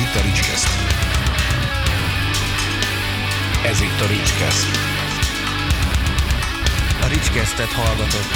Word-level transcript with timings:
itt 0.00 0.14
a 0.14 0.20
Ricskeszt. 0.20 0.68
Ez 3.64 3.80
itt 3.80 4.00
a 4.00 4.06
Ricskeszt. 4.06 4.66
A 7.02 7.06
Ricskesztet 7.06 7.72
hallgatott. 7.72 8.34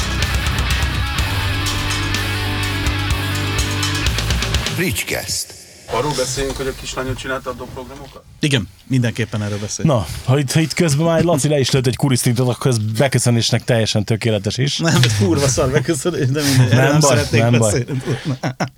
Ricskeszt. 4.77 5.64
Arról 5.91 6.13
beszéljünk, 6.17 6.57
hogy 6.57 6.67
a 6.67 6.73
kislányod 6.81 7.17
csinálta 7.17 7.51
a 7.51 7.53
dobprogramokat? 7.53 8.23
Igen, 8.41 8.69
mindenképpen 8.87 9.43
erről 9.43 9.59
beszél. 9.59 9.85
Na, 9.87 10.07
ha 10.25 10.39
itt, 10.39 10.53
ha 10.53 10.61
itt 10.61 10.73
közben 10.75 11.07
már 11.07 11.19
egy 11.19 11.25
Laci 11.25 11.49
le 11.49 11.59
is 11.59 11.71
lőtt 11.71 11.87
egy 11.87 11.97
kurisztintot, 11.97 12.49
akkor 12.49 12.71
ez 12.71 12.79
beköszönésnek 12.79 13.65
teljesen 13.65 14.05
tökéletes 14.05 14.59
is. 14.59 14.79
Nem, 14.79 15.01
ez 15.05 15.17
kurva 15.19 15.49
szar 15.49 15.71
beköszönés, 15.71 16.27
de 16.29 16.41
erről 16.41 16.69
Nem 16.69 16.91
nem, 16.91 17.01
baj, 17.01 17.09
szeretnék 17.17 17.41
nem 17.41 17.59
baj. 17.59 17.73
beszélni. 17.73 18.03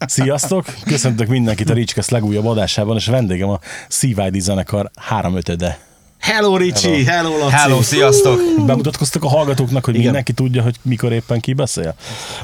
Sziasztok! 0.06 0.64
Köszöntök 0.84 1.28
mindenkit 1.28 1.70
a 1.70 1.74
Ricskesz 1.74 2.08
legújabb 2.08 2.46
adásában, 2.46 2.96
és 2.96 3.06
vendégem 3.06 3.48
a 3.48 3.60
CYD 3.88 4.40
zenekar 4.40 4.90
három 4.96 5.36
ötöde. 5.36 5.78
Hello 6.18 6.56
Ricsi, 6.56 7.04
hello, 7.04 7.30
hello 7.30 7.38
Laci. 7.44 7.54
Hello, 7.56 7.82
sziasztok! 7.82 8.40
Bemutatkoztak 8.66 9.24
a 9.24 9.28
hallgatóknak, 9.28 9.84
hogy 9.84 9.94
Igen. 9.94 10.06
mindenki 10.06 10.32
tudja, 10.32 10.62
hogy 10.62 10.76
mikor 10.82 11.12
éppen 11.12 11.40
ki 11.40 11.52
beszél? 11.52 11.94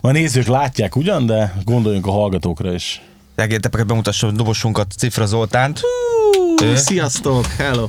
Ma 0.01 0.09
a 0.09 0.12
nézők 0.12 0.47
látják 0.47 0.97
ugyan, 0.97 1.27
de 1.27 1.55
gondoljunk 1.65 2.06
a 2.06 2.11
hallgatókra 2.11 2.73
is. 2.73 3.03
Egétepeket 3.34 3.86
bemutassam 3.86 4.34
dobosunkat, 4.36 4.92
Cifra 4.92 5.27
Zoltánt, 5.27 5.80
Ő? 6.62 6.77
Sziasztok, 6.77 7.46
hello. 7.46 7.88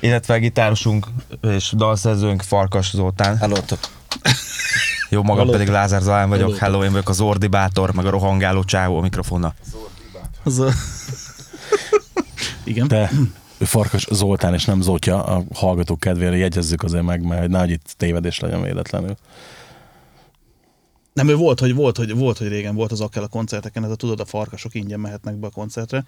illetve 0.00 0.38
gitárosunk 0.38 1.06
és 1.42 1.72
dalszerzőnk 1.76 2.42
Farkas 2.42 2.90
Zoltán. 2.90 3.38
Hallottok? 3.38 3.78
Jó, 5.10 5.20
magam 5.20 5.36
Hallottam. 5.36 5.58
pedig 5.58 5.72
Lázár 5.72 6.00
Zalán 6.02 6.28
vagyok. 6.28 6.44
Hallottam. 6.44 6.68
Hello, 6.68 6.84
én 6.84 6.90
vagyok 6.90 7.08
az 7.08 7.20
ordibátor, 7.20 7.92
meg 7.94 8.06
a 8.06 8.10
rohangáló 8.10 8.64
csávó 8.64 8.98
a 8.98 9.00
mikrofonnal. 9.00 9.54
Az 10.42 10.58
a... 10.58 10.68
Igen. 12.64 12.88
De 12.88 13.10
ő 13.58 13.64
Farkas 13.64 14.06
Zoltán 14.10 14.54
és 14.54 14.64
nem 14.64 14.80
Zotya, 14.80 15.24
a 15.24 15.42
hallgatók 15.54 16.00
kedvére 16.00 16.36
jegyezzük 16.36 16.82
azért 16.82 17.04
meg, 17.04 17.22
mert 17.22 17.40
hogy 17.40 17.50
nehogy 17.50 17.70
itt 17.70 17.94
tévedés 17.96 18.40
legyen 18.40 18.62
véletlenül. 18.62 19.16
Nem, 21.14 21.28
ő 21.28 21.36
volt, 21.36 21.60
hogy 21.60 21.74
volt, 21.74 21.96
hogy 21.96 22.14
volt, 22.14 22.38
hogy 22.38 22.48
régen 22.48 22.74
volt 22.74 22.92
az 22.92 23.00
akkel 23.00 23.22
a 23.22 23.26
koncerteken, 23.26 23.84
ez 23.84 23.90
a 23.90 23.94
tudod, 23.94 24.20
a 24.20 24.24
farkasok 24.24 24.74
ingyen 24.74 25.00
mehetnek 25.00 25.34
be 25.34 25.46
a 25.46 25.50
koncertre, 25.50 26.04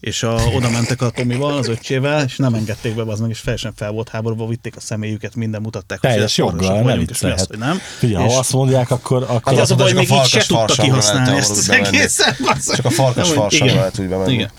és 0.00 0.22
a, 0.22 0.40
oda 0.54 0.70
mentek 0.70 1.02
a 1.02 1.10
Tomival, 1.10 1.56
az 1.56 1.68
öccsével, 1.68 2.24
és 2.24 2.36
nem 2.36 2.54
engedték 2.54 2.94
be, 2.94 3.02
az 3.02 3.20
meg, 3.20 3.30
és 3.30 3.40
teljesen 3.40 3.72
fel 3.76 3.90
volt 3.90 4.08
háborúba, 4.08 4.46
vitték 4.46 4.76
a 4.76 4.80
személyüket, 4.80 5.34
minden 5.34 5.60
mutatták, 5.60 6.00
hogy 6.00 6.10
Teljes 6.10 6.36
joggal, 6.36 6.74
nem 6.74 6.82
vagyunk, 6.82 7.10
és 7.10 7.20
mi 7.20 7.30
az, 7.30 7.40
viccelhet. 7.40 7.46
hogy 7.48 7.58
nem. 7.58 7.76
Figyelj, 7.98 8.24
és 8.24 8.32
ha 8.32 8.38
azt 8.38 8.52
mondják, 8.52 8.90
akkor... 8.90 9.22
akkor 9.22 9.52
hát 9.52 9.62
az 9.62 9.70
a 9.70 9.74
baj, 9.74 9.88
csak 9.88 9.98
még 9.98 10.10
a 10.10 10.14
így 10.14 10.24
se 10.24 10.46
tudta 10.46 10.82
kihasználni 10.82 11.26
lehet 11.26 11.40
ezt 11.40 11.50
az 11.50 11.70
egészet. 11.70 12.36
Csak 12.74 12.84
a 12.84 12.90
farkas 12.90 13.32
hogy- 13.32 13.52
igen. 13.52 13.74
lehet 13.74 13.98
úgy 13.98 14.08
bemenni. 14.08 14.32
Igen. 14.32 14.50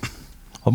Ha, 0.61 0.73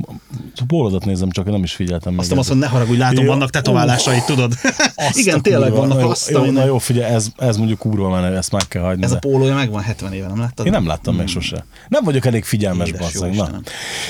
a 0.56 0.64
bólodat 0.66 1.04
nézem, 1.04 1.30
csak 1.30 1.44
nem 1.44 1.62
is 1.62 1.72
figyeltem 1.72 2.12
meg. 2.12 2.20
Aztán 2.20 2.38
azt 2.38 2.48
mondom, 2.48 2.68
ne 2.68 2.74
haragudj, 2.74 2.98
látom, 2.98 3.24
Jó. 3.24 3.30
vannak 3.30 3.50
tetoválásai, 3.50 4.18
tudod. 4.26 4.52
Azt 4.94 5.18
Igen, 5.22 5.38
a 5.38 5.40
tényleg 5.40 5.68
kurva, 5.68 5.86
vannak 5.86 6.00
jó, 6.00 6.08
azt, 6.10 6.30
jó, 6.30 6.44
na 6.44 6.64
jó, 6.64 6.78
figyelj, 6.78 7.14
ez, 7.14 7.28
ez 7.36 7.56
mondjuk 7.56 7.78
kurva 7.78 8.08
menő, 8.20 8.36
ezt 8.36 8.52
meg 8.52 8.68
kell 8.68 8.82
hagyni. 8.82 9.04
Ez 9.04 9.10
a 9.10 9.14
de- 9.14 9.20
pólója 9.20 9.54
megvan 9.54 9.82
70 9.82 10.12
éve, 10.12 10.26
nem 10.26 10.38
láttad? 10.38 10.66
Én 10.66 10.72
nem 10.72 10.86
láttam 10.86 11.14
még 11.14 11.26
sose. 11.26 11.64
Nem 11.88 12.04
vagyok 12.04 12.26
elég 12.26 12.44
figyelmes, 12.44 12.92
basszeg. 12.92 13.34
Na. 13.34 13.50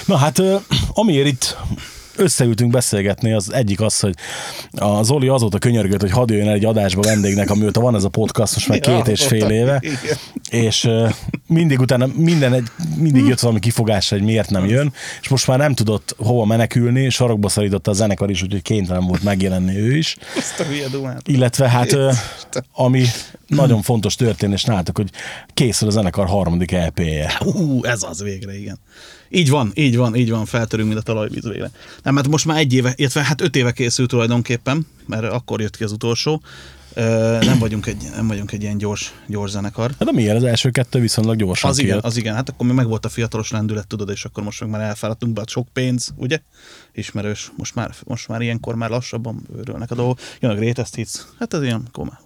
Na 0.07 0.17
hát, 0.17 0.43
amiért 0.95 1.27
itt 1.27 1.57
összeültünk 2.17 2.71
beszélgetni, 2.71 3.33
az 3.33 3.53
egyik 3.53 3.81
az, 3.81 4.01
hogy 4.01 4.15
a 4.73 5.03
Zoli 5.03 5.29
azóta 5.29 5.59
könyörgött, 5.59 6.01
hogy 6.01 6.11
hadd 6.11 6.31
jöjjön 6.31 6.49
el 6.49 6.55
egy 6.55 6.65
adásba 6.65 7.03
vendégnek, 7.03 7.51
amióta 7.51 7.81
van 7.81 7.95
ez 7.95 8.05
a 8.05 8.09
podcast, 8.09 8.55
most 8.55 8.69
már 8.69 8.81
két 8.81 9.09
és 9.09 9.27
fél 9.27 9.51
éve, 9.51 9.83
és 10.51 10.89
mindig 11.47 11.81
utána 11.81 12.09
minden 12.17 12.53
egy, 12.53 12.67
mindig 12.97 13.27
jött 13.27 13.41
valami 13.41 13.61
kifogása, 13.61 14.15
hogy 14.15 14.25
miért 14.25 14.51
nem 14.51 14.67
jön, 14.67 14.93
és 15.21 15.29
most 15.29 15.47
már 15.47 15.59
nem 15.59 15.75
tudott 15.75 16.15
hova 16.19 16.45
menekülni, 16.45 17.11
sarokba 17.11 17.49
szorította 17.49 17.91
a 17.91 17.95
zenekar 17.95 18.31
is, 18.31 18.43
úgyhogy 18.43 18.63
kénytelen 18.63 19.07
volt 19.07 19.23
megjelenni 19.23 19.77
ő 19.77 19.97
is. 19.97 20.17
Ezt 20.37 20.61
a 20.61 20.65
hülye 20.65 20.89
dumát. 20.89 21.29
Illetve 21.29 21.69
hát, 21.69 21.97
ami 22.73 23.05
nagyon 23.47 23.83
fontos 23.83 24.15
történés 24.15 24.65
nálatok, 24.65 24.97
hogy 24.97 25.11
készül 25.55 25.89
a 25.89 25.91
zenekar 25.91 26.27
harmadik 26.27 26.73
EP-je. 26.73 27.41
Ú, 27.45 27.85
ez 27.85 28.03
az 28.03 28.23
végre, 28.23 28.59
igen. 28.59 28.79
Így 29.37 29.51
van, 29.51 29.71
így 29.75 29.97
van, 29.97 30.15
így 30.15 30.31
van, 30.31 30.45
feltörünk, 30.45 30.89
mint 30.89 31.01
a 31.01 31.03
talajvíz 31.03 31.49
végre. 31.49 31.71
Nem, 32.03 32.15
mert 32.15 32.29
most 32.29 32.45
már 32.45 32.59
egy 32.59 32.73
éve, 32.73 32.93
illetve 32.97 33.25
hát 33.25 33.41
öt 33.41 33.57
éve 33.57 33.73
készült 33.73 34.09
tulajdonképpen, 34.09 34.87
mert 35.07 35.25
akkor 35.25 35.61
jött 35.61 35.77
ki 35.77 35.85
az 35.85 35.93
utolsó. 35.93 36.43
Ö, 36.95 37.39
nem 37.41 37.59
vagyunk 37.59 37.87
egy, 37.87 38.09
nem 38.15 38.27
vagyunk 38.27 38.53
egy 38.53 38.63
ilyen 38.63 38.79
gyors, 38.79 39.13
gyors 39.27 39.51
zenekar. 39.51 39.91
Hát 39.99 40.09
de 40.09 40.13
miért? 40.13 40.37
Az 40.37 40.43
első 40.45 40.71
kettő 40.71 41.01
viszonylag 41.01 41.37
gyorsan 41.37 41.71
Az 41.71 41.79
igen, 41.79 41.91
kijött. 41.91 42.05
az 42.05 42.17
igen, 42.17 42.35
hát 42.35 42.49
akkor 42.49 42.67
még 42.67 42.75
meg 42.75 42.87
volt 42.87 43.05
a 43.05 43.09
fiatalos 43.09 43.51
lendület, 43.51 43.87
tudod, 43.87 44.09
és 44.09 44.25
akkor 44.25 44.43
most 44.43 44.61
meg 44.61 44.71
már 44.71 44.81
elfáradtunk 44.81 45.33
be, 45.33 45.43
sok 45.47 45.69
pénz, 45.73 46.13
ugye? 46.17 46.39
Ismerős, 46.95 47.53
most 47.57 47.75
már, 47.75 47.95
most 48.05 48.29
már 48.29 48.41
ilyenkor 48.41 48.75
már 48.75 48.91
lassabban 48.91 49.47
őrölnek 49.57 49.91
a 49.91 49.95
dolgok. 49.95 50.19
Jön 50.41 50.51
a 50.51 50.55
Greatest 50.55 50.95
Hits, 50.95 51.13
hát 51.39 51.55
ez 51.55 51.63
ilyen, 51.63 51.83
akkor 51.87 52.05
már 52.05 52.19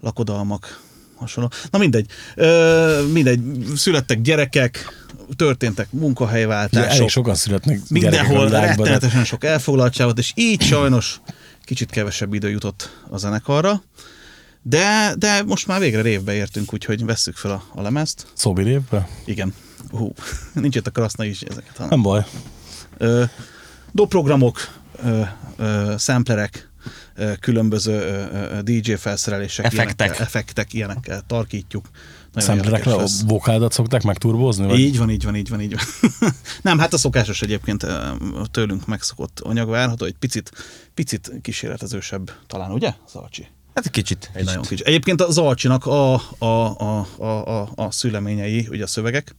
lakodalmak, 0.00 0.80
hasonló. 1.18 1.50
Na 1.70 1.78
mindegy, 1.78 2.06
Ö, 2.34 3.06
mindegy, 3.12 3.40
születtek 3.76 4.20
gyerekek, 4.20 5.06
történtek 5.36 5.88
munkahelyváltások, 5.90 6.90
elég 6.90 7.08
sokan 7.08 7.34
születnek 7.34 7.80
mindenhol 7.88 8.48
de 8.48 8.60
rettenetesen 8.60 9.24
sok 9.24 9.44
elfoglaltság 9.44 10.06
volt, 10.06 10.18
és 10.18 10.32
így 10.34 10.62
sajnos 10.62 11.20
kicsit 11.64 11.90
kevesebb 11.90 12.34
idő 12.34 12.50
jutott 12.50 12.90
a 13.10 13.16
zenekarra, 13.16 13.82
de, 14.62 15.14
de 15.18 15.42
most 15.42 15.66
már 15.66 15.80
végre 15.80 16.00
révbe 16.00 16.34
értünk, 16.34 16.72
úgyhogy 16.72 17.04
vesszük 17.04 17.36
fel 17.36 17.50
a, 17.50 17.62
a 17.74 17.82
lemezt. 17.82 18.26
Szobi 18.32 18.62
lépve? 18.62 19.08
Igen. 19.24 19.54
Hú, 19.90 20.12
nincs 20.52 20.76
itt 20.76 20.86
a 20.86 20.90
kraszna 20.90 21.24
is 21.24 21.40
ezeket. 21.40 21.76
Hanem. 21.76 21.88
Nem 21.88 22.02
baj. 22.02 22.24
Ö, 22.98 23.24
doprogramok, 23.92 24.68
ö, 25.04 25.20
ö, 25.56 25.94
samplerek, 25.98 26.54
ö, 26.64 26.67
különböző 27.40 28.26
DJ 28.62 28.92
felszerelések, 28.92 29.64
Effektek. 29.64 29.96
ilyenekkel, 29.96 30.26
effektek, 30.26 30.72
ilyenekkel 30.72 31.22
tarkítjuk. 31.26 31.88
Érdekes 32.48 32.92
a 32.92 33.06
vokádat 33.26 33.72
szokták 33.72 34.02
megturbozni? 34.02 34.66
Vagy? 34.66 34.78
Így 34.78 34.98
van, 34.98 35.10
így 35.10 35.24
van, 35.24 35.36
így 35.36 35.48
van, 35.48 35.60
így 35.60 35.74
van. 35.74 36.10
Nem, 36.62 36.78
hát 36.78 36.92
a 36.92 36.98
szokásos 36.98 37.42
egyébként 37.42 37.86
tőlünk 38.50 38.86
megszokott 38.86 39.40
anyag 39.40 39.68
várható, 39.68 40.04
egy 40.04 40.16
picit, 40.18 40.50
picit 40.94 41.32
kísérletezősebb 41.42 42.30
talán, 42.46 42.70
ugye, 42.70 42.94
Zalcsi? 43.12 43.46
Hát 43.74 43.86
egy 43.86 43.92
kicsit. 43.92 44.30
Egy 44.32 44.44
nagyon 44.44 44.62
kicsi. 44.62 44.82
Egyébként 44.86 45.20
a 45.20 45.30
Zalcsinak 45.30 45.86
a, 45.86 46.14
a, 46.38 46.44
a, 46.78 47.06
a, 47.18 47.60
a, 47.60 47.68
a 47.74 47.90
szüleményei, 47.90 48.66
ugye 48.70 48.82
a 48.82 48.86
szövegek, 48.86 49.34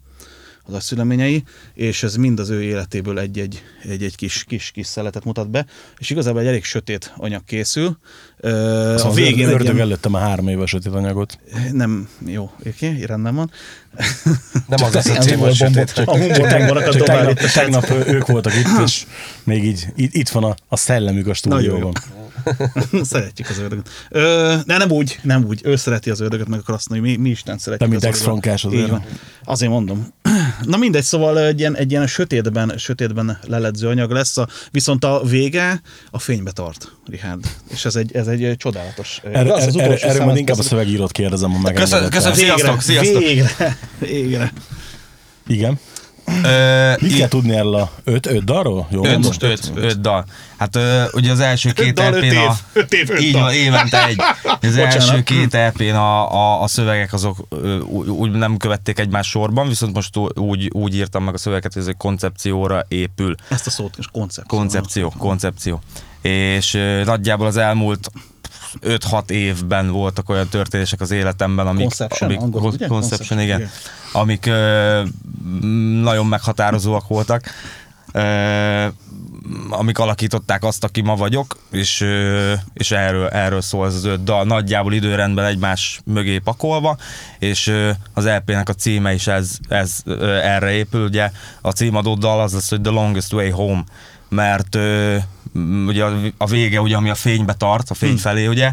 az 0.63 0.73
a 0.73 0.79
szüleményei, 0.79 1.43
és 1.73 2.03
ez 2.03 2.15
mind 2.15 2.39
az 2.39 2.49
ő 2.49 2.63
életéből 2.63 3.19
egy-egy, 3.19 3.63
egy-egy 3.83 4.15
kis, 4.15 4.43
kis, 4.43 4.71
kis 4.71 4.87
szeletet 4.87 5.23
mutat 5.23 5.49
be, 5.49 5.65
és 5.97 6.09
igazából 6.09 6.41
egy 6.41 6.47
elég 6.47 6.63
sötét 6.63 7.13
anyag 7.17 7.43
készül. 7.43 7.97
Ö, 8.37 8.49
Szóval 8.49 8.97
a 8.97 9.07
az 9.07 9.15
végén 9.15 9.47
ördög 9.49 9.73
ilyen, 9.73 9.79
előttem 9.79 10.13
a 10.13 10.17
három 10.17 10.47
éves 10.47 10.69
sötét 10.69 10.93
anyagot. 10.93 11.39
nem, 11.71 12.09
jó, 12.25 12.51
oké, 12.67 13.03
rendben 13.03 13.35
van. 13.35 13.51
Nem 14.67 14.83
az 14.83 14.93
lesz 14.93 15.09
a 15.09 15.15
cím, 15.15 15.39
hogy 15.39 15.55
sötét. 15.55 15.91
A 16.05 16.17
humorbombonnak 16.17 16.87
a 16.87 16.93
Csak 16.93 17.05
tegnap, 17.05 17.39
tegnap 17.39 17.89
ők 18.07 18.27
voltak 18.27 18.53
itt, 18.55 18.85
és 18.85 19.05
még 19.43 19.63
így, 19.63 19.87
itt, 19.95 20.13
itt 20.13 20.29
van 20.29 20.43
a, 20.43 20.55
a 20.67 20.75
szellemük 20.75 21.27
a 21.27 21.33
stúdióban. 21.33 21.93
Szeretjük 23.03 23.49
az 23.49 23.57
ördögöt. 23.59 23.89
Ö, 24.09 24.55
de 24.65 24.77
nem 24.77 24.91
úgy, 24.91 25.19
nem 25.21 25.45
úgy. 25.45 25.61
Ő 25.63 25.75
szereti 25.75 26.09
az 26.09 26.19
ördögöt, 26.19 26.47
meg 26.47 26.59
a 26.59 26.61
krasznai. 26.61 26.99
Mi, 26.99 27.15
mi 27.15 27.29
Isten 27.29 27.57
szeretjük. 27.57 27.89
Mint 27.89 28.05
az 28.05 28.27
azért. 28.27 28.73
Így 28.73 28.89
van. 28.89 29.03
Azért 29.43 29.71
mondom. 29.71 30.07
Na 30.63 30.77
mindegy, 30.77 31.03
szóval 31.03 31.39
egy 31.39 31.59
ilyen, 31.59 31.75
egy 31.75 31.91
ilyen 31.91 32.07
sötétben, 32.07 32.73
sötétben 32.77 33.39
leledző 33.47 33.87
anyag 33.87 34.11
lesz, 34.11 34.37
a, 34.37 34.47
viszont 34.71 35.03
a 35.03 35.21
vége 35.23 35.81
a 36.11 36.19
fénybe 36.19 36.51
tart, 36.51 36.91
Richard. 37.05 37.45
És 37.71 37.85
ez 37.85 37.95
egy, 37.95 38.15
ez 38.15 38.27
egy 38.27 38.55
csodálatos. 38.57 39.21
Erről, 39.31 39.51
Az 39.51 39.65
az 39.65 39.75
utolsó 39.75 39.91
erről 39.91 40.15
szám, 40.15 40.17
majd 40.17 40.31
az 40.31 40.37
inkább 40.37 40.59
a 40.59 40.63
szövegírót 40.63 41.11
kérdezem, 41.11 41.51
ha 41.51 41.71
Köszönöm, 41.71 42.01
megengedett. 42.01 42.11
köszönöm, 42.11 42.37
Végre, 42.37 42.55
sziasztok, 42.55 42.81
sziasztok. 42.81 43.21
Végre, 43.21 43.77
végre. 43.99 44.53
Igen. 45.47 45.79
Ö, 46.43 46.93
Mit 46.99 47.15
kell 47.15 47.27
tudni 47.27 47.55
erről 47.55 47.75
a 47.75 47.91
öt, 48.03 48.25
öt 48.25 48.43
dalról? 48.43 48.87
Jó, 48.89 49.05
Öt, 49.05 49.25
most 49.25 49.43
öt, 49.43 49.71
öt 49.75 50.01
dal. 50.01 50.25
Hát 50.57 50.75
ö, 50.75 51.03
ugye 51.11 51.31
az 51.31 51.39
első 51.39 51.71
két 51.71 51.93
dal, 51.93 52.13
öt 52.13 52.23
EP-n 52.23 52.37
a... 52.37 52.55
Öt 52.73 52.93
év, 52.93 53.09
öt 53.09 53.21
így 53.21 53.33
van, 53.33 53.53
évente 53.53 54.07
egy. 54.07 54.17
Az 54.43 54.57
Bocsánat. 54.61 54.93
első 54.93 55.23
két 55.23 55.53
EP-n 55.53 55.83
a, 55.95 56.31
a, 56.33 56.61
a 56.61 56.67
szövegek 56.67 57.13
azok 57.13 57.47
úgy, 58.05 58.31
nem 58.31 58.57
követték 58.57 58.99
egymás 58.99 59.27
sorban, 59.27 59.67
viszont 59.67 59.93
most 59.93 60.17
úgy, 60.35 60.69
úgy 60.73 60.95
írtam 60.95 61.23
meg 61.23 61.33
a 61.33 61.37
szövegeket, 61.37 61.73
hogy 61.73 61.81
ez 61.81 61.87
egy 61.87 61.97
koncepcióra 61.97 62.85
épül. 62.87 63.35
Ezt 63.49 63.67
a 63.67 63.69
szót, 63.69 63.95
és 63.97 64.05
koncepció. 64.11 64.57
Koncepció, 64.57 65.13
koncepció. 65.17 65.81
És 66.21 66.73
ö, 66.73 67.03
nagyjából 67.03 67.47
az 67.47 67.57
elmúlt 67.57 68.11
5-6 68.81 69.29
évben 69.29 69.91
voltak 69.91 70.29
olyan 70.29 70.47
történések 70.47 71.01
az 71.01 71.11
életemben, 71.11 71.67
amik... 71.67 71.81
Conception, 71.81 72.29
amik 72.29 72.41
angolul, 72.41 72.71
ugye? 72.71 72.87
Conception, 72.87 73.39
igen. 73.39 73.57
igen. 73.57 73.71
Amik 74.11 74.45
ö, 74.45 75.03
nagyon 76.01 76.25
meghatározóak 76.25 77.07
voltak. 77.07 77.43
Ö, 78.11 78.87
amik 79.69 79.97
alakították 79.97 80.63
azt, 80.63 80.83
aki 80.83 81.01
ma 81.01 81.15
vagyok, 81.15 81.57
és, 81.71 82.05
és 82.73 82.91
erről, 82.91 83.27
erről 83.27 83.61
szól 83.61 83.87
ez 83.87 83.95
az 83.95 84.05
öt 84.05 84.23
dal, 84.23 84.43
nagyjából 84.43 84.93
időrendben 84.93 85.45
egymás 85.45 86.01
mögé 86.05 86.37
pakolva, 86.37 86.97
és 87.39 87.73
az 88.13 88.25
LP-nek 88.25 88.69
a 88.69 88.73
címe 88.73 89.13
is 89.13 89.27
ez, 89.27 89.57
ez 89.67 90.01
erre 90.43 90.71
épül, 90.71 91.05
ugye 91.05 91.31
a 91.61 91.71
címadó 91.71 92.15
dal 92.15 92.41
az 92.41 92.53
lesz, 92.53 92.69
hogy 92.69 92.81
The 92.81 92.91
Longest 92.91 93.33
Way 93.33 93.51
Home, 93.51 93.83
mert 94.29 94.77
ugye 95.87 96.03
a, 96.37 96.45
vége, 96.45 96.81
ugye, 96.81 96.95
ami 96.95 97.09
a 97.09 97.15
fénybe 97.15 97.53
tart, 97.53 97.89
a 97.89 97.93
fény 97.93 98.17
felé, 98.17 98.47
ugye, 98.47 98.71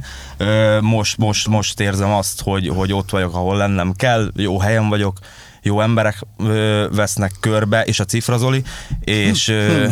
most, 0.81 1.17
most, 1.17 1.49
most 1.49 1.81
érzem 1.81 2.11
azt, 2.12 2.43
hogy, 2.43 2.69
hogy 2.69 2.93
ott 2.93 3.11
vagyok, 3.11 3.35
ahol 3.35 3.56
lennem 3.56 3.93
kell, 3.93 4.31
jó 4.37 4.59
helyen 4.59 4.88
vagyok, 4.88 5.19
jó 5.62 5.81
emberek 5.81 6.21
ö, 6.38 6.87
vesznek 6.93 7.33
körbe, 7.41 7.83
és 7.85 8.00
a 8.00 8.05
cifrazoli, 8.05 8.62
és, 9.00 9.49
ö, 9.49 9.87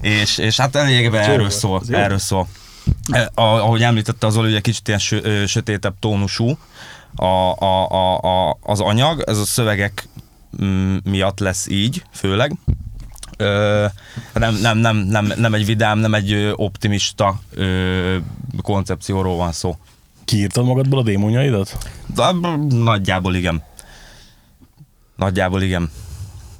és, 0.00 0.38
és 0.38 0.56
hát 0.56 0.74
lényegében 0.74 1.22
erről 1.30 1.50
szól, 1.50 1.82
erről 1.90 2.18
szól. 2.18 2.48
A- 3.34 3.42
Ahogy 3.42 3.82
említette 3.82 4.26
az 4.26 4.36
Oli, 4.36 4.48
ugye 4.48 4.60
kicsit 4.60 4.88
ilyen 4.88 5.00
sö, 5.00 5.46
sötétebb 5.46 5.94
tónusú 5.98 6.58
a, 7.16 7.24
a, 7.24 7.88
a, 7.90 8.18
a, 8.18 8.58
az 8.62 8.80
anyag, 8.80 9.22
ez 9.26 9.38
a 9.38 9.44
szövegek 9.44 10.08
mm, 10.64 10.96
miatt 11.04 11.38
lesz 11.38 11.66
így, 11.70 12.02
főleg. 12.12 12.52
Ö, 13.36 13.86
nem, 14.32 14.54
nem, 14.54 14.78
nem, 14.78 14.96
nem, 14.96 15.32
nem 15.36 15.54
egy 15.54 15.66
vidám, 15.66 15.98
nem 15.98 16.14
egy 16.14 16.52
optimista 16.54 17.40
ö, 17.54 18.16
koncepcióról 18.62 19.36
van 19.36 19.52
szó. 19.52 19.76
Kiírtad 20.24 20.64
magadból 20.64 20.98
a 20.98 21.02
démonjaidat? 21.02 21.78
De, 22.14 22.30
nagyjából 22.68 23.34
igen. 23.34 23.62
Nagyjából 25.16 25.62
igen. 25.62 25.90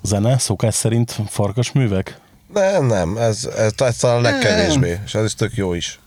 Zene, 0.02 0.38
szokás 0.38 0.74
szerint 0.74 1.16
farkas 1.28 1.72
művek? 1.72 2.20
Nem, 2.52 2.86
nem, 2.86 3.16
ez, 3.16 3.48
ez, 3.56 3.72
ez 3.76 3.96
talán 3.96 4.16
a 4.16 4.20
legkevésbé, 4.20 5.00
és 5.04 5.14
ez 5.14 5.24
is 5.24 5.34
tök 5.34 5.54
jó 5.54 5.74
is. 5.74 5.98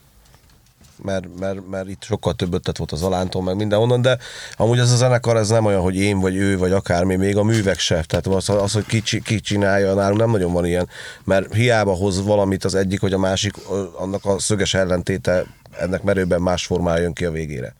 Mert, 1.04 1.26
mert, 1.40 1.68
mert 1.70 1.90
itt 1.90 2.04
sokkal 2.04 2.34
több 2.34 2.54
ötlet 2.54 2.78
volt 2.78 2.92
az 2.92 3.04
Alántól, 3.04 3.44
meg 3.44 3.56
mindenhonnan, 3.56 4.02
de 4.02 4.18
amúgy 4.56 4.80
ez 4.80 4.92
a 4.92 4.96
zenekar, 4.96 5.38
ez 5.38 5.50
nem 5.50 5.66
olyan, 5.66 5.82
hogy 5.82 5.96
én, 5.96 6.20
vagy 6.20 6.36
ő, 6.36 6.58
vagy 6.58 6.72
akármi, 6.72 7.16
még 7.16 7.38
a 7.38 7.44
művek 7.44 7.80
se. 7.80 8.04
Tehát 8.08 8.28
az, 8.28 8.50
az 8.50 8.74
hogy 8.74 8.86
ki, 8.86 9.22
ki 9.22 9.40
csinálja, 9.40 9.94
nálunk 9.94 10.20
nem 10.20 10.32
nagyon 10.32 10.54
van 10.54 10.66
ilyen, 10.66 10.90
mert 11.24 11.54
hiába 11.54 11.94
hoz 11.94 12.26
valamit 12.26 12.64
az 12.64 12.76
egyik, 12.76 13.00
vagy 13.00 13.14
a 13.14 13.18
másik, 13.18 13.54
annak 13.98 14.26
a 14.26 14.40
szöges 14.40 14.74
ellentéte 14.74 15.46
ennek 15.80 16.04
merőben 16.04 16.42
más 16.42 16.66
formája 16.66 17.02
jön 17.02 17.14
ki 17.14 17.26
a 17.26 17.32
végére. 17.32 17.76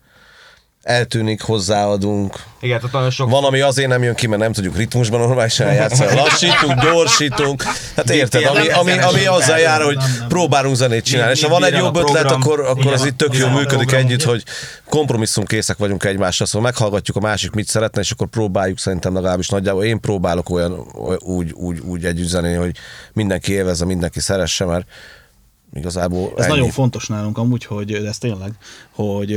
Eltűnik, 0.88 1.42
hozzáadunk, 1.42 2.42
Igen, 2.60 2.76
tehát 2.76 2.92
nagyon 2.92 3.10
sok 3.10 3.30
van, 3.30 3.44
ami 3.44 3.60
azért 3.60 3.88
nem 3.88 4.02
jön 4.02 4.14
ki, 4.14 4.26
mert 4.26 4.40
nem 4.40 4.52
tudjuk 4.52 4.76
ritmusban 4.76 5.20
normálisan 5.20 5.72
játszani. 5.72 6.14
Lassítunk, 6.20 6.80
gyorsítunk. 6.80 7.62
Hát 7.96 8.10
érted, 8.10 8.44
ami, 8.44 8.68
ami, 8.68 8.98
ami 8.98 9.26
azzal 9.26 9.58
jár, 9.58 9.82
hogy 9.82 9.96
próbálunk 10.28 10.76
zenét 10.76 11.04
csinálni. 11.04 11.32
És 11.32 11.42
ha 11.42 11.48
van 11.48 11.64
egy 11.64 11.76
jobb 11.76 11.96
ötlet, 11.96 12.30
akkor, 12.30 12.60
akkor 12.60 12.92
az 12.92 13.04
itt 13.04 13.16
tök 13.16 13.36
jól 13.36 13.50
működik 13.50 13.92
együtt, 13.92 14.22
hogy 14.22 14.42
kompromisszumkészek 14.88 15.76
vagyunk 15.76 16.04
egymással. 16.04 16.46
Szóval 16.46 16.70
meghallgatjuk 16.70 17.16
a 17.16 17.20
másik 17.20 17.50
mit 17.50 17.68
szeretne, 17.68 18.00
és 18.00 18.10
akkor 18.10 18.26
próbáljuk 18.26 18.78
szerintem 18.78 19.14
legalábbis 19.14 19.48
nagyjából. 19.48 19.84
Én 19.84 20.00
próbálok 20.00 20.50
olyan 20.50 20.86
úgy, 21.18 21.52
úgy, 21.52 21.78
úgy 21.78 22.04
együtt 22.04 22.28
zenélni, 22.28 22.56
hogy 22.56 22.76
mindenki 23.12 23.52
élvezze, 23.52 23.84
mindenki 23.84 24.20
szeresse, 24.20 24.64
mert 24.64 24.86
igazából 25.72 26.32
Ez 26.36 26.44
ennyi. 26.44 26.54
nagyon 26.54 26.70
fontos 26.70 27.06
nálunk 27.06 27.38
amúgy, 27.38 27.64
hogy 27.64 27.92
de 28.00 28.08
ez 28.08 28.18
tényleg, 28.18 28.52
hogy 28.90 29.30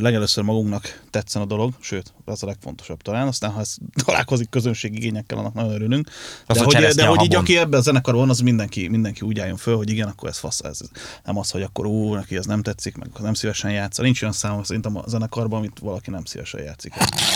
legelőször 0.00 0.44
magunknak 0.44 1.02
tetszen 1.16 1.42
a 1.42 1.44
dolog, 1.44 1.72
sőt, 1.80 2.12
ez 2.26 2.42
a 2.42 2.46
legfontosabb 2.46 3.02
talán, 3.02 3.26
aztán 3.26 3.50
ha 3.50 3.60
ez 3.60 3.76
találkozik 4.04 4.48
közönség 4.48 4.94
igényekkel, 4.94 5.38
annak 5.38 5.54
nagyon 5.54 5.72
örülünk. 5.72 6.08
Az 6.46 6.56
De 6.56 6.64
hogy, 6.64 6.74
de 6.94 7.06
hogy 7.06 7.22
így 7.22 7.34
aki 7.34 7.58
ebben 7.58 7.80
a 7.80 7.82
zenekarban 7.82 8.20
van, 8.20 8.30
az 8.30 8.40
mindenki, 8.40 8.88
mindenki 8.88 9.20
úgy 9.20 9.38
álljon 9.38 9.56
föl, 9.56 9.76
hogy 9.76 9.90
igen, 9.90 10.08
akkor 10.08 10.28
ez 10.28 10.38
fasz, 10.38 10.60
ez 10.60 10.78
nem 11.24 11.38
az, 11.38 11.50
hogy 11.50 11.62
akkor 11.62 11.86
ú, 11.86 12.14
neki 12.14 12.36
ez 12.36 12.44
nem 12.44 12.62
tetszik, 12.62 12.96
meg 12.96 13.08
nem 13.20 13.34
szívesen 13.34 13.70
játsz. 13.70 13.98
Nincs 13.98 14.22
olyan 14.22 14.34
szám 14.34 14.62
szerintem 14.62 14.96
a 14.96 15.02
zenekarban, 15.06 15.58
amit 15.58 15.78
valaki 15.80 16.10
nem 16.10 16.24
szívesen 16.24 16.62
játszik. 16.62 16.92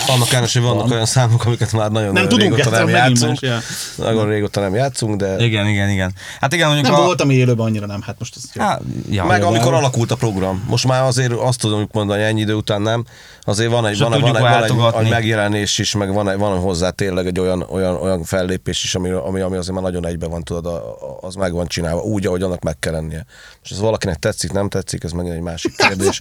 Annak 0.07 0.33
ellenére, 0.33 0.53
hogy 0.53 0.63
vannak 0.63 0.91
olyan 0.91 1.07
számok, 1.07 1.45
amiket 1.45 1.73
már 1.73 1.91
nagyon, 1.91 2.13
Nem 2.13 2.23
nagyon 2.23 2.29
tudunk 2.29 2.57
régóta 2.57 2.77
nem 2.77 2.89
játszunk. 2.89 3.41
más, 3.41 3.65
Nagyon 3.97 4.29
régóta 4.29 4.61
nem 4.61 4.75
játszunk, 4.75 5.17
de 5.17 5.45
Igen, 5.45 5.67
igen, 5.67 5.89
igen. 5.89 6.15
Hát 6.41 6.53
igen, 6.53 6.67
mondjuk 6.67 6.89
Nem 6.89 7.01
a... 7.01 7.05
volt, 7.05 7.21
ami 7.21 7.35
élőben 7.35 7.67
annyira 7.67 7.87
nem, 7.87 8.03
hát 8.03 8.19
most 8.19 8.37
ez 8.37 8.43
jó. 8.55 8.63
Hát, 8.63 8.83
ja, 9.11 9.25
Meg 9.25 9.41
ja, 9.41 9.47
amikor 9.47 9.75
alakult 9.75 10.11
a 10.11 10.17
program. 10.17 10.65
Most 10.69 10.87
már 10.87 11.03
azért 11.03 11.33
azt 11.33 11.61
tudom 11.61 11.89
mondani, 11.93 12.23
ennyi 12.23 12.41
idő 12.41 12.55
után 12.55 12.83
nem. 12.83 13.05
Azért 13.43 13.70
van 13.71 13.87
egy, 13.87 13.99
van, 13.99 14.13
egy- 14.13 14.21
van, 14.21 14.31
tudjuk 14.33 14.37
egy, 14.63 14.71
van, 14.77 15.05
egy, 15.05 15.11
megjelenés 15.11 15.79
is, 15.79 15.95
meg 15.95 16.13
van, 16.13 16.29
egy, 16.31 16.39
van 16.39 16.59
hozzá 16.61 16.91
tényleg 16.91 17.27
egy 17.27 17.39
olyan, 17.41 17.67
olyan, 17.71 17.95
olyan 17.95 18.23
fellépés 18.25 18.85
is, 18.85 18.95
ami, 18.95 19.11
ami, 19.11 19.41
ami 19.41 19.57
azért 19.57 19.75
már 19.75 19.83
nagyon 19.83 20.07
egyben 20.07 20.31
van, 20.31 20.43
tudod, 20.43 20.67
a- 20.67 20.71
a- 20.93 21.19
az 21.21 21.35
meg 21.35 21.53
van 21.53 21.67
csinálva, 21.67 22.01
úgy, 22.03 22.27
ahogy 22.27 22.43
annak 22.43 22.63
meg 22.63 22.79
kell 22.79 22.93
lennie. 22.93 23.25
És 23.63 23.71
ez 23.71 23.79
valakinek 23.81 24.17
tetszik, 24.17 24.53
nem 24.53 24.69
tetszik, 24.69 25.05
ez 25.05 25.13
megint 25.13 25.35
egy 25.35 25.41
másik 25.41 25.77
kérdés. 25.89 26.19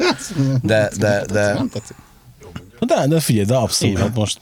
De, 0.61 0.89
de, 0.97 1.23
de 1.31 1.53
Nem 1.53 1.69
tetszik. 1.69 1.95
De, 2.79 3.07
de 3.07 3.19
figyelj, 3.19 3.45
de 3.45 3.55
abszolút, 3.55 3.97
hát 3.97 4.15
most 4.15 4.37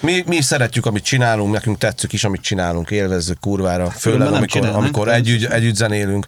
mi, 0.00 0.22
mi 0.26 0.40
szeretjük, 0.40 0.86
amit 0.86 1.04
csinálunk, 1.04 1.52
nekünk 1.52 1.78
tetszik 1.78 2.12
is, 2.12 2.24
amit 2.24 2.40
csinálunk, 2.40 2.90
élvezzük 2.90 3.40
kurvára, 3.40 3.90
főleg 3.90 4.32
amikor, 4.32 4.66
amikor 4.66 5.08
együtt, 5.08 5.50
együtt 5.50 5.74
zenélünk. 5.74 6.26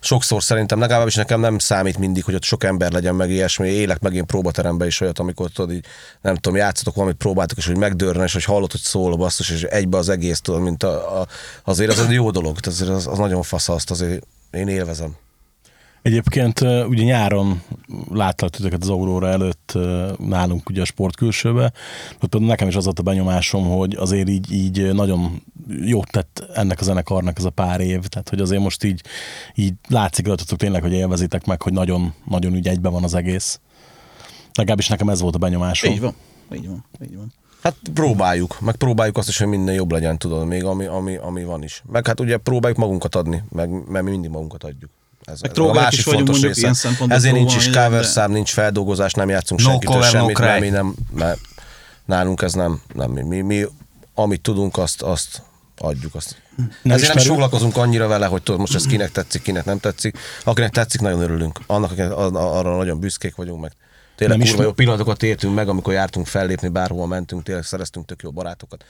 Sokszor 0.00 0.42
szerintem, 0.42 0.78
legalábbis 0.78 1.14
nekem 1.14 1.40
nem 1.40 1.58
számít 1.58 1.98
mindig, 1.98 2.24
hogy 2.24 2.34
ott 2.34 2.42
sok 2.42 2.64
ember 2.64 2.92
legyen, 2.92 3.14
meg 3.14 3.30
ilyesmi. 3.30 3.68
Élek 3.68 4.00
meg 4.00 4.14
én 4.14 4.26
próbaterembe 4.26 4.86
is 4.86 5.00
olyat, 5.00 5.18
amikor 5.18 5.50
tudod, 5.50 5.72
így, 5.72 5.84
nem 6.20 6.34
tudom, 6.34 6.58
játszatok 6.58 6.94
valamit, 6.94 7.16
próbáltok, 7.16 7.58
és 7.58 7.66
hogy 7.66 7.76
megdörren, 7.76 8.24
és 8.24 8.32
hogy 8.32 8.44
hallod, 8.44 8.70
hogy 8.70 8.80
szól 8.80 9.12
a 9.12 9.16
basszus, 9.16 9.50
és 9.50 9.62
egybe 9.62 9.96
az 9.96 10.08
egész, 10.08 10.40
tudod, 10.40 10.62
mint 10.62 10.82
a, 10.82 11.20
a, 11.20 11.26
azért 11.64 11.92
az 11.92 12.00
egy 12.00 12.12
jó 12.12 12.30
dolog, 12.30 12.56
azért 12.62 12.90
az, 12.90 13.06
az 13.06 13.18
nagyon 13.18 13.42
fasz 13.42 13.68
azt, 13.68 13.90
azért 13.90 14.26
én 14.50 14.68
élvezem. 14.68 15.16
Egyébként 16.06 16.60
ugye 16.60 17.02
nyáron 17.02 17.62
láttak 18.10 18.50
titeket 18.50 18.82
az 18.82 18.88
Aurora 18.88 19.28
előtt 19.28 19.78
nálunk 20.18 20.68
ugye 20.68 20.80
a 20.80 20.84
sportkülsőbe, 20.84 21.72
ott 22.12 22.30
például 22.30 22.50
nekem 22.50 22.68
is 22.68 22.74
az 22.74 22.84
volt 22.84 22.98
a 22.98 23.02
benyomásom, 23.02 23.68
hogy 23.68 23.94
azért 23.94 24.28
így, 24.28 24.52
így 24.52 24.94
nagyon 24.94 25.42
jót 25.80 26.10
tett 26.10 26.46
ennek 26.54 26.80
a 26.80 26.84
zenekarnak 26.84 27.38
ez 27.38 27.44
a 27.44 27.50
pár 27.50 27.80
év, 27.80 28.06
tehát 28.06 28.28
hogy 28.28 28.40
azért 28.40 28.62
most 28.62 28.84
így, 28.84 29.02
így 29.54 29.74
látszik 29.88 30.26
rajtatok 30.26 30.58
tényleg, 30.58 30.82
hogy 30.82 30.92
élvezitek 30.92 31.46
meg, 31.46 31.62
hogy 31.62 31.72
nagyon, 31.72 32.14
nagyon 32.24 32.52
úgy 32.52 32.68
egybe 32.68 32.88
van 32.88 33.04
az 33.04 33.14
egész. 33.14 33.60
Legalábbis 34.54 34.88
nekem 34.88 35.08
ez 35.08 35.20
volt 35.20 35.34
a 35.34 35.38
benyomásom. 35.38 35.92
Így 35.92 36.00
van. 36.00 36.14
Így 36.54 36.66
van. 36.66 36.84
Így 37.02 37.16
van. 37.16 37.32
Hát 37.62 37.76
próbáljuk, 37.94 38.60
meg 38.60 38.76
próbáljuk 38.76 39.16
azt 39.16 39.28
is, 39.28 39.38
hogy 39.38 39.48
minden 39.48 39.74
jobb 39.74 39.92
legyen, 39.92 40.18
tudod, 40.18 40.46
még 40.46 40.64
ami, 40.64 40.84
ami, 40.84 41.16
ami 41.16 41.44
van 41.44 41.62
is. 41.62 41.82
Meg 41.86 42.06
hát 42.06 42.20
ugye 42.20 42.36
próbáljuk 42.36 42.78
magunkat 42.78 43.14
adni, 43.14 43.42
meg, 43.48 43.70
mert 43.88 44.04
mi 44.04 44.10
mindig 44.10 44.30
magunkat 44.30 44.64
adjuk. 44.64 44.90
Ez, 45.26 45.40
ez 45.42 46.04
vagyunk, 46.04 46.28
mondjuk 46.28 46.56
ilyen 46.56 46.74
szempontból 46.74 47.16
Ezért 47.16 47.34
nincs 47.34 47.56
is 47.56 47.70
cover 47.70 48.04
szám, 48.04 48.30
nincs 48.30 48.50
feldolgozás, 48.50 49.12
nem 49.12 49.28
játszunk 49.28 49.60
No 49.60 49.68
senkitől 49.68 49.94
cover, 49.94 50.12
no 50.12 50.18
semmit, 50.18 50.36
cry. 50.36 50.44
mert 50.44 50.60
mi 50.60 50.68
nem, 50.68 50.94
mert 51.14 51.38
nálunk 52.04 52.42
ez 52.42 52.52
nem, 52.52 52.80
nem 52.94 53.10
mi, 53.10 53.22
mi, 53.22 53.40
mi 53.40 53.64
amit 54.14 54.40
tudunk, 54.40 54.76
azt, 54.76 55.02
azt 55.02 55.42
adjuk. 55.78 56.14
Azt. 56.14 56.42
Nem 56.56 56.94
Ezért 56.96 57.08
nem 57.14 57.22
is 57.22 57.28
foglalkozunk 57.28 57.76
annyira 57.76 58.06
vele, 58.06 58.26
hogy 58.26 58.42
tudod, 58.42 58.60
most 58.60 58.74
ez 58.74 58.86
kinek 58.86 59.10
tetszik, 59.10 59.42
kinek 59.42 59.64
nem 59.64 59.78
tetszik. 59.78 60.18
Akinek 60.44 60.70
tetszik, 60.70 61.00
nagyon 61.00 61.20
örülünk. 61.20 61.58
Annak, 61.66 61.90
akinek, 61.90 62.10
a- 62.12 62.58
arra 62.58 62.76
nagyon 62.76 63.00
büszkék 63.00 63.34
vagyunk, 63.34 63.60
meg 63.60 63.72
tényleg 64.16 64.38
Nem 64.38 64.46
kurva 64.46 64.62
jó 64.62 64.72
pillanatokat 64.72 65.22
értünk 65.22 65.54
meg, 65.54 65.68
amikor 65.68 65.92
jártunk 65.92 66.26
fellépni, 66.26 66.68
bárhova 66.68 67.06
mentünk, 67.06 67.42
tényleg 67.42 67.64
szereztünk 67.64 68.06
tök 68.06 68.22
jó 68.22 68.30
barátokat, 68.30 68.84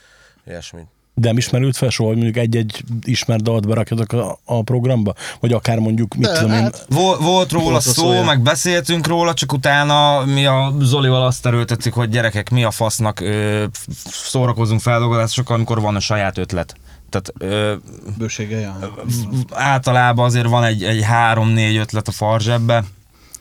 ilyesmi. 0.47 0.81
De 1.19 1.27
nem 1.27 1.37
ismerült 1.37 1.77
fel 1.77 1.89
soha, 1.89 2.07
hogy 2.09 2.17
mondjuk 2.17 2.37
egy-egy 2.37 2.83
ismert 3.03 3.43
dalt 3.43 3.67
berakjatok 3.67 4.11
a, 4.11 4.39
a 4.45 4.61
programba? 4.63 5.13
Vagy 5.39 5.53
akár 5.53 5.79
mondjuk, 5.79 6.15
mit 6.15 6.31
tudom 6.31 6.51
én, 6.51 6.69
Vol, 6.89 7.17
volt 7.17 7.51
róla 7.51 7.69
Volt 7.69 7.81
szó, 7.81 7.91
szója. 7.91 8.23
meg 8.23 8.41
beszéltünk 8.41 9.07
róla, 9.07 9.33
csak 9.33 9.53
utána 9.53 10.25
mi 10.25 10.45
a 10.45 10.73
Zolival 10.79 11.25
azt 11.25 11.45
erőltettük, 11.45 11.93
hogy 11.93 12.09
gyerekek, 12.09 12.49
mi 12.49 12.63
a 12.63 12.71
fasznak 12.71 13.19
ö, 13.19 13.65
szórakozunk 14.05 14.79
feldolgozásokkal, 14.79 15.55
amikor 15.55 15.81
van 15.81 15.95
a 15.95 15.99
saját 15.99 16.37
ötlet. 16.37 16.75
Tehát 17.09 17.33
ö, 17.37 17.73
Bősége, 18.17 18.75
általában 19.53 20.25
azért 20.25 20.47
van 20.47 20.63
egy, 20.63 20.83
egy 20.83 21.03
három-négy 21.03 21.77
ötlet 21.77 22.07
a 22.07 22.11
farzsebbe, 22.11 22.83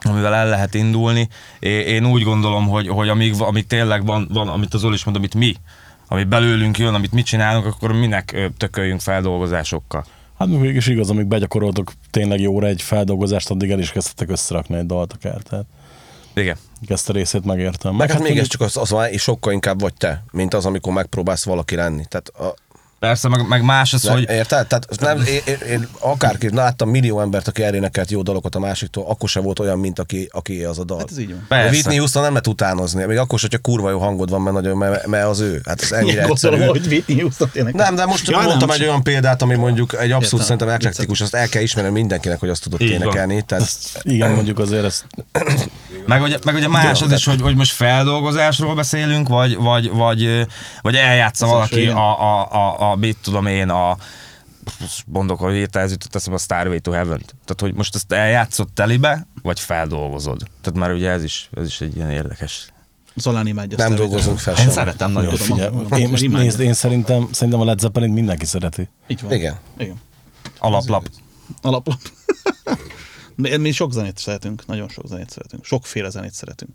amivel 0.03 0.35
el 0.35 0.49
lehet 0.49 0.75
indulni. 0.75 1.29
Én 1.61 2.07
úgy 2.07 2.23
gondolom, 2.23 2.69
hogy, 2.69 2.89
hogy 2.89 3.09
amíg, 3.09 3.35
amíg 3.39 3.67
tényleg 3.67 4.07
van, 4.07 4.29
van, 4.33 4.49
amit 4.49 4.75
az 4.75 4.81
Zoli 4.81 4.95
is 4.95 5.05
mond, 5.05 5.17
amit 5.17 5.35
mi, 5.35 5.55
ami 6.09 6.25
belőlünk 6.25 6.79
jön, 6.79 6.95
amit 6.95 7.13
mi 7.13 7.23
csinálunk, 7.23 7.67
akkor 7.67 7.93
minek 7.93 8.51
tököljünk 8.57 9.01
feldolgozásokkal. 9.01 10.05
Hát 10.39 10.49
mégis 10.49 10.87
igaz, 10.87 11.11
amíg 11.11 11.27
begyakoroltok 11.27 11.93
tényleg 12.11 12.41
jóra 12.41 12.67
egy 12.67 12.83
feldolgozást, 12.83 13.51
addig 13.51 13.71
el 13.71 13.79
is 13.79 13.91
kezdhetek 13.91 14.31
összerakni 14.31 14.77
egy 14.77 14.87
dalt 14.87 15.13
akár. 15.13 15.41
Tehát 15.43 15.65
Igen. 16.35 16.57
ezt 16.89 17.09
a 17.09 17.13
részét 17.13 17.45
megértem. 17.45 17.95
Meg 17.95 18.11
hát 18.11 18.19
még 18.19 18.31
ez 18.31 18.37
mondjuk- 18.37 18.51
csak 18.51 18.61
az, 18.61 18.77
az 18.77 18.91
már 18.91 19.11
sokkal 19.19 19.53
inkább 19.53 19.81
vagy 19.81 19.95
te, 19.95 20.25
mint 20.33 20.55
az, 20.55 20.67
amikor 20.67 20.93
megpróbálsz 20.93 21.45
valaki 21.45 21.75
lenni. 21.75 22.05
Tehát 22.09 22.29
a, 22.29 22.55
Persze, 22.99 23.29
meg, 23.29 23.49
meg 23.49 23.63
más 23.63 23.93
az, 23.93 24.03
De, 24.03 24.11
hogy 24.11 24.27
Érted? 24.31 24.67
Tehát 24.67 25.01
nem, 25.01 25.19
én, 25.19 25.41
én, 25.47 25.69
én 25.71 25.89
akárki, 25.99 26.55
láttam 26.55 26.89
millió 26.91 27.21
embert, 27.21 27.49
aki 27.49 27.63
elénekelt 27.63 28.11
jó 28.11 28.23
dalokat 28.23 28.55
a 28.55 28.59
másiktól, 28.59 29.05
akkor 29.09 29.29
se 29.29 29.41
volt 29.41 29.59
olyan, 29.59 29.79
mint 29.79 29.99
aki, 29.99 30.29
aki 30.33 30.65
az 30.65 30.79
a 30.79 30.85
dal. 30.85 30.99
Hát 30.99 31.11
ez 31.11 31.19
így 31.19 31.31
van. 31.31 31.45
Persze. 31.49 31.71
Whitney 31.71 31.97
Houston 31.97 32.23
nem 32.23 32.31
lehet 32.31 32.47
utánozni, 32.47 33.05
még 33.05 33.17
akkor 33.19 33.39
sem, 33.39 33.49
hogyha 33.51 33.71
kurva 33.71 33.91
jó 33.91 33.99
hangod 33.99 34.31
van, 34.31 34.41
mert, 34.41 34.55
nagyon, 34.55 34.77
mert, 34.77 35.07
mert 35.07 35.27
az 35.27 35.41
ő. 35.41 35.61
Hát 35.65 35.83
ez 35.83 35.93
ennyire 35.93 36.13
Ilyen 36.13 36.31
egyszerű. 36.31 36.57
gondolom, 36.57 36.81
hogy 36.83 36.93
Whitney 36.93 37.21
Houston 37.21 37.51
tényleg. 37.53 37.75
Nem, 37.75 37.95
de 37.95 38.05
most 38.07 38.29
Ja, 38.31 38.37
mondtam 38.41 38.69
nem, 38.69 38.77
egy 38.81 38.83
olyan 38.83 39.03
példát, 39.03 39.43
ami 39.43 39.55
mondjuk 39.55 39.93
egy 39.93 39.99
abszolút 40.11 40.23
Értem. 40.25 40.41
szerintem 40.41 40.69
eklektikus, 40.69 41.21
azt 41.21 41.35
el 41.35 41.49
kell 41.49 41.63
ismerni 41.63 41.91
mindenkinek, 41.91 42.41
hogy 42.41 42.49
azt 42.49 42.67
van. 42.71 42.81
énekelni. 42.81 43.43
Tehát 43.43 43.69
Igen, 44.03 44.31
mondjuk 44.31 44.59
azért 44.59 44.85
ezt 44.85 45.07
Meg 46.07 46.23
ugye, 46.23 46.39
meg 46.45 46.55
ugye 46.55 46.69
más 46.69 47.03
az 47.03 47.13
is, 47.13 47.25
hogy, 47.25 47.41
hogy 47.41 47.57
most 47.57 47.73
feldolgozásról 47.73 48.75
beszélünk, 48.75 49.29
vagy, 49.29 49.57
vagy, 49.57 49.91
vagy, 49.91 50.47
vagy 50.83 50.95
eljátsza 50.95 51.47
valaki 51.47 51.87
a, 51.87 52.21
a, 52.21 52.53
a, 52.53 52.91
a, 52.91 52.97
mit 52.97 53.17
tudom 53.23 53.47
én, 53.47 53.69
a 53.69 53.97
mondok, 55.07 55.39
hogy 55.39 55.55
hirtelen 55.55 55.87
ez 55.87 55.93
jutott 55.93 56.15
eszembe 56.15 56.39
a 56.39 56.43
Starway 56.43 56.79
to 56.81 56.91
Heaven. 56.91 57.19
Tehát, 57.19 57.61
hogy 57.61 57.75
most 57.75 57.95
ezt 57.95 58.13
eljátszott 58.13 58.75
telibe, 58.75 59.27
vagy 59.43 59.61
feldolgozod. 59.61 60.43
Tehát 60.61 60.79
már 60.79 60.93
ugye 60.93 61.11
ez 61.11 61.23
is, 61.25 61.51
ez 61.57 61.67
is 61.67 61.81
egy 61.81 61.97
ilyen 61.97 62.11
érdekes. 62.11 62.67
Zolán 63.15 63.47
imádja 63.47 63.77
nem 63.77 63.95
dolgozunk 63.95 64.39
fel 64.39 64.55
Én 64.55 64.63
sem. 64.65 64.73
szeretem 64.73 65.11
nagyon. 65.11 65.31
Jó, 65.31 65.37
figyelj, 65.37 65.71
tudom, 65.71 65.99
én 65.99 66.09
most 66.09 66.29
nézd, 66.29 66.61
én 66.61 66.73
szerintem, 66.73 67.29
szerintem 67.33 67.61
a 67.61 67.65
Led 67.65 67.79
Zeppelin 67.79 68.13
mindenki 68.13 68.45
szereti. 68.45 68.89
Így 69.07 69.23
van. 69.23 69.33
Igen. 69.33 69.57
Igen. 69.79 70.01
Alaplap. 70.59 71.09
Alaplap. 71.63 71.99
Mi, 73.37 73.71
sok 73.71 73.93
zenét 73.93 74.19
szeretünk, 74.19 74.67
nagyon 74.67 74.89
sok 74.89 75.07
zenét 75.07 75.31
szeretünk, 75.31 75.65
sokféle 75.65 76.11
zenét 76.11 76.33
szeretünk. 76.33 76.71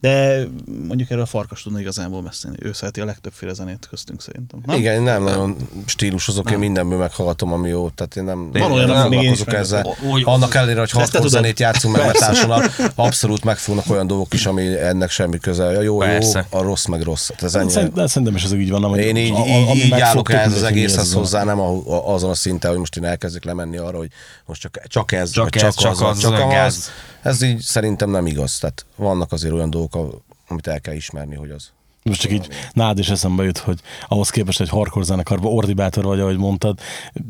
De 0.00 0.42
mondjuk 0.86 1.10
erről 1.10 1.22
a 1.22 1.26
Farkas 1.26 1.62
tudna 1.62 1.80
igazából 1.80 2.22
beszélni. 2.22 2.56
Ő 2.60 2.72
szereti 2.72 3.00
a 3.00 3.04
legtöbbféle 3.04 3.52
zenét 3.52 3.86
köztünk 3.90 4.20
szerintem. 4.22 4.60
Nem? 4.66 4.76
Igen, 4.78 4.94
én 4.94 5.02
nem 5.02 5.22
nagyon 5.22 5.56
stílusozok, 5.86 6.50
én 6.50 6.58
mindenből 6.58 6.98
meghallgatom, 6.98 7.52
ami 7.52 7.68
jó. 7.68 7.88
Tehát 7.88 8.16
én 8.16 8.24
nem, 8.24 8.50
Van 8.52 8.60
nem, 8.62 8.72
olyan, 8.72 8.88
nem 8.88 8.96
amit 8.96 9.18
még 9.18 9.22
én 9.28 9.32
is 9.32 9.40
ezzel. 9.40 9.96
Úgy- 10.10 10.22
Annak 10.26 10.54
ellenére, 10.54 10.78
hogy 10.80 10.90
hardcore 10.90 11.28
zenét 11.28 11.60
játszunk 11.60 11.96
meg 11.96 12.06
metásosan, 12.06 12.62
abszolút 12.94 13.44
megfognak 13.44 13.90
olyan 13.90 14.06
dolgok 14.06 14.34
is, 14.34 14.46
ami 14.46 14.78
ennek 14.78 15.10
semmi 15.10 15.38
köze. 15.38 15.64
A 15.66 15.80
jó, 15.82 15.98
Persze. 15.98 16.46
jó, 16.52 16.58
a 16.58 16.62
rossz 16.62 16.84
meg 16.86 17.02
rossz. 17.02 17.26
Tehát 17.26 17.42
ez 17.42 17.54
ennyi. 17.54 17.88
De 17.94 18.06
szerintem 18.06 18.36
is 18.36 18.44
ez 18.44 18.52
így 18.52 18.70
van. 18.70 18.80
Nem, 18.80 18.90
hogy 18.90 18.98
Én 18.98 19.16
így, 19.16 19.32
a- 19.32 19.46
így, 19.46 19.76
így 19.84 20.00
állok 20.00 20.32
ehhez 20.32 20.52
az 20.54 20.62
egészhez 20.62 21.12
hozzá, 21.12 21.44
nem 21.44 21.60
a, 21.60 21.82
a, 21.86 22.12
azon 22.14 22.30
a 22.30 22.34
szinten, 22.34 22.70
hogy 22.70 22.78
most 22.78 22.96
én 22.96 23.04
elkezdek 23.04 23.44
lemenni 23.44 23.76
arra, 23.76 23.96
hogy 23.98 24.08
most 24.46 24.60
csak, 24.60 24.80
csak 24.86 25.12
ez, 25.12 25.30
Csak 25.30 25.56
ez, 25.56 25.62
csak, 25.62 25.74
csak 25.74 26.00
az, 26.08 26.18
csak 26.18 26.52
az. 26.66 26.90
Ez 27.24 27.42
így 27.42 27.60
szerintem 27.60 28.10
nem 28.10 28.26
igaz. 28.26 28.58
Tehát 28.58 28.86
vannak 28.96 29.32
azért 29.32 29.52
olyan 29.52 29.70
dolgok, 29.70 30.22
amit 30.48 30.66
el 30.66 30.80
kell 30.80 30.94
ismerni, 30.94 31.34
hogy 31.34 31.50
az. 31.50 31.72
Most 32.08 32.20
csak 32.20 32.32
így 32.32 32.48
nád 32.72 32.98
is 32.98 33.08
eszembe 33.08 33.44
jut, 33.44 33.58
hogy 33.58 33.78
ahhoz 34.08 34.30
képest 34.30 34.60
egy 34.60 34.68
hardcore 34.68 35.04
zenekarban 35.04 35.52
ordibátor 35.52 36.04
vagy, 36.04 36.20
ahogy 36.20 36.36
mondtad, 36.36 36.78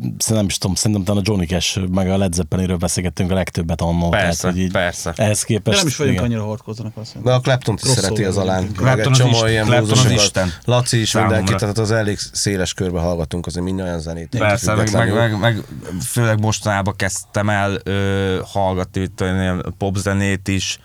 szerintem 0.01 0.37
nem 0.37 0.47
is 0.47 0.59
tudom, 0.59 0.75
szerintem 0.75 1.05
talán 1.05 1.21
a 1.21 1.25
Johnny 1.27 1.47
Cash 1.47 1.89
meg 1.89 2.11
a 2.11 2.17
Led 2.17 2.33
Zeppelinről 2.33 2.77
beszélgettünk 2.77 3.31
a 3.31 3.35
legtöbbet 3.35 3.81
annól. 3.81 4.11
Persze, 4.11 4.49
hogy 4.49 4.59
így 4.59 4.73
persze. 4.73 5.13
Ehhez 5.17 5.39
De 5.41 5.47
képest... 5.47 5.79
nem 5.79 5.87
is 5.87 5.97
vagyunk 5.97 6.17
igen. 6.17 6.29
annyira 6.31 6.45
hardcore 6.45 6.93
azt 6.95 7.23
De 7.23 7.33
a 7.33 7.41
Clapton 7.41 7.79
is 7.83 7.91
szereti 7.91 8.25
az 8.25 8.37
alán. 8.37 8.63
Meg 8.63 8.71
egy 8.71 8.77
Clapton 8.77 9.13
az 9.13 9.19
csomó 9.19 9.31
Isten- 9.31 9.49
ilyen 9.51 9.65
Clapton 9.65 9.91
az 9.91 10.03
bluesokat. 10.03 10.25
Isten. 10.25 10.53
Laci 10.65 11.01
is 11.01 11.09
Számomra. 11.09 11.35
mindenki, 11.37 11.61
tehát 11.61 11.79
az 11.79 11.91
elég 11.91 12.19
széles 12.33 12.75
körbe 12.75 13.01
hallgatunk 13.01 13.47
azért 13.47 13.65
minden 13.65 13.87
olyan 13.87 14.01
zenét. 14.01 14.37
Persze, 14.39 14.75
meg, 14.75 14.93
meg, 14.93 15.15
meg, 15.15 15.39
meg, 15.39 15.63
főleg 16.07 16.41
mostanában 16.41 16.97
kezdtem 16.97 17.49
el 17.49 17.79
ö, 17.85 18.41
hallgatni 18.45 19.01
itt 19.01 19.21
olyan 19.21 19.75
popzenét 19.79 20.49
is, 20.49 20.79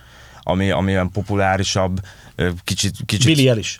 ami, 0.49 0.71
ami 0.71 0.91
olyan 0.91 1.11
populárisabb, 1.11 1.99
kicsit, 2.63 2.95
kicsit 3.05 3.35
Billy 3.35 3.49
Eilish. 3.49 3.79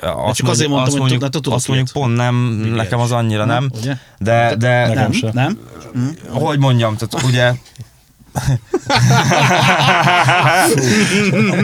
azt 0.00 0.36
csak 0.36 0.48
azért 0.48 0.68
mondtam, 0.68 0.82
azt 0.82 0.90
hogy 0.90 1.00
mondjuk, 1.00 1.20
tudod- 1.20 1.42
tudod 1.42 1.58
azt 1.58 1.68
mondjuk 1.68 1.88
pont 1.92 2.16
nem, 2.16 2.34
nekem 2.74 3.00
az 3.00 3.12
annyira 3.12 3.44
nem, 3.44 3.70
ugye? 3.78 3.96
de, 4.18 4.54
de 4.56 4.86
Nekem 4.86 5.02
Nem? 5.02 5.12
se. 5.12 5.30
Nem? 5.32 5.58
hogy 6.30 6.58
mondjam, 6.58 6.96
tehát 6.96 7.26
ugye 7.26 7.52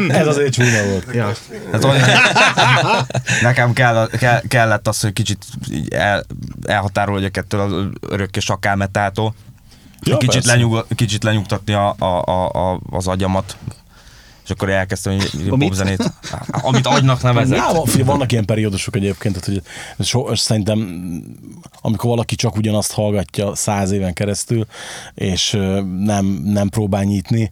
Ez 0.09 0.26
azért 0.26 0.52
csúnya 0.52 0.85
volt. 0.85 1.07
Ja. 1.14 1.33
Hát, 1.73 1.85
hogy 1.85 2.00
nekem 3.43 3.73
kell, 3.73 4.09
kell, 4.19 4.40
kellett 4.49 4.88
az, 4.88 5.00
hogy 5.00 5.12
kicsit 5.12 5.45
el, 5.90 6.25
elhatárolódjak 6.67 7.37
ettől 7.37 7.61
az 7.61 7.73
örökké 8.00 8.40
sakálmetától. 8.40 9.35
Ja, 10.02 10.17
kicsit, 10.17 10.45
lenyug, 10.45 10.87
kicsit 10.95 11.23
lenyugtatni 11.25 11.73
a, 11.73 11.95
a, 11.99 12.23
a, 12.25 12.49
a, 12.73 12.81
az 12.90 13.07
agyamat. 13.07 13.57
És 14.49 14.55
akkor 14.55 14.71
elkezdtem 14.71 15.12
mit? 15.14 15.49
popzenét, 15.59 16.12
amit 16.50 16.87
agynak 16.87 17.23
nevezett. 17.23 17.57
Ja, 17.57 17.73
van, 17.73 18.05
vannak 18.05 18.33
ilyen 18.33 18.45
periódusok 18.45 18.97
egyébként, 18.97 19.40
tehát, 19.40 19.62
hogy 19.97 20.07
so, 20.07 20.35
szerintem 20.35 20.78
amikor 21.81 22.11
valaki 22.11 22.35
csak 22.35 22.57
ugyanazt 22.57 22.93
hallgatja 22.93 23.55
száz 23.55 23.90
éven 23.90 24.12
keresztül, 24.12 24.67
és 25.14 25.50
nem, 25.99 26.26
nem 26.45 26.69
próbál 26.69 27.02
nyitni, 27.02 27.50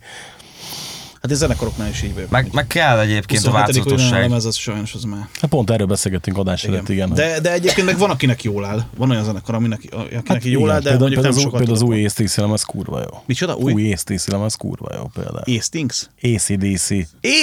Hát 1.26 1.34
ez 1.34 1.40
zenekaroknál 1.40 1.88
is 1.88 2.02
így 2.02 2.14
vagyok. 2.14 2.30
Meg, 2.30 2.48
meg 2.52 2.66
kell 2.66 2.98
egyébként 2.98 3.44
a 3.44 3.50
27. 3.50 3.52
olyan 3.52 3.64
változatosság. 3.64 4.20
lemez, 4.28 4.44
az 4.44 4.56
sajnos 4.56 4.94
az 4.94 5.04
már. 5.04 5.28
hát 5.40 5.50
pont 5.50 5.70
erről 5.70 5.86
beszélgettünk 5.86 6.38
adás 6.38 6.64
előtt, 6.64 6.88
igen. 6.88 7.14
De, 7.14 7.40
de 7.40 7.52
egyébként 7.52 7.86
meg 7.86 7.98
van, 7.98 8.10
akinek 8.10 8.42
jól 8.42 8.64
áll. 8.64 8.84
Van 8.96 9.10
olyan 9.10 9.24
zenekar, 9.24 9.54
aminek, 9.54 9.80
akinek 9.90 10.26
Hát 10.26 10.44
jól 10.44 10.70
áll, 10.70 10.80
de 10.80 10.88
például, 10.88 10.98
mondjuk 10.98 11.22
például, 11.22 11.22
nem 11.22 11.30
az, 11.36 11.40
sokat 11.40 11.58
például 11.58 11.76
az 11.76 11.82
új 11.82 12.04
ACDC 12.04 12.36
lemez 12.36 12.62
kurva 12.62 13.00
jó. 13.00 13.22
Micsoda? 13.26 13.54
Új? 13.54 13.72
Új 13.72 13.92
ACDC 13.92 14.26
lemez 14.28 14.54
kurva 14.54 14.88
jó 14.94 15.10
például. 15.14 15.42
Hastings? 15.56 16.08
ACDC. 16.22 16.90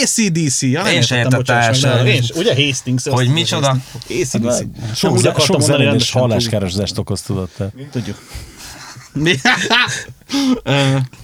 ACDC, 0.02 0.62
ja, 0.62 0.84
nem 0.84 0.94
Én 0.94 1.02
se 1.02 1.18
értettem, 1.18 1.74
sem. 1.74 2.06
én 2.06 2.24
Ugye 2.36 2.68
Hastings? 2.68 3.08
Hogy 3.08 3.28
micsoda? 3.28 3.78
ACDC. 3.94 4.66
Sok, 4.96 5.18
ze- 5.18 5.30
akartam 5.30 5.60
sok 5.60 5.62
zenét 5.62 5.94
és 5.94 6.12
halláskározást 6.12 6.98
okoz, 6.98 7.22
tudod 7.22 7.50
te. 7.58 7.72
Tudjuk. 7.92 8.18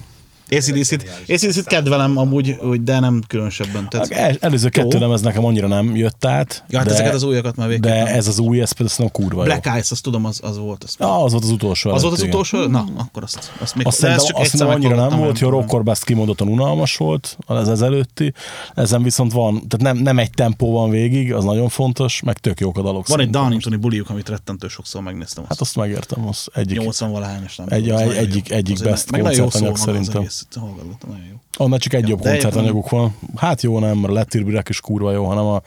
ACDC-t, 0.51 1.63
kedvelem 1.63 2.17
amúgy, 2.17 2.57
úgy, 2.61 2.83
de 2.83 2.99
nem 2.99 3.21
különösebben. 3.27 3.89
Tehát, 3.89 4.11
el- 4.11 4.37
előző 4.39 4.69
kettő 4.69 4.97
Jó. 4.97 4.99
lemez 4.99 5.21
nekem 5.21 5.45
annyira 5.45 5.67
nem 5.67 5.95
jött 5.95 6.25
át. 6.25 6.63
ja, 6.69 6.77
hát 6.77 6.87
de, 6.87 6.93
ezeket 6.93 7.13
az 7.13 7.23
újakat 7.23 7.55
már 7.55 7.67
végig. 7.67 7.83
De 7.83 8.05
ez 8.07 8.27
az 8.27 8.39
új, 8.39 8.61
ez 8.61 8.69
például 8.71 8.89
szerintem 8.89 9.21
kurva 9.23 9.43
Black 9.43 9.65
jó. 9.65 9.71
Eyes, 9.71 9.91
azt 9.91 10.03
tudom, 10.03 10.25
az, 10.25 10.39
az 10.43 10.57
volt. 10.57 10.83
Az, 10.83 10.95
Ja, 10.99 11.23
az 11.23 11.31
volt 11.31 11.43
az 11.43 11.49
utolsó. 11.49 11.91
az 11.91 12.01
volt 12.01 12.13
az 12.13 12.21
utolsó? 12.21 12.65
Na, 12.67 12.85
akkor 12.97 13.23
azt, 13.23 13.51
azt 13.61 13.75
még 13.75 13.87
Azt 13.87 14.01
de 14.01 14.07
ezt 14.07 14.25
csak 14.25 14.37
azt 14.37 14.49
szerintem 14.49 14.75
annyira 14.75 15.07
nem 15.09 15.19
volt, 15.19 15.37
hogy 15.39 15.47
a. 15.47 15.51
Rockorbast 15.51 16.03
kimondottan 16.03 16.47
unalmas 16.47 16.97
volt, 16.97 17.37
az 17.45 17.67
az 17.67 17.81
előtti. 17.81 18.33
Ezen 18.75 19.03
viszont 19.03 19.31
van, 19.31 19.53
tehát 19.67 19.93
nem, 19.93 20.03
nem 20.03 20.19
egy 20.19 20.29
tempó 20.29 20.71
van 20.71 20.89
végig, 20.89 21.33
az 21.33 21.43
nagyon 21.43 21.69
fontos, 21.69 22.21
meg 22.21 22.37
tök 22.37 22.59
jók 22.59 22.77
a 22.77 22.81
dalok. 22.81 23.07
Van 23.07 23.19
egy. 23.19 23.29
Darlingtoni 23.29 23.75
buliuk, 23.75 24.09
amit 24.09 24.29
rettentő 24.29 24.67
sokszor 24.67 25.01
megnéztem. 25.01 25.43
Hát 25.49 25.61
azt 25.61 25.75
megértem, 25.75 26.27
az 26.27 26.47
egyik. 26.53 26.79
80 26.79 27.11
valahányos 27.11 27.55
nem 27.55 27.67
Egy- 27.69 27.89
egyik- 27.89 28.51
egyik 28.51 28.79
best 28.83 29.11
az 29.11 29.79
szerintem. 29.79 30.27
Egész, 30.49 30.61
Hallgattam, 30.61 31.09
nagyon 31.09 31.25
jó. 31.25 31.35
Annál 31.65 31.79
csak 31.79 31.93
egy 31.93 32.07
jobb 32.07 32.19
de 32.19 32.29
koncertanyaguk 32.31 32.89
van. 32.89 33.15
Hát 33.35 33.61
jó 33.61 33.79
nem, 33.79 34.03
a 34.03 34.11
Lettirbirek 34.11 34.69
is 34.69 34.81
kurva 34.81 35.11
jó, 35.11 35.25
hanem 35.25 35.45
a 35.45 35.61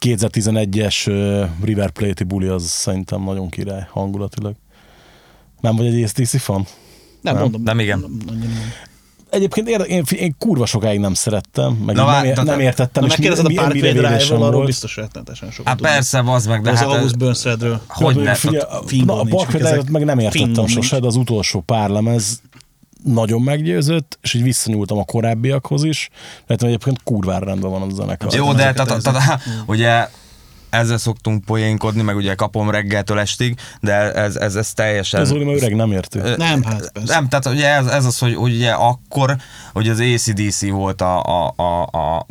2011-es 0.00 1.08
uh, 1.08 1.48
River 1.64 1.90
Plate-i 1.90 2.24
buli 2.24 2.46
az 2.46 2.64
szerintem 2.64 3.22
nagyon 3.22 3.48
király 3.48 3.86
hangulatilag. 3.90 4.54
Nem 5.60 5.76
vagy 5.76 5.86
egy 5.86 6.02
ACDC 6.02 6.40
fan? 6.40 6.66
Nem, 7.20 7.34
Nem, 7.34 7.42
mondom. 7.42 7.62
nem 7.62 7.78
igen. 7.78 7.98
Nem. 8.26 8.72
Egyébként 9.30 9.68
én, 9.68 9.80
én, 9.80 10.02
én 10.16 10.34
kurva 10.38 10.66
sokáig 10.66 10.98
nem 11.00 11.14
szerettem, 11.14 11.72
meg 11.72 11.94
Na 11.94 12.22
nem, 12.22 12.44
nem 12.44 12.60
értettem, 12.60 13.02
Na 13.02 13.08
és 13.08 13.16
megkérdezed 13.16 13.44
a 13.44 13.48
mi- 13.48 13.54
milyen 13.54 13.70
Parkway 13.70 13.92
Drive-val, 13.92 14.42
arról 14.42 14.64
biztos 14.64 14.96
rettenetesen 14.96 15.50
sokat 15.50 15.66
Hát 15.66 15.80
persze, 15.80 16.22
az 16.26 16.46
meg, 16.46 16.62
de 16.62 16.70
az 16.70 16.78
hát... 16.78 16.88
August 16.88 17.18
Burnsedről. 17.18 17.80
Hogy 17.86 18.16
ne? 18.16 18.30
A, 18.30 18.82
fingom 18.86 19.16
na, 19.16 19.22
a 19.22 19.24
Parkway 19.28 19.82
meg 19.90 20.04
nem 20.04 20.18
értettem 20.18 20.66
sose, 20.66 21.00
de 21.00 21.06
az 21.06 21.16
utolsó 21.16 21.60
pár 21.60 21.90
lemez 21.90 22.40
nagyon 23.06 23.42
meggyőzött, 23.42 24.18
és 24.22 24.34
így 24.34 24.42
visszanyúltam 24.42 24.98
a 24.98 25.04
korábbiakhoz 25.04 25.84
is. 25.84 26.08
Hogy 26.46 26.64
egyébként 26.64 27.02
kurvára 27.04 27.44
rendben 27.46 27.70
van 27.70 27.82
az 27.82 27.92
a 27.92 27.94
zenekar. 27.94 28.34
Jó, 28.34 28.52
de 28.52 28.72
tehát, 28.72 29.02
tehát, 29.02 29.40
ugye 29.66 30.08
ezzel 30.70 30.98
szoktunk 30.98 31.44
poénkodni, 31.44 32.02
meg 32.02 32.16
ugye 32.16 32.34
kapom 32.34 32.70
reggeltől 32.70 33.18
estig, 33.18 33.58
de 33.80 34.12
ez, 34.12 34.36
ez, 34.36 34.56
ez 34.56 34.72
teljesen... 34.72 35.20
Ez 35.20 35.30
mert 35.30 35.62
öreg 35.62 35.74
nem 35.74 35.92
érti. 35.92 36.18
Ö, 36.18 36.36
Nem, 36.36 36.62
hát 36.62 36.90
persze. 36.92 37.14
Nem, 37.14 37.28
tehát 37.28 37.46
ugye 37.46 37.68
ez, 37.68 37.86
ez 37.86 38.04
az, 38.04 38.18
hogy, 38.18 38.34
hogy 38.34 38.54
ugye 38.54 38.72
akkor, 38.72 39.36
hogy 39.72 39.88
az 39.88 40.00
ACDC 40.00 40.68
volt 40.68 41.00
a, 41.00 41.22
a, 41.22 41.54
a, 41.56 41.82
a 41.82 42.26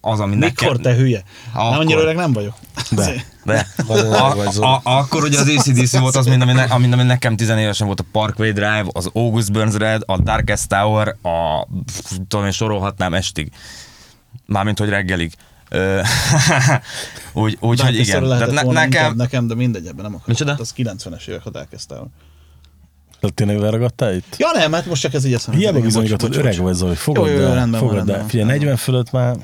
az, 0.00 0.20
ami 0.20 0.34
Mikor 0.36 0.66
nekem... 0.66 0.82
te 0.82 0.94
hülye? 0.94 1.22
Nem 1.54 1.64
Akkor. 1.66 1.78
annyira 1.78 2.00
öreg 2.00 2.16
nem 2.16 2.32
vagyok. 2.32 2.54
De. 2.90 3.24
De, 3.44 3.66
a, 3.88 4.64
a, 4.64 4.80
akkor 4.84 5.22
ugye 5.24 5.40
az 5.40 5.48
ACDC 5.56 5.98
volt 5.98 6.16
az, 6.16 6.26
mint 6.26 6.42
ami, 6.42 6.52
ne, 6.52 6.62
ami, 6.62 6.92
ami 6.92 7.02
nekem 7.02 7.36
tizenévesen 7.36 7.86
volt 7.86 8.00
a 8.00 8.04
Parkway 8.12 8.52
Drive, 8.52 8.84
az 8.92 9.10
August 9.12 9.52
Burns 9.52 9.74
Red, 9.74 10.02
a 10.06 10.18
Darkest 10.18 10.68
Tower, 10.68 11.16
a 11.22 11.66
tudom 12.28 12.44
én 12.44 12.50
sorolhatnám 12.50 13.14
estig. 13.14 13.50
Mármint, 14.46 14.78
hogy 14.78 14.88
reggelig. 14.88 15.32
Úgy, 17.32 17.56
úgy 17.60 17.80
hogy 17.80 17.98
igen. 17.98 18.22
Tehát 18.22 18.50
ne, 18.50 18.62
nekem, 18.62 19.16
nekem, 19.16 19.46
de 19.46 19.54
mindegy, 19.54 19.86
ebben 19.86 20.02
nem 20.04 20.14
akarok. 20.14 20.26
Micsoda? 20.26 20.50
Hát 20.50 20.60
Az 20.60 20.74
90-es 20.76 21.28
évek, 21.28 21.42
ha 21.42 21.50
elkezdtem. 21.54 22.06
Tehát 23.20 23.34
tényleg 23.34 23.58
leragadtál 23.58 24.14
itt? 24.14 24.36
Ja 24.38 24.50
nem, 24.54 24.72
hát 24.72 24.86
most 24.86 25.02
csak 25.02 25.14
ez 25.14 25.24
így 25.24 25.34
eszembe. 25.34 25.60
Hiába 25.60 25.80
hogy 25.80 25.92
bocs, 25.92 26.36
öreg 26.36 26.58
vagy 26.58 26.74
Zoli, 26.74 26.94
fogad 26.94 27.26
Jó, 27.26 27.32
jó, 27.32 27.40
jó, 27.40 27.46
el, 27.46 27.54
rendben 27.54 27.80
fogad 27.80 28.08
el. 28.08 28.18
van. 28.18 28.28
Figyelj, 28.28 28.48
40 28.48 28.76
fölött 28.76 29.10
már 29.10 29.36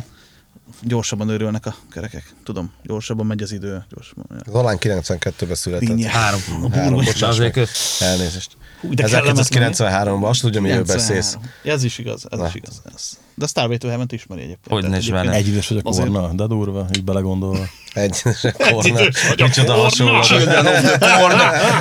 gyorsabban 0.82 1.28
őrülnek 1.28 1.66
a 1.66 1.74
kerekek. 1.90 2.34
Tudom, 2.44 2.72
gyorsabban 2.82 3.26
megy 3.26 3.42
az 3.42 3.52
idő. 3.52 3.84
Gyorsabban. 3.90 4.42
Az 4.46 4.54
Alán 4.54 4.76
92-ben 4.80 5.54
született. 5.54 5.88
Dinnye. 5.88 6.08
Három. 6.10 6.40
Három, 6.72 7.04
köz- 7.50 8.00
Elnézést. 8.00 8.56
Hú, 8.80 8.94
de 8.94 9.02
kellemetlen. 9.02 9.72
1993-ban, 9.72 10.28
azt 10.28 10.40
tudja, 10.40 10.60
miről 10.60 10.84
beszélsz. 10.84 11.36
93. 11.62 11.74
Ez 11.74 11.84
is 11.84 11.98
igaz, 11.98 12.26
ez 12.30 12.40
is 12.46 12.54
igaz. 12.54 12.82
Ez. 12.94 13.18
De 13.40 13.46
a 13.46 13.48
Starway 13.48 13.76
to 13.76 13.88
Heaven-t 13.88 14.12
ismeri 14.12 14.40
egyébként. 14.42 14.80
Hogy 14.80 14.90
ne 14.90 14.96
ismerne. 14.98 15.32
Egy 15.32 15.48
idős 15.48 15.68
vagyok 15.68 15.86
Azért- 15.86 16.08
korna, 16.08 16.32
de 16.32 16.46
durva, 16.46 16.86
így 16.96 17.04
belegondolva. 17.04 17.64
Egy 17.92 18.22
korna. 18.72 18.88
idős 18.88 19.16
Micsoda 19.36 19.72
korna. 19.72 19.82
hasonlat. 19.82 20.28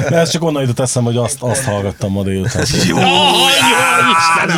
De 0.09 0.15
ez 0.17 0.29
csak 0.31 0.43
onnan 0.43 0.61
jutott 0.61 0.79
eszem, 0.79 1.03
hogy 1.03 1.17
azt, 1.17 1.37
azt 1.41 1.63
hallgattam 1.63 2.11
ma 2.11 2.23
délután. 2.23 2.61
Ez 2.61 2.71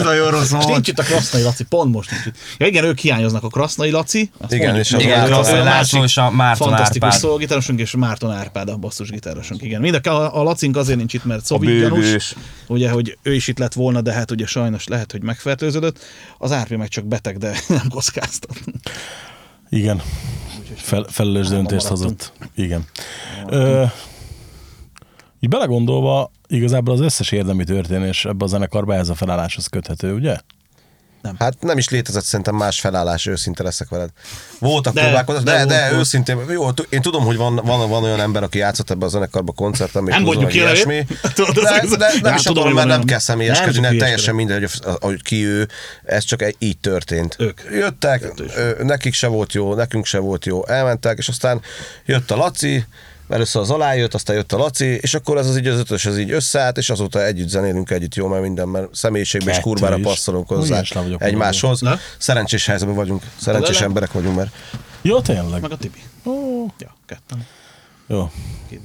nagyon 0.03 0.29
rossz 0.31 0.49
volt. 0.49 0.67
nincs 0.67 0.87
itt 0.87 0.99
a 0.99 1.03
Krasznai 1.03 1.41
Laci, 1.41 1.63
pont 1.63 1.91
most 1.93 2.11
nincs 2.11 2.25
itt. 2.25 2.35
Ja 2.57 2.65
igen, 2.67 2.83
ők 2.83 2.99
hiányoznak 2.99 3.43
a 3.43 3.47
Krasznai 3.47 3.89
Laci. 3.91 4.31
Igen, 4.49 4.75
és 4.75 4.91
Igen, 4.91 5.25
Krasznai. 5.25 5.63
László 5.63 6.03
és 6.03 6.17
a 6.17 6.31
Márton 6.31 6.67
Fantasztikus 6.67 7.03
Árpád. 7.07 7.21
szólgitárosunk, 7.21 7.79
és 7.79 7.91
Márton 7.95 8.31
Árpád 8.31 8.69
a 8.69 8.75
basszusgitárosunk, 8.77 9.61
igen. 9.61 9.81
Mind 9.81 9.99
a, 10.03 10.09
a, 10.09 10.39
a 10.39 10.43
Lacink 10.43 10.77
azért 10.77 10.97
nincs 10.97 11.13
itt, 11.13 11.25
mert 11.25 11.45
Szobi 11.45 11.65
bőgős. 11.65 11.89
gyanús, 11.89 12.35
ugye, 12.71 12.89
hogy 12.89 13.17
ő 13.21 13.33
is 13.33 13.47
itt 13.47 13.57
lett 13.57 13.73
volna, 13.73 14.01
de 14.01 14.13
hát 14.13 14.31
ugye 14.31 14.45
sajnos 14.45 14.87
lehet, 14.87 15.11
hogy 15.11 15.23
megfertőződött. 15.23 15.99
Az 16.37 16.51
Árpi 16.51 16.75
meg 16.75 16.87
csak 16.87 17.05
beteg, 17.05 17.37
de 17.37 17.55
nem 17.67 17.89
kockáztat. 17.89 18.63
Igen. 19.69 20.01
Fel, 20.75 21.05
felelős 21.09 21.47
döntést 21.47 21.85
hozott. 21.85 22.33
Igen. 22.55 22.85
Ö, 23.47 23.83
így 25.39 25.49
belegondolva, 25.49 26.31
igazából 26.47 26.93
az 26.93 26.99
összes 26.99 27.31
érdemi 27.31 27.63
történés 27.63 28.25
ebbe 28.25 28.43
a 28.43 28.47
zenekarba 28.47 28.93
ez 28.93 29.09
a 29.09 29.15
felálláshoz 29.15 29.67
köthető, 29.67 30.13
ugye? 30.13 30.37
Hát 31.39 31.55
nem 31.59 31.77
is 31.77 31.89
létezett 31.89 32.23
szerintem 32.23 32.55
más 32.55 32.79
felállás, 32.79 33.25
őszinte 33.25 33.63
leszek 33.63 33.89
veled. 33.89 34.09
Voltak 34.59 34.93
De- 34.93 35.01
próbálkozások, 35.01 35.45
de, 35.47 35.57
de 35.57 35.65
de, 35.65 35.87
volt, 35.89 35.99
őszintén, 35.99 36.37
jó, 36.49 36.71
t- 36.71 36.87
én 36.89 37.01
tudom, 37.01 37.23
hogy 37.25 37.37
van, 37.37 37.55
van, 37.55 37.89
van 37.89 38.03
olyan 38.03 38.19
ember, 38.19 38.43
aki 38.43 38.57
játszott 38.57 38.89
ebbe 38.89 39.05
a 39.05 39.09
zenekarba 39.09 39.51
koncerten, 39.51 40.03
még 40.03 40.13
Nem 40.13 40.23
mondjuk 40.23 40.49
ki 40.49 40.57
ilyesmi. 40.57 41.05
Tudod, 41.33 41.53
De, 41.63 41.79
az- 41.83 41.97
de, 41.97 42.11
nem 42.21 42.35
is 42.35 42.41
tudom, 42.41 42.73
mert 42.73 42.87
nem 42.87 42.99
kell 42.99 43.07
Nem 43.09 43.19
személyeskedni, 43.19 43.79
nem 43.79 43.97
teljesen 43.97 44.35
mindegy, 44.35 44.59
hogy, 44.83 44.95
hogy 44.99 45.21
ki 45.23 45.45
ő, 45.45 45.67
ez 46.03 46.23
csak 46.23 46.41
egy, 46.41 46.55
így 46.59 46.77
történt. 46.79 47.35
Ők. 47.39 47.61
Jöttek, 47.71 48.31
nekik 48.83 49.13
se 49.13 49.27
volt 49.27 49.53
jó, 49.53 49.73
nekünk 49.73 50.05
se 50.05 50.17
volt 50.17 50.45
jó, 50.45 50.67
elmentek, 50.67 51.17
és 51.17 51.27
aztán 51.27 51.61
jött 52.05 52.31
a 52.31 52.35
Laci, 52.35 52.85
először 53.31 53.61
az 53.61 53.69
alá 53.69 53.93
jött, 53.93 54.13
aztán 54.13 54.35
jött 54.35 54.51
a 54.51 54.57
Laci, 54.57 54.85
és 54.85 55.13
akkor 55.13 55.37
ez 55.37 55.47
az 55.47 55.57
így 55.57 55.67
az 55.67 55.79
ötös, 55.79 56.05
ez 56.05 56.17
így 56.17 56.31
összeállt, 56.31 56.77
és 56.77 56.89
azóta 56.89 57.25
együtt 57.25 57.47
zenélünk, 57.47 57.89
együtt 57.89 58.15
jó, 58.15 58.27
mert 58.27 58.41
minden, 58.41 58.67
mert 58.67 58.95
személyiségben 58.95 59.49
és 59.49 59.55
Kettő 59.55 59.69
kurvára 59.69 59.97
is. 59.97 60.03
passzolunk 60.03 60.51
Ó, 60.51 60.55
hozzá 60.55 60.83
egymáshoz. 61.17 61.81
Szerencsés 62.17 62.65
helyzetben 62.65 62.95
vagyunk, 62.95 63.23
szerencsés 63.41 63.77
De- 63.77 63.83
emberek 63.83 64.11
vagyunk, 64.11 64.35
mert 64.35 64.51
Jó, 65.01 65.21
tényleg. 65.21 65.61
Meg 65.61 65.71
a 65.71 65.77
Tibi. 65.77 66.01
Ja, 66.77 66.95
ketten. 67.05 67.45
Jó. 68.07 68.31
Két. 68.69 68.81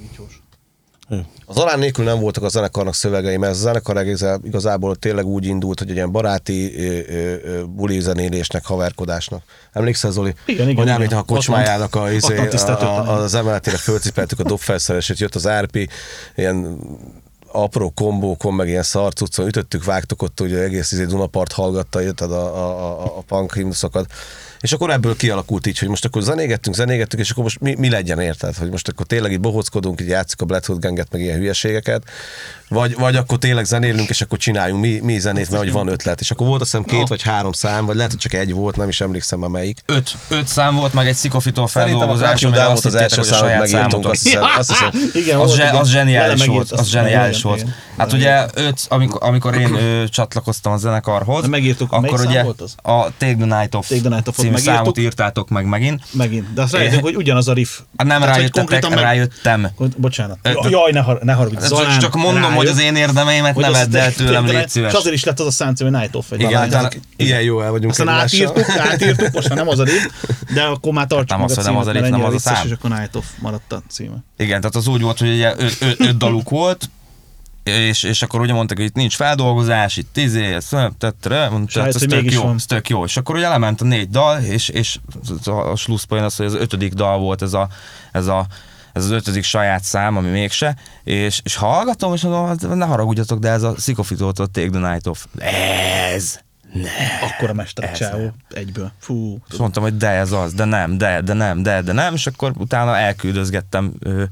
Az 1.45 1.57
alán 1.57 1.79
nélkül 1.79 2.05
nem 2.05 2.19
voltak 2.19 2.43
a 2.43 2.47
zenekarnak 2.49 2.93
szövegei, 2.93 3.37
mert 3.37 3.53
a 3.53 3.55
zenekar 3.55 3.97
egészen- 3.97 4.45
igazából 4.45 4.95
tényleg 4.95 5.25
úgy 5.25 5.45
indult, 5.45 5.79
hogy 5.79 5.89
egy 5.89 5.95
ilyen 5.95 6.11
baráti 6.11 6.73
buli 7.69 7.99
zenélésnek, 7.99 8.65
haverkodásnak. 8.65 9.41
Emlékszel, 9.73 10.11
Zoli? 10.11 10.33
Igen, 10.45 10.69
igen, 10.69 10.95
Hogy 10.95 11.05
igen. 11.05 11.17
a 11.17 11.23
kocsmájának 11.23 11.95
a, 11.95 12.11
izé, 12.11 12.37
a, 12.37 12.71
a, 12.71 13.13
az 13.17 13.33
emeletére 13.33 13.77
fölcipeltük 13.77 14.39
a 14.39 14.43
dobfelszerelését, 14.43 15.19
jött 15.19 15.35
az 15.35 15.47
RP, 15.61 15.89
ilyen 16.35 16.77
apró 17.51 17.89
kombókon, 17.95 18.53
meg 18.53 18.67
ilyen 18.67 18.83
szarcuccon, 18.83 19.47
ütöttük, 19.47 19.83
vágtuk 19.83 20.21
ott, 20.21 20.39
ugye 20.39 20.59
egész 20.61 20.91
izé 20.91 21.05
Dunapart 21.05 21.51
hallgatta, 21.51 21.99
jött 21.99 22.21
a, 22.21 22.31
a, 22.31 23.03
a, 23.03 23.17
a 23.17 23.21
punk 23.27 23.53
himnuszokat. 23.53 24.11
És 24.59 24.71
akkor 24.71 24.89
ebből 24.89 25.15
kialakult 25.15 25.67
így, 25.67 25.79
hogy 25.79 25.87
most 25.87 26.05
akkor 26.05 26.21
zenégettünk, 26.21 26.75
zenégettünk, 26.75 27.21
és 27.23 27.29
akkor 27.29 27.43
most 27.43 27.59
mi, 27.59 27.75
mi 27.75 27.89
legyen, 27.89 28.19
érted? 28.19 28.55
Hogy 28.55 28.69
most 28.69 28.87
akkor 28.87 29.05
tényleg 29.05 29.31
itt 29.31 29.39
bohóckodunk, 29.39 30.01
így 30.01 30.07
játszunk 30.07 30.41
a 30.41 30.45
Black 30.45 30.65
Hood 30.65 30.81
Ganget, 30.81 31.11
meg 31.11 31.21
ilyen 31.21 31.37
hülyeségeket, 31.37 32.03
vagy, 32.69 32.95
vagy 32.95 33.15
akkor 33.15 33.37
tényleg 33.37 33.65
zenélünk, 33.65 34.09
és 34.09 34.21
akkor 34.21 34.37
csináljunk 34.37 34.81
mi, 34.81 34.99
mi 35.03 35.19
zenét, 35.19 35.49
mert 35.49 35.63
hogy 35.63 35.71
van 35.71 35.87
ötlet. 35.87 36.19
És 36.19 36.31
akkor 36.31 36.47
volt 36.47 36.61
azt 36.61 36.71
hiszem 36.71 36.85
két 36.85 37.07
vagy 37.07 37.21
három 37.21 37.51
szám, 37.51 37.85
vagy 37.85 37.95
lehet, 37.95 38.11
hogy 38.11 38.19
csak 38.19 38.33
egy 38.33 38.53
volt, 38.53 38.75
nem 38.75 38.89
is 38.89 39.01
emlékszem 39.01 39.39
már 39.39 39.49
melyik. 39.49 39.81
Öt, 39.85 40.15
öt 40.29 40.47
szám 40.47 40.75
volt, 40.75 40.93
meg 40.93 41.07
egy 41.07 41.15
szikofitól 41.15 41.67
Szerintem 41.67 42.09
a 42.09 42.15
feldolgozás, 42.17 42.43
azt 42.71 42.85
az 42.85 42.93
hittétek, 42.93 43.01
első 43.01 43.15
hogy 43.15 43.27
a 43.29 43.31
számot 43.31 43.47
saját 43.47 43.71
megírtunk, 43.71 44.05
azt 44.05 44.23
hiszem, 44.23 44.43
azt 44.57 44.69
hiszem. 44.69 44.91
Igen, 45.13 45.39
Az, 45.39 45.47
volt, 45.47 45.59
zse, 45.59 45.69
az 45.79 45.89
zseniális 45.89 46.45
volt, 46.45 46.71
az 46.71 46.87
zseniális 46.87 47.41
volt. 47.41 47.65
Hát 47.97 48.13
ugye 48.13 48.45
öt, 48.53 48.85
amikor, 48.89 49.23
amikor 49.23 49.55
én 49.55 49.77
csatlakoztam 50.09 50.71
a 50.73 50.77
zenekarhoz, 50.77 51.41
De 51.41 51.47
megírtuk, 51.47 51.91
akkor 51.91 52.19
szám 52.19 52.27
ugye 52.27 52.43
volt 52.43 52.61
az? 52.61 52.75
a 52.81 53.03
Take 53.17 53.35
the 53.35 53.59
Night 53.59 53.75
Off 53.75 53.87
Take 53.87 54.01
the 54.01 54.09
Night 54.09 54.27
Off-ot 54.27 54.45
című 54.45 54.57
számot 54.57 54.97
írtátok 54.97 55.49
meg 55.49 55.65
megint. 55.65 56.01
Megint. 56.11 56.53
De 56.53 56.61
azt 56.61 56.73
rájöttünk, 56.73 57.03
hogy 57.03 57.15
ugyanaz 57.15 57.47
a 57.47 57.53
riff. 57.53 57.79
Hát 57.97 58.07
nem 58.07 58.23
rájöttetek, 58.23 58.93
rájöttem. 58.93 59.67
Bocsánat. 59.97 60.37
Jaj, 60.69 60.91
ne, 60.91 60.99
har- 60.99 61.23
ne 61.23 61.33
haragudj. 61.33 61.65
Csak, 61.99 62.15
mondom, 62.15 62.53
hogy 62.57 62.67
az 62.67 62.79
én 62.79 62.95
érdemeimet 62.95 63.53
hogy 63.53 63.63
ne 63.63 63.69
vedd 63.71 63.95
el 63.97 64.13
tőlem, 64.13 64.45
légy 64.45 64.69
szíves. 64.69 64.91
És 64.91 64.97
azért 64.97 65.15
is 65.15 65.23
lett 65.23 65.39
az 65.39 65.61
a 65.61 65.73
cím, 65.73 65.87
hogy 65.91 65.99
Night 65.99 66.15
Off. 66.15 66.29
Vagy 66.29 66.39
Igen, 66.41 66.67
utána- 66.67 66.89
Ilyen 67.15 67.41
jó 67.41 67.61
el 67.61 67.71
vagyunk 67.71 67.91
Aztán 67.91 68.07
egymással. 68.09 68.47
átírtuk, 68.47 68.77
átírtuk, 68.77 69.31
most 69.33 69.49
már 69.49 69.57
nem 69.57 69.67
az 69.67 69.79
a 69.79 69.83
riff, 69.83 70.05
de 70.53 70.61
akkor 70.63 70.93
már 70.93 71.07
tartsuk 71.07 71.29
Nem 71.29 71.39
meg 71.39 71.49
az, 71.49 71.57
a 71.57 71.61
hogy 71.61 71.71
nem 71.73 71.81
címet, 71.81 71.81
az 71.81 71.87
a 71.87 71.91
riff, 71.91 72.09
nem 72.09 72.23
az 72.23 72.33
a 72.33 72.39
szám. 72.39 72.65
és 72.65 72.71
akkor 72.71 72.89
Night 72.89 73.15
Off 73.15 73.25
maradt 73.39 73.71
a 73.73 73.81
címe. 73.89 74.15
Igen, 74.37 74.59
tehát 74.59 74.75
az 74.75 74.87
úgy 74.87 75.01
volt, 75.01 75.19
hogy 75.19 75.29
ugye 75.33 75.53
öt, 75.57 75.77
öt, 75.81 75.99
öt 75.99 76.17
daluk 76.17 76.49
volt, 76.49 76.89
és, 77.63 78.03
és 78.03 78.21
akkor 78.21 78.41
ugye 78.41 78.53
mondták, 78.53 78.77
hogy 78.77 78.85
itt 78.85 78.95
nincs 78.95 79.15
feldolgozás, 79.15 79.97
itt 79.97 80.17
izé, 80.17 80.53
ez, 80.53 80.67
ez 81.73 81.93
tök 82.07 82.31
jó, 82.31 82.53
ez 82.55 82.65
tök 82.65 82.89
jó. 82.89 83.03
És 83.05 83.17
akkor 83.17 83.35
ugye 83.35 83.47
lement 83.49 83.81
a 83.81 83.85
négy 83.85 84.09
dal, 84.09 84.39
és, 84.39 84.69
és 84.69 84.97
a 85.45 85.75
slusszpoén 85.75 86.23
az, 86.23 86.35
hogy 86.35 86.45
az 86.45 86.53
ötödik 86.53 86.93
dal 86.93 87.17
volt 87.19 87.41
ez 87.41 87.53
a, 87.53 87.67
ez 88.11 88.27
a 88.27 88.47
ez 88.97 89.03
az 89.03 89.11
ötödik 89.11 89.43
saját 89.43 89.83
szám, 89.83 90.17
ami 90.17 90.29
mégse, 90.29 90.75
és, 91.03 91.41
és 91.43 91.55
hallgatom, 91.55 92.13
és 92.13 92.21
mondom, 92.21 92.45
hát 92.45 92.75
ne 92.75 92.85
haragudjatok, 92.85 93.39
de 93.39 93.49
ez 93.49 93.63
a 93.63 93.73
Szikofitótól 93.77 94.47
Take 94.47 94.69
the 94.69 94.91
Night 94.91 95.07
Off. 95.07 95.25
Ez! 96.13 96.39
Akkor 97.21 97.49
a 97.49 97.53
mester 97.53 97.91
csávó 97.91 98.33
egyből. 98.53 98.91
Fú. 98.99 99.37
És 99.51 99.57
mondtam, 99.57 99.83
hogy 99.83 99.97
de 99.97 100.09
ez 100.09 100.31
az, 100.31 100.53
de 100.53 100.65
nem, 100.65 100.97
de, 100.97 101.21
de 101.21 101.33
nem, 101.33 101.63
de, 101.63 101.81
de 101.81 101.91
nem, 101.91 102.13
és 102.13 102.27
akkor 102.27 102.51
utána 102.57 102.97
elküldözgettem 102.97 103.93
ö, 103.99 104.23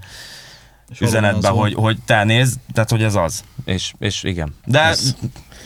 üzenetbe, 0.99 1.47
hogy, 1.47 1.73
hogy 1.73 1.97
te 2.05 2.23
nézd, 2.23 2.59
tehát 2.73 2.89
hogy 2.89 3.03
ez 3.03 3.15
az. 3.15 3.43
És, 3.65 3.93
és 3.99 4.23
igen. 4.23 4.55
De 4.65 4.81
ez, 4.81 5.15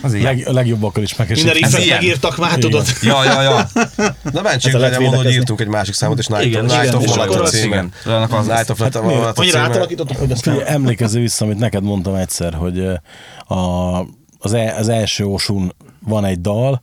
az 0.01 0.13
ilyen. 0.13 0.25
Leg, 0.35 0.47
a 0.47 0.51
legjobbakkal 0.51 1.03
is 1.03 1.15
Minden 1.15 1.37
megesik. 1.37 1.63
riffet 1.63 1.85
ilyen. 1.85 1.97
megírtak 1.97 2.37
már, 2.37 2.49
Igen. 2.57 2.59
tudod? 2.59 2.85
Ja, 3.01 3.23
ja, 3.23 3.41
ja. 3.41 3.67
Na 4.33 4.41
mentség 4.41 4.73
legyen 4.73 5.01
mondani, 5.01 5.23
hogy 5.23 5.33
írtunk 5.33 5.59
egy 5.61 5.67
másik 5.67 5.93
számot, 5.93 6.19
és 6.19 6.27
Night 6.27 6.93
of, 6.93 7.15
lett 7.15 7.29
a 7.29 7.41
az- 7.41 7.49
címe. 7.51 7.65
igen. 7.65 7.91
Annak 8.05 8.33
az 8.33 8.47
Night 8.47 8.69
of 8.69 8.79
lett 8.79 8.95
a, 8.95 9.05
lett 9.07 9.37
a 9.37 9.41
Annyira 9.41 9.59
átalakítottuk, 9.59 10.17
hogy 10.17 10.31
aztán... 10.31 10.61
Emlékező 10.65 11.19
vissza, 11.19 11.45
amit 11.45 11.57
neked 11.59 11.83
mondtam 11.83 12.15
egyszer, 12.15 12.53
hogy 12.53 12.79
a, 13.47 13.55
az, 14.39 14.53
e, 14.53 14.75
az 14.77 14.87
első 14.87 15.25
Osun 15.25 15.75
van 16.05 16.25
egy 16.25 16.41
dal, 16.41 16.81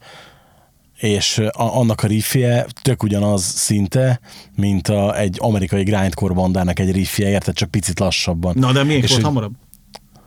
és 0.97 1.39
a, 1.39 1.79
annak 1.79 2.03
a 2.03 2.07
riffje 2.07 2.67
tök 2.83 3.03
ugyanaz 3.03 3.43
szinte, 3.45 4.21
mint 4.55 4.89
a, 4.89 5.19
egy 5.19 5.37
amerikai 5.41 5.83
grindcore 5.83 6.35
bandának 6.35 6.79
egy 6.79 6.93
riffje, 6.93 7.29
érted? 7.29 7.55
Csak 7.55 7.71
picit 7.71 7.99
lassabban. 7.99 8.55
Na, 8.59 8.73
de 8.73 8.83
miért 8.83 9.03
És 9.05 9.11
volt 9.11 9.23
hamarabb? 9.23 9.53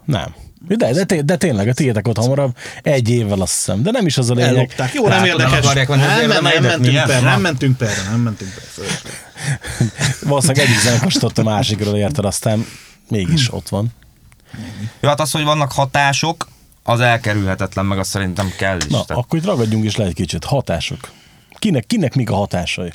Nem. 0.05 0.35
De, 0.67 0.93
de, 0.93 1.03
té- 1.03 1.25
de 1.25 1.35
tényleg, 1.35 1.67
a 1.67 1.73
tiétek 1.73 2.07
ott 2.07 2.17
hamarabb, 2.17 2.55
egy 2.81 3.09
évvel 3.09 3.41
azt 3.41 3.53
hiszem, 3.55 3.83
de 3.83 3.91
nem 3.91 4.05
is 4.05 4.17
az 4.17 4.29
a 4.29 4.33
lényeg. 4.33 4.55
Ellopták. 4.55 4.93
Jó, 4.93 5.07
nem 5.07 5.25
érdekes. 5.25 5.73
nem 5.73 6.27
nem, 6.27 6.43
nem, 6.43 6.43
mentünk 6.43 6.79
milyen? 6.79 7.07
per, 7.07 7.21
Na. 7.21 7.29
nem 7.29 7.41
mentünk 7.41 7.77
perre, 7.77 8.01
nem 8.09 8.19
mentünk 8.19 8.51
perre. 8.75 8.91
Valószínűleg 10.23 10.65
egyik 10.65 10.79
zenekar 10.79 11.31
a 11.35 11.41
másikról, 11.43 11.95
érted? 11.95 12.25
Aztán 12.25 12.65
mégis 13.09 13.53
ott 13.53 13.69
van. 13.69 13.87
Jó, 14.99 15.09
hát 15.09 15.19
az, 15.19 15.31
hogy 15.31 15.43
vannak 15.43 15.71
hatások, 15.71 16.47
az 16.83 16.99
elkerülhetetlen, 16.99 17.85
meg 17.85 17.97
azt 17.99 18.09
szerintem 18.09 18.51
kell 18.57 18.77
is. 18.77 18.83
Na, 18.85 19.05
Tehát, 19.05 19.23
akkor 19.23 19.39
itt 19.39 19.45
ragadjunk 19.45 19.85
is 19.85 19.95
le 19.95 20.05
egy 20.05 20.13
kicsit. 20.13 20.43
Hatások. 20.43 21.11
Kinek, 21.59 21.85
kinek 21.85 22.15
mik 22.15 22.29
a 22.29 22.35
hatásai? 22.35 22.93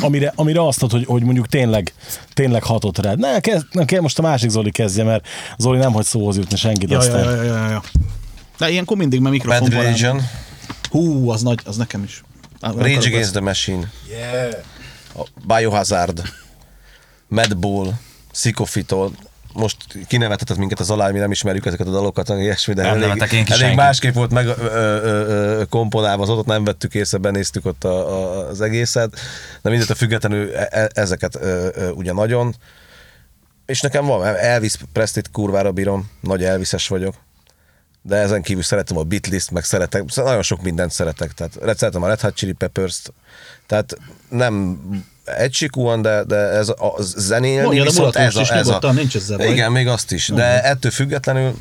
Amire, 0.00 0.32
amire 0.36 0.66
azt 0.66 0.80
mondod, 0.80 0.98
hogy, 0.98 1.08
hogy 1.08 1.22
mondjuk 1.22 1.46
tényleg, 1.46 1.92
tényleg 2.32 2.62
hatott 2.62 2.98
rád. 2.98 3.18
Ne, 3.18 3.40
kezd, 3.40 3.66
ne, 3.72 3.84
kell 3.84 4.00
most 4.00 4.18
a 4.18 4.22
másik 4.22 4.50
Zoli 4.50 4.70
kezdje, 4.70 5.04
mert 5.04 5.26
Zoli 5.58 5.78
nem 5.78 5.92
hagy 5.92 6.04
szóhoz 6.04 6.36
jutni 6.36 6.56
senkit 6.56 6.90
Ja, 6.90 6.98
aztán. 6.98 7.24
ja, 7.24 7.42
ja, 7.42 7.56
ja, 7.56 7.70
ja. 7.70 7.82
De 8.58 8.70
ilyenkor 8.70 8.96
mindig, 8.96 9.20
mert 9.20 9.32
mikrofon 9.32 9.60
Bad. 9.70 9.72
Religion, 9.82 10.22
Hú, 10.90 11.30
az 11.30 11.42
nagy, 11.42 11.58
az 11.64 11.76
nekem 11.76 12.02
is. 12.02 12.22
Rage 12.60 12.96
Against 12.96 13.30
the 13.30 13.40
Machine, 13.40 13.90
a 15.16 15.26
Biohazard, 15.54 16.22
Madball, 17.28 17.92
Sycophitol, 18.32 19.12
most 19.54 19.76
kinevetetett 20.06 20.56
minket 20.56 20.80
az 20.80 20.90
alá, 20.90 21.10
mi 21.10 21.18
nem 21.18 21.30
ismerjük 21.30 21.66
ezeket 21.66 21.86
a 21.86 21.90
dalokat, 21.90 22.28
ilyesmi, 22.28 22.74
de 22.74 22.82
Nem 22.82 22.90
elég, 22.90 23.02
nevetek 23.02 23.32
én 23.32 23.44
ki 23.44 23.52
elég 23.52 23.76
másképp 23.76 24.14
volt 24.14 24.30
meg 24.30 24.46
ö, 24.46 24.52
ö, 24.58 25.26
ö, 25.26 25.64
komponálva, 25.64 26.22
az 26.22 26.28
ott 26.28 26.46
nem 26.46 26.64
vettük 26.64 26.94
észre, 26.94 27.18
benéztük 27.18 27.66
ott 27.66 27.84
a, 27.84 28.08
a, 28.12 28.48
az 28.48 28.60
egészet, 28.60 29.10
de 29.62 29.70
mindentől 29.70 29.96
függetlenül 29.96 30.54
e- 30.54 30.68
e- 30.70 30.90
ezeket 30.94 31.36
ö, 31.40 31.68
ö, 31.74 31.90
ugye 31.90 32.12
nagyon. 32.12 32.54
És 33.66 33.80
nekem 33.80 34.06
van, 34.06 34.26
Elvis 34.26 34.74
Prestit 34.92 35.30
kurvára 35.30 35.72
bírom, 35.72 36.10
nagy 36.20 36.44
Elvises 36.44 36.88
vagyok. 36.88 37.14
de 38.02 38.16
ezen 38.16 38.42
kívül 38.42 38.62
szeretem 38.62 38.96
a 38.96 39.02
Beatles-t, 39.02 39.50
meg 39.50 39.64
szeretek, 39.64 40.14
nagyon 40.14 40.42
sok 40.42 40.62
mindent 40.62 40.90
szeretek, 40.92 41.32
tehát 41.32 41.78
szeretem 41.78 42.02
a 42.02 42.06
Red 42.06 42.20
Hot 42.20 42.34
Chili 42.34 42.52
Peppers-t, 42.52 43.12
tehát 43.66 43.96
nem 44.28 44.78
egysikúan, 45.24 46.02
de, 46.02 46.24
de 46.24 46.36
ez 46.36 46.68
a 46.68 46.94
zenélni 46.98 47.64
Mondja, 47.64 47.82
viszont 47.82 48.16
ez 48.16 48.36
a, 48.36 48.40
is 48.40 48.48
ez 48.48 48.68
a, 48.68 48.92
nincs 48.92 49.16
ezzel 49.16 49.36
baj. 49.36 49.50
Igen, 49.50 49.72
még 49.72 49.88
azt 49.88 50.12
is, 50.12 50.28
de 50.28 50.62
ettől 50.62 50.90
függetlenül 50.90 51.54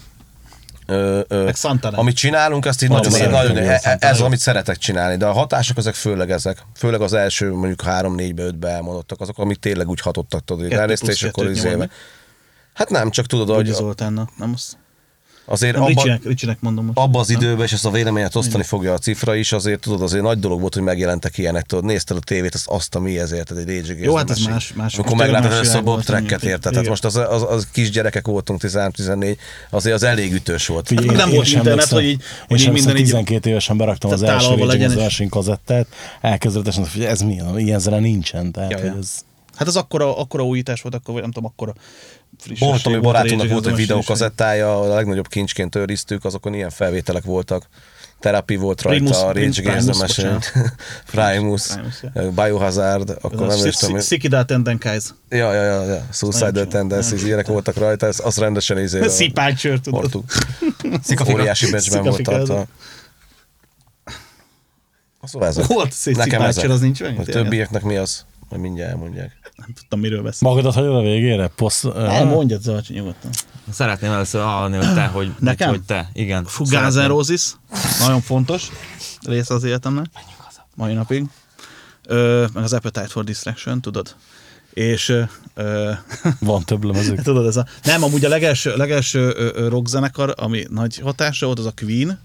Ö, 0.86 1.20
ö, 1.28 1.52
amit 1.92 2.16
csinálunk, 2.16 2.66
azt 2.66 2.84
így 2.84 2.90
Nagyon 2.90 3.30
nagyon, 3.30 3.58
én 3.58 3.70
e- 3.70 3.98
ez, 4.00 4.20
amit 4.20 4.40
szeretek 4.40 4.78
csinálni, 4.78 5.18
de 5.18 5.26
a 5.26 5.32
hatások 5.32 5.78
ezek 5.78 5.94
főleg 5.94 6.32
ezek, 6.32 6.58
főleg 6.76 7.02
az 7.02 7.14
első 7.14 7.52
mondjuk 7.52 7.82
három, 7.82 8.16
négybe, 8.16 8.44
ötbe 8.44 8.70
elmondottak, 8.70 9.22
azok, 9.22 9.38
amik 9.38 9.58
tényleg 9.58 9.90
úgy 9.90 10.02
hatottak, 10.02 10.46
tudod, 10.46 10.72
hogy 10.72 10.98
plusz 11.00 11.10
és 11.10 11.24
akkor 11.24 11.46
nyomod, 11.52 11.90
Hát 12.74 12.90
nem, 12.90 13.10
csak 13.10 13.26
tudod, 13.26 13.48
Hogy 13.48 13.56
hogy 13.56 13.76
Zoltánnak, 13.76 14.30
nem 14.38 14.52
azt? 14.56 14.78
Azért 15.46 15.74
Nem, 15.74 15.82
abba, 15.84 15.92
Ricsinek, 15.92 16.24
Ricsinek 16.26 16.62
mondom 16.62 16.86
most. 16.86 16.98
abba 16.98 17.20
az 17.20 17.30
időben, 17.30 17.66
és 17.66 17.72
ezt 17.74 17.86
a 17.86 17.92
véleményet 17.92 18.36
osztani 18.36 18.64
fogja 18.64 18.94
a 18.94 18.98
cifra 18.98 19.36
is, 19.36 19.52
azért 19.52 19.80
tudod, 19.80 20.02
azért 20.02 20.24
nagy 20.24 20.40
dolog 20.40 20.60
volt, 20.60 20.74
hogy 20.74 20.84
megjelentek 20.84 21.38
ilyenek, 21.38 21.66
tudod, 21.66 21.84
nézted 21.84 22.18
a 22.18 22.20
tévét, 22.20 22.54
azt, 22.54 22.68
azt 22.68 22.96
a 22.96 23.00
mi 23.00 23.20
ezért, 23.20 23.52
egy 23.52 23.88
Rage 23.88 24.04
Jó, 24.04 24.16
hát 24.16 24.30
ez 24.30 24.40
más- 24.40 24.74
más- 24.74 24.94
tényleg 24.96 25.16
meglátod 25.16 25.52
ezt 25.52 25.76
a 25.76 25.82
Bob 25.82 26.04
Tracket 26.04 26.44
érted, 26.44 26.72
tehát 26.72 26.88
most 26.88 27.06
az, 27.06 27.16
az, 27.16 27.46
az 27.50 27.68
kis 27.72 27.90
gyerekek 27.90 28.28
voltunk, 28.28 28.60
13-14, 28.64 29.38
azért 29.70 29.96
az 29.96 30.04
elég 30.04 30.34
ütős 30.34 30.68
volt. 30.68 30.88
Figyelj, 30.88 31.08
Hát 31.08 31.18
nem 31.18 31.30
volt 31.30 31.48
internet, 31.48 31.86
hogy 31.88 32.04
így- 32.04 32.10
én 32.10 32.18
hogy 32.48 32.60
így 32.60 32.66
minden 32.72 32.90
emlékszem, 32.90 32.96
így- 32.98 33.06
12 33.26 33.50
évesen 33.50 33.78
beraktam 33.78 34.12
az 34.12 34.22
első 34.24 34.56
Rage 34.56 34.78
és- 34.88 34.94
Machine 34.94 35.30
kazettát, 35.30 35.88
mondta, 36.22 36.72
hogy 36.94 37.04
ez 37.04 37.22
mi, 37.22 37.42
ilyen 37.56 37.80
zene 37.80 38.00
nincsen, 38.00 38.52
tehát 38.52 38.72
ez... 39.00 39.10
Hát 39.56 39.68
az 39.68 39.76
akkora, 39.76 40.18
akkora 40.18 40.44
újítás 40.46 40.82
volt, 40.82 40.96
akkor, 40.96 41.14
vagy 41.14 41.22
nem 41.24 41.32
tudom, 41.32 41.50
akkora 41.50 41.74
frissesség 42.38 42.68
Pont, 42.84 42.86
ami 42.86 43.48
volt 43.48 43.68
egy 43.68 43.76
videókazettája, 43.76 44.80
a 44.80 44.94
legnagyobb 44.94 45.28
kincsként 45.28 45.76
őriztük, 45.76 46.26
azokon 46.26 46.54
ilyen 46.54 46.70
felvételek 46.70 47.24
voltak. 47.24 47.68
Terapi 48.20 48.56
volt 48.56 48.82
rajta, 48.82 49.04
Primus, 49.04 49.22
a 49.22 49.32
Rage 49.32 49.62
Against 49.62 49.90
the 49.90 49.98
Machine, 49.98 50.40
Primus, 51.12 51.68
Biohazard, 52.42 53.18
akkor 53.22 53.48
nem 53.48 53.66
is 53.66 53.76
tudom. 53.76 54.00
Szikidát 54.00 54.52
Endenkaiz. 54.52 55.16
Ja, 55.30 55.54
ja, 55.54 55.64
ja, 55.64 55.84
ja. 55.84 56.08
Nagyon 56.40 56.70
Tendencies, 56.70 57.24
ilyenek 57.24 57.48
voltak 57.48 57.78
rajta, 57.78 58.06
ez, 58.06 58.20
az 58.24 58.38
rendesen 58.38 58.80
izé. 58.80 59.08
Szipácsör, 59.08 59.80
tudod. 59.80 60.24
Óriási 61.34 61.72
becsben 61.72 62.04
volt 62.04 62.24
tartva. 62.24 62.66
Szóval 65.24 65.48
ez 65.48 65.68
Volt 65.68 65.96
Nekem 66.06 66.42
ezek. 66.42 66.70
az 66.70 66.80
nincs? 66.80 67.02
A 67.02 67.24
többieknek 67.24 67.84
mi 67.84 67.96
az? 67.96 68.26
Majd 68.54 68.66
mindjárt 68.66 68.92
elmondják. 68.92 69.52
Nem 69.56 69.74
tudtam, 69.74 70.00
miről 70.00 70.22
beszél. 70.22 70.50
Magadat 70.50 70.74
hagyod 70.74 70.96
a 70.96 71.02
végére? 71.02 71.48
Poszt, 71.48 71.94
Nem, 71.94 72.28
mondjad, 72.28 72.62
Zolcsi, 72.62 72.94
nyugodtan. 72.94 73.32
Szeretném 73.72 74.12
először 74.12 74.42
hallani, 74.42 74.78
hogy 74.78 74.94
te, 74.94 75.06
hogy, 75.06 75.34
Nekem? 75.40 75.70
hogy 75.70 75.82
te. 75.82 76.10
Igen. 76.14 76.48
Roses, 77.08 77.56
nagyon 78.00 78.22
fontos 78.22 78.70
része 79.22 79.54
az 79.54 79.64
életemnek, 79.64 80.06
mai 80.76 80.94
napig. 80.94 81.26
Ö, 82.06 82.46
meg 82.54 82.64
az 82.64 82.74
Appetite 82.74 83.08
for 83.08 83.24
Distraction, 83.24 83.82
tudod? 83.82 84.16
És 84.74 85.10
ö, 85.54 85.92
Van 86.40 86.64
több 86.64 86.84
lemezük. 86.84 87.22
tudod, 87.32 87.46
ez 87.46 87.58
a... 87.58 87.66
Nem, 87.84 88.04
amúgy 88.04 88.26
a 88.26 88.30
legelső, 88.30 88.76
legelső 88.76 89.32
rockzenekar, 89.68 90.34
ami 90.38 90.66
nagy 90.70 90.98
hatása 90.98 91.46
volt, 91.46 91.60
az 91.60 91.66
a 91.66 91.74
Queen, 91.76 92.20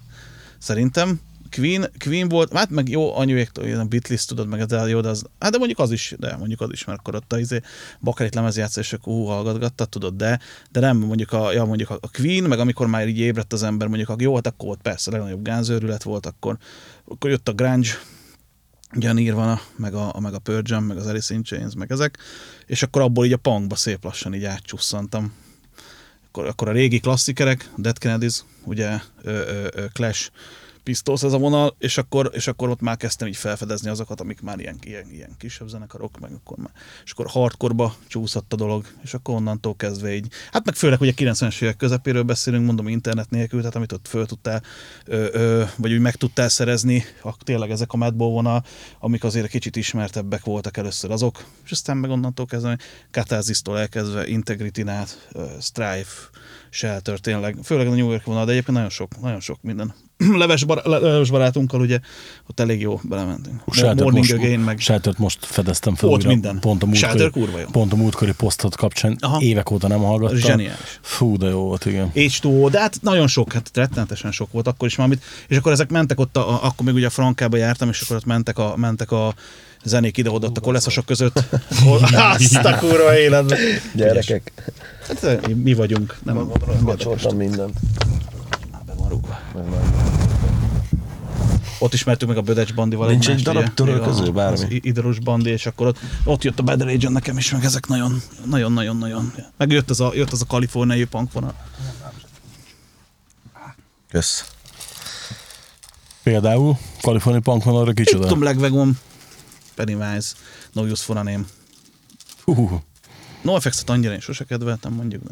szerintem. 0.58 1.20
Queen, 1.50 1.90
Queen 1.98 2.28
volt, 2.28 2.52
hát 2.52 2.70
meg 2.70 2.88
jó 2.88 3.16
anyuéktól, 3.16 3.80
a 3.80 3.84
Beatles, 3.84 4.24
tudod, 4.24 4.46
meg 4.46 4.64
de 4.64 4.86
jó, 4.88 5.00
de 5.00 5.08
az, 5.08 5.24
hát 5.38 5.52
de 5.52 5.58
mondjuk 5.58 5.78
az 5.78 5.90
is, 5.90 6.14
de 6.18 6.36
mondjuk 6.36 6.60
az 6.60 6.68
is, 6.72 6.84
mert 6.84 6.98
akkor 6.98 7.14
ott 7.14 7.32
a 7.32 7.38
izé, 7.38 7.60
bakarit 8.00 8.34
lemez 8.34 8.56
játszott, 8.56 8.82
és 8.82 8.92
akkor 8.92 9.12
hú, 9.12 9.24
hallgatgatta, 9.24 9.84
tudod, 9.84 10.14
de, 10.14 10.40
de 10.70 10.80
nem, 10.80 10.96
mondjuk 10.96 11.32
a, 11.32 11.52
ja, 11.52 11.64
mondjuk 11.64 11.90
a 11.90 12.08
Queen, 12.12 12.44
meg 12.44 12.58
amikor 12.58 12.86
már 12.86 13.08
így 13.08 13.18
ébredt 13.18 13.52
az 13.52 13.62
ember, 13.62 13.88
mondjuk 13.88 14.08
a 14.08 14.16
jó, 14.18 14.34
hát 14.34 14.46
akkor 14.46 14.66
volt 14.66 14.82
persze 14.82 15.10
a 15.10 15.12
legnagyobb 15.12 15.42
gánzőrület 15.42 16.02
volt, 16.02 16.26
akkor, 16.26 16.58
akkor 17.04 17.30
jött 17.30 17.48
a 17.48 17.52
grunge, 17.52 17.90
ugye 18.96 19.08
a 19.08 19.12
Nirvana, 19.12 19.60
meg 19.76 19.94
a, 19.94 20.20
meg 20.20 20.34
a 20.34 20.38
Pearl 20.38 20.62
Jam, 20.64 20.84
meg 20.84 20.96
az 20.96 21.06
Alice 21.06 21.34
in 21.34 21.42
Chains, 21.42 21.74
meg 21.74 21.92
ezek, 21.92 22.18
és 22.66 22.82
akkor 22.82 23.02
abból 23.02 23.26
így 23.26 23.32
a 23.32 23.36
punkba 23.36 23.74
szép 23.74 24.04
lassan 24.04 24.34
így 24.34 24.44
átcsusszantam. 24.44 25.32
Akkor, 26.26 26.46
akkor 26.46 26.68
a 26.68 26.72
régi 26.72 27.00
klasszikerek, 27.00 27.70
Dead 27.76 27.98
Kennedys, 27.98 28.44
ugye 28.64 28.98
ö, 29.22 29.30
ö, 29.30 29.68
ö, 29.74 29.84
Clash, 29.92 30.30
Pistols 30.88 31.22
ez 31.22 31.32
a 31.32 31.38
vonal, 31.38 31.74
és 31.78 31.98
akkor, 31.98 32.30
és 32.34 32.46
akkor 32.46 32.68
ott 32.68 32.80
már 32.80 32.96
kezdtem 32.96 33.28
így 33.28 33.36
felfedezni 33.36 33.90
azokat, 33.90 34.20
amik 34.20 34.40
már 34.40 34.58
ilyen, 34.58 34.78
ilyen, 34.84 35.10
ilyen 35.10 35.34
kisebb 35.38 35.68
zenekarok, 35.68 36.18
meg 36.20 36.32
akkor 36.32 36.56
már, 36.56 36.70
és 37.04 37.10
akkor 37.10 37.26
hardkorba 37.26 37.94
csúszott 38.06 38.52
a 38.52 38.56
dolog, 38.56 38.84
és 39.02 39.14
akkor 39.14 39.34
onnantól 39.34 39.76
kezdve 39.76 40.14
így, 40.14 40.26
hát 40.52 40.64
meg 40.64 40.74
főleg 40.74 41.00
ugye 41.00 41.12
90-es 41.16 41.62
évek 41.62 41.76
közepéről 41.76 42.22
beszélünk, 42.22 42.66
mondom 42.66 42.88
internet 42.88 43.30
nélkül, 43.30 43.58
tehát 43.60 43.76
amit 43.76 43.92
ott 43.92 44.08
föl 44.08 44.26
tudtál, 44.26 44.62
ö, 45.04 45.28
ö, 45.32 45.64
vagy 45.76 45.92
úgy 45.92 46.00
meg 46.00 46.14
tudtál 46.14 46.48
szerezni, 46.48 47.04
a, 47.22 47.36
tényleg 47.36 47.70
ezek 47.70 47.92
a 47.92 47.96
Madball 47.96 48.30
vonal, 48.30 48.64
amik 48.98 49.24
azért 49.24 49.48
kicsit 49.48 49.76
ismertebbek 49.76 50.44
voltak 50.44 50.76
először 50.76 51.10
azok, 51.10 51.44
és 51.64 51.70
aztán 51.70 51.96
meg 51.96 52.10
onnantól 52.10 52.46
kezdve, 52.46 52.78
Catharsis-tól 53.10 53.78
elkezdve, 53.78 54.26
Integrityn 54.26 54.88
át, 54.88 55.28
Strife, 55.60 56.28
Shelter, 56.70 57.18
tényleg, 57.18 57.56
főleg 57.64 57.86
a 57.86 57.90
New 57.90 58.10
York 58.10 58.24
vonal, 58.24 58.44
de 58.44 58.50
egyébként 58.50 58.76
nagyon 58.76 58.90
sok, 58.90 59.20
nagyon 59.20 59.40
sok 59.40 59.58
minden. 59.62 59.94
Leves, 60.42 60.64
bar, 60.64 60.82
le- 60.84 60.98
leves 60.98 61.30
barátunkkal 61.30 61.80
ugye 61.80 62.00
ott 62.46 62.60
elég 62.60 62.80
jó 62.80 63.00
belementünk. 63.02 63.62
Sheltert 63.70 64.00
Morning 64.00 64.24
most, 64.30 64.42
Again, 64.42 64.60
meg 64.60 64.78
Sheltert 64.78 65.18
most 65.18 65.44
fedeztem 65.44 65.94
fel 65.94 66.08
Ott 66.08 66.24
minden. 66.24 66.58
Pont 66.60 66.82
a 66.82 66.94
Shelter 66.94 67.20
múltkori, 67.20 67.44
kurva 67.44 67.58
jó. 67.58 67.66
pont 67.66 67.92
a 67.92 67.96
múltkori 67.96 68.32
posztot 68.32 68.76
kapcsán 68.76 69.16
Aha. 69.20 69.40
évek 69.40 69.70
óta 69.70 69.88
nem 69.88 70.00
hallgattam. 70.00 70.36
Zseniális. 70.38 70.98
Fú, 71.00 71.36
de 71.36 71.48
jó 71.48 71.60
volt, 71.60 71.84
igen. 71.86 72.12
H2O, 72.14 72.68
de 72.70 72.80
hát 72.80 72.98
nagyon 73.02 73.26
sok, 73.26 73.52
hát 73.52 73.70
rettenetesen 73.74 74.32
sok 74.32 74.52
volt 74.52 74.66
akkor 74.66 74.88
is 74.88 74.98
amit, 74.98 75.22
és 75.48 75.56
akkor 75.56 75.72
ezek 75.72 75.90
mentek 75.90 76.20
ott, 76.20 76.36
a, 76.36 76.64
akkor 76.64 76.86
még 76.86 76.94
ugye 76.94 77.06
a 77.06 77.10
Frankába 77.10 77.56
jártam, 77.56 77.88
és 77.88 78.00
akkor 78.00 78.16
ott 78.16 78.24
mentek 78.24 78.58
a, 78.58 78.76
mentek 78.76 79.10
a 79.10 79.34
zenék 79.84 80.16
ide-oda 80.16 80.50
a 80.54 80.60
koleszosok 80.60 81.06
között. 81.06 81.42
Azt 82.38 82.54
a 82.54 82.78
kurva 82.78 83.18
életben. 83.18 83.58
Gyerekek, 83.94 84.52
Hát, 85.08 85.54
mi 85.54 85.74
vagyunk, 85.74 86.16
nem, 86.22 86.34
nem 86.36 86.48
érdekes. 86.48 86.82
kacsoltam 86.84 87.36
mindent. 87.36 87.72
Be 88.86 88.92
van 88.94 89.08
rúgva. 89.08 89.38
Ott 91.78 91.94
ismertük 91.94 92.28
meg 92.28 92.36
a 92.36 92.40
Bödecs 92.42 92.74
Bandival 92.74 93.08
Nincs 93.08 93.28
egy 93.28 93.42
darab 93.42 93.80
Még 93.84 93.94
a- 94.00 94.30
bármi? 94.32 94.52
Az 94.58 94.66
I- 94.68 94.80
Idorus 94.82 95.18
Bandi, 95.18 95.50
és 95.50 95.66
akkor 95.66 95.86
ott, 95.86 95.98
ott 96.24 96.42
jött 96.44 96.58
a 96.58 96.62
Bad 96.62 96.82
Religion 96.82 97.12
nekem 97.12 97.38
is, 97.38 97.50
meg 97.52 97.64
ezek 97.64 97.86
nagyon, 97.86 98.22
nagyon, 98.44 98.72
nagyon, 98.72 98.96
nagyon. 98.96 99.32
Meg 99.56 99.70
jött 99.70 99.90
az 99.90 100.00
a, 100.00 100.10
jött 100.14 100.32
az 100.32 100.42
a 100.42 100.46
kaliforniai 100.46 101.04
punk 101.04 101.32
vonal. 101.32 101.54
Kösz. 104.10 104.44
Például 106.22 106.76
California 107.00 107.40
Punk 107.40 107.64
van 107.64 107.74
arra 107.76 107.90
Itt 107.90 107.96
kicsoda. 107.96 108.26
tudom, 108.26 108.42
Legvegom, 108.42 108.98
Pennywise, 109.84 110.34
No 110.72 110.82
Use 110.82 111.02
for 111.02 111.16
a 111.16 111.22
Name. 111.22 111.44
Hú, 112.44 112.80
NoFX-et 113.42 113.90
annyira 113.90 114.12
én 114.12 114.20
sose 114.20 114.44
kedveltem, 114.44 114.92
mondjuk, 114.92 115.22
de 115.22 115.30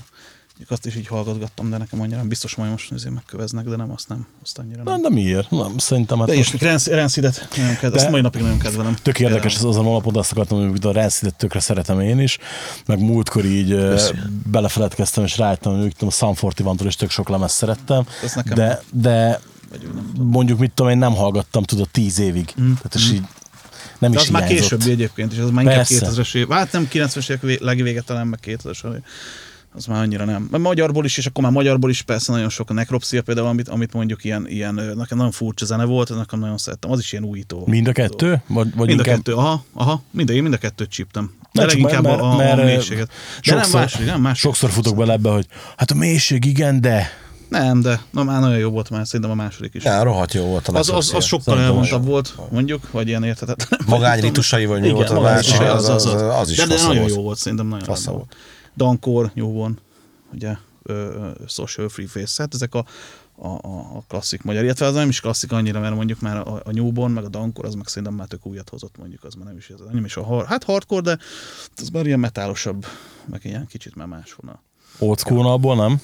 mondjuk 0.48 0.70
azt 0.70 0.86
is 0.86 0.96
így 0.96 1.06
hallgatgattam, 1.06 1.70
de 1.70 1.76
nekem 1.76 2.00
annyira 2.00 2.22
biztos, 2.22 2.54
majd 2.54 2.70
most 2.70 2.92
azért 2.92 3.14
megköveznek, 3.14 3.64
de 3.64 3.76
nem, 3.76 3.90
azt 3.92 4.08
nem, 4.08 4.26
azt 4.42 4.58
annyira 4.58 4.82
Na, 4.82 4.90
nem. 4.90 5.02
de 5.02 5.08
miért? 5.08 5.50
Nem, 5.50 5.78
szerintem 5.78 6.18
hát 6.18 6.28
De 6.28 6.36
most 6.36 6.54
és 6.62 6.86
Rancidet 6.86 7.48
nagyon 7.56 7.72
kedvelem, 7.72 7.96
azt 8.04 8.10
mai 8.10 8.20
napig 8.20 8.42
nagyon 8.42 8.58
kedvelem. 8.58 8.94
Tök 9.02 9.20
érdekes, 9.20 9.54
ez 9.54 9.60
Például. 9.60 9.80
azon 9.80 9.92
alapon 9.92 10.16
azt 10.16 10.32
akartam, 10.32 10.68
hogy 10.68 10.86
a 10.86 10.92
Rancid-et 10.92 11.34
tökre 11.36 11.60
szeretem 11.60 12.00
én 12.00 12.20
is, 12.20 12.38
meg 12.86 13.00
múltkor 13.00 13.44
így 13.44 13.70
ö, 13.70 14.00
belefeledkeztem, 14.50 15.24
és 15.24 15.38
rájöttem, 15.38 15.80
hogy 15.80 15.94
a 15.98 16.10
Sun 16.10 16.34
41-tól 16.40 16.84
is 16.86 16.96
tök 16.96 17.10
sok 17.10 17.28
lemez 17.28 17.52
szerettem, 17.52 18.06
Ez 18.22 18.34
nekem 18.34 18.54
de, 18.54 18.82
de 18.92 19.40
mondjuk 20.18 20.58
mit 20.58 20.72
tudom, 20.72 20.90
én 20.90 20.98
nem 20.98 21.14
hallgattam, 21.14 21.62
tudod, 21.62 21.88
tíz 21.88 22.18
évig. 22.18 22.54
Mm. 22.60 22.72
Tehát 22.72 22.94
és 22.94 23.12
így 23.12 23.22
nem 23.98 24.10
De 24.10 24.16
is 24.18 24.22
az 24.24 24.30
már 24.30 24.46
hiányzott. 24.46 24.68
későbbi 24.78 24.90
egyébként, 24.90 25.32
és 25.32 25.38
az 25.38 25.50
már 25.50 25.64
inkább 25.64 25.76
Persze. 25.86 26.06
2000-es 26.10 26.34
év. 26.34 26.48
Hát 26.48 26.72
nem 26.72 26.88
90-es 26.92 27.30
évek 27.30 27.42
vé- 27.42 27.60
legvége, 27.60 28.00
talán 28.00 28.26
meg 28.26 28.38
2000-es 28.46 28.94
év. 28.94 29.00
Az 29.74 29.86
már 29.86 30.02
annyira 30.02 30.24
nem. 30.24 30.48
Mert 30.50 30.62
magyarból 30.62 31.04
is, 31.04 31.18
és 31.18 31.26
akkor 31.26 31.44
már 31.44 31.52
magyarból 31.52 31.90
is 31.90 32.02
persze 32.02 32.32
nagyon 32.32 32.48
sok 32.48 32.70
a 32.70 32.72
nekropszia 32.72 33.22
például, 33.22 33.46
amit, 33.46 33.68
amit 33.68 33.92
mondjuk 33.92 34.24
ilyen, 34.24 34.46
ilyen, 34.48 34.74
nekem 34.74 35.16
nagyon 35.16 35.30
furcsa 35.30 35.64
zene 35.64 35.84
volt, 35.84 36.16
nekem 36.16 36.38
nagyon 36.38 36.58
szerettem. 36.58 36.90
Az 36.90 36.98
is 36.98 37.12
ilyen 37.12 37.24
újító. 37.24 37.64
Mind 37.66 37.88
a 37.88 37.92
kettő? 37.92 38.42
Vagy, 38.46 38.74
vagy 38.74 38.86
Mind 38.86 39.00
a 39.00 39.02
kettő, 39.02 39.34
aha, 39.34 39.64
aha, 39.72 40.02
mind, 40.10 40.30
én 40.30 40.42
mind 40.42 40.54
a 40.54 40.58
kettőt 40.58 40.90
csíptem. 40.90 41.32
De 41.52 41.60
Nem, 41.60 41.68
csak 41.68 41.78
leginkább 41.80 42.02
mert- 42.04 42.20
a, 42.20 42.32
a, 42.32 42.36
mert, 42.36 42.58
a 42.58 42.64
mélységet. 42.64 43.06
De 43.44 43.54
nem 43.54 43.62
sokszor- 43.62 43.80
máshogy, 43.80 44.06
nem 44.06 44.20
máshogy. 44.20 44.38
Sokszor 44.52 44.70
futok 44.70 44.96
bele 44.96 45.12
ebbe, 45.12 45.30
hogy 45.30 45.46
hát 45.76 45.90
a 45.90 45.94
mélység 45.94 46.44
igen, 46.44 46.80
de 46.80 47.10
Nem, 47.58 47.80
de 47.80 48.00
na, 48.10 48.24
már 48.24 48.40
nagyon 48.40 48.58
jó 48.58 48.70
volt 48.70 48.90
már, 48.90 49.06
szerintem 49.06 49.30
a 49.30 49.34
második 49.34 49.74
is. 49.74 49.84
Ja, 49.84 50.02
rohadt 50.02 50.32
jó 50.34 50.44
volt 50.44 50.68
a 50.68 50.72
az, 50.72 50.88
az, 50.90 51.12
az 51.14 51.24
sokkal 51.24 51.60
elvontabb 51.60 52.04
volt, 52.04 52.34
mondjuk, 52.50 52.90
vagy 52.90 53.08
ilyen 53.08 53.24
érthetetlen. 53.24 53.80
Magány 53.86 54.20
ritusaival 54.20 54.78
mi 54.78 54.84
Igen, 54.86 54.96
volt 54.96 55.10
a 55.10 55.20
másik, 55.20 55.52
ritusai, 55.52 55.76
az, 55.76 55.88
az, 55.88 56.06
az, 56.06 56.22
az 56.22 56.50
is 56.50 56.56
De, 56.56 56.66
de 56.66 56.82
nagyon 56.82 56.98
volt. 56.98 57.14
jó 57.14 57.22
volt, 57.22 57.38
szerintem 57.38 57.66
nagyon 57.66 57.84
Fasza 57.84 58.10
jó 58.10 58.16
volt. 58.16 58.36
Dankor, 58.76 59.30
jó 59.34 59.52
volt, 59.52 59.78
ugye, 60.34 60.56
Social 61.46 61.88
Free 61.88 62.06
Face, 62.06 62.42
hát 62.42 62.54
ezek 62.54 62.74
a, 62.74 62.84
a, 63.38 63.46
a, 63.48 63.78
a 63.96 64.02
klasszik 64.08 64.42
magyar, 64.42 64.64
illetve 64.64 64.86
az 64.86 64.94
nem 64.94 65.08
is 65.08 65.20
klasszik 65.20 65.52
annyira, 65.52 65.80
mert 65.80 65.94
mondjuk 65.94 66.20
már 66.20 66.36
a, 66.36 66.60
a 66.64 66.70
Newborn, 66.72 67.12
meg 67.12 67.24
a 67.24 67.28
Dankor, 67.28 67.64
az 67.64 67.74
meg 67.74 67.86
szerintem 67.86 68.14
már 68.14 68.26
tök 68.26 68.46
újat 68.46 68.68
hozott, 68.68 68.98
mondjuk 68.98 69.24
az 69.24 69.34
már 69.34 69.46
nem 69.46 69.56
is, 69.56 69.68
ez 69.70 69.78
nem 69.92 70.04
is 70.04 70.16
a 70.16 70.24
hard, 70.24 70.46
hát 70.46 70.64
hardcore, 70.64 71.00
de 71.00 71.18
az 71.76 71.88
már 71.88 72.06
ilyen 72.06 72.20
metálosabb, 72.20 72.86
meg 73.30 73.40
ilyen 73.44 73.66
kicsit 73.66 73.94
már 73.94 74.06
más 74.06 74.32
vonal. 74.40 74.62
old 74.98 75.18
school 75.18 75.46
abból 75.46 75.76
nem? 75.76 76.00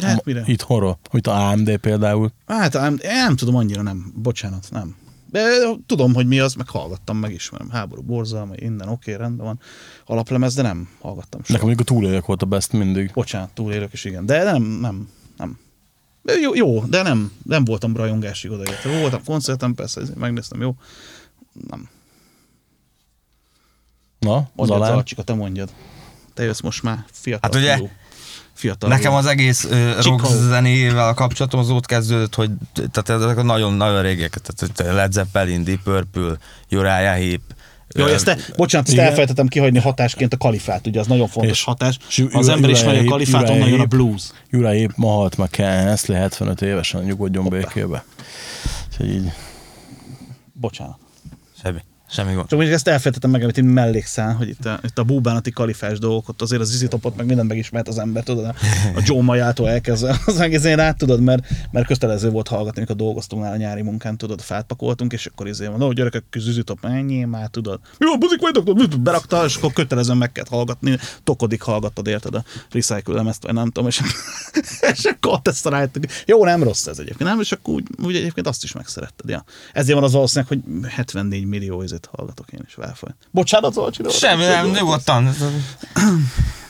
Hát 0.00 0.24
mire? 0.24 0.42
Itthonról, 0.46 0.98
mint 1.12 1.26
a 1.26 1.48
AMD 1.48 1.76
például. 1.76 2.32
Hát 2.46 2.72
nem, 2.72 2.98
nem 3.02 3.36
tudom, 3.36 3.56
annyira 3.56 3.82
nem. 3.82 4.12
Bocsánat, 4.14 4.68
nem. 4.70 4.96
De 5.30 5.42
tudom, 5.86 6.14
hogy 6.14 6.26
mi 6.26 6.38
az, 6.38 6.54
meg 6.54 6.68
hallgattam, 6.68 7.16
megismerem. 7.16 7.70
Háború, 7.70 8.02
borzalma, 8.02 8.52
innen, 8.56 8.88
oké, 8.88 9.12
okay, 9.12 9.24
rendben 9.24 9.46
van. 9.46 9.60
Alaplemez, 10.06 10.54
de 10.54 10.62
nem 10.62 10.88
hallgattam 11.00 11.40
soha. 11.40 11.52
Nekem 11.52 11.66
mondjuk 11.66 11.88
a 11.88 11.92
túlélők 11.92 12.26
volt 12.26 12.42
a 12.42 12.46
best 12.46 12.72
mindig. 12.72 13.10
Bocsánat, 13.12 13.50
túlélők 13.50 13.92
is 13.92 14.04
igen. 14.04 14.26
De 14.26 14.42
nem, 14.42 14.62
nem, 14.62 15.08
nem. 15.36 15.58
De 16.22 16.32
jó, 16.32 16.54
jó, 16.54 16.84
de 16.84 17.02
nem, 17.02 17.32
nem 17.42 17.64
voltam 17.64 17.96
rajongásig 17.96 18.50
odaérte. 18.50 18.98
Voltam 19.00 19.24
koncerten, 19.24 19.74
persze, 19.74 20.00
ezért 20.00 20.18
megnéztem, 20.18 20.60
jó. 20.60 20.74
Nem. 21.68 21.88
Na, 24.18 24.50
az 24.56 24.70
alá. 24.70 25.02
Te 25.24 25.34
mondjad. 25.34 25.72
Te 26.34 26.42
jössz 26.42 26.60
most 26.60 26.82
már 26.82 27.04
fiatal 27.10 27.50
Hát 27.52 27.60
ugye, 27.60 27.76
fiú. 27.76 27.88
Fiatal 28.56 28.88
Nekem 28.88 29.12
az 29.14 29.26
egész 29.26 29.64
uh, 29.64 30.04
rock 30.04 30.26
zenével 30.26 31.14
kapcsolatom 31.14 31.60
az 31.60 31.70
ott 31.70 31.86
kezdődött, 31.86 32.34
hogy 32.34 32.50
tehát 32.72 33.22
ezek 33.22 33.36
a 33.38 33.42
nagyon-nagyon 33.42 34.02
régek, 34.02 34.38
tehát 34.42 34.94
Led 34.94 35.12
Zeppelin, 35.12 35.64
Deep 35.64 35.82
Purple, 35.82 36.36
Uriah 36.70 37.14
Heep, 37.14 37.40
Jó, 37.94 38.06
ezt 38.06 38.24
te, 38.24 38.36
bocsánat, 38.56 38.88
ezt 38.88 38.98
elfelejtettem 38.98 39.46
kihagyni 39.46 39.78
hatásként 39.78 40.32
a 40.32 40.36
kalifát, 40.36 40.86
ugye 40.86 41.00
az 41.00 41.06
nagyon 41.06 41.28
fontos 41.28 41.58
És- 41.58 41.64
hatás. 41.64 41.98
és 42.08 42.24
az 42.32 42.48
ember 42.48 42.70
ismeri 42.70 43.06
a 43.06 43.10
kalifát, 43.10 43.48
onnan 43.48 43.68
jön 43.68 43.80
a 43.80 43.84
blues. 43.84 44.22
Uriah 44.52 44.72
Heep 44.72 44.92
ma 44.96 45.08
halt 45.08 45.36
meg 45.36 45.54
Hensley 45.54 46.18
75 46.18 46.62
évesen, 46.62 47.02
nyugodjon 47.02 47.48
békébe. 47.48 48.04
Úgyhogy 48.90 49.14
így. 49.14 49.32
Bocsánat. 50.52 50.98
Semmi, 52.10 52.32
gond. 52.34 52.48
Csak 52.48 52.58
mondjuk 52.58 52.78
ezt 52.78 52.88
elfelejtettem 52.88 53.30
meg, 53.30 53.42
amit 53.42 53.58
én 53.58 53.64
mellékszál, 53.64 54.34
hogy 54.34 54.48
itt 54.48 54.66
a, 54.66 54.78
itt 54.82 54.98
a 54.98 55.04
búbánati 55.04 55.50
kalifás 55.50 55.98
dolgok, 55.98 56.28
ott 56.28 56.42
azért 56.42 56.60
az 56.60 56.74
izitopot 56.74 57.16
meg 57.16 57.26
mindent 57.26 57.48
megismert 57.48 57.88
az 57.88 57.98
ember, 57.98 58.22
tudod, 58.22 58.44
a 58.94 59.02
Joe 59.04 59.22
Majától 59.22 59.68
elkezdve 59.68 60.20
az 60.26 60.40
egész 60.40 60.64
én 60.64 60.78
át, 60.78 60.98
tudod, 60.98 61.20
mert, 61.20 61.46
mert 61.70 61.86
kötelező 61.86 62.30
volt 62.30 62.48
hallgatni, 62.48 62.76
amikor 62.76 62.96
dolgoztunk 62.96 63.42
nála 63.42 63.54
a 63.54 63.58
nyári 63.58 63.82
munkán, 63.82 64.16
tudod, 64.16 64.40
fát 64.40 64.66
pakoltunk, 64.66 65.12
és 65.12 65.26
akkor 65.26 65.48
izé 65.48 65.66
van, 65.66 65.82
ó, 65.82 65.92
gyerekek, 65.92 66.24
izitop, 66.32 66.84
ennyi, 66.84 67.24
már 67.24 67.48
tudod. 67.48 67.80
Jó, 67.98 68.18
buzik 68.18 68.40
vagytok, 68.40 69.00
berakta, 69.00 69.44
és 69.44 69.56
akkor 69.56 69.72
kötelezően 69.72 70.18
meg 70.18 70.32
kellett 70.32 70.50
hallgatni, 70.50 70.98
tokodik 71.24 71.62
hallgattad, 71.62 72.06
érted, 72.06 72.34
a 72.34 72.44
recycle 72.70 73.14
lemezt, 73.14 73.42
vagy 73.42 73.54
nem 73.54 73.70
tudom, 73.70 73.88
és, 73.88 74.00
és 74.92 75.04
akkor 75.04 75.40
ezt 75.42 75.66
rájöttük. 75.66 76.04
Jó, 76.26 76.44
nem 76.44 76.62
rossz 76.62 76.86
ez 76.86 76.98
egyébként, 76.98 77.28
nem, 77.28 77.40
és 77.40 77.52
akkor 77.52 77.74
úgy, 77.74 77.86
úgy 78.02 78.16
egyébként 78.16 78.46
azt 78.46 78.64
is 78.64 78.72
megszeretted, 78.72 79.28
ja. 79.28 79.44
Ezért 79.72 79.94
van 79.94 80.04
az 80.06 80.12
valószínűleg, 80.12 80.48
hogy 80.48 80.90
74 80.90 81.44
millió 81.44 81.82
izét 81.96 82.08
hallgatok 82.16 82.52
én 82.52 82.60
is 82.66 82.74
válfaj. 82.74 83.10
Bocsánat, 83.30 83.72
Zolcsi. 83.72 84.02
Semmi, 84.08 84.44
nem, 84.44 84.66
nyugodtan. 84.66 85.34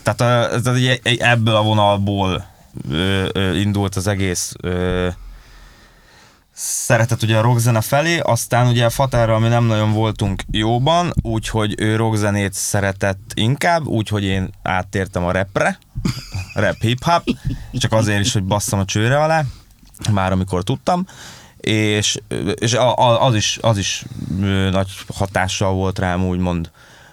Tehát, 0.03 0.67
ugye 0.67 0.99
ebből 1.19 1.55
a 1.55 1.63
vonalból 1.63 2.47
ö, 2.91 3.29
ö, 3.33 3.55
indult 3.55 3.95
az 3.95 4.07
egész 4.07 4.53
ö, 4.63 5.09
szeretet 6.53 7.23
ugye 7.23 7.39
a 7.39 7.41
rockzene 7.41 7.81
felé, 7.81 8.19
aztán 8.19 8.67
ugye 8.67 8.89
Fatárral 8.89 9.39
mi 9.39 9.49
nem 9.49 9.65
nagyon 9.65 9.93
voltunk 9.93 10.43
jóban, 10.51 11.13
úgyhogy 11.23 11.75
ő 11.81 11.97
rockzenét 11.97 12.53
szeretett 12.53 13.31
inkább, 13.35 13.87
úgyhogy 13.87 14.25
én 14.25 14.51
áttértem 14.63 15.25
a 15.25 15.33
rapre, 15.33 15.79
rap 16.55 16.81
hip-hop, 16.81 17.23
csak 17.73 17.93
azért 17.93 18.21
is, 18.21 18.33
hogy 18.33 18.45
basszam 18.45 18.79
a 18.79 18.85
csőre 18.85 19.23
alá, 19.23 19.43
már 20.13 20.33
amikor 20.33 20.63
tudtam, 20.63 21.07
és, 21.67 22.19
és 22.55 22.77
az 23.19 23.35
is, 23.35 23.59
az 23.61 23.79
is 23.79 24.05
nagy 24.71 24.89
hatással 25.15 25.73
volt 25.73 25.99
rám, 25.99 26.25
úgymond. 26.27 26.71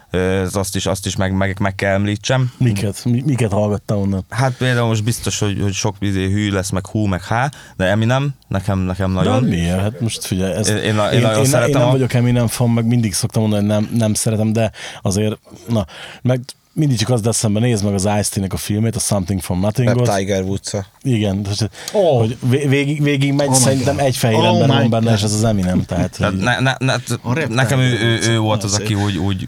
Ez 0.09 0.55
Azt 0.55 0.75
is, 0.75 0.85
azt 0.85 1.05
is 1.05 1.15
meg, 1.15 1.33
meg, 1.33 1.57
meg 1.59 1.75
kell 1.75 1.93
említsem. 1.93 2.51
Miket, 2.57 3.05
mi- 3.05 3.23
miket 3.25 3.51
hallgattam 3.51 3.97
onnan? 3.97 4.25
Hát 4.29 4.57
például 4.57 4.87
most 4.87 5.03
biztos, 5.03 5.39
hogy, 5.39 5.61
hogy 5.61 5.73
sok 5.73 5.95
izé 5.99 6.29
hű 6.31 6.51
lesz, 6.51 6.69
meg 6.69 6.87
hú, 6.87 7.05
meg 7.05 7.23
há, 7.23 7.51
de 7.77 7.85
Eminem, 7.85 8.29
nekem, 8.47 8.79
nekem 8.79 9.09
De 9.13 9.15
nagyon. 9.19 9.43
miért? 9.43 9.79
Hát 9.79 9.99
most 9.99 10.25
figyelj, 10.25 10.53
ezt, 10.53 10.69
Én- 10.69 10.77
én 10.77 10.83
én, 10.83 10.95
nagyon 11.21 11.37
én, 11.37 11.45
szeretem 11.45 11.69
én 11.69 11.77
nem 11.77 11.87
a- 11.87 11.91
vagyok 11.91 12.13
Eminem 12.13 12.47
fan, 12.47 12.69
meg 12.69 12.85
mindig 12.85 13.13
szoktam 13.13 13.41
mondani, 13.41 13.61
hogy 13.65 13.71
nem, 13.81 13.89
nem 13.97 14.13
szeretem, 14.13 14.53
de 14.53 14.71
azért, 15.01 15.39
na, 15.67 15.85
meg 16.21 16.39
mindig 16.73 16.97
csak 16.97 17.09
az 17.09 17.23
lesz 17.23 17.35
eszembe, 17.35 17.59
nézd 17.59 17.83
meg 17.83 17.93
az 17.93 18.09
ice 18.19 18.47
a 18.49 18.57
filmét, 18.57 18.95
a 18.95 18.99
Something 18.99 19.41
from 19.41 19.59
Nothing-ot. 19.59 20.07
Meg 20.07 20.17
Tiger 20.17 20.43
woods 20.43 20.71
Igen, 21.01 21.43
tehát, 21.43 21.69
Oh. 21.91 22.17
hogy 22.19 22.37
vé- 22.41 22.67
végig, 22.67 23.03
végig 23.03 23.33
megy, 23.33 23.47
Oh 23.47 23.53
szerintem 23.55 23.95
God. 23.95 24.05
egy 24.05 24.17
fehér 24.17 24.37
Oh 24.39 24.45
ember 24.47 24.67
my 24.67 24.73
van 24.75 24.89
benne, 24.89 25.05
God. 25.05 25.17
és 25.17 25.21
ez 25.23 25.33
az 25.33 25.43
Eminem, 25.43 25.85
tehát, 25.85 26.17
Tehát 26.17 26.33
hogy, 26.33 26.41
ne, 26.43 26.59
ne, 26.59 26.75
ne, 26.79 26.93
A 27.21 27.47
nekem 27.47 27.79
ő, 27.79 27.99
ő, 27.99 28.19
ő 28.31 28.39
volt 28.39 28.63
az, 28.63 28.73
aki 28.73 28.93
úgy, 28.93 29.17
úgy, 29.17 29.47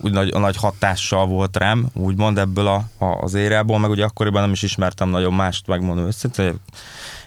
úgy 0.00 0.12
nagy, 0.12 0.32
nagy 0.32 0.56
hatással 0.56 1.26
volt 1.26 1.56
rám, 1.56 1.86
úgymond 1.94 2.38
ebből 2.38 2.66
a, 2.66 3.04
a, 3.04 3.18
az 3.22 3.34
érából, 3.34 3.78
meg 3.78 3.90
ugye 3.90 4.04
akkoriban 4.04 4.42
nem 4.42 4.52
is 4.52 4.62
ismertem 4.62 5.08
nagyon 5.08 5.32
mást, 5.32 5.66
megmondom 5.66 6.06
őszintén. 6.06 6.54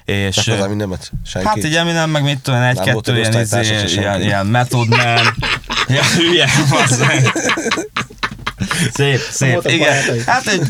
És, 0.06 0.36
Csak 0.36 0.58
az 0.60 0.66
Eminemet? 0.66 1.12
Senki? 1.26 1.48
Hát 1.48 1.64
így 1.64 1.76
Eminem, 1.76 2.10
meg 2.10 2.24
mit 2.24 2.40
tudom, 2.40 2.62
egy-kettő 2.62 3.14
egy 3.14 3.18
ilyen, 3.30 3.42
izé, 3.42 3.60
ilyen, 3.62 3.88
senki. 3.88 4.24
ilyen 4.26 4.46
Method 4.46 4.88
Man. 4.88 5.00
ja, 5.96 6.04
hülye. 6.18 6.48
Szép, 8.94 9.20
szép, 9.32 9.62
igen. 9.66 9.94
Hát 10.26 10.48
egy 10.48 10.62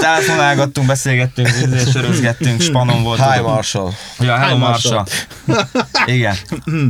telefonálgattunk, 0.00 0.86
beszélgettünk, 0.86 1.48
sörözgettünk, 1.92 2.60
spanon 2.60 3.02
volt. 3.02 3.20
Hi. 3.32 3.40
Marshall. 3.40 3.90
Ja, 4.18 4.36
hello 4.36 4.54
Hi, 4.54 4.58
Marsa. 4.58 5.06
Igen. 6.06 6.36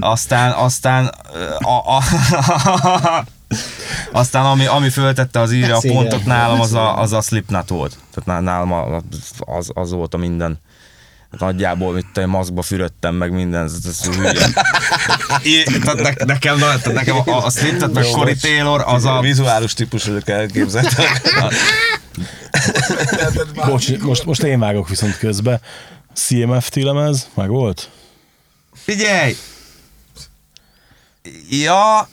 Aztán, 0.00 0.52
aztán 0.52 1.14
a, 1.58 1.96
a, 1.96 2.02
aztán 4.12 4.44
ami, 4.44 4.66
ami 4.66 4.88
föltette 4.88 5.40
az 5.40 5.52
írja 5.52 5.76
a 5.76 5.82
pontot 5.86 6.24
nálam, 6.24 6.60
az 6.60 6.72
a, 6.72 7.00
az 7.00 7.12
a 7.12 7.20
Slipknot 7.20 7.68
volt. 7.68 7.96
Tehát 8.14 8.42
ná- 8.42 8.52
nálam 8.52 9.02
az, 9.38 9.70
az 9.74 9.90
volt 9.90 10.14
a 10.14 10.16
minden. 10.16 10.58
Nagyjából, 11.38 11.92
mit 11.92 12.06
tudom, 12.12 12.30
maszkba 12.30 12.62
fürödtem, 12.62 13.14
meg 13.14 13.32
minden, 13.32 13.64
ez, 13.64 13.76
ez 13.84 14.04
hülye. 14.04 14.48
I, 15.42 15.62
tehát 15.84 16.00
ne, 16.00 16.24
nekem, 16.24 16.58
tehát 16.58 16.92
nekem 16.92 17.16
a, 17.16 17.44
a 17.44 17.50
Slipknot, 17.50 17.92
meg 17.92 18.04
Jó, 18.04 18.10
Cory. 18.10 18.34
Taylor, 18.34 18.82
az 18.86 19.04
a, 19.04 19.20
Vizuális 19.20 19.72
típus 19.74 20.04
vagyok 20.04 20.28
elképzeltek. 20.28 21.22
bocs, 23.66 23.98
most, 23.98 24.24
most 24.24 24.42
én 24.42 24.58
vágok 24.58 24.88
viszont 24.88 25.18
közbe. 25.18 25.60
CMFT 26.14 26.74
lemez, 26.74 27.28
meg 27.34 27.48
volt? 27.48 27.88
Figyelj! 28.74 29.36
Ja, 31.50 32.08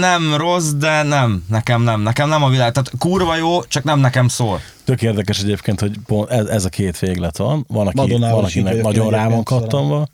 nem 0.00 0.34
rossz, 0.36 0.70
de 0.70 1.02
nem. 1.02 1.44
Nekem 1.48 1.82
nem. 1.82 2.00
Nekem 2.00 2.28
nem 2.28 2.42
a 2.42 2.48
világ. 2.48 2.72
Tehát 2.72 2.90
kurva 2.98 3.36
jó, 3.36 3.64
csak 3.64 3.84
nem 3.84 3.98
nekem 3.98 4.28
szól. 4.28 4.60
Tök 4.84 5.02
érdekes 5.02 5.40
egyébként, 5.40 5.80
hogy 5.80 5.96
pont 6.06 6.30
ez, 6.30 6.46
ez 6.46 6.64
a 6.64 6.68
két 6.68 6.98
véglet 6.98 7.36
van. 7.36 7.64
Van, 7.68 7.86
aki, 7.86 8.12
van 8.18 8.44
akinek 8.44 8.82
nagyon 8.82 9.10
rá 9.10 9.16
van 9.24 9.32
egyébként, 9.32 9.44
kattanva, 9.60 10.08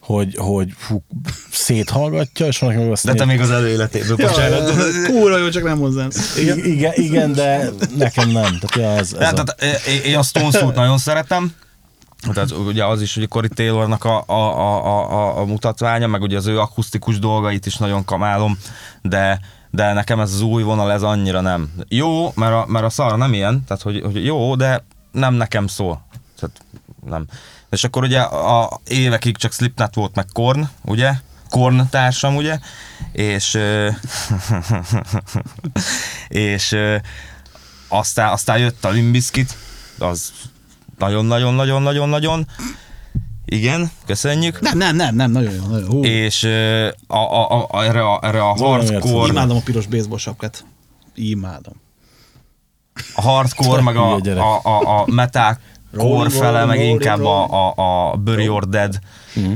hogy, 0.00 0.34
hogy 0.36 0.68
fú, 0.76 1.02
széthallgatja, 1.50 2.46
és 2.46 2.58
van, 2.58 2.70
aki 2.70 2.78
meg 2.78 2.90
azt 2.90 3.06
De 3.06 3.14
te 3.14 3.24
még 3.24 3.40
az 3.40 3.50
előéletéből, 3.50 4.16
bocsánat. 4.16 4.72
Kurva 5.06 5.38
jó, 5.38 5.48
csak 5.48 5.62
nem 5.62 5.78
hozzám. 5.78 6.08
Igen. 6.38 6.58
igen. 6.58 6.92
igen, 6.94 7.32
de 7.32 7.70
nekem 7.96 8.30
nem. 8.30 8.58
Tehát, 8.60 8.74
ja, 8.74 8.98
ez, 8.98 9.12
ez 9.12 9.18
Tehát, 9.18 9.38
a, 9.38 9.42
tehát 9.42 9.86
én- 9.86 10.02
én 10.02 10.16
a 10.16 10.22
Stones 10.22 10.60
nagyon 10.74 10.98
szeretem. 10.98 11.52
Tehát 12.32 12.50
ugye 12.50 12.84
az 12.84 13.02
is, 13.02 13.14
hogy 13.14 13.28
Cory 13.28 13.48
Taylornak 13.48 14.04
a, 14.04 14.24
a, 14.26 14.32
a, 14.32 15.12
a, 15.12 15.38
a, 15.38 15.44
mutatványa, 15.44 16.06
meg 16.06 16.22
ugye 16.22 16.36
az 16.36 16.46
ő 16.46 16.60
akusztikus 16.60 17.18
dolgait 17.18 17.66
is 17.66 17.76
nagyon 17.76 18.04
kamálom, 18.04 18.58
de, 19.02 19.40
de 19.70 19.92
nekem 19.92 20.20
ez 20.20 20.32
az 20.32 20.40
új 20.40 20.62
vonal, 20.62 20.92
ez 20.92 21.02
annyira 21.02 21.40
nem. 21.40 21.72
Jó, 21.88 22.32
mert 22.34 22.52
a, 22.52 22.64
mert 22.68 22.84
a 22.84 22.90
szar 22.90 23.18
nem 23.18 23.32
ilyen, 23.32 23.64
tehát 23.66 23.82
hogy, 23.82 24.00
hogy 24.00 24.24
jó, 24.24 24.54
de 24.54 24.84
nem 25.12 25.34
nekem 25.34 25.66
szól. 25.66 26.06
Tehát 26.40 26.60
nem. 27.04 27.26
És 27.70 27.84
akkor 27.84 28.02
ugye 28.02 28.20
a 28.20 28.80
évekig 28.86 29.36
csak 29.36 29.52
Slipknot 29.52 29.94
volt, 29.94 30.14
meg 30.14 30.26
Korn, 30.32 30.68
ugye? 30.84 31.12
Korn 31.50 31.88
társam, 31.90 32.36
ugye? 32.36 32.58
És, 33.12 33.58
és 36.28 36.76
aztán, 37.88 38.32
aztán 38.32 38.58
jött 38.58 38.84
a 38.84 38.90
Limbiskit, 38.90 39.56
az 39.98 40.32
nagyon-nagyon-nagyon-nagyon-nagyon. 40.98 42.46
Igen, 43.44 43.90
köszönjük. 44.06 44.60
Nem, 44.60 44.78
nem, 44.78 44.96
nem, 44.96 45.14
nem, 45.14 45.30
nagyon 45.30 45.52
jó. 45.52 45.66
Nagyon 45.66 45.92
jó. 45.92 46.02
És 46.02 46.44
a, 47.06 47.16
a, 47.16 47.68
a, 47.70 47.84
erre 47.84 48.02
a, 48.02 48.18
erre 48.22 48.42
a 48.42 48.54
hardcore. 48.54 49.32
Imádom 49.32 49.56
a 49.56 49.60
piros 49.64 49.86
baseball 49.86 50.18
sapkát. 50.18 50.64
Imádom. 51.14 51.74
a 53.14 53.20
hardcore, 53.20 53.82
meg 53.82 53.96
a, 53.96 54.16
a, 54.16 54.60
a, 54.62 55.00
a 55.00 55.04
metal 55.06 55.58
Rolling, 55.94 56.30
fele, 56.30 56.64
meg 56.64 56.80
inkább 56.80 57.24
a, 57.24 57.68
a, 57.68 57.74
a 57.76 58.16
Bury 58.16 58.44
Your 58.44 58.68
Dead 58.68 58.98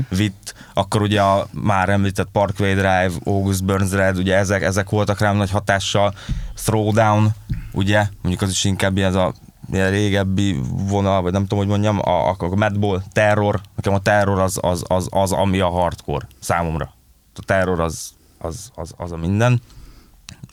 vitt, 0.09 0.53
akkor 0.73 1.01
ugye 1.01 1.21
a 1.21 1.47
már 1.51 1.89
említett 1.89 2.27
Parkway 2.31 2.73
Drive, 2.73 3.11
August 3.23 3.65
Burns 3.65 3.91
Red, 3.91 4.17
ugye 4.17 4.35
ezek, 4.35 4.61
ezek 4.61 4.89
voltak 4.89 5.19
rám 5.19 5.35
nagy 5.37 5.51
hatással, 5.51 6.13
Throwdown, 6.55 7.29
ugye, 7.71 8.07
mondjuk 8.21 8.41
az 8.41 8.49
is 8.49 8.63
inkább 8.63 8.97
az 8.97 9.15
a 9.15 9.33
ilyen 9.71 9.89
régebbi 9.89 10.59
vonal, 10.71 11.21
vagy 11.21 11.31
nem 11.31 11.41
tudom, 11.41 11.57
hogy 11.57 11.67
mondjam, 11.67 11.99
a, 11.99 12.29
a, 12.29 12.35
a 12.39 12.55
Madball, 12.55 13.01
Terror, 13.11 13.61
nekem 13.75 13.93
a 13.93 13.99
Terror 13.99 14.39
az, 14.39 14.57
az, 14.61 14.83
az, 14.87 15.07
az, 15.09 15.31
ami 15.31 15.59
a 15.59 15.69
hardcore 15.69 16.27
számomra. 16.39 16.93
A 17.35 17.43
Terror 17.45 17.79
az, 17.79 18.11
az, 18.37 18.71
az, 18.75 18.93
az 18.97 19.11
a 19.11 19.17
minden 19.17 19.61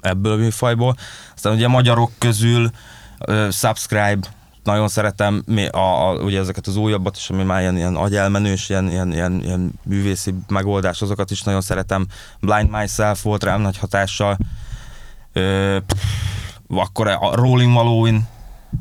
ebből 0.01 0.33
a 0.33 0.37
műfajból. 0.37 0.97
Aztán 1.35 1.53
ugye 1.53 1.69
magyarok 1.69 2.11
közül 2.19 2.71
uh, 3.29 3.51
Subscribe, 3.51 4.29
nagyon 4.67 4.89
szeretem, 4.89 5.45
a, 5.71 5.79
a, 5.79 6.15
ugye 6.15 6.39
ezeket 6.39 6.67
az 6.67 6.77
újabbat 6.77 7.17
is, 7.17 7.31
ami 7.31 7.43
már 7.43 7.61
ilyen, 7.61 7.77
ilyen 7.77 7.97
agyelmenős, 7.97 8.69
ilyen, 8.69 8.89
ilyen, 8.89 9.13
ilyen, 9.13 9.41
ilyen 9.43 9.73
művészi 9.83 10.35
megoldás, 10.49 11.03
azokat 11.03 11.31
is 11.31 11.43
nagyon 11.43 11.61
szeretem. 11.61 12.07
Blind 12.41 12.71
Myself 12.71 13.23
volt 13.23 13.45
rám 13.45 13.61
nagy 13.61 13.79
hatással. 13.79 14.39
Ö, 15.33 15.79
pff, 15.87 16.03
akkor 16.69 17.09
a 17.09 17.35
Rolling 17.35 17.73
Malowin, 17.73 18.27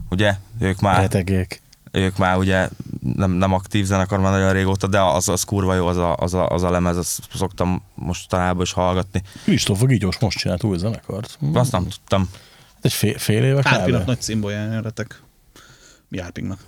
ugye, 0.10 0.36
ők 0.60 0.80
már, 0.80 1.00
Retegék. 1.02 1.62
ők 1.92 2.18
már 2.18 2.38
ugye 2.38 2.70
nem, 3.16 3.32
nem 3.32 3.54
aktív 3.54 3.86
zenekar 3.86 4.20
már 4.20 4.32
nagyon 4.32 4.54
régóta, 4.54 4.88
de 4.88 5.02
az, 5.02 5.30
az 5.30 5.44
kurva 5.44 5.74
jó, 5.76 5.88
az 5.88 5.98
a, 5.98 6.16
az 6.16 6.34
a, 6.34 6.48
az 6.48 6.64
a 6.64 6.72
lemez, 6.72 6.98
azt 6.98 7.22
szoktam 7.34 7.82
mostanában 7.96 8.62
is 8.62 8.72
hallgatni. 8.72 9.22
Kristóf 9.44 9.84
Gigyos 9.84 10.20
most 10.20 10.38
csinált 10.38 10.64
új 10.64 10.78
zenekart. 10.78 11.38
Azt 11.54 11.72
nem 11.72 11.84
tudtam. 11.84 12.30
Egy 12.82 12.94
fél, 12.94 13.18
fél 13.18 13.44
éve 13.44 13.62
Árpinak 13.64 14.02
kb. 14.02 14.08
nagy 14.08 14.22
cimbolyán 14.22 14.72
jöttek. 14.84 15.22
Mi 16.08 16.18
Árpingnak. 16.20 16.60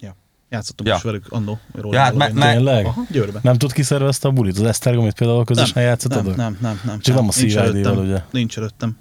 Ja. 0.00 0.16
Játszottunk 0.50 0.88
Ja. 0.88 0.94
is 0.96 1.02
velük 1.02 1.26
annó. 1.28 1.58
Ja, 1.90 1.98
hát 2.00 2.14
me- 2.14 2.32
me- 2.32 2.52
Tényleg? 2.54 2.84
Aha, 2.86 3.02
Győrbe. 3.10 3.38
Nem 3.42 3.58
tud 3.58 3.72
kiszervezte 3.72 4.28
a 4.28 4.30
bulit? 4.30 4.58
Az 4.58 4.64
Esztergomit 4.64 5.14
például 5.14 5.44
közösen 5.44 5.72
nem, 5.74 5.84
játszottad? 5.84 6.24
nem, 6.24 6.34
nem, 6.36 6.58
nem, 6.60 6.80
nem. 6.84 6.98
Csak 7.00 7.14
nem 7.14 7.24
a 7.28 7.32
Nincs 7.36 7.52
CID-val, 7.52 7.62
előttem. 7.64 7.98
ugye? 7.98 8.22
Nincs 8.30 8.58
előttem. 8.58 8.96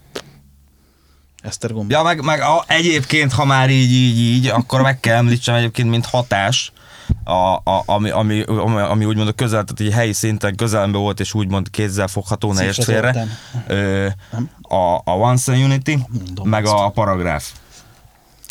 Esztergom. 1.43 1.85
Ja, 1.89 2.03
meg, 2.03 2.23
meg 2.23 2.41
a, 2.41 2.63
egyébként, 2.67 3.33
ha 3.33 3.45
már 3.45 3.69
így, 3.69 3.91
így, 3.91 4.17
így, 4.19 4.47
akkor 4.47 4.81
meg 4.81 4.99
kell 4.99 5.15
említsem 5.15 5.55
egyébként, 5.55 5.89
mint 5.89 6.05
hatás, 6.05 6.71
a, 7.23 7.33
a, 7.33 7.83
ami, 7.85 8.09
ami, 8.09 8.41
ami, 8.41 8.79
ami 8.79 9.05
úgymond 9.05 9.27
a 9.27 9.31
közel, 9.31 9.63
tehát 9.63 9.79
egy 9.79 9.97
helyi 9.99 10.13
szinten 10.13 10.55
közelemben 10.55 11.01
volt, 11.01 11.19
és 11.19 11.33
úgymond 11.33 11.69
kézzel 11.69 12.07
fogható, 12.07 12.53
ne 12.53 12.73
félre. 12.73 13.27
Ö, 13.67 14.07
a, 14.61 14.95
a 14.95 15.11
Once 15.11 15.51
and 15.51 15.63
Unity, 15.63 15.97
Mondom 16.25 16.49
meg 16.49 16.63
ezt. 16.63 16.73
a 16.73 16.89
Paragraph. 16.89 17.45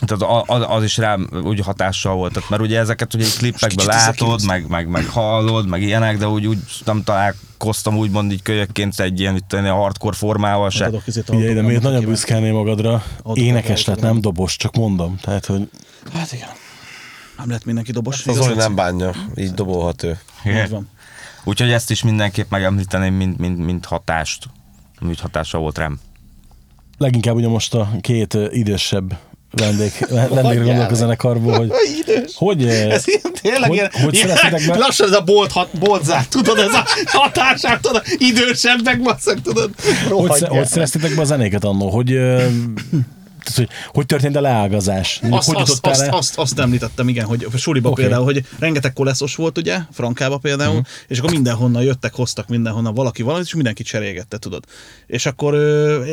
Tehát 0.07 0.45
az, 0.47 0.65
az 0.69 0.85
is 0.85 0.97
rám 0.97 1.29
úgy 1.45 1.61
hatással 1.61 2.15
volt, 2.15 2.33
tehát, 2.33 2.49
mert 2.49 2.63
ugye 2.63 2.79
ezeket 2.79 3.15
ugye 3.15 3.27
klippekben 3.39 3.87
látod, 3.87 4.45
meg, 4.47 4.69
meg, 4.69 4.89
meg 4.89 5.07
hallod, 5.07 5.69
meg 5.69 5.83
ilyenek, 5.83 6.19
de 6.19 6.29
úgy, 6.29 6.47
úgy 6.47 6.59
nem 6.85 7.03
találkoztam 7.03 7.97
úgymond 7.97 8.33
így 8.33 8.43
kölyökként 8.43 9.01
egy 9.01 9.21
ilyen 9.21 9.37
itt, 9.37 9.53
ilyen 9.53 9.75
hardcore 9.75 10.17
formával 10.17 10.71
se. 10.71 10.91
Izét 11.07 11.25
Figyelj, 11.25 11.55
de 11.55 11.63
miért 11.63 11.83
nagyon 11.83 11.97
aki 11.97 12.07
büszkelnél 12.07 12.53
magadra? 12.53 13.05
Énekes 13.35 13.85
lett, 13.85 14.01
nem 14.01 14.21
dobos, 14.21 14.57
csak 14.57 14.77
mondom. 14.77 15.17
Tehát, 15.17 15.47
hogy. 15.47 15.71
Hát 16.13 16.33
igen. 16.33 16.49
Nem 17.39 17.51
lett 17.51 17.65
mindenki 17.65 17.93
dobos. 17.93 18.15
Az 18.15 18.23
igaz, 18.23 18.37
Zoli 18.37 18.49
Laci? 18.49 18.61
nem 18.61 18.75
bánja, 18.75 19.13
így 19.35 19.53
dobolhat 19.53 20.03
ő. 20.03 20.19
Így 20.45 20.69
van. 20.69 20.89
Úgyhogy 21.45 21.71
ezt 21.71 21.91
is 21.91 22.03
mindenképp 22.03 22.51
megemlíteném, 22.51 23.15
mint, 23.15 23.39
mint, 23.39 23.59
mint 23.59 23.85
hatást. 23.85 24.47
Úgy 25.01 25.21
hatása 25.21 25.59
volt 25.59 25.79
rám. 25.79 26.01
leginkább 26.99 27.35
ugye 27.35 27.49
most 27.49 27.75
a 27.75 27.91
két 28.01 28.39
idősebb 28.51 29.19
vendég, 29.53 29.93
vendégre 30.35 30.65
gondolok 30.65 30.91
a 30.91 30.95
zenekarból, 30.95 31.57
hogy 31.57 31.73
hogy, 32.35 32.63
ö, 32.63 32.71
Ez 32.71 33.09
ilyen, 33.09 33.21
tényleg 33.43 33.69
hogy, 33.69 33.73
ilyen, 33.75 33.91
hogy 34.03 34.15
ilyen, 34.15 34.39
be, 34.67 34.77
lassan 34.79 35.07
ez 35.07 35.13
a 35.13 35.21
bolt, 35.21 35.53
hat, 35.53 35.69
boltzár, 35.79 36.27
tudod, 36.27 36.59
ez 36.59 36.75
a 36.75 36.85
hatását, 37.07 37.81
tudod, 37.81 38.03
idősebbek, 38.19 39.03
basszak, 39.03 39.43
tudod, 39.43 39.71
hogy, 40.09 40.43
hogy 40.49 40.67
szereztétek 40.67 41.15
be 41.15 41.21
a 41.21 41.25
zenéket 41.25 41.65
annó? 41.65 41.91
Hogy, 41.91 42.13
ö, 42.13 42.45
tehát, 43.43 43.59
hogy, 43.59 43.69
hogy 43.87 44.07
történt 44.07 44.37
a 44.37 44.41
leágazás? 44.41 45.21
Azt, 45.31 45.49
hogy 45.49 45.61
azt, 45.61 45.87
azt, 45.87 46.01
le? 46.01 46.09
azt, 46.17 46.39
azt, 46.39 46.59
említettem, 46.59 47.09
igen, 47.09 47.27
hogy 47.27 47.47
suliba 47.57 47.89
okay. 47.89 48.05
például, 48.05 48.25
hogy 48.25 48.45
rengeteg 48.59 48.93
koleszos 48.93 49.35
volt, 49.35 49.59
ugye, 49.59 49.79
Frankába 49.93 50.39
például, 50.39 50.77
uh-huh. 50.77 50.87
és 51.09 51.19
akkor 51.19 51.31
mindenhonnan 51.31 51.83
jöttek, 51.83 52.15
hoztak 52.15 52.49
mindenhonnan 52.49 52.95
valaki 52.95 53.23
valamit, 53.23 53.47
és 53.47 53.55
mindenki 53.55 53.83
cserélgette, 53.83 54.39
tudod. 54.39 54.65
És 55.07 55.27
akkor 55.27 55.55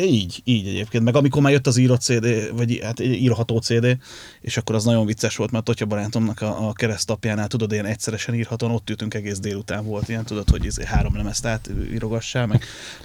így, 0.04 0.42
így 0.44 0.68
egyébként, 0.68 1.04
meg 1.04 1.15
amikor 1.15 1.42
már 1.42 1.52
jött 1.52 1.68
az 1.68 1.78
írott 1.78 2.02
CD, 2.02 2.56
vagy 2.56 2.80
hát 2.84 3.00
írható 3.00 3.58
CD, 3.58 3.98
és 4.42 4.58
akkor 4.58 4.76
az 4.76 4.84
nagyon 4.84 5.06
vicces 5.06 5.36
volt, 5.36 5.52
mert 5.52 5.63
Totya 5.63 5.86
barátomnak 5.86 6.42
a, 6.42 6.68
a 6.68 6.74
keresztapjánál, 6.74 7.48
tudod, 7.48 7.72
ilyen 7.72 7.86
egyszeresen 7.86 8.36
írhatóan, 8.36 8.72
ott 8.72 8.89
ültünk 8.89 9.13
egész 9.13 9.39
délután 9.39 9.86
volt, 9.86 10.10
ilyen, 10.10 10.26
tudod, 10.26 10.50
hogy 10.50 10.65
izé 10.65 10.86
három 10.86 11.15
lemezt 11.15 11.46
átírogassál, 11.46 12.46
meg 12.46 12.63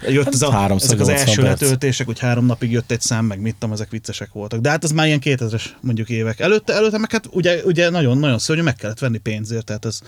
jött 0.09 0.35
ez 0.35 0.43
a, 0.43 0.51
380 0.51 0.89
ezek 0.89 1.01
az 1.01 1.27
első 1.27 1.43
letöltések, 1.43 2.07
hogy 2.07 2.19
három 2.19 2.47
napig 2.47 2.71
jött 2.71 2.91
egy 2.91 3.01
szám, 3.01 3.25
meg 3.25 3.41
mit 3.41 3.55
tudom, 3.55 3.75
ezek 3.75 3.91
viccesek 4.15 4.33
voltak. 4.33 4.61
De 4.61 4.71
hát 4.71 4.85
ez 4.85 4.91
már 4.91 5.07
ilyen 5.07 5.21
2000-es 5.23 5.65
mondjuk 5.81 6.09
évek. 6.09 6.41
Előtte, 6.41 6.73
előtte 6.73 6.99
meg 6.99 7.11
hát 7.11 7.27
ugye, 7.31 7.63
ugye 7.65 7.91
nagyon, 7.91 8.19
nagyon 8.19 8.39
szörnyű, 8.39 8.63
meg 8.63 8.75
kellett 8.75 8.99
venni 8.99 9.19
pénzért, 9.19 9.65
tehát 9.65 9.85
ez, 9.85 10.01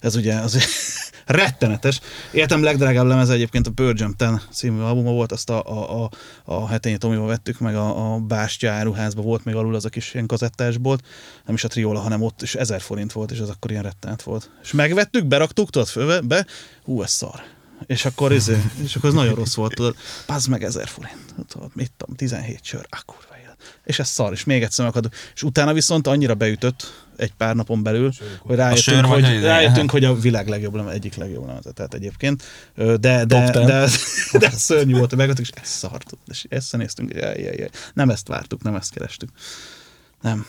ez 0.00 0.16
ugye 0.16 0.34
az 0.34 0.58
rettenetes. 1.26 2.00
Életem 2.32 2.62
legdrágább 2.62 3.06
lemez 3.06 3.30
egyébként 3.30 3.66
a 3.66 3.92
Jam 3.92 4.12
10 4.12 4.28
című 4.52 4.80
albuma 4.80 5.10
volt, 5.10 5.32
azt 5.32 5.50
a, 5.50 5.62
a, 5.62 6.02
a, 6.04 6.10
a 6.44 6.68
hetényi 6.68 6.96
Tomival 6.96 7.26
vettük, 7.26 7.58
meg 7.58 7.74
a, 7.74 8.14
a 8.14 8.18
Bástya 8.18 8.70
áruházba 8.70 9.22
volt 9.22 9.44
még 9.44 9.54
alul 9.54 9.74
az 9.74 9.84
a 9.84 9.88
kis 9.88 10.14
ilyen 10.14 10.26
kazettás 10.26 10.76
bolt, 10.76 11.04
nem 11.46 11.54
is 11.54 11.64
a 11.64 11.68
Triola, 11.68 12.00
hanem 12.00 12.22
ott 12.22 12.42
is 12.42 12.54
1000 12.54 12.80
forint 12.80 13.12
volt, 13.12 13.30
és 13.30 13.40
az 13.40 13.48
akkor 13.48 13.70
ilyen 13.70 13.82
rettenet 13.82 14.22
volt. 14.22 14.50
És 14.62 14.72
megvettük, 14.72 15.26
beraktuk, 15.26 15.70
tudod, 15.70 15.88
fölve, 15.88 16.20
be, 16.20 16.46
hú, 16.84 17.02
ez 17.02 17.10
szar. 17.10 17.42
És 17.86 18.04
akkor, 18.04 18.32
izé, 18.32 18.62
és 18.82 18.96
akkor 18.96 19.08
ez 19.08 19.14
nagyon 19.14 19.34
rossz 19.34 19.54
volt, 19.54 19.74
tudod, 19.74 19.96
pazd 20.26 20.48
meg 20.48 20.62
1000 20.62 20.88
forint, 20.88 21.34
tudod, 21.48 21.70
mit 21.74 21.92
tudom, 21.96 22.16
17 22.16 22.58
sör, 22.62 22.86
élet. 22.90 23.33
És 23.84 23.98
ez 23.98 24.08
szar, 24.08 24.32
és 24.32 24.44
még 24.44 24.62
egyszer 24.62 24.84
megakadok. 24.84 25.12
És 25.34 25.42
utána 25.42 25.72
viszont 25.72 26.06
annyira 26.06 26.34
beütött 26.34 27.04
egy 27.16 27.32
pár 27.32 27.54
napon 27.54 27.82
belül, 27.82 28.12
hogy 28.38 28.56
rájöttünk, 28.56 29.04
hogy, 29.06 29.24
a- 29.24 29.40
rájöttünk, 29.40 29.90
hogy 29.90 30.04
a 30.04 30.14
világ 30.14 30.48
legjobb 30.48 30.74
lemez, 30.74 30.94
egyik 30.94 31.14
legjobb 31.14 31.46
lemez, 31.46 31.64
tehát 31.74 31.94
egyébként. 31.94 32.42
De, 32.74 32.96
de, 32.96 33.24
de, 33.24 33.50
de, 33.50 33.88
de 34.38 34.50
szörnyű 34.50 34.92
volt, 34.96 35.08
hogy 35.08 35.18
megvettük, 35.18 35.44
és 35.44 35.62
ez 35.62 35.68
szart. 35.68 36.12
És 36.26 36.44
ezt 36.48 36.76
néztünk, 36.76 37.14
jaj, 37.14 37.40
jaj, 37.40 37.56
jaj. 37.56 37.70
nem 37.94 38.10
ezt 38.10 38.28
vártuk, 38.28 38.62
nem 38.62 38.74
ezt 38.74 38.90
kerestük. 38.92 39.28
Nem. 40.20 40.46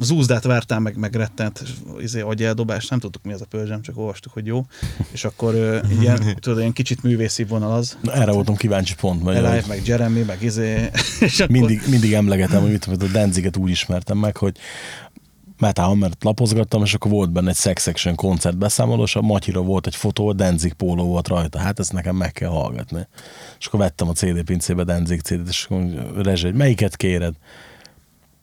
Az 0.00 0.10
úzdát 0.10 0.44
vártál, 0.44 0.78
meg, 0.78 0.96
meg 0.96 1.14
rettent 1.14 1.62
izé, 2.00 2.20
agyeldobást, 2.20 2.90
nem 2.90 2.98
tudtuk 2.98 3.22
mi 3.22 3.32
az 3.32 3.40
a 3.40 3.44
pörzsem, 3.44 3.82
csak 3.82 3.98
olvastuk, 3.98 4.32
hogy 4.32 4.46
jó. 4.46 4.66
És 5.10 5.24
akkor 5.24 5.54
ö, 5.54 5.78
ilyen, 6.00 6.20
tudod, 6.40 6.58
ilyen 6.58 6.72
kicsit 6.72 7.02
művészi 7.02 7.44
vonal 7.44 7.72
az. 7.72 7.98
Na, 8.02 8.12
erre 8.12 8.32
voltam 8.32 8.56
kíváncsi 8.56 8.94
pont, 8.94 9.22
mert 9.22 9.36
Elive, 9.36 9.66
meg 9.68 9.86
Jeremy, 9.86 10.22
meg 10.22 10.42
izé. 10.42 10.90
És 11.20 11.40
akkor, 11.40 11.56
mindig, 11.56 11.80
mindig 11.88 12.12
emlegetem, 12.12 12.60
hogy 12.60 12.70
mit 12.70 12.80
tudom, 12.88 13.08
a 13.08 13.12
Danziget 13.12 13.56
úgy 13.56 13.70
ismertem 13.70 14.18
meg, 14.18 14.36
hogy 14.36 14.56
Metal 15.58 15.86
Hammert 15.86 16.24
lapozgattam, 16.24 16.82
és 16.82 16.94
akkor 16.94 17.10
volt 17.10 17.32
benne 17.32 17.48
egy 17.48 17.56
Sex 17.56 17.82
Section 17.82 18.14
koncert 18.14 18.58
beszámoló, 18.58 19.02
és 19.02 19.16
a 19.16 19.20
Matyira 19.20 19.60
volt 19.60 19.86
egy 19.86 19.96
fotó, 19.96 20.28
a 20.28 20.32
Danzig 20.32 20.72
póló 20.72 21.04
volt 21.04 21.28
rajta. 21.28 21.58
Hát 21.58 21.78
ezt 21.78 21.92
nekem 21.92 22.16
meg 22.16 22.32
kell 22.32 22.48
hallgatni. 22.48 23.06
És 23.58 23.66
akkor 23.66 23.80
vettem 23.80 24.08
a 24.08 24.12
CD 24.12 24.42
pincébe 24.42 24.84
Danzig 24.84 25.20
CD-t, 25.20 25.48
és 25.48 25.64
akkor 25.64 26.12
Rezsé, 26.22 26.44
hogy 26.44 26.54
melyiket 26.54 26.96
kéred? 26.96 27.34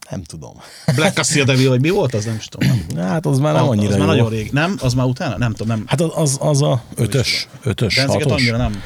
Nem 0.10 0.24
tudom. 0.24 0.54
Black 0.96 1.16
Cassia 1.16 1.44
Devil, 1.44 1.70
vagy 1.70 1.82
mi 1.82 1.90
volt, 1.90 2.14
az 2.14 2.26
nem 2.26 2.36
is 2.36 2.46
tudom. 2.46 2.86
Nem. 2.94 3.08
Hát 3.08 3.26
az 3.26 3.40
már 3.40 3.54
nem 3.54 3.68
annyira 3.68 3.88
az 3.88 3.94
jó. 3.94 4.00
már 4.00 4.08
nagyon 4.08 4.30
rég. 4.30 4.52
Nem? 4.52 4.78
Az 4.82 4.94
már 4.94 5.06
utána? 5.06 5.38
Nem 5.38 5.52
tudom, 5.54 5.68
nem. 5.68 5.84
Hát 5.88 6.02
az, 6.02 6.12
az, 6.16 6.38
az 6.40 6.62
a 6.62 6.84
ötös, 6.96 7.48
ötös, 7.64 7.96
De 7.96 8.02
ezeket 8.02 8.22
hatos. 8.24 8.42
annyira 8.42 8.58
nem 8.58 8.82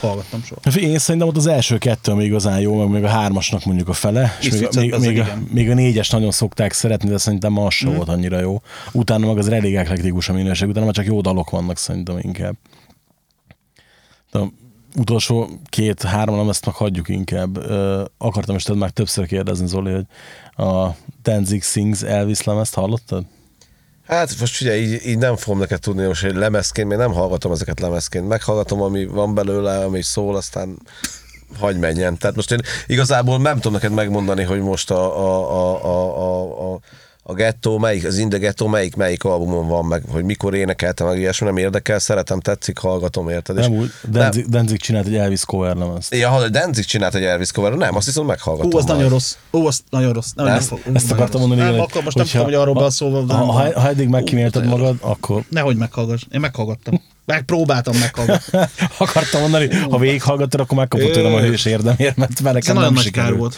hallgattam 0.00 0.42
soha. 0.42 0.60
Hát 0.64 0.76
Én 0.76 0.98
szerintem 0.98 1.30
ott 1.30 1.36
az 1.36 1.46
első 1.46 1.78
kettő 1.78 2.12
még 2.12 2.26
igazán 2.26 2.60
jó, 2.60 2.76
meg 2.76 2.88
még 2.88 3.04
a 3.04 3.08
hármasnak 3.08 3.64
mondjuk 3.64 3.88
a 3.88 3.92
fele, 3.92 4.38
és 4.40 4.50
még, 4.50 4.68
még, 4.74 4.94
még, 4.98 5.18
a, 5.20 5.38
még 5.52 5.70
a 5.70 5.74
négyes 5.74 6.10
nagyon 6.10 6.30
szokták 6.30 6.72
szeretni, 6.72 7.08
de 7.08 7.18
szerintem 7.18 7.58
az 7.58 7.74
sem 7.74 7.94
volt 7.94 8.08
annyira 8.08 8.40
jó. 8.40 8.62
Utána 8.92 9.26
meg 9.26 9.38
az 9.38 9.48
elég 9.48 9.76
eklektikus 9.76 10.28
a 10.28 10.32
minőség, 10.32 10.68
utána 10.68 10.84
már 10.84 10.94
csak 10.94 11.06
jó 11.06 11.20
dalok 11.20 11.50
vannak 11.50 11.78
szerintem 11.78 12.18
inkább. 12.20 12.54
De 14.30 14.40
utolsó 14.96 15.48
két-három 15.68 16.36
lemezt 16.36 16.66
meg 16.66 16.74
hagyjuk 16.74 17.08
inkább. 17.08 17.58
Akartam 18.18 18.56
is 18.56 18.62
tudod 18.62 18.80
már 18.80 18.90
többször 18.90 19.26
kérdezni, 19.26 19.66
Zoli, 19.66 19.92
hogy 19.92 20.06
a 20.66 20.96
Danzig 21.22 21.62
Sings 21.62 22.02
Elvis 22.02 22.42
lemezt 22.42 22.74
hallottad? 22.74 23.24
Hát 24.06 24.40
most 24.40 24.56
figyelj, 24.56 24.80
így, 24.80 25.06
így 25.06 25.18
nem 25.18 25.36
fogom 25.36 25.58
neked 25.58 25.80
tudni, 25.80 26.06
most 26.06 26.22
hogy 26.22 26.34
lemezként, 26.34 26.88
még 26.88 26.98
nem 26.98 27.12
hallgatom 27.12 27.52
ezeket 27.52 27.80
lemezként. 27.80 28.28
Meghallgatom, 28.28 28.82
ami 28.82 29.06
van 29.06 29.34
belőle, 29.34 29.84
ami 29.84 30.02
szól, 30.02 30.36
aztán 30.36 30.78
hagy 31.58 31.78
menjen. 31.78 32.18
Tehát 32.18 32.36
most 32.36 32.52
én 32.52 32.60
igazából 32.86 33.38
nem 33.38 33.54
tudom 33.54 33.72
neked 33.72 33.92
megmondani, 33.92 34.42
hogy 34.42 34.60
most 34.60 34.90
a, 34.90 35.18
a, 35.18 35.50
a, 35.50 35.84
a, 35.84 36.18
a, 36.18 36.74
a 36.74 36.80
a 37.30 37.34
Ghetto, 37.34 37.78
melyik, 37.78 38.04
az 38.06 38.18
Inde 38.18 38.38
Ghetto, 38.38 38.66
melyik, 38.68 38.96
melyik 38.96 39.24
albumon 39.24 39.68
van, 39.68 39.84
meg 39.84 40.02
hogy 40.10 40.24
mikor 40.24 40.54
énekeltem, 40.54 41.06
meg 41.06 41.18
ilyesmi 41.18 41.46
nem 41.46 41.56
érdekel, 41.56 41.98
szeretem, 41.98 42.40
tetszik, 42.40 42.78
hallgatom, 42.78 43.28
érted? 43.28 43.58
És 43.58 43.66
Nem 43.66 43.78
úgy, 43.78 43.90
Danzig, 44.10 44.46
Danzig 44.46 44.80
csinált 44.80 45.06
egy 45.06 45.14
Elvis 45.14 45.44
cover 45.44 45.76
lemezt. 45.76 46.14
Ja, 46.14 46.28
ha 46.28 46.48
Danzig 46.48 46.84
csinált 46.84 47.14
egy 47.14 47.22
Elvis 47.24 47.52
cover 47.52 47.72
nem, 47.72 47.96
azt 47.96 48.06
viszont 48.06 48.26
meghallgatom. 48.26 48.70
Ó, 48.74 48.78
az 48.78 48.84
majd. 48.84 48.96
nagyon 48.96 49.12
rossz. 49.12 49.34
Ó, 49.52 49.66
az 49.66 49.80
nagyon 49.90 50.12
rossz. 50.12 50.30
Nem, 50.34 50.46
nem, 50.46 50.54
Ezt- 50.54 50.66
fog- 50.68 50.80
Ezt 50.92 51.12
akartam 51.12 51.40
mondani, 51.40 51.60
Nem, 51.60 51.70
igen, 51.70 51.80
akkor 51.84 52.02
most 52.02 52.16
nem 52.16 52.26
tudom, 52.26 52.44
hogy 52.44 52.54
arról 52.54 52.74
beszélve. 52.74 53.16
Ha, 53.18 53.24
nem 53.24 53.46
ha, 53.46 53.80
ha 53.80 53.88
eddig 53.88 54.08
megkímélted 54.08 54.64
magad, 54.66 54.96
akkor 55.00 55.44
Nehogy 55.48 55.76
meghallgass. 55.76 56.22
Én 56.32 56.40
meghallgattam. 56.40 57.02
Megpróbáltam 57.30 57.96
meghallgatni. 57.96 58.58
akartam 58.98 59.40
mondani, 59.40 59.74
ha 59.74 59.98
végighallgattad, 59.98 60.60
akkor 60.60 60.78
megkapod 60.78 61.10
tőlem 61.10 61.34
a 61.34 61.40
hős 61.40 61.64
érdemért, 61.64 62.16
mert 62.16 62.30
Ez 62.32 62.40
nekem 62.40 62.74
nagyon 62.74 62.92
nem 62.92 63.02
nagy 63.02 63.10
kár 63.10 63.36
volt. 63.36 63.56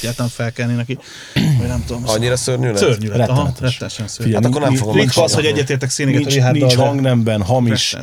Egyáltalán 0.00 0.30
felkelni 0.30 0.74
neki. 0.74 0.98
Vagy 1.34 1.66
nem 1.66 1.84
tudom. 1.86 2.02
Annyira 2.06 2.36
szörnyű 2.36 2.66
lett? 2.66 2.76
Szörnyű 2.76 3.08
lett. 3.08 3.28
Aha, 3.28 3.44
rettenetesen 3.44 4.08
szörnyű. 4.08 4.32
Figyelj, 4.32 4.44
Hát 4.44 4.44
akkor 4.44 4.60
nem 4.60 4.74
fogom 4.74 4.96
Nincs 4.96 5.16
az, 5.16 5.34
hogy 5.34 5.44
egyetértek 5.44 5.90
színéget 5.90 6.20
Nincs, 6.20 6.32
Richarddal, 6.34 6.60
nincs 6.60 6.74
hangnemben, 6.74 7.42
hamis, 7.42 7.96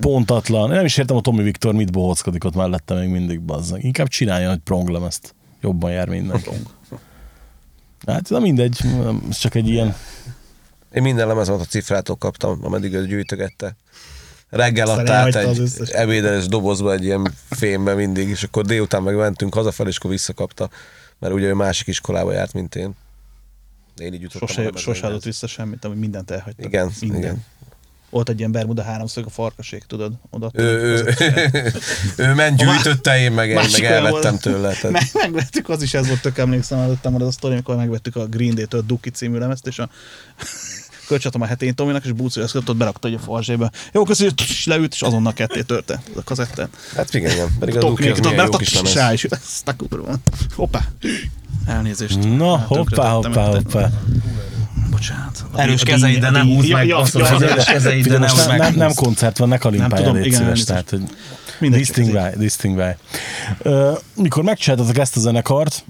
pontatlan. 0.00 0.68
Én 0.70 0.76
nem 0.76 0.84
is 0.84 0.96
értem, 0.96 1.16
a 1.16 1.20
Tommy 1.20 1.42
Viktor 1.42 1.74
mit 1.74 1.92
bohockodik 1.92 2.44
ott 2.44 2.54
mellette 2.54 2.94
még 2.94 3.08
mindig 3.08 3.40
bazzag. 3.40 3.84
Inkább 3.84 4.08
csinálja 4.08 4.50
egy 4.50 4.58
pronglemezt. 4.64 5.34
Jobban 5.60 5.90
jár 5.90 6.08
minden. 6.08 6.42
Hát 8.06 8.28
na 8.28 8.38
mindegy, 8.38 8.78
ez 9.30 9.38
csak 9.38 9.54
egy 9.54 9.68
ilyen... 9.68 9.96
Én 10.92 11.02
minden 11.02 11.26
lemezet 11.26 11.60
a 11.60 11.64
cifrától 11.64 12.16
kaptam, 12.16 12.58
ameddig 12.62 12.94
ő 12.94 13.06
gyűjtögette. 13.06 13.76
Reggel 14.54 14.88
adta 14.88 15.12
át 15.12 15.34
egy 15.34 15.72
ebédeles 15.92 16.46
dobozba 16.46 16.92
egy 16.92 17.04
ilyen 17.04 17.32
fémbe 17.50 17.94
mindig, 17.94 18.28
és 18.28 18.42
akkor 18.42 18.64
délután 18.64 19.02
meg 19.02 19.16
mentünk 19.16 19.54
hazafelé, 19.54 19.88
és 19.88 19.96
akkor 19.96 20.10
visszakapta, 20.10 20.70
mert 21.18 21.34
ugye 21.34 21.46
ő 21.46 21.54
másik 21.54 21.86
iskolába 21.86 22.32
járt, 22.32 22.52
mint 22.52 22.74
én. 22.74 22.94
Én 23.96 24.14
így 24.14 24.20
jutottam 24.20 24.48
Sose, 24.48 24.70
sose 24.76 25.06
adott 25.06 25.24
vissza 25.24 25.46
semmit, 25.46 25.84
ami 25.84 25.94
mindent 25.94 26.30
elhagyta. 26.30 26.62
Igen, 26.62 26.90
Minden. 27.00 27.20
igen. 27.20 27.44
Volt 28.10 28.28
egy 28.28 28.38
ilyen 28.38 28.52
Bermuda 28.52 28.82
háromszög 28.82 29.26
a 29.26 29.30
farkasék, 29.30 29.82
tudod? 29.82 30.12
Oda 30.30 30.50
Ő, 30.52 30.62
ő, 30.64 31.14
ő 32.24 32.34
ment, 32.34 32.56
gyűjtötte, 32.56 33.18
én 33.18 33.32
meg, 33.32 33.48
én 33.48 33.54
meg 33.72 33.84
elvettem 33.84 34.38
tőle. 34.38 34.74
Meg, 34.90 35.02
megvettük, 35.12 35.68
az 35.68 35.82
is 35.82 35.94
ez 35.94 36.06
volt, 36.06 36.20
tök 36.20 36.38
emlékszem, 36.38 36.78
előttem 36.78 37.12
marad 37.12 37.28
a 37.28 37.30
sztori, 37.30 37.52
amikor 37.52 37.76
megvettük 37.76 38.16
a 38.16 38.26
Green 38.26 38.54
Day-től 38.54 38.80
a 38.80 38.82
Duki 38.82 39.10
című 39.10 39.38
lemezt, 39.38 39.66
és 39.66 39.78
a 39.78 39.88
kölcsatom 41.06 41.42
a 41.42 41.46
hetén 41.46 41.74
Tominak, 41.74 42.04
és 42.04 42.12
Búci 42.12 42.40
ezt 42.40 42.54
ott 42.56 42.76
berakta 42.76 43.08
egy 43.08 43.14
a 43.14 43.18
farzsébe. 43.18 43.70
Jó, 43.92 44.02
köszönjük, 44.02 44.40
és 44.40 44.66
leült, 44.66 44.92
és 44.92 45.02
azonnal 45.02 45.32
ketté 45.32 45.62
törte 45.62 46.02
a 46.16 46.22
kazettán. 46.24 46.68
Hát 46.96 47.14
igen, 47.14 47.30
igen. 47.30 47.48
Pedig 47.58 47.76
a 47.76 47.80
Duki 47.80 48.08
az 48.08 48.18
milyen 48.18 48.44
jó 48.44 48.50
kis 48.50 48.72
a 48.72 48.76
lemez. 48.76 48.92
sá 48.92 49.12
is, 49.12 49.24
ezt 49.24 49.68
a 49.68 49.76
kurva. 49.76 50.14
Hoppá. 50.54 50.80
Elnézést. 51.66 52.36
Na, 52.36 52.58
Hát, 52.58 52.66
hoppá, 52.66 53.10
hoppá, 53.10 53.44
hoppá. 53.46 53.90
Bocsánat. 54.90 55.44
Erős 55.56 55.82
kezeid, 55.82 56.18
de 56.20 56.30
nem 56.30 56.48
ja, 56.48 56.76
meg. 56.76 56.90
erős 56.90 57.64
kezeid, 57.64 58.06
de 58.06 58.18
nem, 58.18 58.36
nem, 58.36 58.56
nem 58.56 58.74
meghúzd. 58.76 58.98
koncert 58.98 59.38
van, 59.38 59.48
ne 59.48 59.54
Nem 59.54 59.62
kalimpálja, 59.62 60.12
légy 60.12 60.26
igen, 60.26 60.38
szíves. 60.38 60.64
Tehát, 60.64 60.90
hogy 60.90 61.02
Mindenki 61.58 61.86
Distingválj, 61.86 62.34
distingválj. 62.36 62.94
Ö, 63.62 63.92
Mikor 64.14 64.42
megcsináltatok 64.42 64.98
ezt 64.98 65.16
a 65.16 65.20
zenekart, 65.20 65.84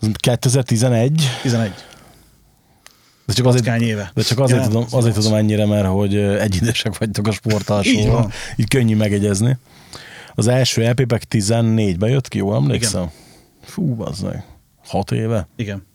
az 0.00 0.08
2011, 0.16 1.30
11. 1.42 1.72
de 3.26 3.32
csak 3.32 3.46
azért, 3.46 3.80
éve. 3.80 4.10
de 4.14 4.22
csak 4.22 4.38
azért, 4.38 4.60
Ja, 4.60 4.66
tudom, 4.66 4.84
azért 4.90 5.14
tudom 5.14 5.34
ennyire, 5.34 5.66
mert 5.66 5.86
hogy 5.86 6.16
egyidősek 6.16 6.98
vagytok 6.98 7.26
a 7.26 7.30
Így 7.30 7.34
sportalsóval. 7.36 8.12
van. 8.12 8.30
Így 8.56 8.68
könnyű 8.68 8.96
megegyezni. 8.96 9.58
Az 10.34 10.46
első 10.46 10.84
EP-bek 10.86 11.22
14-ben 11.30 12.10
jött 12.10 12.28
ki, 12.28 12.38
jól 12.38 12.54
emlékszem? 12.54 13.00
Igen. 13.02 13.12
Fú, 13.62 13.94
bazzeg. 13.94 14.44
6 14.86 15.10
éve? 15.12 15.48
Igen. 15.56 15.86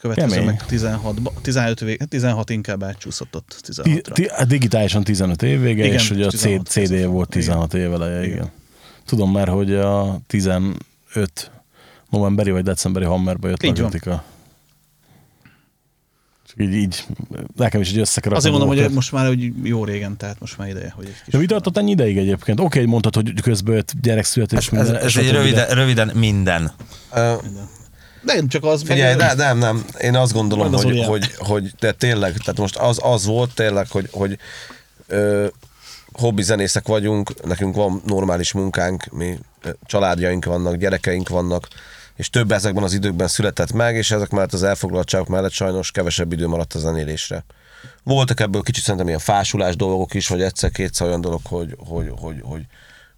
Következő 0.00 0.28
Kemény. 0.28 0.46
meg 0.46 0.66
16, 0.66 1.16
15 1.42 1.80
vég, 1.80 2.02
16 2.08 2.50
inkább 2.50 2.82
átcsúszott 2.82 3.36
ott 3.36 3.56
Ti, 3.62 3.72
16-ra. 3.82 4.12
ti, 4.12 4.28
hát 4.30 4.46
digitálisan 4.46 5.04
15 5.04 5.42
év 5.42 5.60
vége, 5.60 5.84
Igen, 5.84 5.94
és 5.96 6.10
ugye 6.10 6.26
a 6.26 6.30
16 6.30 6.66
CD 6.68 6.80
között. 6.88 7.04
volt 7.04 7.28
16 7.28 7.74
év 7.74 7.92
eleje, 7.92 8.18
igen. 8.24 8.30
igen. 8.36 8.50
Tudom 9.06 9.32
már, 9.32 9.48
hogy 9.48 9.74
a 9.74 10.20
15 10.26 10.76
novemberi 12.10 12.50
vagy 12.50 12.62
decemberi 12.62 13.04
Hammerbe 13.04 13.48
jött 13.48 13.62
Így 13.62 13.80
a 13.80 13.86
kritika. 13.88 14.24
Így, 16.58 16.74
így, 16.74 17.06
nekem 17.56 17.80
is 17.80 17.90
egy 17.90 17.98
összekerak. 17.98 18.38
Azért 18.38 18.54
mondom, 18.54 18.76
hogy 18.76 18.90
most 18.90 19.12
már 19.12 19.26
hogy 19.26 19.52
jó 19.62 19.84
régen, 19.84 20.16
tehát 20.16 20.40
most 20.40 20.58
már 20.58 20.68
ideje, 20.68 20.92
hogy 20.96 21.04
egy 21.06 21.22
kis... 21.24 21.32
De 21.32 21.38
mi 21.38 21.46
tartott 21.46 21.76
ennyi 21.76 21.90
ideig 21.90 22.16
egyébként? 22.18 22.60
Oké, 22.60 22.78
hogy 22.78 22.88
mondtad, 22.88 23.14
hogy 23.14 23.40
közben 23.42 23.74
jött 23.74 23.92
gyerekszületés, 24.02 24.66
Ez, 24.66 24.72
minden. 24.72 24.96
ez 24.96 25.10
stb., 25.10 25.18
egy 25.18 25.26
de- 25.30 25.32
röviden, 25.32 25.68
röviden 25.68 26.10
minden. 26.14 26.72
Ö, 27.14 27.34
De 28.22 28.34
nem 28.34 28.48
csak 28.48 28.64
az... 28.64 28.82
Figyelj, 28.82 29.16
meg- 29.16 29.36
de, 29.36 29.44
nem, 29.44 29.58
nem. 29.58 29.84
Én 30.00 30.16
azt 30.16 30.32
gondolom, 30.32 30.74
az 30.74 30.82
hogy, 30.82 30.92
olyan. 30.92 31.08
hogy, 31.08 31.30
hogy 31.38 31.72
de 31.78 31.92
tényleg, 31.92 32.32
tehát 32.32 32.58
most 32.58 32.76
az, 32.76 32.98
az 33.02 33.26
volt 33.26 33.54
tényleg, 33.54 33.88
hogy, 33.90 34.08
hogy 34.12 34.38
ö, 35.06 35.46
hobbi 36.12 36.42
zenészek 36.42 36.86
vagyunk, 36.86 37.44
nekünk 37.46 37.74
van 37.74 38.02
normális 38.06 38.52
munkánk, 38.52 39.04
mi 39.12 39.38
családjaink 39.84 40.44
vannak, 40.44 40.76
gyerekeink 40.76 41.28
vannak, 41.28 41.68
és 42.16 42.30
több 42.30 42.52
ezekben 42.52 42.82
az 42.82 42.92
időkben 42.92 43.28
született 43.28 43.72
meg, 43.72 43.94
és 43.94 44.10
ezek 44.10 44.30
mellett 44.30 44.52
az 44.52 44.62
elfoglaltságok 44.62 45.28
mellett 45.28 45.52
sajnos 45.52 45.90
kevesebb 45.90 46.32
idő 46.32 46.46
maradt 46.46 46.74
a 46.74 46.78
zenélésre. 46.78 47.44
Voltak 48.02 48.40
ebből 48.40 48.62
kicsit 48.62 48.82
szerintem 48.82 49.08
ilyen 49.08 49.18
fásulás 49.18 49.76
dolgok 49.76 50.14
is, 50.14 50.28
vagy 50.28 50.42
egyszer-kétszer 50.42 51.06
olyan 51.06 51.20
dolog, 51.20 51.40
hogy, 51.44 51.76
hogy, 51.78 52.12
hogy, 52.18 52.40
hogy 52.42 52.66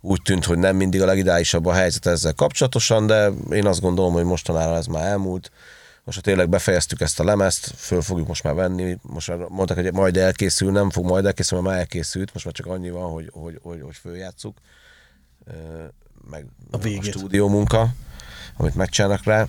úgy 0.00 0.22
tűnt, 0.22 0.44
hogy 0.44 0.58
nem 0.58 0.76
mindig 0.76 1.02
a 1.02 1.06
legideálisabb 1.06 1.66
a 1.66 1.72
helyzet 1.72 2.06
ezzel 2.06 2.32
kapcsolatosan, 2.32 3.06
de 3.06 3.30
én 3.50 3.66
azt 3.66 3.80
gondolom, 3.80 4.12
hogy 4.12 4.24
mostanára 4.24 4.76
ez 4.76 4.86
már 4.86 5.06
elmúlt. 5.06 5.50
Most 6.04 6.18
ha 6.18 6.24
tényleg 6.24 6.48
befejeztük 6.48 7.00
ezt 7.00 7.20
a 7.20 7.24
lemezt, 7.24 7.72
föl 7.76 8.02
fogjuk 8.02 8.28
most 8.28 8.42
már 8.42 8.54
venni, 8.54 8.98
most 9.02 9.28
már 9.28 9.38
mondták, 9.38 9.76
hogy 9.76 9.92
majd 9.92 10.16
elkészül, 10.16 10.72
nem 10.72 10.90
fog 10.90 11.04
majd 11.04 11.24
elkészülni, 11.24 11.64
mert 11.64 11.76
már 11.76 11.84
elkészült, 11.84 12.32
most 12.32 12.44
már 12.44 12.54
csak 12.54 12.66
annyi 12.66 12.90
van, 12.90 13.10
hogy, 13.10 13.30
hogy, 13.32 13.58
hogy, 13.62 13.80
hogy 13.80 13.96
följátszuk. 13.96 14.58
Meg 16.30 16.46
A 16.70 16.76
a, 16.76 16.78
végét. 16.78 17.12
stúdió 17.12 17.48
munka, 17.48 17.88
amit 18.58 18.74
megcsinálnak 18.74 19.24
rá. 19.24 19.46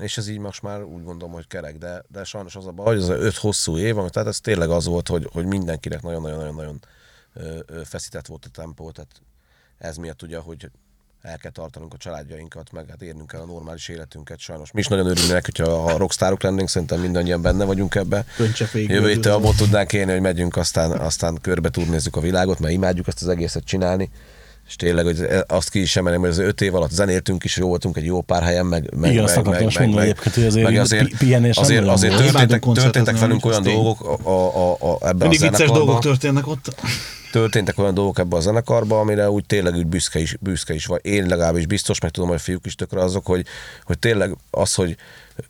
És 0.00 0.16
ez 0.16 0.28
így 0.28 0.38
most 0.38 0.62
már 0.62 0.82
úgy 0.82 1.04
gondolom, 1.04 1.34
hogy 1.34 1.46
kerek, 1.46 1.78
de, 1.78 2.04
de 2.08 2.24
sajnos 2.24 2.56
az 2.56 2.66
a 2.66 2.70
baj, 2.70 2.86
hogy 2.86 3.02
az 3.02 3.08
a 3.08 3.14
öt 3.16 3.36
hosszú 3.36 3.78
év, 3.78 3.98
ami- 3.98 4.10
tehát 4.10 4.28
ez 4.28 4.40
tényleg 4.40 4.70
az 4.70 4.86
volt, 4.86 5.08
hogy, 5.08 5.28
hogy 5.32 5.46
mindenkinek 5.46 6.02
nagyon-nagyon-nagyon 6.02 6.80
feszített 7.84 8.26
volt 8.26 8.44
a 8.44 8.48
tempó, 8.48 8.90
tehát 8.90 9.10
ez 9.78 9.96
miatt 9.96 10.22
ugye, 10.22 10.38
hogy 10.38 10.70
el 11.22 11.38
kell 11.38 11.50
tartanunk 11.50 11.94
a 11.94 11.96
családjainkat, 11.96 12.72
meg 12.72 12.88
hát 12.88 13.02
érnünk 13.02 13.32
el 13.32 13.40
a 13.40 13.44
normális 13.44 13.88
életünket 13.88 14.38
sajnos. 14.38 14.72
Mi 14.72 14.80
is 14.80 14.86
nagyon 14.86 15.06
örülnének, 15.06 15.44
hogyha 15.44 15.84
a 15.84 15.96
rockstárok 15.96 16.42
lennénk, 16.42 16.68
szerintem 16.68 17.00
mindannyian 17.00 17.42
benne 17.42 17.64
vagyunk 17.64 17.94
ebbe. 17.94 18.24
Jövő 18.88 19.08
héttől 19.08 19.32
abból 19.32 19.54
tudnánk 19.54 19.92
élni, 19.92 20.12
hogy 20.12 20.20
megyünk, 20.20 20.56
aztán, 20.56 20.90
aztán 20.90 21.38
körbe 21.40 21.68
turnézzük 21.70 22.16
a 22.16 22.20
világot, 22.20 22.58
mert 22.58 22.72
imádjuk 22.72 23.06
ezt 23.06 23.22
az 23.22 23.28
egészet 23.28 23.64
csinálni. 23.64 24.10
És 24.66 24.76
tényleg, 24.76 25.04
hogy 25.04 25.26
azt 25.46 25.70
ki 25.70 25.80
is 25.80 25.96
emelem, 25.96 26.20
hogy 26.20 26.28
az 26.28 26.38
öt 26.38 26.60
év 26.60 26.74
alatt 26.74 26.90
zenéltünk 26.90 27.44
is, 27.44 27.56
jó 27.56 27.68
voltunk 27.68 27.96
egy 27.96 28.04
jó 28.04 28.20
pár 28.20 28.42
helyen, 28.42 28.66
meg, 28.66 28.94
meg, 28.96 29.12
Igen, 29.12 29.24
meg, 29.24 29.44
meg, 29.44 29.78
mondani 29.78 30.00
egyébként, 30.00 30.34
hogy 30.34 30.76
azért 30.76 31.02
így 31.02 31.08
pi- 31.08 31.16
pihenés 31.16 31.56
azért, 31.56 31.86
azért 31.86 32.16
történtek, 32.16 32.62
történtek 32.72 33.18
velünk 33.18 33.44
olyan 33.46 33.62
dolgok 33.62 34.00
a, 34.00 34.28
a, 34.28 34.56
a, 34.56 34.72
a, 34.72 34.98
ebben 35.00 35.28
Mindig 35.28 35.42
a 35.42 35.50
vicces 35.50 35.56
zenekarban 35.56 35.84
dolgok 35.84 36.02
történnek 36.02 36.46
ott. 36.46 36.74
történtek 37.32 37.78
olyan 37.78 37.94
dolgok 37.94 38.18
ebbe 38.18 38.36
a 38.36 38.40
zenekarba, 38.40 39.00
amire 39.00 39.30
úgy 39.30 39.44
tényleg 39.46 39.74
úgy 39.74 39.86
büszke 39.86 40.18
is, 40.18 40.36
büszke 40.40 40.74
is 40.74 40.86
vagy. 40.86 41.00
Én 41.02 41.26
legalábbis 41.26 41.66
biztos, 41.66 42.00
meg 42.00 42.10
tudom, 42.10 42.28
hogy 42.28 42.38
a 42.38 42.42
fiúk 42.42 42.66
is 42.66 42.74
tökre 42.74 43.00
azok, 43.00 43.26
hogy, 43.26 43.46
hogy 43.84 43.98
tényleg 43.98 44.36
az, 44.50 44.74
hogy 44.74 44.96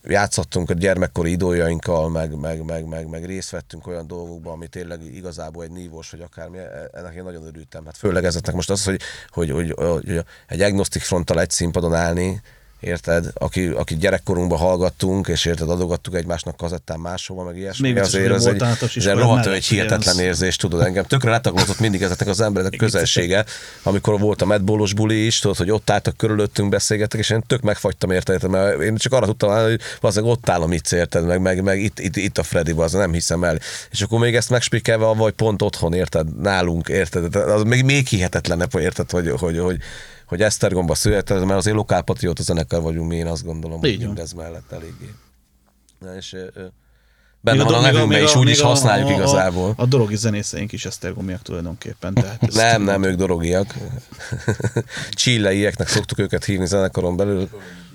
játszottunk 0.04 0.70
a 0.70 0.74
gyermekkori 0.74 1.30
idójainkkal, 1.30 2.08
meg, 2.08 2.36
meg, 2.36 2.64
meg, 2.64 2.86
meg, 2.86 3.08
meg 3.08 3.24
részt 3.24 3.50
vettünk 3.50 3.86
olyan 3.86 4.06
dolgokba, 4.06 4.52
ami 4.52 4.66
tényleg 4.66 5.14
igazából 5.14 5.64
egy 5.64 5.70
nívós, 5.70 6.10
vagy 6.10 6.20
akármi, 6.20 6.58
e- 6.58 6.90
ennek 6.92 7.14
én 7.14 7.22
nagyon 7.22 7.46
örültem. 7.46 7.84
Hát 7.84 7.96
főleg 7.96 8.24
ezeknek 8.24 8.54
most 8.54 8.70
az, 8.70 8.84
hogy, 8.84 9.00
hogy, 9.28 9.50
hogy, 9.50 9.74
hogy 9.76 10.24
egy 10.46 10.60
agnostic 10.60 11.02
fronttal 11.04 11.40
egy 11.40 11.50
színpadon 11.50 11.94
állni, 11.94 12.42
érted? 12.84 13.30
Aki, 13.34 13.66
aki 13.66 13.96
gyerekkorunkban 13.96 14.58
hallgattunk, 14.58 15.28
és 15.28 15.44
érted, 15.44 15.70
adogattuk 15.70 16.14
egymásnak 16.14 16.56
kazettán 16.56 17.00
máshova, 17.00 17.44
meg 17.44 17.56
ilyesmi. 17.56 17.88
Még 17.92 18.02
azért 18.02 18.32
az 18.32 18.46
egy, 18.46 18.62
ez 18.94 19.06
egy 19.06 19.16
rohadt 19.16 19.46
egy 19.46 19.64
hihetetlen 19.64 20.14
az- 20.14 20.20
érzés, 20.20 20.56
tudod 20.56 20.80
engem. 20.80 21.04
Tökre 21.04 21.30
letaglózott 21.30 21.80
mindig 21.80 22.02
ezeknek 22.02 22.28
az 22.28 22.40
embereknek 22.40 22.80
közelsége, 22.80 23.44
amikor 23.82 24.20
volt 24.20 24.42
a 24.42 24.46
medbólos 24.46 24.92
buli 24.92 25.26
is, 25.26 25.38
tudod, 25.38 25.56
hogy 25.56 25.70
ott 25.70 25.90
álltak 25.90 26.16
körülöttünk, 26.16 26.68
beszélgettek, 26.68 27.20
és 27.20 27.30
én 27.30 27.42
tök 27.46 27.60
megfagytam 27.60 28.10
érted, 28.10 28.48
mert 28.48 28.80
én 28.80 28.96
csak 28.96 29.12
arra 29.12 29.26
tudtam 29.26 29.50
állni, 29.50 29.70
hogy 29.70 29.80
valószínűleg 30.00 30.34
ott 30.36 30.48
áll 30.48 30.60
a 30.60 30.66
Mici, 30.66 30.96
érted, 30.96 31.26
meg, 31.26 31.40
meg, 31.40 31.62
meg 31.62 31.82
itt, 31.82 31.98
itt, 31.98 32.16
itt, 32.16 32.38
a 32.38 32.42
Freddy, 32.42 32.74
az 32.76 32.92
nem 32.92 33.12
hiszem 33.12 33.44
el. 33.44 33.58
És 33.90 34.02
akkor 34.02 34.18
még 34.18 34.34
ezt 34.36 34.50
megspikelve, 34.50 35.06
vagy 35.06 35.32
pont 35.32 35.62
otthon, 35.62 35.92
érted, 35.92 36.40
nálunk, 36.40 36.88
érted, 36.88 37.34
az 37.34 37.62
még, 37.62 37.84
még 37.84 38.06
hihetetlenebb, 38.06 38.74
érted, 38.78 39.10
hogy, 39.10 39.28
hogy, 39.28 39.38
hogy, 39.38 39.58
hogy 39.58 39.78
Esztergomba 40.30 40.94
született, 40.94 41.44
mert 41.44 41.58
azért 41.58 41.76
lokálpatrióta 41.76 42.42
zenekar 42.42 42.82
vagyunk 42.82 43.08
mi, 43.08 43.16
én 43.16 43.26
azt 43.26 43.44
gondolom, 43.44 43.80
hogy 43.80 43.88
Így 43.88 43.96
van. 43.96 44.06
mindez 44.06 44.32
mellett 44.32 44.72
eléggé. 44.72 45.14
Na, 45.98 46.14
és, 46.16 46.36
benne 47.40 47.56
Még 47.62 47.66
van 47.66 47.74
a 47.74 47.80
még 47.82 47.92
nevünkben 47.92 48.22
is, 48.22 48.34
a- 48.34 48.38
úgy 48.38 48.48
is 48.48 48.60
a- 48.60 48.66
használjuk 48.66 49.08
a, 49.08 49.12
igazából. 49.12 49.74
A, 49.76 49.82
a 49.82 49.86
dorogi 49.86 50.16
zenészeink 50.16 50.72
is 50.72 50.84
esztergomiak 50.84 51.42
tulajdonképpen. 51.42 52.14
Tehát 52.14 52.42
ezt- 52.42 52.56
Nem, 52.56 52.82
nem, 52.82 53.02
ők 53.02 53.16
dorogiak. 53.16 53.74
Csilleieknek 55.10 55.88
szoktuk 55.88 56.18
őket 56.18 56.44
hívni 56.44 56.66
zenekaron 56.66 57.16
belül, 57.16 57.48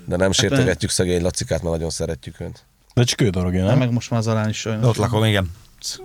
de 0.04 0.16
nem 0.16 0.32
sértegetjük 0.32 0.90
szegény 0.90 1.22
Lacikát, 1.22 1.62
mert 1.62 1.74
nagyon 1.74 1.90
szeretjük 1.90 2.40
önt. 2.40 2.64
De 2.94 3.02
csak 3.04 3.20
ő 3.20 3.28
dolog, 3.28 3.52
Nem, 3.52 3.64
nem? 3.64 3.78
meg 3.78 3.90
most 3.92 4.10
már 4.10 4.22
Zalán 4.22 4.48
is 4.48 4.58
sajnos. 4.58 4.86
Ott 4.86 4.96
lakom, 4.96 5.24
igen. 5.24 5.50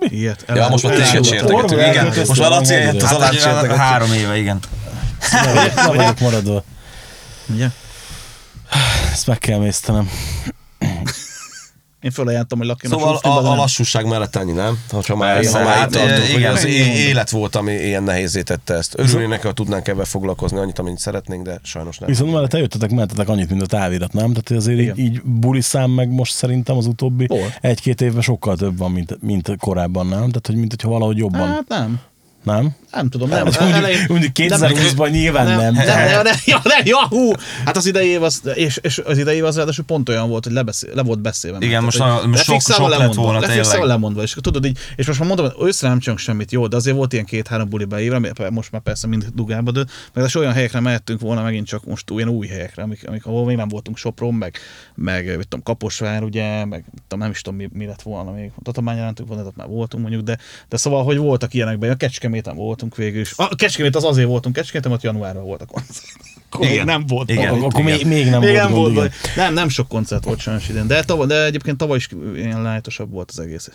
Ilyet. 0.00 0.44
Ja, 0.48 0.68
most 0.68 0.84
már 0.84 0.92
téged 0.94 1.24
sértegetünk. 1.24 1.80
Igen, 1.86 2.06
most 2.26 2.40
már 2.40 2.50
Laci 2.50 2.72
a 2.74 2.76
helyett 2.76 3.02
az 3.02 3.12
alán 3.12 3.34
Hát, 3.34 3.66
három 3.76 4.12
éve, 4.12 4.36
igen. 4.36 4.58
Le 5.32 5.86
vagyok 5.86 6.20
maradva. 6.20 6.64
Ugye? 7.48 7.68
Ezt 9.12 9.26
meg 9.26 9.38
kell 9.38 9.58
mésztenem. 9.58 10.10
Én 12.00 12.12
felajánlottam, 12.12 12.58
hogy 12.58 12.66
Lakinak 12.66 12.98
Szóval 12.98 13.14
sufniba, 13.14 13.42
de 13.42 13.48
a, 13.48 13.52
a 13.52 13.56
lassúság 13.56 14.06
mellett 14.06 14.36
ennyi, 14.36 14.52
nem? 14.52 14.78
Ha 15.06 15.16
már, 15.16 15.34
Persze, 15.34 15.58
ha 15.58 15.64
már 15.64 15.76
hát, 15.76 15.90
tartunk, 15.90 16.28
igen. 16.36 16.52
az 16.52 16.64
é- 16.64 16.94
élet 16.96 17.30
volt, 17.30 17.56
ami 17.56 17.72
ilyen 17.72 18.02
nehézé 18.02 18.42
tette 18.42 18.74
ezt. 18.74 18.98
Örülnék 18.98 19.28
neki, 19.28 19.46
ha 19.46 19.52
tudnánk 19.52 19.88
ebben 19.88 20.04
foglalkozni 20.04 20.58
annyit, 20.58 20.78
amennyit 20.78 20.98
szeretnénk, 20.98 21.44
de 21.44 21.60
sajnos 21.62 21.98
nem. 21.98 22.08
Viszont 22.08 22.32
mellett 22.32 22.54
eljöttetek, 22.54 22.90
mentetek 22.90 23.28
annyit, 23.28 23.50
mint 23.50 23.62
a 23.62 23.66
távirat, 23.66 24.12
nem? 24.12 24.32
Tehát 24.32 24.50
azért 24.50 24.78
így, 24.78 24.84
Igen. 24.84 24.98
így 24.98 25.22
buli 25.22 25.60
szám 25.60 25.90
meg 25.90 26.08
most 26.08 26.32
szerintem 26.32 26.76
az 26.76 26.86
utóbbi 26.86 27.26
Hol? 27.28 27.54
egy-két 27.60 28.00
évben 28.00 28.22
sokkal 28.22 28.56
több 28.56 28.78
van, 28.78 28.90
mint, 28.90 29.22
mint 29.22 29.56
korábban, 29.58 30.06
nem? 30.06 30.18
Tehát, 30.18 30.46
hogy 30.46 30.56
mint 30.56 30.70
hogyha 30.70 30.88
valahogy 30.88 31.16
jobban. 31.16 31.48
Hát 31.48 31.68
nem. 31.68 32.00
Nem? 32.46 32.76
Nem 32.92 33.08
tudom, 33.08 33.28
nem. 33.28 33.46
Hát 33.46 33.60
mondjuk, 33.60 34.08
mondjuk 34.08 34.32
2020-ban 34.34 35.10
nyilván 35.10 35.46
nem. 35.46 35.58
Nem, 35.58 35.74
de- 35.74 35.84
nem, 35.84 36.08
nem, 36.10 36.22
nem, 36.22 36.34
ja, 36.44 36.60
nem, 36.64 36.80
ja, 36.84 37.06
hú. 37.08 37.30
Hát 37.64 37.76
az 37.76 37.86
idei 37.86 38.08
év 38.08 38.22
az, 38.22 38.40
és, 38.54 38.78
és 38.82 38.98
az 38.98 39.18
idei 39.18 39.36
év 39.36 39.44
az 39.44 39.56
ráadásul 39.56 39.84
pont 39.84 40.08
olyan 40.08 40.28
volt, 40.28 40.44
hogy 40.44 40.52
lebeszél, 40.52 40.90
le 40.94 41.02
volt 41.02 41.20
beszélve. 41.20 41.56
Igen, 41.60 41.88
Tehát, 41.90 42.14
most 42.20 42.26
most 42.26 42.44
sok- 42.44 42.60
sok 42.74 42.88
lett 42.88 42.98
lemondva, 42.98 43.22
volna, 43.22 43.38
lefixálva, 43.38 43.70
tényleg. 43.70 43.88
lemondva, 43.88 44.22
és 44.22 44.36
tudod 44.40 44.64
így, 44.66 44.78
és 44.96 45.06
most 45.06 45.18
már 45.18 45.28
mondom, 45.28 45.50
hogy 45.54 45.68
össze 45.68 45.88
nem 45.88 45.98
csinálunk 45.98 46.24
semmit, 46.24 46.52
jó, 46.52 46.66
de 46.66 46.76
azért 46.76 46.96
volt 46.96 47.12
ilyen 47.12 47.24
két-három 47.24 47.68
buli 47.68 47.84
beívre, 47.84 48.16
ami 48.16 48.30
most 48.50 48.72
már 48.72 48.82
persze 48.82 49.06
mind 49.06 49.26
dugába 49.34 49.70
dől, 49.70 49.84
meg 50.12 50.24
az 50.24 50.36
olyan 50.36 50.52
helyekre 50.52 50.80
mehettünk 50.80 51.20
volna 51.20 51.42
megint 51.42 51.66
csak 51.66 51.84
most 51.84 52.10
olyan 52.10 52.28
új 52.28 52.46
helyekre, 52.46 52.82
amik, 52.82 53.08
amik 53.08 53.26
ahol 53.26 53.44
még 53.44 53.56
nem 53.56 53.68
voltunk 53.68 53.96
Sopron, 53.96 54.34
meg, 54.34 54.56
meg 54.94 55.26
mit 55.26 55.48
tudom, 55.48 55.62
Kaposvár, 55.62 56.22
ugye, 56.22 56.64
meg 56.64 56.84
tudom, 57.08 57.18
nem 57.18 57.30
is 57.30 57.40
tudom, 57.40 57.58
mi, 57.58 57.68
mi 57.72 57.86
lett 57.86 58.02
volna 58.02 58.30
még. 58.30 58.50
Tatabány 58.62 58.96
jelentünk 58.96 59.28
volna, 59.28 59.44
ott 59.44 59.56
már 59.56 59.66
voltunk 59.68 60.02
mondjuk, 60.02 60.24
de, 60.24 60.38
de 60.68 60.76
szóval, 60.76 61.04
hogy 61.04 61.16
voltak 61.16 61.54
ilyenekben, 61.54 61.90
a 61.90 61.96
Kecskeméten 62.36 62.64
voltunk 62.66 62.96
végül 62.96 63.20
is. 63.20 63.32
A 63.36 63.54
Kecskemét 63.54 63.96
az 63.96 64.04
azért 64.04 64.26
voltunk, 64.28 64.54
Kecskeméten 64.54 64.92
ott 64.92 65.02
januárban 65.02 65.44
volt 65.44 65.62
a 65.62 65.64
koncert. 65.66 66.04
Akkor 66.50 66.66
Igen. 66.66 66.84
nem 66.84 67.06
volt. 67.06 67.30
Igen. 67.30 67.48
valami. 67.48 67.64
Akkor 67.64 67.82
még, 67.82 68.06
még 68.06 68.28
nem 68.28 68.40
Még 68.40 68.50
volt 68.50 68.62
nem 68.62 68.72
gond, 68.72 68.94
volt, 68.94 69.06
igen. 69.06 69.18
vagy- 69.22 69.36
nem, 69.36 69.54
nem 69.54 69.68
sok 69.68 69.88
koncert 69.88 70.24
volt 70.24 70.38
sajnos 70.38 70.68
idén, 70.68 70.86
de, 70.86 71.02
tavaly, 71.02 71.26
de 71.26 71.44
egyébként 71.44 71.76
tavaly 71.76 71.96
is 71.96 72.08
ilyen 72.34 72.62
lájtosabb 72.62 73.10
volt 73.10 73.30
az 73.30 73.38
egész. 73.38 73.70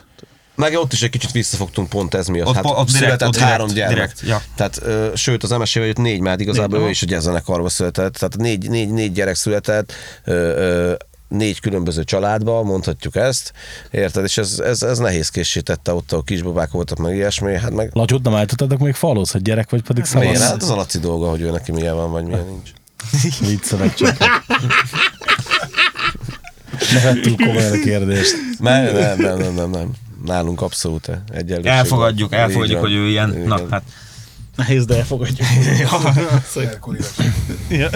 Meg 0.55 0.73
ott 0.75 0.93
is 0.93 1.01
egy 1.01 1.09
kicsit 1.09 1.31
visszafogtunk 1.31 1.89
pont 1.89 2.13
ez 2.13 2.27
miatt. 2.27 2.47
Ott 2.47 2.55
hát 2.55 2.65
ott 2.65 2.73
direkt, 2.73 2.89
született 2.89 3.31
direkt, 3.31 3.49
három 3.49 3.67
gyermek. 3.67 3.95
direkt, 3.95 4.21
ja. 4.25 4.41
Tehát, 4.55 4.79
ö, 4.83 5.11
sőt, 5.15 5.43
az 5.43 5.49
MSZ-vel 5.49 5.85
jött 5.85 5.97
négy, 5.97 6.19
mert 6.19 6.39
igazából 6.39 6.77
Négy, 6.79 6.87
ő 6.87 6.91
is 6.91 7.01
egy 7.01 7.19
zenekarba 7.19 7.69
született. 7.69 8.13
Tehát 8.13 8.37
négy, 8.37 8.69
négy, 8.69 8.89
négy 8.89 9.11
gyerek 9.11 9.35
született, 9.35 9.93
ö, 10.23 10.31
ö, 10.33 10.93
négy 11.31 11.59
különböző 11.59 12.03
családba, 12.03 12.63
mondhatjuk 12.63 13.15
ezt, 13.15 13.53
érted? 13.91 14.23
És 14.23 14.37
ez, 14.37 14.59
ez, 14.59 14.83
ez 14.83 14.97
nehézkéssé 14.97 15.59
tette 15.59 15.93
ott, 15.93 16.11
a 16.11 16.21
kisbabák 16.21 16.71
voltak, 16.71 16.97
meg 16.97 17.15
ilyesmi, 17.15 17.57
hát 17.57 17.71
meg 17.71 17.89
Latyót 17.93 18.23
nem 18.23 18.35
állítottatok 18.35 18.79
még 18.79 18.93
falhoz, 18.93 19.31
hogy 19.31 19.41
gyerek 19.41 19.69
vagy 19.69 19.81
pedig 19.81 20.05
miért? 20.13 20.35
szavasz? 20.35 20.49
Hát 20.49 20.61
az 20.61 20.69
a 20.69 20.75
Laci 20.75 20.99
dolga, 20.99 21.29
hogy 21.29 21.41
ő 21.41 21.51
neki 21.51 21.71
milyen 21.71 21.95
van, 21.95 22.11
vagy 22.11 22.23
milyen 22.23 22.45
nincs. 22.45 22.69
Viccelek 23.49 23.93
csak. 23.93 24.17
Ne 26.93 27.19
túl 27.21 27.35
komolyan 27.35 27.71
a 27.71 27.79
kérdést. 27.83 28.35
Nem, 28.59 28.83
nem, 28.83 29.19
nem, 29.19 29.37
nem, 29.37 29.53
nem, 29.53 29.69
nem. 29.69 29.91
Nálunk 30.25 30.61
abszolút 30.61 31.09
egyenlőség. 31.33 31.71
Elfogadjuk, 31.71 32.33
elfogadjuk, 32.33 32.79
hogy 32.79 32.93
ő 32.93 33.07
ilyen. 33.07 33.29
Na, 33.29 33.55
Igen. 33.55 33.71
hát 33.71 33.83
Nehéz, 34.55 34.85
de 34.85 34.95
elfogadjuk. 34.95 35.47
Ja. 37.69 37.89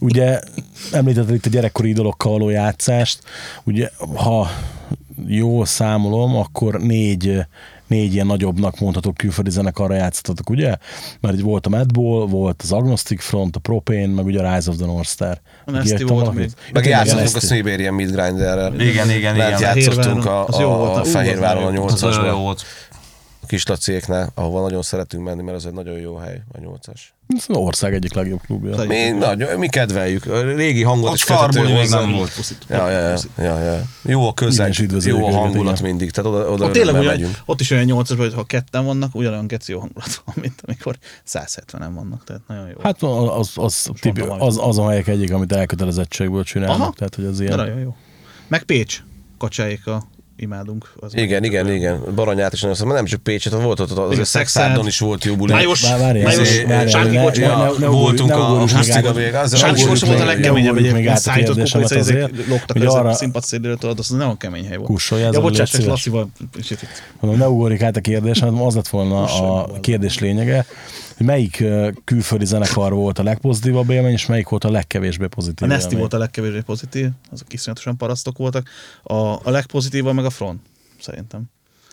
Ugye 0.00 0.40
említetted 0.92 1.34
itt 1.34 1.46
a 1.46 1.48
gyerekkori 1.48 1.88
idolokkal 1.88 2.32
való 2.32 2.48
játszást, 2.48 3.22
ugye 3.64 3.90
ha 4.14 4.50
jól 5.26 5.66
számolom, 5.66 6.36
akkor 6.36 6.80
négy, 6.80 7.38
négy 7.86 8.14
ilyen 8.14 8.26
nagyobbnak 8.26 8.78
mondható 8.78 9.12
külföldi 9.12 9.50
zenekarra 9.50 9.94
játszottatok, 9.94 10.50
ugye? 10.50 10.76
Mert 11.20 11.34
így 11.34 11.42
volt 11.42 11.66
a 11.66 11.68
Madball, 11.68 12.26
volt 12.26 12.62
az 12.62 12.72
Agnostic 12.72 13.22
Front, 13.22 13.56
a 13.56 13.58
Propane, 13.58 14.06
meg 14.06 14.24
ugye 14.24 14.42
a 14.42 14.54
Rise 14.54 14.70
of 14.70 14.76
the 14.76 14.86
North 14.86 15.08
Star. 15.08 15.40
A 15.64 15.70
Nasty 15.70 16.02
volt 16.02 16.34
még. 16.34 16.50
Meg 16.72 16.86
játszottunk 16.86 17.36
a. 17.36 17.40
Siberian 17.40 17.94
Midgrinderrel. 17.94 18.80
Igen, 18.80 19.10
igen, 19.10 19.34
igen. 19.34 19.60
játszottunk 19.60 20.24
a, 20.24 20.46
az 20.46 20.58
a, 20.58 20.94
a 20.94 21.00
az 21.00 21.10
Fehérváron 21.10 21.62
a 21.62 21.64
nagyon 21.64 21.80
jó. 21.80 21.86
Az 21.86 22.02
olyan 22.02 22.14
jó 22.14 22.20
nyolcasba. 22.22 22.42
volt. 22.42 22.62
Kis 23.46 23.64
ahova 24.34 24.60
nagyon 24.60 24.82
szeretünk 24.82 25.24
menni, 25.24 25.42
mert 25.42 25.56
ez 25.56 25.64
egy 25.64 25.72
nagyon 25.72 25.98
jó 25.98 26.16
hely, 26.16 26.42
a 26.52 26.60
nyolcas. 26.60 27.14
Ez 27.36 27.44
az 27.48 27.56
ország 27.56 27.94
egyik 27.94 28.12
legjobb 28.14 28.40
klubja. 28.46 28.84
Mi, 28.84 29.08
nagyon, 29.08 29.58
mi 29.58 29.68
kedveljük, 29.68 30.26
a 30.26 30.42
régi 30.42 30.82
hangot 30.82 31.08
Ott 31.08 31.14
is 31.14 31.22
Farbuli 31.22 31.72
még 31.72 31.88
nem 31.88 32.12
volt. 32.12 32.32
Ja, 32.68 32.90
ja, 32.90 32.98
ja, 32.98 33.18
ja, 33.36 33.58
ja. 33.58 33.82
Jó 34.02 34.28
a 34.28 34.34
közeg, 34.34 34.74
jó 35.04 35.26
a 35.26 35.30
hangulat 35.30 35.78
igen. 35.78 35.90
mindig, 35.90 36.10
tehát 36.10 36.30
oda, 36.30 36.50
oda 36.50 36.64
Ott 36.64 36.72
tényleg 36.72 36.94
ugyan, 36.94 37.06
megyünk. 37.06 37.38
ott 37.44 37.60
is 37.60 37.70
olyan 37.70 37.84
8 37.84 38.16
hogy 38.16 38.34
ha 38.34 38.44
ketten 38.44 38.84
vannak, 38.84 39.14
ugyanolyan 39.14 39.46
geci 39.46 39.72
jó 39.72 39.78
hangulat 39.78 40.22
van, 40.24 40.34
mint 40.40 40.62
amikor 40.66 40.96
170-en 41.32 41.90
vannak, 41.94 42.24
tehát 42.24 42.42
nagyon 42.48 42.68
jó. 42.68 42.76
Hát 42.82 43.02
az, 43.02 43.50
az, 43.54 43.88
tipi, 44.00 44.20
az, 44.20 44.58
az 44.62 44.78
a 44.78 44.88
helyek 44.88 45.06
egyik, 45.06 45.32
amit 45.32 45.52
elkötelezettségből 45.52 46.44
csinálnak, 46.44 46.80
Aha. 46.80 46.92
tehát 46.96 47.14
hogy 47.14 47.24
az 47.24 47.36
De 47.36 47.44
ilyen... 47.44 47.56
nagyon 47.56 47.78
jó. 47.78 47.96
Meg 48.48 48.62
Pécs, 48.62 49.02
kacsáik 49.38 49.86
a 49.86 50.02
imádunk. 50.40 50.92
Az 50.96 51.16
Igen, 51.16 51.44
igen, 51.44 51.72
igen. 51.72 52.00
Baranyát 52.14 52.52
is 52.52 52.60
nagyon 52.60 52.76
szeretem, 52.76 52.96
nem 52.96 53.06
csak 53.06 53.22
Pécset, 53.22 53.52
volt 53.52 53.80
ott, 53.80 53.90
az 53.90 54.18
a 54.18 54.24
Szexárdon 54.24 54.86
is 54.86 54.98
volt 54.98 55.24
jó 55.24 55.36
buli. 55.36 55.52
Várjál, 55.52 56.86
Sárki 56.88 57.16
ne 57.78 57.86
voltunk 57.86 58.30
a 58.30 58.34
ugorjunk 58.34 58.66
még 58.66 58.76
Husztiga 58.76 59.08
át. 59.08 59.16
vég, 59.16 59.34
az 59.34 59.58
Sárki 59.58 59.84
kocsma 59.84 60.08
volt 60.08 60.20
a 60.20 60.24
legkeményebb 60.24 60.76
egyébként. 60.76 61.08
a 61.08 61.16
Szállított 61.16 61.58
kukorica, 61.58 61.94
ezek 61.94 62.30
hogy 62.72 62.82
ezek 62.82 63.34
a 63.34 63.40
tudod, 63.76 63.98
az 63.98 64.08
nagyon 64.08 64.36
kemény 64.36 64.66
hely 64.66 64.76
volt. 64.76 64.88
Kussolj 64.88 65.20
Ja, 65.20 65.28
ezzel, 65.28 65.40
bocsánat, 65.40 65.70
csak. 65.70 66.30
Mondom, 67.20 67.40
ne 67.40 67.48
ugorjunk 67.48 67.82
át 67.82 67.96
a 67.96 68.00
kérdés, 68.00 68.38
hanem 68.38 68.62
az 68.62 68.74
lett 68.74 68.88
volna 68.88 69.22
a 69.24 69.80
kérdés 69.80 70.18
lényege, 70.18 70.66
hogy 71.20 71.28
melyik 71.28 71.64
külföldi 72.04 72.44
zenekar 72.44 72.92
volt 72.92 73.18
a 73.18 73.22
legpozitívabb 73.22 73.90
élmény, 73.90 74.12
és 74.12 74.26
melyik 74.26 74.48
volt 74.48 74.64
a 74.64 74.70
legkevésbé 74.70 75.24
A 75.24 75.28
pozitív 75.28 75.68
Nesti 75.68 75.84
élmény. 75.84 76.00
volt 76.00 76.12
a 76.12 76.18
legkevésbé 76.18 76.60
pozitív, 76.60 77.08
azok 77.30 77.52
iszonyatosan 77.52 77.96
parasztok 77.96 78.38
voltak. 78.38 78.68
A, 79.02 79.14
a 79.14 79.50
legpozitívabb 79.50 80.14
meg 80.14 80.24
a 80.24 80.30
front, 80.30 80.60
szerintem. 81.00 81.42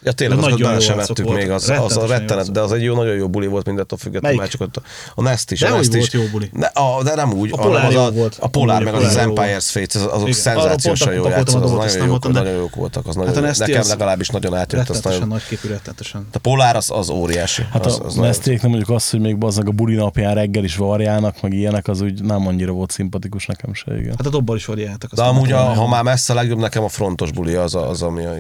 Ja 0.04 0.12
tényleg, 0.12 0.38
De 0.40 0.44
azokat 0.46 0.60
nagyon 0.60 0.78
bele 0.80 0.84
jó 0.84 0.88
sem 0.90 0.98
vettük 1.08 1.34
még, 1.36 1.50
az, 1.50 1.70
az 1.70 1.98
a 1.98 2.02
jó 2.02 2.08
rettenet, 2.08 2.52
de 2.52 2.60
az 2.62 2.72
egy 2.72 2.84
jó, 2.84 2.96
nagyon 2.96 3.16
jó 3.16 3.30
buli 3.30 3.48
volt 3.48 3.66
mindettől 3.66 3.98
függetlenül, 3.98 4.38
már 4.38 4.48
csak 4.48 4.62
ott 4.62 4.76
a, 4.78 4.82
a 5.16 5.22
Nest 5.22 5.52
is, 5.52 5.62
a 5.62 5.66
Dehogy 5.66 5.80
Nest 5.80 5.94
volt 5.94 6.08
is. 6.08 6.14
jó 6.14 6.24
buli. 6.32 6.50
Ne, 6.54 6.66
a, 6.66 7.04
de 7.04 7.16
nem 7.16 7.34
úgy, 7.34 7.50
A 7.54 7.58
Polár 7.58 7.86
az 7.86 7.94
jó 7.94 8.00
a, 8.02 8.12
volt. 8.12 8.38
a 8.40 8.48
Polár, 8.48 8.84
meg 8.84 8.94
az, 8.94 9.04
az 9.04 9.14
jó 9.16 9.20
Empires 9.22 9.70
Fates, 9.72 9.96
az- 9.96 10.06
azok 10.12 10.20
Igen. 10.28 10.34
szenzációsan 10.34 11.14
jól 11.14 11.22
pont 11.22 11.36
játszott, 11.36 11.64
az 11.64 11.72
a 11.72 11.76
nagyon 11.76 12.08
jók, 12.08 12.24
nem 12.24 12.32
nagyon 12.32 12.54
jók 12.56 12.76
voltak, 12.76 13.08
az 13.08 13.16
nagyon, 13.16 13.30
Hát 13.34 13.44
a 13.44 13.46
Nesti 13.46 13.62
nekem 13.64 13.80
az 13.80 13.90
legalábbis 13.90 14.30
nagyon 14.30 14.54
átjött, 14.54 14.72
Rettenetesen 14.82 15.12
nagyon, 15.12 15.28
nagy 15.28 15.46
képű, 15.48 15.68
rettenetesen. 15.68 16.28
a 16.34 16.38
Polár 16.40 16.76
az, 16.76 16.92
az 16.92 17.10
óriási. 17.10 17.64
Hát 17.72 17.86
az, 17.86 18.00
a 18.00 18.06
az 18.06 18.16
Nestéknek 18.16 18.70
mondjuk 18.70 18.90
azt, 18.90 19.12
hogy 19.12 19.20
még 19.20 19.38
bazzag 19.38 19.68
a 19.68 19.72
buli 19.72 19.96
napján 19.96 20.34
reggel 20.34 20.64
is 20.64 20.76
varjának, 20.76 21.42
meg 21.42 21.54
ilyenek, 21.54 21.88
az 21.88 22.02
úgy 22.02 22.22
nem 22.24 22.48
annyira 22.48 22.72
volt 22.72 22.92
szimpatikus 22.92 23.46
nekem 23.46 23.74
se, 23.74 23.98
igen. 24.00 24.14
Hát 24.18 24.26
a 24.28 24.30
dobbal 24.30 24.56
is 24.56 24.66
variáltak. 24.66 25.14
de 25.14 25.22
amúgy, 25.24 25.52
a, 25.52 25.58
ha 25.60 25.88
már 25.88 26.04
messze 26.04 26.34
a 26.34 26.36
legjobb, 26.36 26.60
nekem 26.60 26.84
a 26.84 26.90
frontos 26.90 27.32
buli 27.32 27.54
az, 27.54 27.76
a, 27.76 27.90
az 27.90 28.02
ami 28.02 28.26
a. 28.26 28.34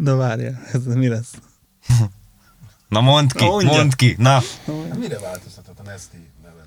Na 0.00 0.16
várjál, 0.16 0.60
ez 0.72 0.84
mi 0.84 1.08
lesz? 1.08 1.30
Na 2.88 3.00
mondd 3.00 3.28
ki, 3.34 3.44
Mondja. 3.44 3.68
mondd 3.70 3.90
ki. 3.96 4.14
Na, 4.18 4.42
Mire 4.98 5.18
változtatott 5.18 5.78
a 5.78 5.82
Nesti 5.82 6.30
nevet? 6.42 6.66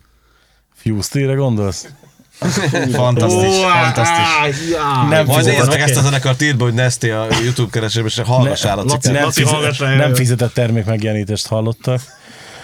Fuse-tére 0.75 1.34
gondolsz? 1.34 1.88
fantasztikus, 2.93 3.55
fantasztikus. 3.55 4.69
Nem 5.09 5.25
Majd 5.25 5.27
fizetett- 5.27 5.57
nézd 5.57 5.69
meg 5.69 5.79
ezt 5.79 5.95
az 5.97 6.03
zenekart, 6.03 6.41
írd 6.41 6.57
be, 6.57 6.63
hogy 6.63 6.73
Nesti 6.73 7.09
a 7.09 7.27
YouTube 7.43 7.69
keresésben, 7.71 8.05
és 8.05 8.19
hallgassál 8.19 8.79
a 8.79 8.84
Laci, 8.84 8.89
cikket. 8.97 9.11
nem, 9.13 9.23
Laci, 9.23 9.39
fizet, 9.41 9.53
hallgassál, 9.55 9.95
nem 9.95 10.13
fizetett 10.13 10.53
termék 10.53 10.86
megjelenítést 10.86 11.47
hallottak. 11.47 12.01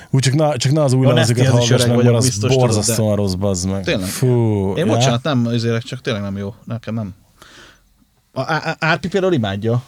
Úgy 0.10 0.22
csak 0.22 0.34
na, 0.34 0.58
csak 0.58 0.72
na 0.72 0.84
az 0.84 0.94
új 0.94 1.06
lemezüket 1.06 1.48
hallgass 1.48 1.86
meg, 1.86 1.96
mert 1.96 2.16
az 2.16 2.38
borzasztóan 2.40 3.16
rossz 3.16 3.34
bazd 3.34 3.70
meg. 3.70 3.84
Tényleg? 3.84 4.08
Fú. 4.08 4.28
Én 4.76 4.88
bocsánat, 4.88 5.24
nem 5.24 5.46
azért, 5.46 5.86
csak 5.86 6.02
tényleg 6.02 6.22
nem 6.24 6.38
jó. 6.38 6.56
Nekem 6.66 6.94
nem. 6.94 7.14
A 8.34 8.42
Á- 8.54 8.78
Árpi 8.80 9.08
például 9.08 9.34
imádja. 9.34 9.84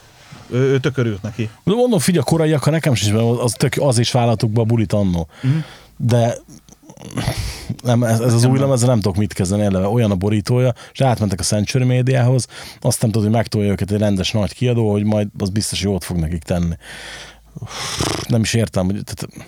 Ő, 0.52 0.58
ő 0.58 0.80
tök 0.80 0.96
örült 0.96 1.22
neki. 1.22 1.50
De 1.64 1.74
mondom, 1.74 1.98
figyelj, 1.98 2.24
a 2.26 2.30
koraiak, 2.30 2.64
ha 2.64 2.70
nekem 2.70 2.92
mert 3.12 3.40
az, 3.40 3.52
tök, 3.52 3.72
az 3.78 3.98
is 3.98 4.10
vállaltuk 4.10 4.50
be 4.50 4.60
a 4.60 4.64
bulit 4.64 4.92
annó. 4.92 5.28
Mhm. 5.42 5.56
De 5.96 6.36
nem, 7.82 8.02
ez, 8.02 8.20
ez 8.20 8.34
az 8.34 8.44
új 8.44 8.58
lemez, 8.58 8.82
nem 8.82 9.00
tudok 9.00 9.16
mit 9.16 9.32
kezdeni 9.32 9.62
eleve. 9.62 9.86
Olyan 9.86 10.10
a 10.10 10.14
borítója, 10.14 10.74
és 10.92 11.00
átmentek 11.00 11.40
a 11.40 11.42
Century 11.42 11.84
médiához, 11.84 12.46
azt 12.80 13.00
nem 13.00 13.10
tudod, 13.10 13.26
hogy 13.26 13.36
megtolja 13.36 13.70
őket 13.70 13.90
egy 13.90 13.98
rendes 13.98 14.32
nagy 14.32 14.54
kiadó, 14.54 14.90
hogy 14.90 15.04
majd 15.04 15.28
az 15.38 15.48
biztos 15.48 15.80
jót 15.80 16.04
fog 16.04 16.16
nekik 16.16 16.42
tenni. 16.42 16.74
Nem 18.28 18.40
is 18.40 18.54
értem, 18.54 18.84
hogy 18.84 19.00
tehát, 19.04 19.46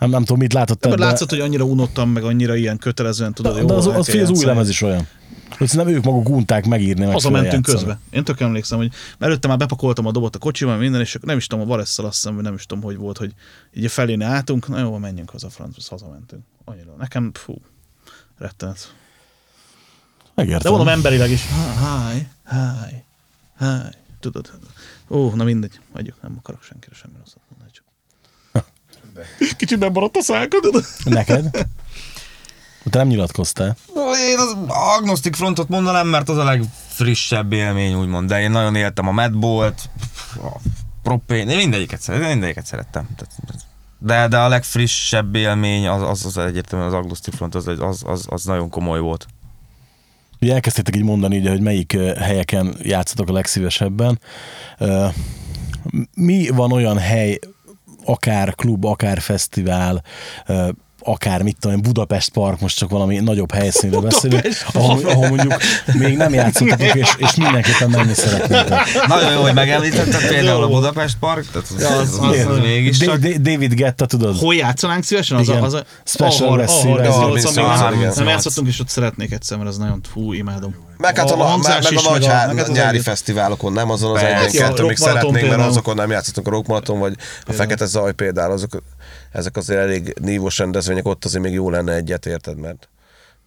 nem, 0.00 0.10
nem 0.10 0.20
tudom, 0.20 0.38
mit 0.38 0.52
látott 0.52 0.80
De 0.80 0.88
ebbe. 0.88 1.04
látszott, 1.04 1.30
hogy 1.30 1.40
annyira 1.40 1.64
unottam, 1.64 2.10
meg 2.10 2.22
annyira 2.22 2.54
ilyen 2.54 2.78
kötelezően 2.78 3.34
tudod. 3.34 3.54
de, 3.54 3.60
jó, 3.60 3.66
de 3.66 3.74
az, 3.74 3.86
az, 3.86 4.08
az, 4.08 4.14
az 4.14 4.30
új 4.30 4.44
lemez 4.44 4.68
is 4.68 4.82
olyan. 4.82 5.08
Hogy 5.58 5.68
szerintem 5.68 5.94
ők 5.94 6.04
maguk 6.04 6.28
unták 6.28 6.66
megírni, 6.66 7.04
meg 7.04 7.12
Haza 7.12 7.30
mentünk 7.30 7.64
közbe. 7.64 7.98
Én 8.10 8.24
tök 8.24 8.40
emlékszem, 8.40 8.78
hogy 8.78 8.92
előtte 9.18 9.48
már 9.48 9.56
bepakoltam 9.56 10.06
a 10.06 10.10
dobot 10.10 10.36
a 10.36 10.38
kocsiban, 10.38 10.78
minden, 10.78 11.00
és 11.00 11.18
nem 11.20 11.36
is 11.36 11.46
tudom, 11.46 11.64
a 11.64 11.68
Valesszel 11.68 12.04
azt 12.04 12.14
hiszem, 12.14 12.40
nem 12.40 12.54
is 12.54 12.66
tudom, 12.66 12.84
hogy 12.84 12.96
volt, 12.96 13.18
hogy 13.18 13.32
így 13.74 13.84
a 13.84 13.88
feléne 13.88 14.26
álltunk, 14.26 14.68
na 14.68 14.78
jó, 14.78 14.96
menjünk 14.96 15.30
haza, 15.30 15.50
francos, 15.50 15.88
hazamentünk. 15.88 16.42
Annyira. 16.64 16.94
Nekem, 16.98 17.30
fú, 17.34 17.54
rettenet. 18.38 18.94
Megértem. 20.34 20.62
De 20.62 20.68
mondom 20.68 20.88
emberileg 20.88 21.30
is, 21.30 21.46
háj, 21.78 22.28
háj, 22.44 23.04
háj, 23.56 23.92
tudod. 24.20 24.50
Ó, 25.08 25.34
na 25.34 25.44
mindegy, 25.44 25.80
hagyjuk, 25.92 26.22
nem 26.22 26.34
akarok 26.38 26.62
senkire 26.62 26.94
semmi 26.94 27.14
rosszat. 27.18 27.39
Kicsit 29.56 29.78
nem 29.78 29.92
maradt 29.92 30.16
a 30.16 30.22
szákod. 30.22 30.84
Neked? 31.04 31.50
Te 32.90 32.98
nem 32.98 33.06
nyilatkoztál. 33.06 33.76
Én 34.28 34.38
az 34.38 34.56
agnostic 34.98 35.36
frontot 35.36 35.68
mondanám, 35.68 36.06
mert 36.06 36.28
az 36.28 36.36
a 36.36 36.44
legfrissebb 36.44 37.52
élmény, 37.52 37.94
úgymond. 37.94 38.28
De 38.28 38.40
én 38.40 38.50
nagyon 38.50 38.74
éltem 38.74 39.08
a 39.08 39.12
Madbolt, 39.12 39.90
a 40.36 40.60
Propane, 41.02 41.52
én 41.52 41.56
mindegyiket, 41.56 42.08
mindegyiket 42.08 42.66
szerettem. 42.66 43.08
De, 43.98 44.28
de 44.28 44.38
a 44.38 44.48
legfrissebb 44.48 45.34
élmény 45.34 45.88
az, 45.88 46.02
az, 46.02 46.24
az 46.24 46.38
egyértelműen 46.38 46.88
az 46.88 46.96
agnostic 46.96 47.34
front, 47.34 47.54
az, 47.54 47.66
az, 47.66 48.02
az, 48.06 48.24
az 48.28 48.44
nagyon 48.44 48.68
komoly 48.68 49.00
volt. 49.00 49.26
Ugye 50.40 50.54
elkezdtétek 50.54 50.96
így 50.96 51.02
mondani, 51.02 51.38
ugye, 51.38 51.50
hogy 51.50 51.60
melyik 51.60 51.96
helyeken 52.18 52.76
játszatok 52.82 53.28
a 53.28 53.32
legszívesebben. 53.32 54.20
Mi 56.14 56.48
van 56.48 56.72
olyan 56.72 56.98
hely, 56.98 57.38
akár 58.04 58.54
klub, 58.54 58.84
akár 58.84 59.20
fesztivál, 59.20 60.02
akár 61.00 61.42
mit 61.42 61.56
tudom, 61.60 61.80
Budapest 61.80 62.28
Park, 62.28 62.60
most 62.60 62.76
csak 62.76 62.90
valami 62.90 63.18
nagyobb 63.18 63.52
helyszínre 63.52 64.00
beszélünk, 64.00 64.46
ahol, 64.72 65.00
ahol 65.04 65.28
mondjuk 65.28 65.54
még 65.92 66.16
nem 66.16 66.34
játszottatok, 66.34 66.94
és, 66.94 67.14
és 67.16 67.34
mindenképpen 67.34 67.90
menni 67.90 68.14
szeretnétek. 68.14 68.80
Nagyon 69.06 69.32
jó, 69.32 69.40
hogy 69.40 69.54
megemlítetted 69.54 70.28
például 70.28 70.62
a 70.62 70.68
Budapest 70.68 71.16
Park, 71.20 71.46
tehát 71.52 71.68
az, 71.76 71.82
az, 71.82 72.18
az, 72.18 72.28
az, 72.28 72.46
az 72.46 72.58
mégis 72.58 72.98
csak. 72.98 73.16
Da- 73.16 73.40
David 73.40 73.74
Getta, 73.74 74.06
tudod? 74.06 74.38
Hol 74.38 74.54
játszanánk 74.54 75.04
szívesen? 75.04 75.36
Az 75.36 75.48
Igen. 75.48 75.62
a, 75.62 75.64
az 75.64 75.74
a 75.74 75.84
Special 76.04 76.60
ahol, 76.60 77.00
nem 78.14 78.26
játszottunk, 78.26 78.68
és 78.68 78.80
ott 78.80 78.88
szeretnék 78.88 79.32
egyszer, 79.32 79.58
mert 79.58 79.70
ez 79.70 79.76
nagyon, 79.76 80.00
fú, 80.12 80.32
imádom. 80.32 80.74
Meg 81.00 81.16
hát 81.18 81.30
a, 81.30 81.52
a, 81.52 81.56
meg, 81.56 81.76
a 81.82 82.10
nagy 82.10 82.20
meg 82.20 82.30
a- 82.30 82.32
há- 82.32 82.60
az 82.60 82.68
nyári 82.68 82.98
fesztiválokon, 82.98 83.72
nem 83.72 83.90
azon 83.90 84.10
az 84.14 84.20
Persze. 84.20 84.36
egyen 84.36 84.50
Ja, 84.52 84.68
kettő, 84.68 84.84
még 84.84 84.96
szeretnénk, 84.96 85.48
mert 85.48 85.60
azokon 85.62 85.94
nem 85.94 86.10
játszottunk, 86.10 86.46
a 86.46 86.50
Rock 86.50 86.66
Marathon 86.66 86.98
vagy 86.98 87.14
a 87.46 87.52
Fekete 87.52 87.84
Zaj 87.84 88.12
például, 88.12 88.52
azok, 88.52 88.82
ezek 89.32 89.56
azért 89.56 89.80
elég 89.80 90.14
nívós 90.20 90.58
rendezvények, 90.58 91.06
ott 91.06 91.24
azért 91.24 91.42
még 91.42 91.52
jó 91.52 91.70
lenne 91.70 91.94
egyet, 91.94 92.26
érted, 92.26 92.58
mert 92.58 92.88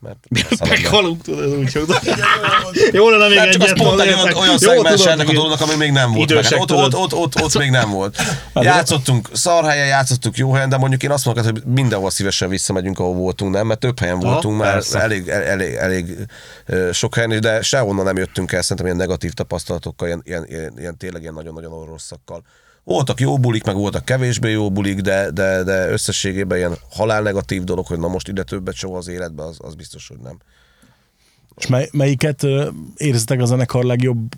mert. 0.03 0.69
Meghalunk, 0.69 1.21
tudod, 1.21 1.55
úgy 1.57 1.73
hogy 1.73 1.85
Jó 2.91 3.09
lenne 3.09 3.27
még 3.27 3.37
Nem, 3.37 3.49
csak 3.49 3.61
az 3.61 3.71
egyet. 3.71 3.87
pont 3.87 3.99
egy 3.99 4.13
olyan, 4.13 4.33
olyan 4.33 4.57
szegmens 4.57 5.05
ennek 5.05 5.29
a 5.29 5.33
dolognak, 5.33 5.61
ami 5.61 5.75
még 5.75 5.91
nem 5.91 6.11
volt 6.11 6.33
meg. 6.33 6.43
Hát 6.43 6.59
ott, 6.59 6.71
ott, 6.71 6.95
ott, 6.95 7.13
ott, 7.13 7.41
ott 7.41 7.57
még 7.57 7.69
nem 7.69 7.89
volt. 7.89 8.17
Játszottunk 8.53 9.29
szar 9.33 9.65
helyen, 9.65 9.87
játszottunk 9.87 10.37
jó 10.37 10.51
helyen, 10.51 10.69
de 10.69 10.77
mondjuk 10.77 11.03
én 11.03 11.11
azt 11.11 11.25
mondom, 11.25 11.43
hogy 11.43 11.63
mindenhol 11.65 12.09
szívesen 12.09 12.49
visszamegyünk, 12.49 12.99
ahol 12.99 13.13
voltunk, 13.13 13.53
nem? 13.53 13.67
Mert 13.67 13.79
több 13.79 13.99
helyen 13.99 14.19
voltunk 14.19 14.59
már, 14.59 14.73
persze. 14.73 14.99
elég, 14.99 15.27
elég, 15.27 15.73
elég 15.73 16.15
sok 16.91 17.15
helyen, 17.15 17.41
de 17.41 17.61
sehonnan 17.61 18.05
nem 18.05 18.17
jöttünk 18.17 18.51
el, 18.51 18.61
szerintem 18.61 18.85
ilyen 18.85 18.97
negatív 18.97 19.31
tapasztalatokkal, 19.33 20.07
ilyen, 20.07 20.21
ilyen, 20.25 20.45
ilyen, 20.47 20.73
ilyen 20.77 20.97
tényleg 20.97 21.21
ilyen 21.21 21.33
nagyon-nagyon 21.33 21.85
rosszakkal. 21.85 22.43
Voltak 22.83 23.19
jó 23.19 23.37
bulik, 23.37 23.63
meg 23.63 23.75
voltak 23.75 24.05
kevésbé 24.05 24.51
jó 24.51 24.71
bulik, 24.71 24.99
de, 24.99 25.31
de, 25.31 25.63
de 25.63 25.89
összességében 25.89 26.57
ilyen 26.57 26.77
halálnegatív 26.89 27.63
dolog, 27.63 27.85
hogy 27.85 27.99
na 27.99 28.07
most 28.07 28.27
ide 28.27 28.43
többet 28.43 28.75
soha 28.75 28.97
az 28.97 29.07
életbe, 29.07 29.43
az, 29.43 29.57
az 29.61 29.75
biztos, 29.75 30.07
hogy 30.07 30.17
nem. 30.17 30.37
És 31.57 31.67
mely, 31.67 31.89
melyiket 31.91 32.45
érzitek 32.97 33.41
a 33.41 33.45
zenekar 33.45 33.83
legjobb 33.83 34.33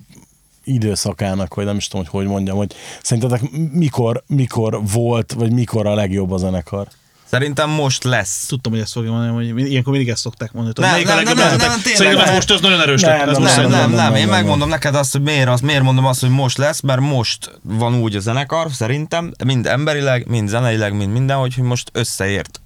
időszakának, 0.64 1.54
vagy 1.54 1.66
nem 1.66 1.78
is 1.78 1.88
tudom, 1.88 2.06
hogy 2.06 2.22
hogy 2.22 2.32
mondjam, 2.32 2.58
hogy 2.58 2.74
szerintetek 3.02 3.50
mikor, 3.72 4.24
mikor 4.28 4.80
volt, 4.92 5.34
vagy 5.34 5.52
mikor 5.52 5.88
a 5.88 5.94
legjobb 5.94 6.32
a 6.32 6.38
zenekar? 6.38 6.88
Szerintem 7.36 7.70
most 7.70 8.04
lesz. 8.04 8.46
Tudtam, 8.48 8.72
hogy 8.72 8.82
ezt 8.82 8.92
fogja 8.92 9.12
mondani, 9.12 9.52
hogy 9.52 9.68
ilyenkor 9.70 9.92
mindig 9.92 10.10
ezt 10.12 10.22
szokták 10.22 10.52
mondani. 10.52 10.76
hogy 10.76 10.84
Nem, 10.86 10.94
melyik 10.94 11.08
nem, 11.08 11.16
nem, 11.16 11.26
nem, 11.26 11.58
bennetek? 11.58 11.68
nem, 11.68 11.82
tényleg, 11.82 12.28
ez 12.28 12.34
most 12.34 12.52
az 12.52 12.62
nagyon 12.62 12.82
erős. 12.82 13.02
Nem, 13.02 13.12
lett, 13.18 13.28
ez 13.28 13.34
nem, 13.34 13.42
most 13.42 13.56
Nem, 13.56 13.70
nem, 13.70 13.80
nem, 13.80 13.90
nem, 13.90 13.96
nem, 13.98 14.06
nem, 14.06 14.16
én 14.16 14.26
nem, 14.28 14.36
megmondom 14.36 14.70
neked 14.70 14.96
azt, 14.96 15.12
hogy 15.12 15.22
miért, 15.22 15.48
azt, 15.48 15.62
miért 15.64 15.84
mondom 15.84 16.06
azt, 16.06 16.20
hogy 16.22 16.30
most 16.30 16.58
lesz, 16.58 16.82
mert 16.82 17.00
most 17.00 17.60
van 17.62 17.96
úgy 17.96 18.16
a 18.16 18.20
zenekar, 18.20 18.72
szerintem, 18.72 19.32
mind 19.46 19.66
emberileg, 19.68 20.28
mind 20.28 20.50
zeneileg, 20.50 20.94
mind 20.98 21.12
minden, 21.12 21.38
hogy 21.38 21.58
most 21.58 21.90
összeért. 21.94 22.60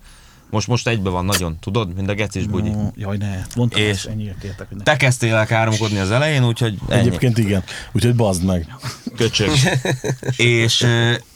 Most, 0.52 0.68
most 0.68 0.88
egybe 0.88 1.10
van 1.10 1.26
nagyon, 1.26 1.58
tudod, 1.60 1.96
mind 1.96 2.10
a 2.10 2.14
gecis 2.14 2.46
bugyi. 2.46 2.70
Ó, 2.70 2.92
Jaj, 2.96 3.18
ne. 3.18 3.42
Mondtam, 3.56 3.82
És- 3.82 4.06
ennyire 4.06 4.36
kértek, 4.42 4.68
hogy 4.68 4.78
ne. 4.78 4.84
Te 4.84 4.96
kezdtél 4.96 5.36
el 5.36 5.46
káromkodni 5.46 6.00
az 6.00 6.12
elején, 6.12 6.46
úgyhogy 6.46 6.78
ennyi. 6.90 7.00
Egyébként 7.00 7.38
igen. 7.38 7.64
Úgyhogy 7.92 8.16
bazd 8.16 8.44
meg. 8.44 8.76
köcsög. 9.18 9.50
és, 10.38 10.88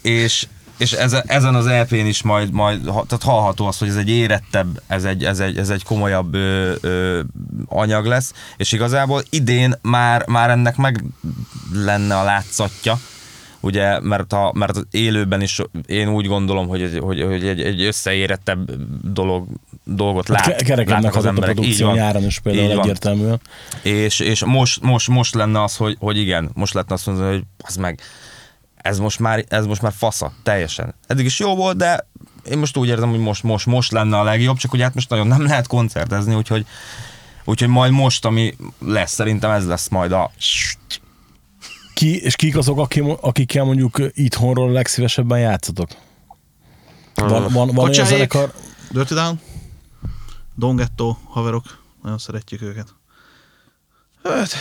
és, 0.02 0.48
és 0.78 0.92
ezen, 0.92 1.24
ezen 1.26 1.56
az 1.56 1.68
EP-n 1.68 1.96
is 1.96 2.22
majd, 2.22 2.52
majd 2.52 2.84
tehát 2.84 3.24
hallható 3.24 3.66
az, 3.66 3.78
hogy 3.78 3.88
ez 3.88 3.96
egy 3.96 4.10
érettebb, 4.10 4.82
ez 4.88 5.04
egy, 5.04 5.24
ez 5.26 5.40
egy, 5.40 5.58
ez 5.58 5.70
egy 5.70 5.84
komolyabb 5.84 6.34
ö, 6.34 6.74
ö, 6.82 7.22
anyag 7.66 8.06
lesz, 8.06 8.34
és 8.58 8.72
igazából 8.72 9.24
idén 9.30 9.74
már, 9.82 10.28
már 10.28 10.50
ennek 10.50 10.76
meg 10.76 11.04
lenne 11.74 12.18
a 12.18 12.24
látszatja, 12.24 13.00
ugye, 13.64 14.00
mert, 14.00 14.34
a, 14.34 14.52
mert 14.56 14.78
az 14.78 14.86
élőben 14.92 15.42
is 15.42 15.62
én 15.86 16.10
úgy 16.10 16.28
gondolom, 16.28 16.68
hogy, 16.68 16.98
hogy, 17.02 17.22
hogy 17.22 17.48
egy, 17.48 17.62
egy 17.62 17.82
összeérettebb 17.82 18.72
dolog, 19.12 19.48
dolgot 19.84 20.28
lát, 20.28 20.46
Hát 20.46 20.62
kerekednek 20.62 20.88
látnak 20.88 21.16
az 21.16 21.24
hatott 21.24 21.26
a 21.26 21.30
emberek. 21.30 21.50
Így 21.50 21.56
produkció 21.56 21.86
van. 21.86 21.96
nyáron 21.96 22.24
is 22.24 22.40
például 22.40 22.72
Így 22.72 22.78
egyértelműen. 22.78 23.40
És, 23.82 24.20
és 24.20 24.46
most, 24.46 24.82
most, 24.82 25.08
most 25.08 25.36
lenne 25.36 25.64
az, 25.64 25.76
hogy, 25.76 25.96
hogy 26.00 26.18
igen, 26.18 26.50
most 26.54 26.74
lehetne 26.74 26.96
azt 26.96 27.06
mondani, 27.06 27.34
hogy 27.34 27.44
az 27.58 27.76
meg, 27.76 28.00
ez 28.84 29.00
most 29.00 29.20
már, 29.20 29.46
ez 29.48 29.66
most 29.66 29.82
már 29.82 29.94
fasza, 29.94 30.32
teljesen. 30.44 30.96
Eddig 31.08 31.26
is 31.26 31.40
jó 31.40 31.56
volt, 31.56 31.78
de 31.78 32.08
én 32.50 32.58
most 32.58 32.78
úgy 32.78 32.88
érzem, 32.88 33.10
hogy 33.10 33.20
most, 33.20 33.44
most, 33.44 33.66
most 33.66 33.92
lenne 33.92 34.20
a 34.20 34.24
legjobb, 34.24 34.58
csak 34.58 34.74
ugye 34.74 34.84
hát 34.84 34.94
most 34.94 35.10
nagyon 35.10 35.28
nem 35.28 35.44
lehet 35.44 35.68
koncertezni, 35.68 36.36
úgyhogy, 36.36 36.66
úgyhogy 37.46 37.68
majd 37.68 37.92
most, 37.92 38.26
ami 38.26 38.56
lesz, 38.80 39.14
szerintem 39.14 39.52
ez 39.52 39.68
lesz 39.68 39.88
majd 39.88 40.12
a... 40.12 40.32
Ki, 41.94 42.22
és 42.22 42.36
kik 42.36 42.58
azok, 42.58 42.80
akik, 42.80 43.04
akikkel 43.22 43.64
mondjuk 43.64 44.02
itthonról 44.12 44.72
legszívesebben 44.72 45.40
játszotok? 45.40 45.90
Van, 47.16 47.52
van, 47.52 47.68
van 47.68 47.90
olyan 47.90 48.06
zenekar? 48.06 48.54
Dirty 48.92 49.14
Down, 49.14 49.40
Dongetto, 50.56 51.18
haverok, 51.30 51.84
nagyon 52.02 52.18
szeretjük 52.18 52.62
őket. 52.62 52.88
Hát, 54.24 54.56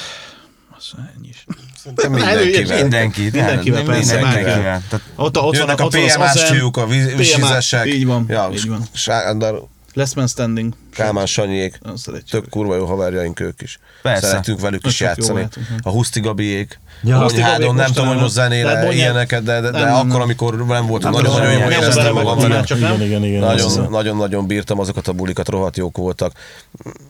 az 0.93 0.99
ennyi 1.16 1.28
is. 1.28 1.45
Szerintem 1.83 2.12
mindenkivel. 2.12 2.80
Mindenki, 2.80 3.22
Mindenkivel, 3.22 3.83
persze, 3.83 4.14
mindenkivel. 4.14 4.83
Ott, 5.16 5.39
ott 5.39 5.55
Jönnek 5.55 5.78
vannak, 5.78 5.95
a 5.95 5.99
PMS 5.99 6.43
fiúk, 6.43 6.76
a 6.76 6.87
víz- 6.87 7.07
PMA, 7.09 7.16
vízsizesek. 7.16 7.87
Így 7.87 8.07
van, 8.07 8.26
Ja, 8.28 8.49
így 8.53 8.68
van. 8.68 8.83
Sándor, 8.93 9.66
Last 9.95 10.14
Man 10.14 10.26
Standing. 10.26 10.74
Kálmán 10.95 11.26
szeretjük. 11.26 12.22
Tök 12.30 12.49
kurva 12.49 12.76
jó 12.76 12.85
haverjaink 12.87 13.41
ők 13.41 13.61
is. 13.61 13.78
Persze. 14.03 14.26
Szeretünk 14.26 14.61
velük 14.61 14.87
is 14.87 15.01
játszani. 15.01 15.49
A 15.83 15.91
Huszti 15.91 16.20
Gabiék. 16.20 16.80
Ja. 17.05 17.18
Gabiék 17.18 17.40
Konyhádon, 17.40 17.74
nem 17.74 17.86
tudom, 17.86 18.07
hogy 18.07 18.16
most 18.16 18.32
zenére 18.32 18.72
Lehet, 18.72 18.92
ilyeneket, 18.92 19.42
de, 19.42 19.61
de, 19.61 19.70
de 19.70 19.84
Nem, 19.84 19.94
akkor, 19.94 20.20
amikor 20.20 20.66
nem 20.66 20.86
voltunk, 20.86 21.14
Nem, 21.14 21.22
nagyon-nagyon 21.22 21.59
nem, 21.59 21.61
jól 21.61 21.70
éreztem 21.70 22.12
magam 22.12 22.38
nem, 22.38 22.42
vele. 22.42 22.55
nem, 22.55 22.64
csak 22.64 22.78
igen, 22.78 23.03
igen, 23.03 23.24
igen. 23.24 23.40
Nagyon, 23.40 23.66
Ez- 23.66 23.80
nagyon, 23.90 24.16
nagyon 24.16 24.46
bírtam 24.46 24.78
azokat 24.78 25.09
a 25.09 25.12
bulikat, 25.12 25.48
rohadt 25.48 25.76
jók 25.76 25.96
voltak. 25.96 26.32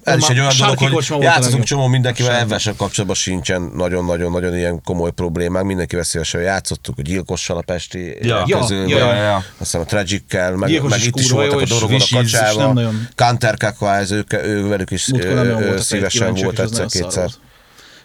Ez 0.03 0.19
is 0.19 0.29
egy 0.29 0.39
olyan 0.39 0.53
dolog, 0.59 0.79
hogy 0.79 1.23
játszottunk 1.23 1.65
csomó 1.65 1.87
mindenkivel, 1.87 2.35
ebben 2.37 2.61
kapcsolatban 2.77 3.15
sincsen 3.17 3.73
nagyon-nagyon-nagyon 3.77 4.57
ilyen 4.57 4.83
komoly 4.85 5.11
problémák. 5.11 5.65
Mindenkivel 5.65 6.05
szívesen 6.05 6.41
játszottuk, 6.41 6.99
a 6.99 7.03
gyilkossal 7.03 7.57
a 7.57 7.63
Pesti 7.63 8.19
közül, 8.47 8.89
ja. 8.89 9.45
aztán 9.59 9.83
a 9.83 9.85
Tragic-kel, 9.85 10.57
meg, 10.57 10.83
meg 10.83 11.05
itt 11.05 11.19
is 11.19 11.31
voltak 11.31 11.61
a 11.61 11.65
dorogon, 11.65 12.01
a 12.01 12.17
kacsával. 12.17 12.73
nagyon- 12.73 13.09
Kanter 13.15 13.57
Kakaáz, 13.57 14.11
ők, 14.11 14.33
ő, 14.33 14.69
velük 14.69 14.91
is 14.91 15.07
nagyon 15.07 15.79
szívesen 15.79 16.35
volt 16.35 16.57
nagyon 16.57 16.81
egyszer-kétszer. 16.81 17.31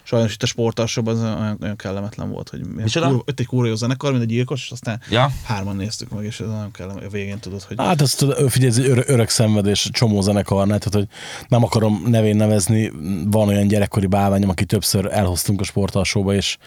Sajnos 0.08 0.34
itt 0.34 0.44
a 0.44 0.46
sportalsóban 0.46 1.16
az 1.16 1.22
olyan, 1.22 1.58
olyan 1.62 1.76
kellemetlen 1.76 2.30
volt, 2.30 2.50
hogy 2.50 2.62
kurva, 2.92 3.16
ott 3.26 3.40
egy 3.40 3.46
kurva 3.46 3.68
jó 3.68 3.76
zenekar, 3.76 4.12
mint 4.12 4.24
egy 4.24 4.30
gyilkos, 4.30 4.62
és 4.64 4.72
aztán 4.72 5.02
Ja. 5.10 5.32
hárman 5.44 5.76
néztük 5.76 6.10
meg, 6.10 6.26
és 6.26 6.40
ez 6.40 6.48
nagyon 6.48 6.72
kellemetlen. 6.72 7.10
A 7.10 7.12
végén 7.12 7.40
tudod, 7.40 7.62
hogy 7.62 7.76
Hát 7.80 8.02
ezt 8.02 8.18
tudod, 8.18 8.50
figyelj, 8.50 8.72
ez 8.72 8.78
egy 8.78 8.86
örök, 8.88 9.10
örök 9.10 9.30
szenvedés, 9.30 9.90
csomó 9.92 10.22
zenekarnál, 10.22 10.80
tehát 10.80 10.94
hogy 10.94 11.08
nem 11.48 11.64
akarom 11.64 12.04
nevén 12.06 12.36
nevezni, 12.36 12.92
van 13.26 13.48
olyan 13.48 13.68
gyerekkori 13.68 14.06
bálványom, 14.06 14.50
aki 14.50 14.66
többször 14.66 15.06
elhoztunk 15.06 15.62
a 15.62 15.64
sportalsóba, 15.64 16.34
és 16.34 16.58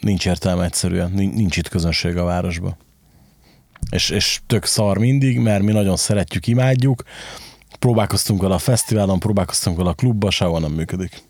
nincs 0.00 0.26
értelme 0.26 0.64
egyszerűen, 0.64 1.10
Nin- 1.10 1.34
nincs 1.34 1.56
itt 1.56 1.68
közönség 1.68 2.16
a 2.16 2.24
városba. 2.24 2.76
És, 3.90 4.10
és 4.10 4.40
tök 4.46 4.64
szar 4.64 4.98
mindig, 4.98 5.38
mert 5.38 5.62
mi 5.62 5.72
nagyon 5.72 5.96
szeretjük, 5.96 6.46
imádjuk, 6.46 7.02
próbálkoztunk 7.78 8.40
vele 8.42 8.54
a 8.54 8.58
fesztiválon, 8.58 9.18
próbálkoztunk 9.18 9.76
vele 9.76 9.88
a 9.90 9.94
klubba, 9.94 10.30
sehol 10.30 10.60
nem 10.60 10.72
működik. 10.72 11.22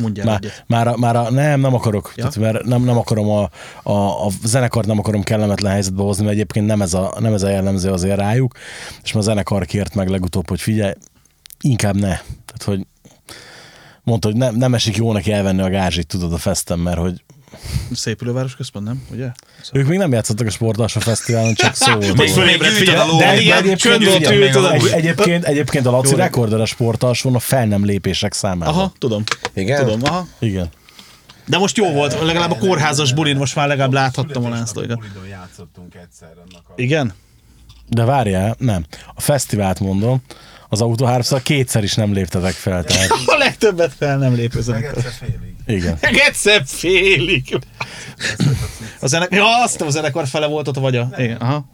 Mondjál 0.00 0.26
Már, 0.26 0.38
egyet. 0.42 0.64
már, 0.66 0.86
a- 0.88 0.96
már 0.96 1.16
a, 1.16 1.30
nem, 1.30 1.60
nem 1.60 1.74
akarok, 1.74 2.12
Ja? 2.16 2.24
ja? 2.24 2.30
tehát, 2.30 2.52
mert 2.52 2.64
nem, 2.64 2.82
nem 2.84 2.98
akarom 2.98 3.30
a, 3.30 3.50
a, 3.90 4.26
a 4.26 4.30
zenekart 4.44 4.86
nem 4.86 4.98
akarom 4.98 5.22
kellemetlen 5.22 5.72
helyzetbe 5.72 6.02
hozni, 6.02 6.22
mert 6.24 6.34
egyébként 6.34 6.66
nem 6.66 6.82
ez, 6.82 6.94
a, 6.94 7.14
nem 7.18 7.32
ez 7.34 7.42
a 7.42 7.48
jellemző 7.48 7.90
azért 7.90 8.18
rájuk, 8.18 8.54
és 9.02 9.12
már 9.12 9.22
a 9.22 9.26
zenekar 9.26 9.64
kért 9.64 9.94
meg 9.94 10.08
legutóbb, 10.08 10.48
hogy 10.48 10.60
figyelj, 10.60 10.92
inkább 11.60 11.94
ne. 11.94 12.00
Tehát, 12.44 12.62
hogy 12.64 12.86
mondta, 14.02 14.28
hogy 14.28 14.36
nem, 14.36 14.54
nem 14.56 14.74
esik 14.74 14.96
jó 14.96 15.12
neki 15.12 15.32
elvenni 15.32 15.62
a 15.62 15.70
gázsit, 15.70 16.06
tudod, 16.06 16.32
a 16.32 16.36
festem, 16.38 16.80
mert 16.80 16.98
hogy 16.98 17.24
Szépülőváros 17.92 18.56
központ, 18.56 18.86
nem? 18.86 19.02
Ugye? 19.10 19.32
ők 19.72 19.86
még 19.86 19.98
nem 19.98 20.12
játszottak 20.12 20.46
a 20.46 20.50
sportalsó 20.50 21.00
fesztiválon, 21.00 21.54
csak 21.54 21.74
szó 21.74 21.92
volt. 21.92 22.16
Még 22.16 22.28
fölébredt, 22.28 22.72
figyelj, 22.72 23.10
a 23.10 23.16
de 23.16 23.40
ilyen 23.40 23.58
egyébként 23.58 24.54
a 24.54 24.72
egyébként, 24.74 25.44
egyébként 25.44 25.86
a 25.86 25.90
Laci 25.90 26.14
rekorder 26.14 26.60
a 26.60 26.66
sportalsón 26.66 27.34
a 27.34 27.38
fel 27.38 27.66
nem 27.66 27.84
lépések 27.84 28.32
számában. 28.32 28.74
Aha, 28.74 28.92
tudom. 28.98 29.22
Igen? 29.54 29.84
Tudom, 29.84 30.00
aha. 30.04 30.26
Igen. 30.38 30.68
De 31.46 31.58
most 31.58 31.76
jó 31.76 31.92
volt, 31.92 32.20
legalább 32.20 32.50
a 32.50 32.58
kórházas 32.58 33.12
bulin, 33.12 33.36
most 33.36 33.54
már 33.54 33.68
legalább 33.68 33.92
láthattam 33.92 34.44
a 34.44 34.48
lászlóikat. 34.48 34.98
Bulidon 34.98 35.26
játszottunk 35.26 35.94
egyszer 35.94 36.28
annak 36.28 36.62
a... 36.68 36.72
Igen? 36.76 37.12
De 37.88 38.04
várjál, 38.04 38.56
nem. 38.58 38.84
A 39.14 39.20
fesztivált 39.20 39.80
mondom, 39.80 40.22
az 40.72 40.80
autó 40.80 41.04
háromszor 41.06 41.42
kétszer 41.42 41.82
is 41.82 41.94
nem 41.94 42.12
léptetek 42.12 42.52
fel, 42.52 42.84
tehát 42.84 43.10
A 43.26 43.36
legtöbbet 43.36 43.92
fel 43.98 44.18
nem 44.18 44.34
lépő 44.34 44.54
Meg 44.54 44.62
zenekar. 44.64 44.96
egyszer 44.96 45.12
félig. 45.12 45.54
igen. 45.66 45.98
Meg 46.00 46.14
egyszer 46.16 46.62
félig. 46.66 47.58
A 49.00 49.06
zenekar, 49.06 49.38
ja, 49.38 49.62
azt 49.62 49.80
a 49.80 49.90
zenekar 49.90 50.26
fele 50.26 50.46
volt 50.46 50.68
ott, 50.68 50.76
vagy 50.76 50.96
a... 50.96 51.08
Igen, 51.16 51.36
aha. 51.36 51.66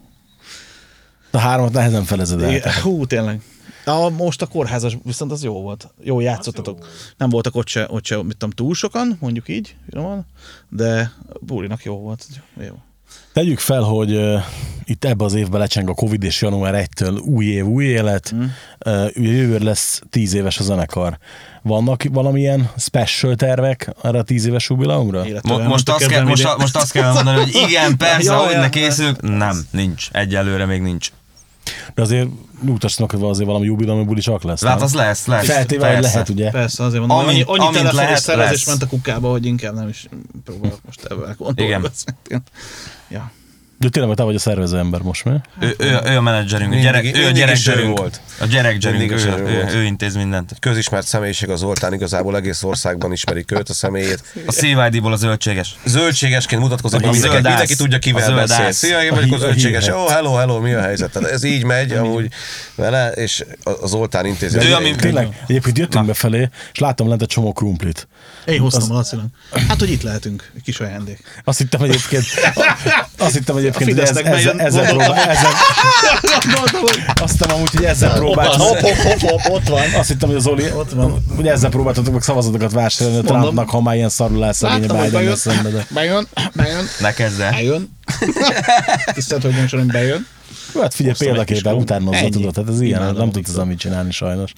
A 1.31 1.39
háromat 1.39 1.73
nehezen 1.73 2.05
felezed 2.05 2.43
el. 2.43 2.51
Igen. 2.51 2.73
Hú, 2.83 3.07
tényleg. 3.07 3.41
A, 3.85 4.09
most 4.09 4.43
a 4.43 4.47
kórházas, 4.47 4.97
viszont 5.03 5.33
az 5.33 5.43
jó 5.43 5.63
volt. 5.63 5.89
Jó 6.03 6.21
játszottatok. 6.21 6.89
Nem 7.17 7.29
voltak 7.29 7.55
ott 7.57 7.69
se, 7.69 7.87
ott 7.91 8.05
se 8.05 8.17
mit 8.17 8.37
tudom, 8.37 8.51
túl 8.51 8.75
sokan, 8.75 9.17
mondjuk 9.21 9.49
így, 9.49 9.75
finoman, 9.91 10.27
de 10.69 11.13
a 11.29 11.39
bulinak 11.41 11.85
jó 11.85 11.99
volt. 11.99 12.27
Jó. 12.61 12.75
Tegyük 13.33 13.59
fel, 13.59 13.83
hogy 13.83 14.15
uh, 14.15 14.43
itt 14.85 15.05
ebbe 15.05 15.25
az 15.25 15.35
évben 15.35 15.61
lecseng 15.61 15.89
a 15.89 15.95
Covid, 15.95 16.23
és 16.23 16.43
január 16.43 16.87
1-től 16.87 17.21
új 17.25 17.45
év, 17.45 17.67
új 17.67 17.85
élet. 17.85 18.33
Mm. 18.35 18.41
Uh, 18.41 19.11
ugye 19.17 19.31
jövőre 19.33 19.65
lesz 19.65 20.01
10 20.11 20.35
éves 20.35 20.59
a 20.59 20.63
zenekar. 20.63 21.19
Vannak 21.63 22.03
valamilyen 22.11 22.71
special 22.77 23.35
tervek 23.35 23.91
erre 24.03 24.19
a 24.19 24.23
10 24.23 24.47
éves 24.47 24.69
jubileumra? 24.69 25.25
Mo- 25.43 25.67
most, 25.67 25.89
azt 25.89 26.07
kell, 26.07 26.25
most, 26.25 26.57
most 26.59 26.77
azt 26.77 26.93
kell 26.93 27.13
mondani, 27.13 27.39
hogy 27.39 27.55
igen, 27.69 27.97
persze, 28.07 28.33
Ja, 28.33 28.39
hogy 28.39 28.57
ne 28.57 28.69
készülünk. 28.69 29.21
Nem, 29.21 29.67
nincs. 29.71 30.09
Egyelőre 30.13 30.67
még 30.67 30.81
nincs. 30.81 31.11
De 31.95 32.03
azért 32.03 32.29
hogy 33.11 33.23
azért 33.23 33.47
valami 33.47 33.65
jubileumi 33.65 34.05
buli 34.05 34.21
csak 34.21 34.43
lesz. 34.43 34.65
Hát 34.65 34.83
az 34.83 34.95
lesz, 34.95 35.27
lesz. 35.27 35.47
Feltéve, 35.47 35.85
hogy 35.87 35.95
persze. 35.95 36.13
lehet, 36.13 36.29
ugye? 36.29 36.51
Persze, 36.51 36.85
azért 36.85 37.07
mondom, 37.07 37.19
Amint- 37.19 37.49
annyi, 37.49 37.59
annyi 37.59 37.77
amint 37.77 37.93
lehet, 37.93 38.17
és 38.17 38.23
szervezés 38.23 38.51
lesz. 38.53 38.67
ment 38.67 38.83
a 38.83 38.87
kukába, 38.87 39.31
hogy 39.31 39.47
inkább 39.47 39.75
nem 39.75 39.89
is 39.89 40.09
próbálok 40.45 40.81
most 40.87 41.05
ebben 41.05 41.35
gondolni. 41.39 41.91
Ja. 43.09 43.31
De 43.81 43.89
tényleg 43.89 44.17
te 44.17 44.23
vagy 44.23 44.35
a 44.35 44.39
szervező 44.39 44.79
ember 44.79 45.01
most, 45.01 45.25
mi? 45.25 45.31
Ő, 45.61 45.75
ő, 45.79 45.99
ő 46.07 46.17
a 46.17 46.21
menedzserünk, 46.21 46.73
a 46.73 46.75
Mindig- 46.75 46.91
gyerek, 46.93 47.17
ő 47.17 47.27
a 47.27 47.31
gyerekzserünk. 47.31 47.99
volt. 47.99 48.21
A 48.41 48.45
gyerekzserünk, 48.47 49.11
ő, 49.11 49.15
ő 49.15 49.33
ő, 49.47 49.55
volt. 49.57 49.73
ő 49.75 49.83
intéz 49.83 50.15
mindent. 50.15 50.57
Közismert 50.61 51.07
személyiség 51.07 51.49
az 51.51 51.59
Zoltán, 51.59 51.93
igazából 51.93 52.37
egész 52.37 52.63
országban 52.63 53.13
ismerik 53.13 53.53
őt, 53.53 53.69
a 53.69 53.75
személyét. 53.75 54.23
A 54.47 54.53
CYD-ból 54.53 55.13
a 55.13 55.17
zöldséges. 55.17 55.77
Zöldségesként 55.85 56.61
mutatkozik, 56.63 57.01
A 57.03 57.03
hogy 57.09 57.13
mindenki, 57.19 57.43
mindenki 57.49 57.77
tudja, 57.77 57.97
A 57.97 58.01
kivel 58.01 58.35
beszél. 58.35 58.73
Szia, 58.73 59.03
én 59.03 59.15
vagyok 59.15 59.31
a 59.33 59.35
A 59.35 59.39
a 59.39 59.41
zöldséges. 59.41 59.89
oh, 59.89 60.11
hello, 60.11 60.35
hello, 60.35 60.61
mi 60.61 60.73
a 60.73 60.81
helyzet? 60.81 61.11
Tehát 61.13 61.31
ez 61.31 61.43
így 61.43 61.65
megy, 61.65 61.93
amúgy 61.93 62.29
vele, 62.75 63.09
és 63.11 63.45
a 63.63 63.71
a 63.71 63.87
Zoltán 63.87 64.27
intézi. 64.27 64.59
Ő, 64.59 64.75
ami-. 64.75 64.95
Tényleg, 64.97 65.43
egyébként 65.47 65.79
jöttünk 65.79 66.07
befelé, 66.07 66.49
és 66.73 66.79
láttam 66.79 67.09
lent 67.09 67.23
egy 67.23 67.29
csomó 67.29 67.53
krumplit. 67.53 68.09
Én 68.45 68.61
hoztam 68.61 68.83
az... 68.83 68.89
Lacinak. 68.89 69.27
Hát, 69.69 69.79
hogy 69.79 69.91
itt 69.91 70.03
lehetünk, 70.03 70.51
egy 70.57 70.63
kis 70.63 70.81
ajándék. 70.81 71.19
Azt 71.45 71.59
hittem 71.59 71.83
egyébként, 71.83 72.25
azt 73.19 73.35
hittem 73.35 73.57
egyébként, 73.69 73.91
A 73.91 73.93
hogy 73.93 74.03
ez, 74.03 74.09
Fidesznek 74.09 74.67
ezzel, 74.67 74.87
próbál, 74.89 75.15
ezzel, 75.15 75.51
azt 77.23 77.33
hittem 77.33 77.57
amúgy, 77.57 77.71
hogy 77.71 77.85
ezzel 77.85 78.13
próbáltam. 78.15 78.61
hopp, 78.61 78.79
hopp, 78.79 79.19
hopp, 79.21 79.41
ott 79.55 79.69
van. 79.69 79.83
Azt 79.95 80.09
hittem, 80.09 80.29
hogy 80.29 80.39
az 80.39 80.47
Oli, 80.47 80.65
Ott 80.73 80.91
van. 80.91 81.25
hogy 81.37 81.47
ezzel 81.47 81.71
próbáltatok 81.71 82.13
meg 82.13 82.23
szavazatokat 82.23 82.73
vásárolni 82.73 83.19
a. 83.19 83.23
Trumpnak, 83.23 83.71
ha 83.71 83.81
már 83.81 83.95
ilyen 83.95 84.09
szarul 84.09 84.39
lesz 84.39 84.63
a 84.63 84.79
Biden 84.79 85.11
bejön, 85.11 85.37
szembe, 85.37 85.69
de... 85.69 85.87
bejön, 85.91 86.27
bejön, 86.55 86.85
Ne 87.01 87.13
kezd 87.13 87.41
el. 87.41 87.51
bejön. 87.51 87.97
Tisztelt, 89.15 89.43
hogy 89.43 89.55
nincs, 89.55 89.71
hogy 89.71 89.87
bejön. 89.87 90.27
Jó, 90.75 90.81
hát 90.81 90.95
figyelj, 90.95 91.15
példaképpen 91.19 91.75
utánozza, 91.75 92.29
tudod, 92.29 92.53
tehát 92.55 92.71
ez 92.71 92.81
ilyen, 92.81 93.03
nem 93.03 93.15
tudsz 93.31 93.35
Viktor. 93.47 93.61
amit 93.61 93.79
csinálni 93.79 94.13
sajnos. 94.13 94.53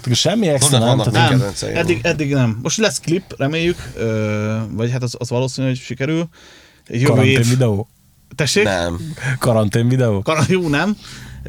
Tehát 0.00 0.18
semmi 0.18 0.48
extra 0.48 0.78
nem, 0.78 1.02
nem. 1.12 1.44
Eddig, 1.74 2.00
eddig 2.02 2.32
nem. 2.32 2.58
Most 2.62 2.78
lesz 2.78 3.00
klip, 3.00 3.34
reméljük, 3.38 3.92
vagy 4.70 4.90
hát 4.90 5.02
az, 5.02 5.14
az 5.18 5.28
valószínű, 5.28 5.66
hogy 5.66 5.76
sikerül. 5.78 6.28
Egy 6.86 7.00
Jövő 7.00 7.22
év. 7.22 7.48
videó. 7.48 7.88
Tessék? 8.36 8.64
Nem. 8.64 9.00
Karantén 9.38 9.88
videó. 9.88 10.22
Kar- 10.22 10.48
jó, 10.48 10.68
nem. 10.68 10.96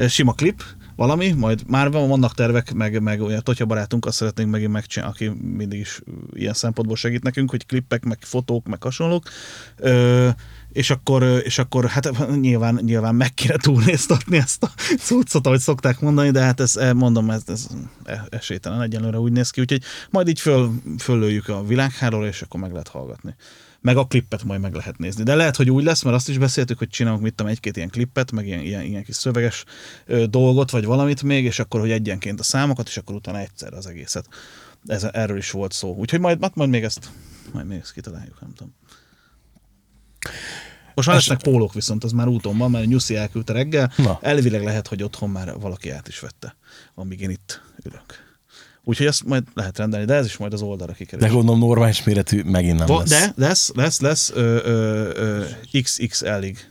Sima 0.08 0.32
klip, 0.32 0.62
valami, 0.96 1.32
majd 1.32 1.62
már 1.66 1.90
van- 1.90 2.08
vannak 2.08 2.34
tervek, 2.34 2.72
meg, 2.72 3.02
meg 3.02 3.20
olyan 3.20 3.42
Totya 3.42 3.64
barátunk, 3.64 4.06
azt 4.06 4.16
szeretnénk 4.16 4.50
megint 4.50 4.72
megcsinálni, 4.72 5.14
aki 5.14 5.28
mindig 5.56 5.78
is 5.78 6.00
ilyen 6.32 6.52
szempontból 6.52 6.96
segít 6.96 7.22
nekünk, 7.22 7.50
hogy 7.50 7.66
klippek, 7.66 8.04
meg 8.04 8.18
fotók, 8.20 8.66
meg 8.66 8.82
hasonlók. 8.82 9.24
Ö, 9.76 10.28
és 10.72 10.90
akkor, 10.90 11.22
és 11.22 11.58
akkor 11.58 11.84
hát 11.86 12.10
nyilván, 12.40 12.80
nyilván 12.82 13.14
meg 13.14 13.34
kéne 13.34 13.56
túlnéztatni 13.56 14.36
ezt 14.36 14.62
a 14.62 14.70
cuccot, 14.98 15.46
ahogy 15.46 15.60
szokták 15.60 16.00
mondani, 16.00 16.30
de 16.30 16.40
hát 16.40 16.60
ez, 16.60 16.76
eh, 16.76 16.92
mondom, 16.92 17.30
ez, 17.30 17.42
ez 17.46 17.66
esélytelen 18.28 18.82
egyenlőre 18.82 19.18
úgy 19.18 19.32
néz 19.32 19.50
ki, 19.50 19.60
úgyhogy 19.60 19.82
majd 20.10 20.28
így 20.28 20.40
föl, 20.40 20.70
föllőjük 20.98 21.48
a 21.48 21.64
világhálóra, 21.64 22.26
és 22.26 22.42
akkor 22.42 22.60
meg 22.60 22.70
lehet 22.70 22.88
hallgatni. 22.88 23.34
Meg 23.80 23.96
a 23.96 24.06
klippet 24.06 24.44
majd 24.44 24.60
meg 24.60 24.74
lehet 24.74 24.98
nézni. 24.98 25.22
De 25.22 25.34
lehet, 25.34 25.56
hogy 25.56 25.70
úgy 25.70 25.84
lesz, 25.84 26.02
mert 26.02 26.16
azt 26.16 26.28
is 26.28 26.38
beszéltük, 26.38 26.78
hogy 26.78 26.88
csinálunk 26.88 27.22
mit 27.22 27.34
tudom, 27.34 27.52
egy-két 27.52 27.76
ilyen 27.76 27.88
klippet, 27.88 28.32
meg 28.32 28.46
ilyen, 28.46 28.60
ilyen, 28.60 28.82
ilyen 28.82 29.04
kis 29.04 29.16
szöveges 29.16 29.64
ö, 30.06 30.26
dolgot, 30.26 30.70
vagy 30.70 30.84
valamit 30.84 31.22
még, 31.22 31.44
és 31.44 31.58
akkor, 31.58 31.80
hogy 31.80 31.90
egyenként 31.90 32.40
a 32.40 32.42
számokat, 32.42 32.88
és 32.88 32.96
akkor 32.96 33.14
utána 33.14 33.38
egyszer 33.38 33.72
az 33.72 33.86
egészet. 33.86 34.28
Ez, 34.86 35.04
erről 35.04 35.36
is 35.36 35.50
volt 35.50 35.72
szó. 35.72 35.94
Úgyhogy 35.94 36.20
majd, 36.20 36.38
hát 36.40 36.54
majd 36.54 36.70
még 36.70 36.84
ezt, 36.84 37.10
majd 37.52 37.66
még 37.66 37.78
ezt 37.78 37.92
kitaláljuk, 37.92 38.40
nem 38.40 38.52
tudom. 38.54 38.74
Most 40.94 41.08
már 41.08 41.16
lesznek 41.16 41.42
pólók 41.42 41.74
viszont, 41.74 42.04
az 42.04 42.12
már 42.12 42.28
úton 42.28 42.58
van, 42.58 42.70
mert 42.70 42.86
Nyuszi 42.86 43.16
elküldte 43.16 43.52
reggel. 43.52 43.92
Na. 43.96 44.18
Elvileg 44.22 44.62
lehet, 44.62 44.88
hogy 44.88 45.02
otthon 45.02 45.30
már 45.30 45.58
valaki 45.58 45.90
át 45.90 46.08
is 46.08 46.20
vette, 46.20 46.56
amíg 46.94 47.20
én 47.20 47.30
itt 47.30 47.62
ülök. 47.84 48.27
Úgyhogy 48.88 49.06
ezt 49.06 49.24
majd 49.24 49.42
lehet 49.54 49.78
rendelni, 49.78 50.06
de 50.06 50.14
ez 50.14 50.26
is 50.26 50.36
majd 50.36 50.52
az 50.52 50.62
oldalra 50.62 50.92
kikerül. 50.92 51.26
De 51.26 51.32
gondolom 51.32 51.58
normális 51.58 52.04
méretű 52.04 52.42
megint 52.42 52.78
nem 52.78 52.86
Va- 52.86 52.98
lesz. 52.98 53.08
De 53.08 53.32
lesz, 53.36 53.72
lesz, 53.74 54.00
lesz 54.00 54.30
ö, 54.34 54.58
ö, 54.64 55.10
ö, 55.14 55.44
XXL-ig. 55.82 56.70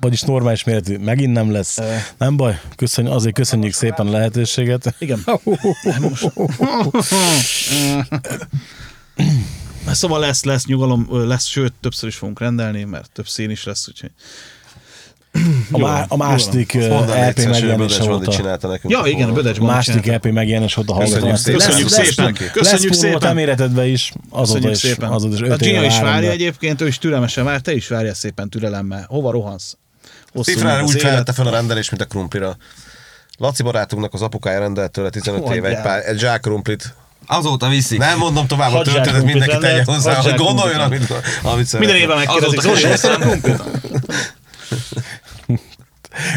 Vagyis 0.00 0.22
normális 0.22 0.64
méretű 0.64 0.98
megint 0.98 1.32
nem 1.32 1.52
lesz. 1.52 1.78
Ö. 1.78 1.94
Nem 2.18 2.36
baj, 2.36 2.60
köszönjük, 2.76 3.14
azért 3.14 3.34
köszönjük 3.34 3.72
szépen 3.72 4.06
a 4.06 4.10
lehetőséget. 4.10 4.94
Igen. 4.98 5.24
Szóval 9.90 10.20
lesz, 10.20 10.44
lesz 10.44 10.66
nyugalom, 10.66 11.06
lesz, 11.10 11.44
sőt, 11.44 11.72
többször 11.80 12.08
is 12.08 12.16
fogunk 12.16 12.40
rendelni, 12.40 12.84
mert 12.84 13.10
több 13.12 13.28
szín 13.28 13.50
is 13.50 13.64
lesz, 13.64 13.88
úgyhogy... 13.88 14.10
A, 15.70 15.78
má, 15.78 16.04
a 16.08 16.16
második 16.16 16.72
LP 16.72 17.44
megjelenése 17.48 18.10
óta. 18.12 18.30
csinálta 18.32 18.68
nekünk. 18.68 18.92
Ja, 18.92 19.06
igen, 19.06 19.28
a. 19.28 19.32
Bödecs 19.32 19.58
A 19.58 19.64
második. 19.64 20.06
LP 20.12 20.32
megjelenés 20.32 20.76
óta 20.76 20.98
Köszönjük 20.98 21.12
hallgatom. 21.12 21.36
szépen. 21.36 21.58
Köszönjük 21.60 21.88
szépen. 21.88 22.36
Lesz, 22.40 22.50
Köszönjük 22.52 22.92
szépen. 22.92 23.34
méretedben 23.34 23.86
is, 23.86 24.12
azóta 24.30 24.70
is, 24.70 24.78
szépen. 24.78 25.10
azóta 25.10 25.34
is 25.34 25.40
a 25.40 25.46
öt 25.46 25.58
Gina 25.60 25.84
is 25.84 26.00
várja 26.00 26.30
egyébként, 26.30 26.80
ő 26.80 26.86
is 26.86 26.98
türelmesen 26.98 27.44
vár, 27.44 27.60
te 27.60 27.74
is 27.74 27.88
várja 27.88 28.14
szépen 28.14 28.48
türelemmel. 28.48 29.04
Hova 29.08 29.30
rohansz? 29.30 29.76
Az 30.32 30.48
úgy 30.48 30.56
élet. 30.56 31.00
felvette 31.00 31.32
fel 31.32 31.46
a 31.46 31.50
rendelés, 31.50 31.90
mint 31.90 32.02
a 32.02 32.06
krumplira. 32.06 32.56
Laci 33.38 33.62
barátunknak 33.62 34.14
az 34.14 34.22
apukája 34.22 34.58
rendelt 34.58 34.90
tőle 34.90 35.10
15 35.10 35.54
éve 35.54 35.68
egy, 35.68 35.80
pár, 35.82 36.02
egy 36.08 36.18
zsák 36.18 36.40
krumplit. 36.40 36.94
Azóta 37.26 37.68
viszik. 37.68 37.98
Nem 37.98 38.18
mondom 38.18 38.46
tovább 38.46 38.72
a 38.72 38.76
Hagyjál 38.76 38.94
történet, 38.94 39.20
krumplit 39.20 39.38
mindenki 39.46 39.66
tegye 39.66 39.84
hozzá, 39.84 40.14
hogy 40.14 40.34
gondoljon, 40.34 40.80
amit, 40.80 41.12
amit 41.42 41.66
szeretne. 41.66 41.78
Minden 41.78 41.96
évben 41.96 42.16
megkérdezik, 42.16 42.58
Azóta 42.58 42.76
Zoli, 42.76 42.90
hoztad 42.90 43.10
a 43.10 43.14
sem. 43.14 43.20
krumplit? 43.20 43.62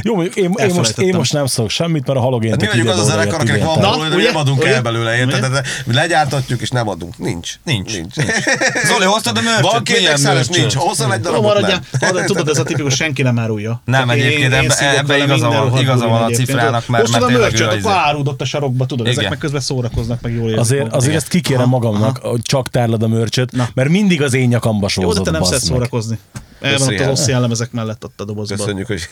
Jó, 0.04 0.14
mondjuk 0.16 0.36
én, 0.36 0.52
én, 0.58 0.74
most, 0.74 0.98
én 0.98 1.16
most 1.16 1.34
nem 1.34 1.46
szólok 1.46 1.72
semmit, 1.72 2.06
mert 2.08 2.20
a 2.20 2.22
halogént 2.22 2.52
Hát 2.52 2.62
mi 2.62 2.68
vagyunk 2.68 2.90
az 2.90 3.00
a 3.00 3.04
zenekar, 3.04 3.40
akinek 3.40 3.64
van 3.64 3.80
valami, 3.80 4.10
de 4.10 4.16
nem 4.24 4.36
adunk 4.36 4.64
el 4.66 4.82
belőle, 4.82 5.18
érted? 5.18 5.66
Mi 5.86 5.94
legyártatjuk 5.94 6.62
és 6.62 6.70
nem 6.70 6.88
adunk. 6.88 7.18
Nincs. 7.18 7.54
Nincs. 7.64 7.94
Nincs. 7.96 8.14
Zoli, 8.90 9.06
hoztad 9.06 9.38
a 9.38 9.42
mörcsöt? 9.42 9.72
Van 9.72 9.84
két 9.84 10.24
mörcsöt? 10.24 10.56
nincs. 10.56 10.74
Hozzá 10.74 11.12
egy 11.12 11.20
darabot, 11.22 11.44
maradjál. 11.46 11.82
nem. 12.00 12.26
Tudod, 12.26 12.50
ez 12.50 12.58
a 12.58 12.64
tipikus 12.64 12.96
senki 12.96 13.22
nem 13.22 13.40
árulja. 13.40 13.82
Nem, 13.86 14.10
egyébként 14.10 14.54
én 14.54 14.60
ebbe- 14.60 14.74
szívok 14.74 14.94
ebbe 14.94 15.08
vele 15.08 15.24
igaza 15.24 15.48
van- 15.48 15.80
igaza 15.82 16.08
van 16.08 16.24
a 16.24 16.30
cifrának, 16.30 16.88
mert- 16.88 17.04
Hoztad 17.08 17.24
a 17.24 17.30
mörcsöt, 17.30 17.74
akkor 17.74 17.92
árudott 17.92 18.42
a 18.42 18.46
sarokba, 18.46 18.86
tudod, 18.86 19.08
ezek 19.08 19.30
meg 19.30 19.38
közben 19.38 19.62
szórakoznak, 19.62 20.22
meg 20.22 20.34
jól 20.34 20.44
érzik 20.44 20.60
Azért, 20.60 20.94
azért 20.94 21.16
ezt 21.16 21.28
kikérem 21.28 21.70
magamnak, 21.70 22.18
hogy 22.18 22.42
csak 22.42 22.70
tárlad 22.70 23.04
a 23.04 23.08
mörcsöt, 23.08 23.52
mert 23.74 23.90
mindig 23.90 24.22
az 24.22 24.34
én 24.34 24.48
nyakamba 24.48 24.88
Jó, 24.96 25.02
de 25.02 25.08
sózod, 25.08 25.24
te 25.24 25.32
nem 25.32 25.44
szeretsz 25.44 25.66
szórakozni. 25.66 26.20
El 26.62 26.78
van 26.78 26.88
ott 26.94 27.00
a 27.00 27.06
rossz 27.06 27.28
jellemezek 27.28 27.72
mellett 27.72 28.04
ott 28.06 28.22
a 28.22 28.26
dobozban. 28.26 28.58
Köszönjük, 28.58 28.88
hogy 28.88 29.08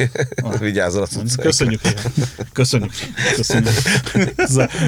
vigyázol 0.60 1.02
a 1.02 1.06
cuccaikra. 1.06 1.44
Köszönjük. 1.44 1.82
Köszönjük. 2.54 2.92
Köszönjük. 3.36 3.74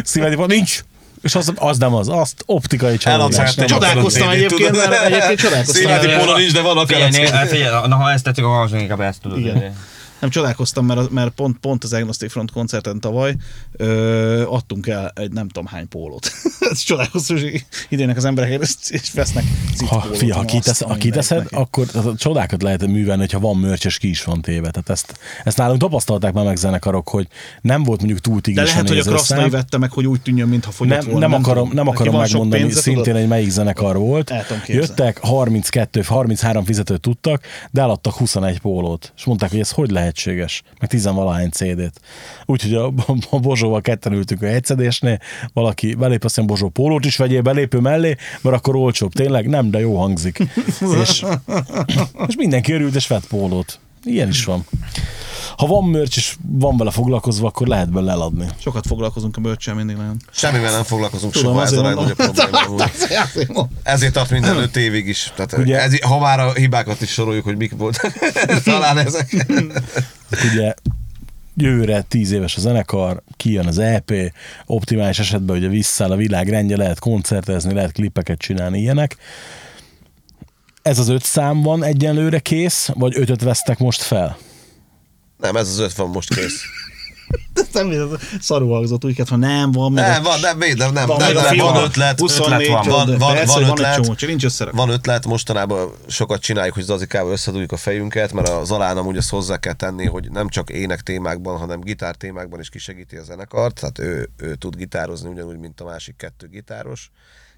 Szívedi, 0.04 0.36
nincs! 0.46 0.84
És 1.22 1.36
az, 1.36 1.52
az 1.56 1.78
nem 1.78 1.94
az, 1.94 2.10
azt 2.10 2.44
optikai 2.46 2.98
csalódás. 2.98 3.56
Hát. 3.56 3.68
Csodálkoztam 3.68 4.30
egyébként, 4.30 4.72
tudod. 4.72 4.90
mert 4.90 5.04
egyébként 5.06 5.40
csodálkoztam. 5.40 5.92
Mert- 5.92 6.18
póló 6.18 6.36
nincs, 6.38 6.54
de 6.54 6.62
van 6.62 6.86
né- 6.88 7.30
hát 7.30 7.48
figyelj, 7.50 7.88
na, 7.88 7.96
ha 7.96 8.12
ezt 8.12 8.24
tettük, 8.24 8.46
akkor 8.46 8.80
inkább 8.80 9.00
ezt 9.02 9.22
tudod. 9.22 9.40
Igen. 9.40 9.76
Nem 10.22 10.30
csodálkoztam, 10.30 10.86
mert, 10.86 11.10
mert 11.10 11.30
pont, 11.30 11.58
pont 11.58 11.84
az 11.84 11.94
Agnostic 11.94 12.32
Front 12.32 12.52
koncerten 12.52 13.00
tavaly 13.00 13.36
ö, 13.72 14.44
adtunk 14.48 14.88
el 14.88 15.12
egy 15.16 15.32
nem 15.32 15.48
tudom 15.48 15.66
hány 15.66 15.88
pólót. 15.88 16.32
Ez 16.72 16.80
csodálkoztam, 16.80 17.40
hogy 17.40 17.66
idének 17.90 18.18
az 18.18 18.26
emberek 18.26 18.62
és, 18.90 19.12
vesznek 19.14 19.44
Ha, 19.88 20.02
fia, 20.02 20.34
ha, 20.34 20.40
Azt 20.40 20.50
kitesz, 20.50 20.82
ha 20.82 20.96
kiteszed, 20.96 21.48
akkor 21.52 21.86
tehát 21.86 22.18
csodákat 22.18 22.62
lehet 22.62 22.88
művelni, 22.88 23.22
hogyha 23.22 23.40
van 23.40 23.58
mörcs, 23.58 23.86
és 23.86 23.98
ki 23.98 24.10
is 24.10 24.24
van 24.24 24.42
téve. 24.42 24.70
Tehát 24.70 24.90
ezt, 24.90 25.20
ezt 25.44 25.58
nálunk 25.58 25.80
tapasztalták 25.80 26.34
már 26.34 26.46
meg 26.46 26.56
zenekarok, 26.56 27.10
hogy 27.10 27.28
nem 27.62 27.84
volt 27.84 28.00
mondjuk 28.00 28.20
túl 28.20 28.36
De 28.36 28.42
tigris 28.42 28.70
lehet, 28.70 28.88
hogy 28.88 28.98
a. 28.98 29.04
Krasznai 29.04 29.50
vette 29.50 29.78
meg, 29.78 29.92
hogy 29.92 30.08
úgy 30.08 30.22
tűnjön, 30.22 30.48
mintha 30.48 30.72
fogyott 30.72 30.98
nem, 30.98 31.12
volna. 31.12 31.28
nem, 31.28 31.34
akarom, 31.40 31.70
nem 31.74 31.88
akarom 31.88 32.18
megmondani 32.18 32.62
pénze, 32.62 32.82
szintén, 32.82 33.04
tudod? 33.04 33.20
hogy 33.20 33.28
melyik 33.28 33.50
zenekar 33.50 33.98
volt. 33.98 34.34
Jöttek, 34.66 35.18
32, 35.18 36.02
33 36.02 36.66
fizetőt 36.66 37.02
tudtak, 37.02 37.44
de 37.72 37.82
eladtak 37.82 38.14
21 38.14 38.60
pólót. 38.60 39.14
És 39.18 39.24
mondták, 39.24 39.50
hogy 39.50 39.60
ez 39.60 39.72
hogy 39.72 39.90
lehetséges, 40.12 40.64
meg 40.80 40.90
10 40.90 41.06
valahány 41.06 41.50
CD-t. 41.50 42.02
Úgyhogy 42.46 42.74
a, 42.74 42.94
a 43.30 43.40
Bozsóval 43.40 43.82
ketten 43.82 44.14
ültünk 44.14 44.42
a 44.42 44.46
egyszedésnél, 44.46 45.20
valaki 45.54 45.94
belép, 45.94 46.24
azt 46.24 46.38
mondja, 46.38 46.56
Bozsó 46.56 46.70
pólót 46.70 47.06
is 47.06 47.18
vegyél 47.18 47.42
belépő 47.42 47.80
mellé, 47.80 48.16
mert 48.42 48.56
akkor 48.56 48.76
olcsóbb. 48.76 49.14
Tényleg 49.14 49.48
nem, 49.48 49.72
de 49.72 49.80
jó 49.80 49.98
hangzik. 49.98 50.40
és, 51.04 51.26
és 52.28 52.36
mindenki 52.36 52.74
örült, 52.74 52.96
és 52.96 53.08
vett 53.08 53.28
pólót. 53.28 53.80
Ilyen 54.04 54.28
is 54.28 54.46
van. 54.46 54.66
ha 55.58 55.66
van 55.68 55.84
mörcs 55.84 56.18
és 56.18 56.36
van 56.52 56.78
vele 56.78 56.92
foglalkozva, 56.92 57.48
akkor 57.48 57.68
lehet 57.68 57.92
belőle 57.92 58.12
eladni. 58.12 58.46
Sokat 58.60 58.88
foglalkozunk 58.88 59.38
a 59.38 59.42
bölcsel 59.42 59.74
mindig 59.74 59.96
nagyon. 59.96 60.18
Semmivel 60.32 60.72
nem 60.72 60.84
foglalkozunk 60.84 61.34
Tudom, 61.34 61.52
soha, 61.52 61.64
ez 61.64 61.72
a 61.72 61.82
legnagyobb 61.82 62.16
probléma. 62.16 62.68
mondom. 62.68 63.70
Ezért 63.84 64.14
tart 64.14 64.30
minden 64.30 64.58
öt 64.58 64.78
évig 64.78 65.08
is. 65.08 65.32
Tehát 65.36 65.58
Ugye- 65.58 65.82
ez, 65.82 66.00
ha 66.02 66.20
már 66.20 66.40
a 66.40 66.54
hibákat 66.54 67.02
is 67.02 67.10
soroljuk, 67.10 67.44
hogy 67.44 67.58
mik 67.58 67.72
voltak, 67.78 68.14
talán 68.64 68.98
ezek. 68.98 69.46
ugye 70.54 70.74
jövőre 71.56 72.02
10 72.02 72.32
éves 72.32 72.56
a 72.56 72.60
zenekar, 72.60 73.22
kijön 73.38 73.68
az 73.68 73.78
EP, 73.78 74.12
optimális 74.66 75.20
esetben 75.20 75.58
ugye 75.58 75.68
visszáll 75.68 76.12
a 76.12 76.16
világ 76.16 76.50
rendje, 76.50 76.78
lehet 76.78 77.00
koncertezni, 77.00 77.74
lehet 77.74 77.92
klipeket 77.92 78.40
csinálni, 78.40 78.80
ilyenek. 78.80 79.16
Ez 80.82 81.00
az 81.00 81.08
öt 81.10 81.24
szám 81.24 81.62
van 81.62 81.84
egyenlőre 81.84 82.40
kész, 82.40 82.90
vagy 82.94 83.18
ötöt 83.18 83.42
vesztek 83.42 83.78
most 83.78 84.02
fel? 84.02 84.38
Nem, 85.38 85.56
ez 85.56 85.70
az 85.70 85.80
öt 85.80 85.94
van 85.94 86.10
most 86.10 86.36
kész. 86.36 86.62
Nem, 87.74 87.92
ez 87.92 88.20
szarul 88.40 88.74
hangzott, 88.74 89.06
úgy 89.06 89.16
kellett, 89.16 89.30
ha 89.30 89.36
nem 89.36 89.72
van. 89.72 89.92
meg 89.92 90.10
Nem, 90.10 90.24
van, 90.24 90.40
nem, 90.40 90.60
védem, 90.60 90.94
nem, 90.94 91.08
Van 91.08 91.18
nem, 91.18 91.38
a 91.38 91.42
nem, 91.42 91.54
fiú, 91.54 91.64
van 91.64 91.84
ötlet, 91.84 92.20
24 92.20 92.68
ötlet 92.68 92.86
van, 92.86 93.08
van, 93.08 93.18
van, 93.18 93.34
persze, 93.34 93.46
van 93.46 93.56
hogy 93.56 93.64
van 93.64 93.78
ötlet, 93.78 93.96
csomó, 93.96 94.16
csak 94.16 94.30
nincs 94.30 94.44
összerak. 94.44 94.74
Van 94.74 94.90
ötlet, 94.90 95.26
mostanában 95.26 95.92
sokat 96.08 96.42
csináljuk, 96.42 96.74
hogy 96.74 96.84
Zazikával 96.84 97.32
összedugjuk 97.32 97.72
a 97.72 97.78
fejünket, 97.78 98.34
mert 98.34 98.50
a 98.50 98.64
Zalán 98.64 98.98
amúgy 98.98 99.18
azt 99.18 99.30
hozzá 99.30 99.58
kell 99.58 99.74
tenni, 99.74 100.06
hogy 100.06 100.32
nem 100.32 100.48
csak 100.50 100.70
ének 100.70 101.02
témákban, 101.02 101.58
hanem 101.58 101.82
gitár 101.82 102.16
témákban 102.16 102.60
is 102.60 102.70
kisegíti 102.70 103.16
a 103.16 103.24
zenekart, 103.24 103.80
tehát 103.80 104.00
ő, 104.00 104.30
ő 104.38 104.56
tud 104.56 104.76
gitározni 104.76 105.30
ugyanúgy, 105.30 105.60
mint 105.60 105.82
a 105.82 105.86
másik 105.86 106.16
kettő 106.16 106.48
gitáros, 106.48 107.12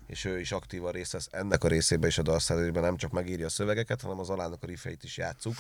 és 0.08 0.26
ő 0.26 0.40
is 0.40 0.52
aktívan 0.52 0.92
részt 0.92 1.12
vesz 1.12 1.28
ennek 1.32 1.64
a 1.64 1.68
részében 1.68 2.10
is 2.10 2.18
a 2.18 2.22
dalszerzésben, 2.22 2.84
nem 2.84 2.98
csak 2.98 3.12
megírja 3.12 3.46
a 3.46 3.50
szövegeket, 3.50 4.02
hanem 4.02 4.20
az 4.20 4.30
Alának 4.30 4.64
a 4.64 4.66
riffeit 4.66 5.04
is 5.04 5.18
játszuk. 5.18 5.56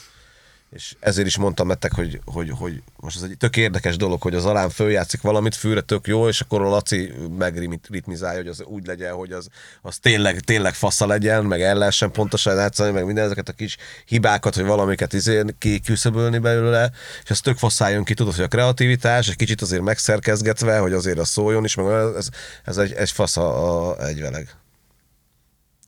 És 0.73 0.95
ezért 0.99 1.27
is 1.27 1.37
mondtam 1.37 1.67
nektek, 1.67 1.93
hogy, 1.93 2.21
hogy, 2.25 2.49
hogy 2.49 2.81
most 2.95 3.15
ez 3.15 3.21
egy 3.21 3.37
tök 3.37 3.57
érdekes 3.57 3.97
dolog, 3.97 4.21
hogy 4.21 4.35
az 4.35 4.45
alán 4.45 4.69
följátszik 4.69 5.21
valamit, 5.21 5.55
főre 5.55 5.81
tök 5.81 6.07
jó, 6.07 6.27
és 6.27 6.41
akkor 6.41 6.61
a 6.61 6.69
Laci 6.69 7.13
megritmizálja, 7.37 8.37
hogy 8.37 8.47
az 8.47 8.63
úgy 8.63 8.85
legyen, 8.85 9.13
hogy 9.13 9.31
az, 9.31 9.47
az 9.81 9.97
tényleg, 9.97 10.39
tényleg 10.39 10.73
fasza 10.73 11.05
legyen, 11.05 11.45
meg 11.45 11.61
el 11.61 11.77
lehessen 11.77 12.11
pontosan 12.11 12.55
játszani, 12.55 12.91
meg 12.91 13.05
minden 13.05 13.25
ezeket 13.25 13.49
a 13.49 13.53
kis 13.53 13.77
hibákat, 14.05 14.55
hogy 14.55 14.65
valamiket 14.65 15.13
izé 15.13 15.43
kiküszöbölni 15.57 16.37
belőle, 16.37 16.91
és 17.23 17.29
ez 17.29 17.39
tök 17.39 17.57
faszán 17.57 17.91
jön 17.91 18.03
ki, 18.03 18.13
tudod, 18.13 18.35
hogy 18.35 18.43
a 18.43 18.47
kreativitás 18.47 19.29
egy 19.29 19.35
kicsit 19.35 19.61
azért 19.61 19.81
megszerkezgetve, 19.81 20.77
hogy 20.77 20.93
azért 20.93 21.19
az 21.19 21.29
szóljon 21.29 21.63
is, 21.63 21.75
meg 21.75 21.85
ez, 21.85 22.29
ez 22.63 22.77
egy, 22.77 22.93
egy 22.93 23.11
fasz 23.11 23.37
a, 23.37 23.89
a 23.89 24.05
egyveleg. 24.05 24.55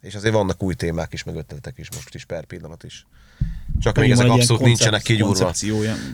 És 0.02 0.16
azért 0.16 0.34
vannak 0.34 0.64
új 0.64 0.74
témák 0.74 1.14
is, 1.14 1.24
meg 1.24 1.36
ötletek 1.36 1.78
is 1.78 1.92
most 1.92 2.16
is, 2.16 2.26
per 2.26 2.46
pillanat 2.46 2.84
is. 2.84 3.06
Csak 3.82 3.98
még 3.98 4.12
ezek 4.12 4.30
abszolút 4.30 4.62
nincsenek 4.64 5.02
kigyúrva. 5.02 5.52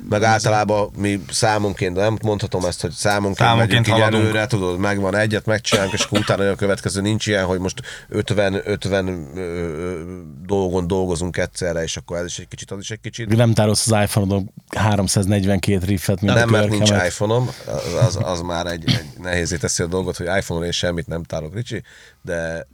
Meg 0.09 0.23
általában 0.23 0.89
mi 0.97 1.23
számunként, 1.29 1.95
de 1.95 2.01
nem 2.01 2.17
mondhatom 2.21 2.65
ezt, 2.65 2.81
hogy 2.81 2.91
számunként, 2.91 3.37
Számunként 3.37 3.69
megyünk 3.69 3.87
így 3.87 3.93
haladunk. 3.93 4.23
előre, 4.23 4.47
tudod, 4.47 4.79
megvan 4.79 5.15
egyet, 5.15 5.45
megcsinálunk, 5.45 5.93
és 5.93 6.11
utána 6.11 6.49
a 6.49 6.55
következő. 6.55 7.01
Nincs 7.01 7.27
ilyen, 7.27 7.45
hogy 7.45 7.59
most 7.59 7.81
50, 8.09 8.61
50 8.65 9.07
ö, 9.07 9.39
ö, 9.39 10.01
dolgon 10.45 10.87
dolgozunk 10.87 11.37
egyszerre, 11.37 11.83
és 11.83 11.97
akkor 11.97 12.17
ez 12.17 12.25
is 12.25 12.39
egy 12.39 12.47
kicsit, 12.47 12.71
az 12.71 12.79
is 12.79 12.91
egy 12.91 13.01
kicsit. 13.01 13.35
Nem 13.35 13.53
tárolsz 13.53 13.91
az 13.91 14.01
iPhone-odon 14.03 14.53
342 14.75 15.85
riffet, 15.85 16.21
mint 16.21 16.33
Nem, 16.33 16.47
a 16.47 16.51
mert 16.51 16.69
nincs 16.69 16.89
iPhone-om, 16.89 17.49
az, 17.65 17.93
az, 18.05 18.19
az 18.21 18.41
már 18.41 18.65
egy, 18.65 18.83
egy 18.87 19.05
nehézé 19.21 19.57
teszi 19.57 19.83
a 19.83 19.87
dolgot, 19.87 20.17
hogy 20.17 20.27
iPhone-on 20.37 20.65
én 20.65 20.71
semmit 20.71 21.07
nem 21.07 21.23
tárolok, 21.23 21.55
Ricsi, 21.55 21.83
de 22.21 22.67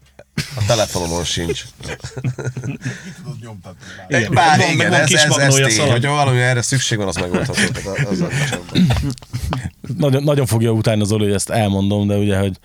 a 0.56 0.64
telefonomon 0.68 1.24
sincs. 1.24 1.64
tudod 1.82 3.38
nyomtatni 3.42 3.86
már. 4.10 4.20
Igen. 4.22 4.34
Bár 4.34 4.58
Van- 4.60 4.72
igen, 4.72 4.90
van 4.90 5.00
ez, 5.00 5.12
ez, 5.14 5.38
ez 5.38 5.54
tény, 5.54 5.70
szalag. 5.70 5.92
hogyha 5.92 6.12
valami 6.12 6.40
erre 6.40 6.62
szükség 6.62 6.98
van, 6.98 7.08
az 7.08 7.16
megoldható. 7.16 7.60
Nagyon, 9.98 10.24
nagyon 10.24 10.46
fogja 10.46 10.72
utána 10.72 11.04
Zoli, 11.04 11.24
hogy 11.24 11.34
ezt 11.34 11.50
elmondom, 11.50 12.08
de 12.08 12.16
ugye, 12.16 12.38
hogy 12.40 12.60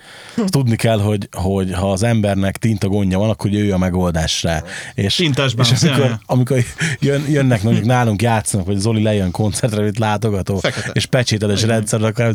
tudni 0.47 0.77
kell, 0.77 1.01
hogy, 1.01 1.29
hogy 1.33 1.73
ha 1.73 1.93
az 1.93 2.03
embernek 2.03 2.57
tinta 2.57 2.89
gondja 2.89 3.19
van, 3.19 3.31
akkor 3.31 3.53
ő 3.53 3.73
a 3.73 3.79
megoldás 3.79 4.43
rá. 4.43 4.63
És, 4.95 5.15
Tintás 5.15 5.55
és 5.73 5.83
amikor, 5.83 6.19
amikor 6.27 6.65
jön, 6.99 7.25
jönnek 7.31 7.63
mondjuk 7.63 7.85
nálunk 7.85 8.23
játszanak, 8.23 8.67
vagy 8.67 8.77
Zoli 8.77 9.03
lejön 9.03 9.31
koncertre, 9.31 9.83
mint 9.83 9.99
látogató, 9.99 10.59
Fekete. 10.59 10.91
és 10.93 11.07
pecsételes 11.07 11.63
rendszer, 11.63 12.03
akkor 12.05 12.35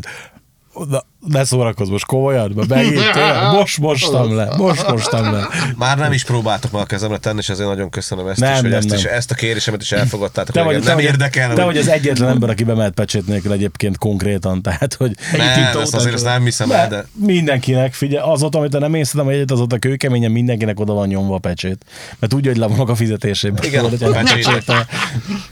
Na, 0.90 1.04
ne 1.20 1.44
szórakozz 1.44 1.90
most 1.90 2.06
komolyan, 2.06 2.52
mert 2.56 2.68
megint, 2.68 3.12
tényleg, 3.14 3.52
most 3.54 3.78
mostam 3.80 4.36
le, 4.36 4.56
most 4.58 4.88
mostam 4.88 5.32
le. 5.34 5.48
Már 5.78 5.98
nem 5.98 6.12
is 6.12 6.24
próbáltak 6.24 6.72
már 6.72 6.82
a 6.82 6.86
kezemre 6.86 7.18
tenni, 7.18 7.38
és 7.38 7.50
ezért 7.50 7.68
nagyon 7.70 7.90
köszönöm 7.90 8.28
ezt 8.28 8.40
Nem, 8.40 8.54
is, 8.54 8.60
hogy 8.60 8.70
nem, 8.70 8.78
ezt, 8.78 8.94
is, 8.94 9.02
nem. 9.02 9.14
ezt 9.14 9.32
a 9.32 9.36
kérésemet 9.36 9.82
is 9.82 9.92
elfogadtátok. 9.92 10.56
Te 10.56 10.62
hogy 10.62 10.74
vagy, 10.74 10.82
te 10.84 10.88
nem 10.88 10.96
vagy, 10.98 11.06
érdekel. 11.06 11.48
te 11.48 11.54
hogy- 11.64 11.74
vagy 11.74 11.78
az 11.78 11.88
egyetlen 11.88 12.30
ember, 12.30 12.50
aki 12.50 12.64
bemelt 12.64 12.94
pecsét 12.94 13.28
nélkül 13.28 13.52
egyébként 13.52 13.98
konkrétan, 13.98 14.62
tehát, 14.62 14.94
hogy 14.94 15.12
Nem, 15.38 15.54
tinta 15.54 15.82
ezt 15.82 15.96
azért 15.96 16.14
ezt 16.14 16.24
nem 16.24 16.44
hiszem 16.44 16.72
el, 16.72 16.88
de 16.90 16.96
de 16.96 17.06
mindenkinek, 17.26 17.94
figyelj, 17.94 18.30
azóta, 18.32 18.58
amit 18.60 18.80
nem 18.80 18.94
észredem 18.94 19.28
egyet, 19.32 19.52
azóta 19.52 19.78
kőkeményen 19.78 20.32
mindenkinek 20.32 20.80
oda 20.80 20.94
van 20.94 21.08
nyomva 21.08 21.36
a 21.36 21.40
pecsét. 21.40 21.86
Mert 22.20 22.34
úgy, 22.34 22.46
hogy 22.46 22.58
levonok 22.58 22.90
a 22.90 22.96
fizetéséből. 22.96 23.66
Igen, 23.66 23.86
a 23.86 23.90
hogy 23.90 23.98
pecsétek. 24.12 24.86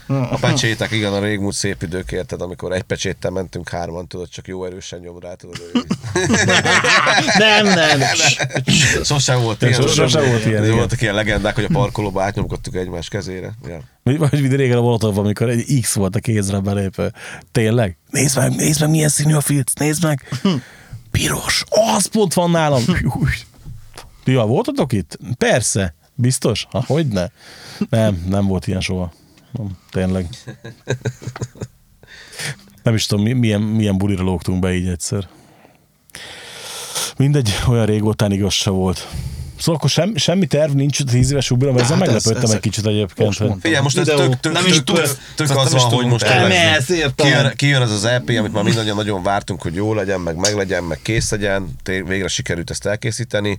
a 0.06 0.36
pecsétek, 0.40 0.90
igen, 0.90 1.12
a 1.12 1.20
régmúlt 1.20 1.54
szép 1.54 1.82
idők 1.82 2.12
érted, 2.12 2.40
amikor 2.40 2.72
egy 2.72 2.82
pecséttel 2.82 3.30
mentünk 3.30 3.68
hárman, 3.68 4.06
tudod, 4.06 4.28
csak 4.28 4.46
jó 4.48 4.64
erősen 4.64 4.98
nyom 5.00 5.18
rá, 5.20 5.34
tudod. 5.34 5.55
Nem, 7.38 7.64
nem. 7.66 8.00
Sosem 9.04 9.40
volt 9.40 9.62
ilyen. 9.62 9.72
Sosem- 9.74 9.94
sosem 10.08 10.28
volt 10.30 10.46
ilyen, 10.46 10.64
igen. 10.64 10.76
Voltak 10.76 11.00
ilyen 11.02 11.14
legendák, 11.14 11.54
hogy 11.54 11.64
a 11.64 11.68
parkolóba 11.72 12.22
átnyomkodtuk 12.22 12.74
egymás 12.74 13.08
kezére. 13.08 13.52
Ja. 13.68 13.80
Vagy, 14.02 14.40
videó 14.40 14.56
régen 14.56 14.76
a 14.76 14.80
Molotov, 14.80 15.18
amikor 15.18 15.48
egy 15.48 15.78
X 15.80 15.94
volt 15.94 16.16
a 16.16 16.18
kézre 16.18 16.58
belépő. 16.60 17.12
Tényleg? 17.52 17.96
Nézd 18.10 18.36
meg, 18.36 18.54
nézd 18.54 18.80
meg, 18.80 18.90
milyen 18.90 19.08
színű 19.08 19.34
a 19.34 19.40
filc, 19.40 19.72
nézd 19.72 20.04
meg. 20.04 20.28
Piros, 21.10 21.64
az 21.94 22.06
pont 22.06 22.34
van 22.34 22.50
nálam. 22.50 22.82
Ja, 24.24 24.44
voltatok 24.46 24.92
itt? 24.92 25.18
Persze. 25.38 25.94
Biztos? 26.14 26.66
Ha, 26.70 26.84
hogyne? 26.86 27.30
Nem, 27.90 28.24
nem 28.28 28.46
volt 28.46 28.66
ilyen 28.66 28.80
soha. 28.80 29.12
Nem, 29.52 29.70
tényleg. 29.90 30.26
Nem 32.82 32.94
is 32.94 33.06
tudom, 33.06 33.24
mi- 33.24 33.32
milyen, 33.32 33.60
milyen 33.60 33.98
bulira 33.98 34.22
lógtunk 34.22 34.60
be 34.60 34.74
így 34.74 34.88
egyszer. 34.88 35.28
Mindegy, 37.16 37.50
olyan 37.68 37.86
régótán 37.86 38.32
igaz 38.32 38.52
se 38.52 38.70
volt. 38.70 39.08
Szóval 39.58 39.74
akkor 39.74 39.90
sem, 39.90 40.16
semmi 40.16 40.46
terv 40.46 40.72
nincs 40.72 41.00
a 41.00 41.04
tíz 41.04 41.30
éves 41.30 41.50
ubira, 41.50 41.72
mert 41.72 41.84
ezzel 41.84 41.96
Hát 41.96 42.06
ez- 42.06 42.12
meglepődtem 42.12 42.50
ez- 42.50 42.54
egy 42.56 42.60
kicsit 42.60 42.86
egyébként. 42.86 43.26
most 43.28 43.38
mondtam. 43.40 43.60
Figyelj, 43.60 43.82
most 43.82 43.98
ez 43.98 44.06
tök, 44.06 44.40
tök, 44.40 44.52
Nem 44.52 44.62
tök, 44.62 44.70
is 44.70 44.84
tök, 44.84 45.18
tök 45.34 45.50
Azt 45.50 45.74
az 45.74 45.82
van, 45.82 45.90
hogy 45.92 46.06
most 46.06 46.24
kijön, 47.14 47.52
kijön, 47.56 47.82
ez 47.82 47.90
az 47.90 48.04
EP, 48.04 48.28
amit 48.28 48.52
már 48.52 48.64
mindannyian 48.64 48.96
nagyon 48.96 49.22
vártunk, 49.22 49.62
hogy 49.62 49.74
jó 49.74 49.94
legyen, 49.94 50.20
meg 50.20 50.36
meglegyen, 50.36 50.84
meg 50.84 50.98
kész 51.02 51.30
legyen, 51.30 51.76
végre 51.84 52.28
sikerült 52.28 52.70
ezt 52.70 52.86
elkészíteni. 52.86 53.58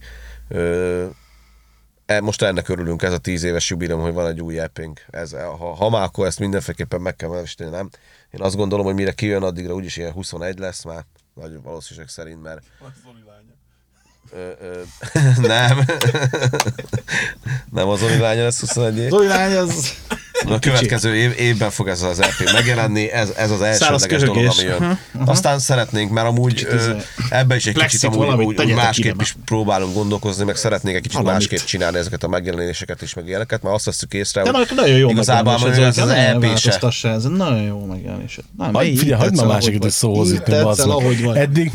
E- 2.05 2.21
most 2.21 2.41
ennek 2.41 2.69
örülünk, 2.69 3.01
ez 3.01 3.13
a 3.13 3.17
tíz 3.17 3.43
éves 3.43 3.69
jubileum, 3.69 4.01
hogy 4.01 4.13
van 4.13 4.27
egy 4.27 4.41
új 4.41 4.59
EP-nk. 4.59 5.05
Ez, 5.09 5.31
ha, 5.31 5.75
ha 5.75 5.89
már, 5.89 6.03
akkor 6.03 6.25
ezt 6.25 6.39
mindenféleképpen 6.39 7.01
meg 7.01 7.15
kell 7.15 7.29
nevesíteni, 7.29 7.69
nem? 7.69 7.89
Én 8.31 8.41
azt 8.41 8.55
gondolom, 8.55 8.85
hogy 8.85 8.95
mire 8.95 9.11
kijön, 9.11 9.43
addigra 9.43 9.73
úgyis 9.73 9.97
ilyen 9.97 10.11
21 10.11 10.57
lesz 10.59 10.83
már, 10.83 11.05
nagy 11.33 11.59
valószínűség 11.63 12.09
szerint, 12.09 12.41
mert 12.41 12.61
Ö, 14.33 14.65
ö, 14.67 14.81
nem. 15.47 15.85
nem 17.71 17.87
az 17.87 17.99
Zoli 17.99 18.17
lánya 18.17 18.43
lesz 18.43 18.59
21 18.59 18.97
év. 18.97 19.09
Zoli 19.09 19.27
lány, 19.27 19.55
az... 19.55 19.93
A 20.49 20.59
következő 20.59 21.15
év, 21.15 21.33
évben 21.39 21.69
fog 21.69 21.87
ez 21.87 22.01
az 22.01 22.21
EP 22.21 22.51
megjelenni, 22.53 23.11
ez, 23.11 23.29
ez 23.37 23.51
az 23.51 23.61
elsődleges 23.61 24.21
dolog, 24.21 24.37
ami 24.37 24.61
jön. 24.61 24.99
Aztán 25.25 25.59
szeretnénk, 25.59 26.11
mert 26.11 26.27
amúgy 26.27 26.67
ö, 26.69 26.75
izé, 26.75 26.91
ebbe 27.29 27.55
is 27.55 27.65
egy 27.65 27.73
plexit 27.73 27.99
kicsit 27.99 28.15
amúgy, 28.15 28.45
úgy, 28.45 28.59
úgy 28.61 28.73
másképp 28.73 29.21
is 29.21 29.35
próbálunk 29.45 29.93
gondolkozni, 29.93 30.43
meg 30.43 30.55
szeretnénk 30.55 30.95
egy 30.95 31.01
kicsit 31.01 31.17
Valamit. 31.17 31.39
másképp 31.49 31.67
csinálni 31.67 31.97
ezeket 31.97 32.23
a 32.23 32.27
megjelenéseket 32.27 33.01
is, 33.01 33.13
meg 33.13 33.27
ilyeneket, 33.27 33.61
mert 33.63 33.75
azt 33.75 33.85
veszük 33.85 34.13
észre, 34.13 34.43
De 34.43 34.51
hogy 34.51 34.67
nagyon- 34.75 34.97
jó 34.97 35.09
igazából 35.09 35.53
ez 35.71 35.77
ez 35.77 35.97
az 35.97 36.09
EP 36.09 36.41
se. 36.41 36.47
változtassa, 36.47 37.09
ez 37.09 37.23
nagyon 37.23 37.61
jó 37.61 37.85
megjelenés. 37.85 38.39
Nem, 38.57 38.73
figyelj, 38.73 39.11
hagyd 39.21 39.35
már 39.35 39.45
másikat 39.45 39.75
ahogy 39.79 39.87
is 39.87 39.93
szóhoz 39.93 41.21
vagy. 41.23 41.37
Eddig, 41.37 41.71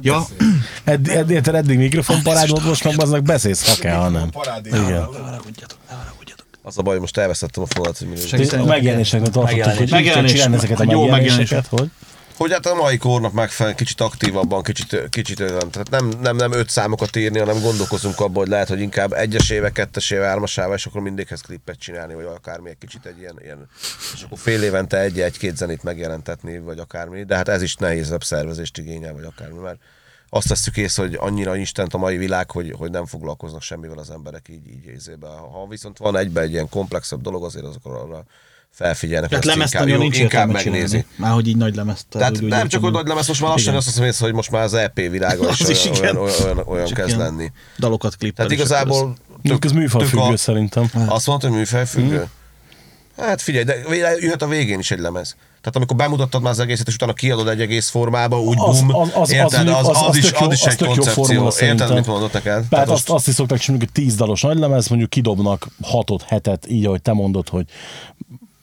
Ja, 0.00 0.26
eddig, 0.84 1.12
eddig, 1.12 1.36
eddig, 1.36 1.54
eddig 1.54 1.78
mikrofonparád 1.78 2.48
volt, 2.48 2.64
most 2.64 2.84
meg 2.84 3.00
aznak 3.00 3.22
beszélsz, 3.22 3.68
ha 3.68 3.80
kell, 3.80 3.96
ha 3.96 4.08
nem. 4.08 4.30
Igen. 4.64 5.08
Az 6.62 6.78
a 6.78 6.82
baj, 6.82 6.98
most 6.98 7.16
elvesztettem 7.16 7.62
a 7.62 7.66
fonalat, 7.66 7.98
hogy 7.98 8.08
mi 8.08 8.16
Segíteni. 8.16 8.62
A 8.62 8.64
megjelenéseknek 8.64 9.30
tartottuk, 9.30 9.64
hogy 9.64 9.80
így 9.82 9.88
kell 9.88 9.98
Megjelenés. 9.98 10.32
csinálni 10.32 10.54
ezeket 10.54 10.80
a 10.80 10.84
megjelenéseket, 10.84 11.66
hogy? 11.66 11.90
Hogy 12.36 12.52
hát 12.52 12.66
a 12.66 12.74
mai 12.74 12.96
kornak 12.96 13.32
megfelelően 13.32 13.78
kicsit 13.78 14.00
aktívabban, 14.00 14.62
kicsit, 14.62 15.08
kicsit 15.08 15.40
olyan, 15.40 15.70
tehát 15.70 15.90
nem, 15.90 16.08
nem, 16.08 16.36
nem 16.36 16.52
öt 16.52 16.68
számokat 16.68 17.16
írni, 17.16 17.38
hanem 17.38 17.60
gondolkozunk 17.60 18.20
abban, 18.20 18.34
hogy 18.34 18.48
lehet, 18.48 18.68
hogy 18.68 18.80
inkább 18.80 19.12
egyesével, 19.12 19.72
kettesével, 19.72 20.28
hármasával, 20.28 20.74
és 20.74 20.86
akkor 20.86 21.00
mindéghez 21.00 21.40
klippet 21.40 21.78
csinálni, 21.78 22.14
vagy 22.14 22.24
akármi 22.24 22.70
egy 22.70 22.78
kicsit 22.78 23.06
egy 23.06 23.18
ilyen, 23.18 23.38
ilyen 23.42 23.68
és 24.14 24.22
akkor 24.22 24.38
fél 24.38 24.62
évente 24.62 25.00
egy, 25.00 25.20
egy-két 25.20 25.56
zenét 25.56 25.82
megjelentetni, 25.82 26.58
vagy 26.58 26.78
akármi, 26.78 27.24
de 27.24 27.36
hát 27.36 27.48
ez 27.48 27.62
is 27.62 27.74
nehézebb 27.74 28.24
szervezést 28.24 28.78
igényel, 28.78 29.12
vagy 29.12 29.24
akármi, 29.24 29.58
mert 29.58 29.78
azt 30.28 30.48
tesszük 30.48 30.76
észre, 30.76 31.02
hogy 31.02 31.16
annyira 31.20 31.56
instant 31.56 31.94
a 31.94 31.98
mai 31.98 32.16
világ, 32.16 32.50
hogy, 32.50 32.74
hogy 32.78 32.90
nem 32.90 33.06
foglalkoznak 33.06 33.62
semmivel 33.62 33.98
az 33.98 34.10
emberek 34.10 34.48
így, 34.48 34.68
így 34.68 34.86
érzébe. 34.86 35.26
Ha 35.26 35.66
viszont 35.68 35.98
van 35.98 36.16
egybe 36.16 36.40
egy 36.40 36.52
ilyen 36.52 36.68
komplexebb 36.68 37.20
dolog, 37.20 37.44
azért 37.44 37.64
azok 37.64 37.84
arra 37.84 38.24
felfigyelnek. 38.76 39.28
Tehát 39.28 39.44
lemezt 39.44 39.72
inkább, 39.72 39.82
nagyon 39.88 40.02
jó- 40.02 40.08
nincs 40.08 40.18
inkább 40.22 40.50
megnézi. 40.50 41.04
Már 41.16 41.32
hogy 41.32 41.48
így 41.48 41.56
nagy 41.56 41.74
lemezt. 41.74 42.06
Tehát 42.08 42.34
úgy- 42.42 42.42
nem 42.42 42.68
csak, 42.68 42.82
hogy 42.82 42.92
nagy 42.92 43.06
lemez, 43.06 43.28
most 43.28 43.40
már 43.40 43.50
lassan 43.50 43.74
azt 43.74 43.86
hiszem, 43.86 44.26
hogy 44.26 44.32
most 44.34 44.50
már 44.50 44.62
az 44.62 44.74
EP 44.74 44.94
világa 44.94 45.48
is 45.52 45.60
Az 45.60 45.68
is 45.68 45.84
olyan, 45.84 45.96
igen. 45.96 46.16
olyan, 46.16 46.34
olyan, 46.44 46.62
olyan 46.66 46.86
kezd 46.86 47.18
lenni. 47.18 47.52
Dalokat 47.78 48.16
klippel. 48.16 48.46
Tehát 48.46 48.60
igazából 48.62 49.14
Tök, 49.42 49.64
ez 49.64 49.72
műfajfüggő 49.72 50.36
szerintem. 50.36 50.90
Azt 51.06 51.26
mondta, 51.26 51.48
hogy 51.48 51.56
műfajfüggő? 51.56 52.28
Hát 53.16 53.40
figyelj, 53.42 53.64
de 53.64 53.76
jöhet 54.20 54.42
a 54.42 54.46
végén 54.46 54.78
is 54.78 54.90
egy 54.90 54.98
lemez. 54.98 55.36
Tehát 55.60 55.76
amikor 55.76 55.96
bemutattad 55.96 56.42
már 56.42 56.52
az 56.52 56.58
egészet, 56.58 56.88
és 56.88 56.94
utána 56.94 57.12
kiadod 57.12 57.48
egy 57.48 57.60
egész 57.60 57.88
formába, 57.88 58.40
úgy 58.40 58.56
Az- 58.60 58.80
bum, 58.80 58.94
az- 58.94 59.10
az- 59.14 59.30
érted? 59.32 59.68
az- 59.68 59.74
Az, 59.74 59.88
az, 59.88 59.96
az- 59.96 60.08
az 60.08 60.16
is, 60.16 60.32
az 60.32 60.52
is 60.52 60.62
egy 60.64 60.76
tök 60.76 60.88
jó 60.88 60.94
koncepció. 60.94 61.22
formula 61.24 61.52
Érted, 61.60 61.94
mit 61.94 62.06
mondott 62.06 62.32
neked? 62.32 62.64
Tehát 62.68 62.88
azt, 62.88 63.10
azt 63.10 63.28
is 63.28 63.34
szokták 63.34 63.58
csinálni, 63.58 63.84
hogy 63.84 64.04
tíz 64.04 64.14
dalos 64.14 64.40
nagylemez, 64.40 64.88
mondjuk 64.88 65.10
kidobnak 65.10 65.66
hatot, 65.82 66.22
hetet, 66.22 66.66
így 66.68 66.86
ahogy 66.86 67.02
te 67.02 67.12
mondod, 67.12 67.48
hogy 67.48 67.64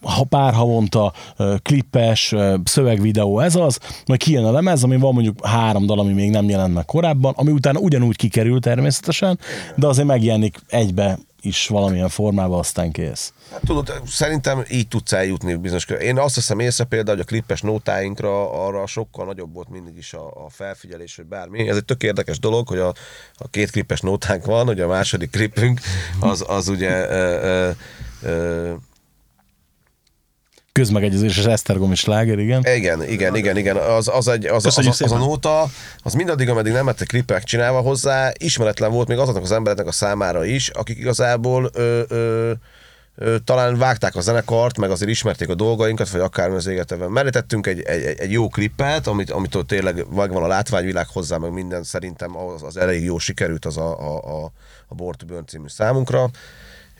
ha 0.03 0.23
pár 0.23 0.53
havonta 0.53 1.13
klippes, 1.61 2.35
szövegvideó 2.63 3.39
ez 3.39 3.55
az, 3.55 3.79
majd 4.05 4.19
kijön 4.19 4.45
a 4.45 4.51
lemez, 4.51 4.83
ami 4.83 4.97
van 4.97 5.13
mondjuk 5.13 5.45
három 5.45 5.85
dal, 5.85 5.99
ami 5.99 6.13
még 6.13 6.29
nem 6.29 6.49
jelent 6.49 6.73
meg 6.73 6.85
korábban, 6.85 7.33
ami 7.37 7.51
utána 7.51 7.79
ugyanúgy 7.79 8.15
kikerül 8.15 8.59
természetesen, 8.59 9.39
de 9.75 9.87
azért 9.87 10.07
megjelenik 10.07 10.57
egybe 10.67 11.17
is 11.45 11.67
valamilyen 11.67 12.09
formában, 12.09 12.59
aztán 12.59 12.91
kész. 12.91 13.33
Hát, 13.51 13.61
tudod, 13.65 14.01
szerintem 14.05 14.63
így 14.69 14.87
tudsz 14.87 15.11
eljutni 15.11 15.55
bizonyos 15.55 15.85
kör. 15.85 16.01
Én 16.01 16.17
azt 16.17 16.35
hiszem 16.35 16.59
észre 16.59 16.83
például, 16.83 17.17
hogy 17.17 17.25
a 17.25 17.29
klippes 17.29 17.61
nótáinkra 17.61 18.65
arra 18.65 18.87
sokkal 18.87 19.25
nagyobb 19.25 19.53
volt 19.53 19.69
mindig 19.69 19.97
is 19.97 20.13
a, 20.13 20.25
a 20.25 20.49
felfigyelés, 20.49 21.15
hogy 21.15 21.25
bármi. 21.25 21.69
Ez 21.69 21.75
egy 21.75 21.85
tök 21.85 22.03
érdekes 22.03 22.39
dolog, 22.39 22.67
hogy 22.67 22.77
a, 22.77 22.93
a 23.37 23.47
két 23.49 23.71
klippes 23.71 24.01
nótánk 24.01 24.45
van, 24.45 24.65
hogy 24.65 24.79
a 24.79 24.87
második 24.87 25.31
klipünk 25.31 25.79
az, 26.19 26.43
az 26.47 26.67
ugye 26.67 27.09
ö, 27.09 27.41
ö, 27.41 27.69
ö, 28.21 28.73
Közmegegyezés 30.73 31.37
és 31.37 31.45
Esztergomi 31.45 31.95
sláger, 31.95 32.39
igen. 32.39 32.65
Igen, 32.75 33.03
igen, 33.03 33.35
igen, 33.35 33.57
igen. 33.57 33.75
Az, 33.77 34.07
az, 34.07 34.27
egy, 34.27 34.45
az, 34.45 34.65
az, 34.65 34.77
az, 34.77 35.01
az 35.01 35.11
a 35.11 35.17
nóta, 35.17 35.65
az 36.03 36.13
mindaddig, 36.13 36.49
ameddig 36.49 36.73
nem 36.73 36.85
lettek 36.85 37.07
klipek 37.07 37.43
csinálva 37.43 37.79
hozzá, 37.79 38.31
ismeretlen 38.37 38.91
volt 38.91 39.07
még 39.07 39.17
azoknak 39.17 39.43
az 39.43 39.51
embereknek 39.51 39.87
a 39.87 39.91
számára 39.91 40.45
is, 40.45 40.69
akik 40.69 40.97
igazából 40.97 41.69
ö, 41.73 42.01
ö, 42.07 42.51
ö, 43.15 43.35
talán 43.43 43.77
vágták 43.77 44.15
a 44.15 44.21
zenekart, 44.21 44.77
meg 44.77 44.91
azért 44.91 45.11
ismerték 45.11 45.49
a 45.49 45.55
dolgainkat, 45.55 46.09
vagy 46.09 46.21
akármi 46.21 46.55
az 46.55 46.67
égeteben. 46.67 47.11
Mellé 47.11 47.29
tettünk 47.29 47.67
egy, 47.67 47.81
egy, 47.81 48.03
egy- 48.03 48.19
egy 48.19 48.31
jó 48.31 48.47
klippet, 48.49 49.07
amit, 49.07 49.31
amitől 49.31 49.65
tényleg 49.65 50.05
megvan 50.15 50.43
a 50.43 50.47
látványvilág 50.47 51.07
hozzá, 51.07 51.37
meg 51.37 51.51
minden 51.51 51.83
szerintem 51.83 52.37
az, 52.37 52.63
az 52.63 52.77
elég 52.77 53.03
jó 53.03 53.17
sikerült 53.17 53.65
az 53.65 53.77
a, 53.77 53.99
a, 53.99 54.43
a, 54.43 54.51
a 54.87 54.95
Born 54.95 55.17
to 55.17 55.25
Burn 55.25 55.45
című 55.47 55.67
számunkra 55.67 56.29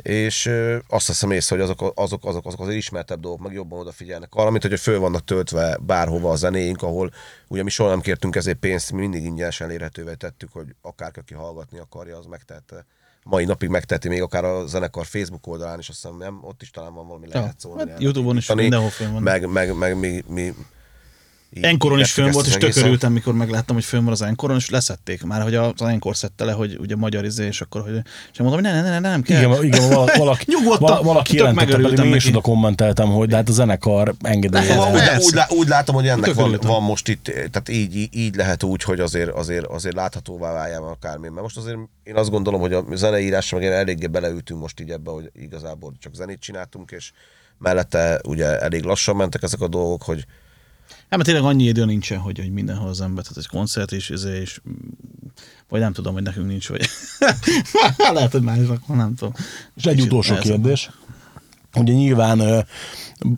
és 0.02 0.52
azt 0.88 1.08
hiszem 1.08 1.32
észre, 1.32 1.56
hogy 1.56 1.64
azok, 1.64 1.92
azok, 1.96 2.26
azok, 2.26 2.46
azok 2.46 2.60
azért 2.60 2.78
ismertebb 2.78 3.20
dolgok, 3.20 3.42
meg 3.42 3.54
jobban 3.54 3.80
odafigyelnek 3.80 4.34
arra, 4.34 4.50
mint 4.50 4.64
hogy 4.64 4.80
föl 4.80 5.00
vannak 5.00 5.24
töltve 5.24 5.78
bárhova 5.82 6.32
a 6.32 6.36
zenéink, 6.36 6.82
ahol 6.82 7.12
ugye 7.48 7.64
mi 7.64 7.70
soha 7.70 7.90
nem 7.90 8.02
kértünk 8.02 8.36
ezért 8.36 8.58
pénzt, 8.58 8.92
mi 8.92 9.00
mindig 9.00 9.24
ingyenesen 9.24 9.68
elérhetővé 9.68 10.14
tettük, 10.14 10.52
hogy 10.52 10.76
akárki, 10.82 11.20
aki 11.20 11.34
hallgatni 11.34 11.80
akarja, 11.80 12.18
az 12.18 12.26
megtehette. 12.26 12.86
Mai 13.24 13.46
napig 13.46 13.70
megteheti 13.70 14.08
még 14.08 14.22
akár 14.22 14.46
a 14.46 14.66
zenekar 14.66 15.06
Facebook 15.06 15.48
oldalán 15.48 15.80
is, 15.80 15.90
azt 15.90 16.02
hiszem 16.02 16.18
nem, 16.18 16.40
ott 16.42 16.62
is 16.62 16.70
talán 16.70 16.94
van 16.94 17.08
valami 17.08 17.28
lehet 17.32 17.60
szólni. 17.60 17.90
hát 17.90 18.02
YouTube-on 18.02 18.38
is 18.38 18.54
mindenhol 18.54 18.90
van. 19.00 19.22
Meg, 19.22 19.50
meg, 19.50 19.78
meg 19.78 20.00
mi, 20.00 20.24
mi 20.28 20.54
Enkoron 21.62 22.00
is 22.00 22.12
fönn 22.12 22.32
volt, 22.32 22.46
és 22.46 22.54
egészet. 22.54 22.74
tök 22.76 22.84
örültem, 22.84 23.12
mikor 23.12 23.34
megláttam, 23.34 23.76
hogy 23.76 23.86
fönn 23.86 24.04
van 24.04 24.12
az 24.14 24.22
Enkoron, 24.22 24.58
és 24.58 24.70
leszették 24.70 25.24
már, 25.24 25.42
hogy 25.42 25.56
az 25.56 25.72
Enkor 25.82 26.16
szedte 26.16 26.46
le, 26.46 26.52
hogy 26.52 26.78
ugye 26.80 26.96
magyar 26.96 27.26
izé, 27.26 27.46
és 27.46 27.62
akkor, 27.62 27.82
hogy 27.82 27.96
és 28.32 28.40
mondom, 28.40 28.60
hogy 28.60 28.72
ne, 28.72 28.82
ne, 28.82 28.90
ne, 28.90 29.00
ne, 29.00 29.10
nem 29.10 29.22
kell. 29.22 29.38
Igen, 29.38 29.64
igen 29.64 29.90
valaki, 29.90 30.18
valaki, 30.24 30.46
Nyugodtan, 30.48 30.80
vala- 30.80 31.04
valaki 31.04 31.36
jelentette, 31.38 31.78
pedig 31.78 32.06
én 32.06 32.16
is 32.16 32.28
oda 32.28 32.42
kommenteltem, 32.42 33.08
hogy 33.10 33.28
de 33.30 33.36
hát 33.36 33.50
a 33.50 33.52
zenekar 33.52 34.14
engedélye. 34.22 34.80
Úgy, 34.80 35.02
úgy, 35.18 35.58
úgy, 35.58 35.68
látom, 35.68 35.96
hogy 35.96 36.08
ennek 36.08 36.34
van, 36.34 36.58
van, 36.62 36.84
most 36.84 37.08
itt, 37.08 37.24
tehát 37.24 37.70
így, 37.70 38.10
így- 38.12 38.36
lehet 38.36 38.64
úgy, 38.64 38.84
hogy 38.84 39.00
azért, 39.00 39.30
azért, 39.30 39.66
azért 39.66 39.96
láthatóvá 39.96 40.52
váljál 40.54 40.84
akármi. 40.84 41.28
Mert 41.30 41.42
most 41.42 41.58
azért 41.58 41.78
én 42.04 42.16
azt 42.16 42.30
gondolom, 42.30 42.60
hogy 42.62 42.74
a 42.74 42.86
zeneírásra 42.94 43.58
meg 43.58 43.66
én 43.68 43.72
eléggé 43.74 44.08
beleültünk 44.08 44.60
most 44.60 44.80
így 44.80 44.90
ebbe, 44.90 45.12
hogy 45.12 45.32
igazából 45.42 45.94
csak 46.00 46.16
zenét 46.16 46.40
csináltunk, 46.40 46.92
és 46.92 47.12
mellette 47.58 48.22
ugye 48.28 48.60
elég 48.60 48.84
lassan 48.84 49.16
mentek 49.16 49.44
ezek 49.44 49.62
a 49.62 49.68
dolgok, 49.68 50.04
hogy 50.04 50.26
Hát 50.96 51.10
mert 51.10 51.24
tényleg 51.24 51.44
annyi 51.44 51.64
idő 51.64 51.86
nincsen, 51.86 52.18
hogy, 52.18 52.38
hogy 52.40 52.52
mindenhol 52.52 52.90
az 52.90 53.02
ember, 53.02 53.24
tehát 53.24 53.38
egy 53.38 53.48
koncert 53.48 53.92
is, 53.92 54.10
izé, 54.10 54.40
és 54.40 54.60
vagy 55.70 55.80
nem 55.80 55.94
tudom, 55.94 56.14
hogy 56.14 56.24
nekünk 56.24 56.48
nincs, 56.48 56.70
vagy 56.70 56.90
lehet, 58.14 58.32
hogy 58.32 58.42
másnak 58.42 58.88
van, 58.88 58.98
nem 58.98 59.16
tudom. 59.16 59.34
És 59.76 59.86
egy 59.86 60.02
utolsó 60.02 60.36
kérdés. 60.36 60.90
Ugye 61.76 61.94
nyilván 61.94 62.66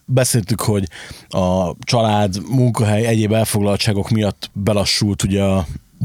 beszéltük, 0.06 0.62
hogy 0.62 0.88
a 1.28 1.76
család, 1.80 2.50
munkahely, 2.50 3.06
egyéb 3.06 3.34
elfoglaltságok 3.34 4.10
miatt 4.10 4.50
belassult 4.54 5.24
ugye 5.24 5.44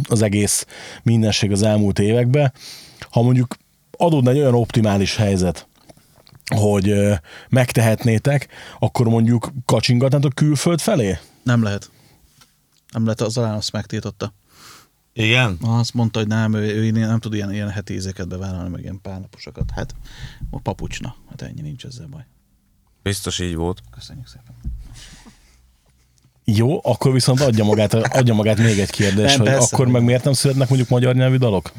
az 0.08 0.22
egész 0.22 0.66
mindenség 1.02 1.52
az 1.52 1.62
elmúlt 1.62 1.98
években. 1.98 2.52
Ha 3.10 3.22
mondjuk 3.22 3.56
adódna 3.90 4.30
egy 4.30 4.38
olyan 4.38 4.54
optimális 4.54 5.16
helyzet, 5.16 5.68
hogy 6.56 6.94
megtehetnétek, 7.48 8.48
akkor 8.78 9.08
mondjuk 9.08 9.52
kacsingatnátok 9.64 10.34
külföld 10.34 10.80
felé? 10.80 11.18
Nem 11.42 11.62
lehet. 11.62 11.90
Nem 12.92 13.02
lehet, 13.04 13.20
az 13.20 13.36
alán 13.36 13.54
azt 13.54 13.72
megtiltotta. 13.72 14.32
Igen? 15.12 15.58
Azt 15.62 15.94
mondta, 15.94 16.18
hogy 16.18 16.28
nem, 16.28 16.54
ő, 16.54 16.74
ő 16.74 16.90
nem 16.90 17.18
tud 17.20 17.34
ilyen, 17.34 17.52
ilyen 17.52 17.68
heti 17.70 17.94
ízeket 17.94 18.28
bevállalni, 18.28 18.68
meg 18.68 18.80
ilyen 18.82 19.00
párnaposokat. 19.02 19.70
Hát 19.74 19.94
a 20.50 20.60
papucsna. 20.60 21.16
Hát 21.28 21.42
ennyi, 21.42 21.60
nincs 21.60 21.84
ezzel 21.84 22.06
baj. 22.06 22.24
Biztos 23.02 23.38
így 23.38 23.54
volt. 23.54 23.80
Köszönjük 23.90 24.26
szépen. 24.26 24.54
Jó, 26.44 26.80
akkor 26.82 27.12
viszont 27.12 27.40
adja 27.40 27.64
magát, 27.64 27.94
adja 27.94 28.34
magát 28.34 28.58
még 28.58 28.78
egy 28.78 28.90
kérdés, 28.90 29.30
Nem, 29.30 29.38
hogy 29.38 29.48
persze. 29.48 29.74
akkor 29.74 29.86
meg 29.88 30.02
miért 30.04 30.24
nem 30.24 30.32
születnek 30.32 30.68
mondjuk 30.68 30.90
magyar 30.90 31.14
nyelvű 31.14 31.36
dalok? 31.36 31.72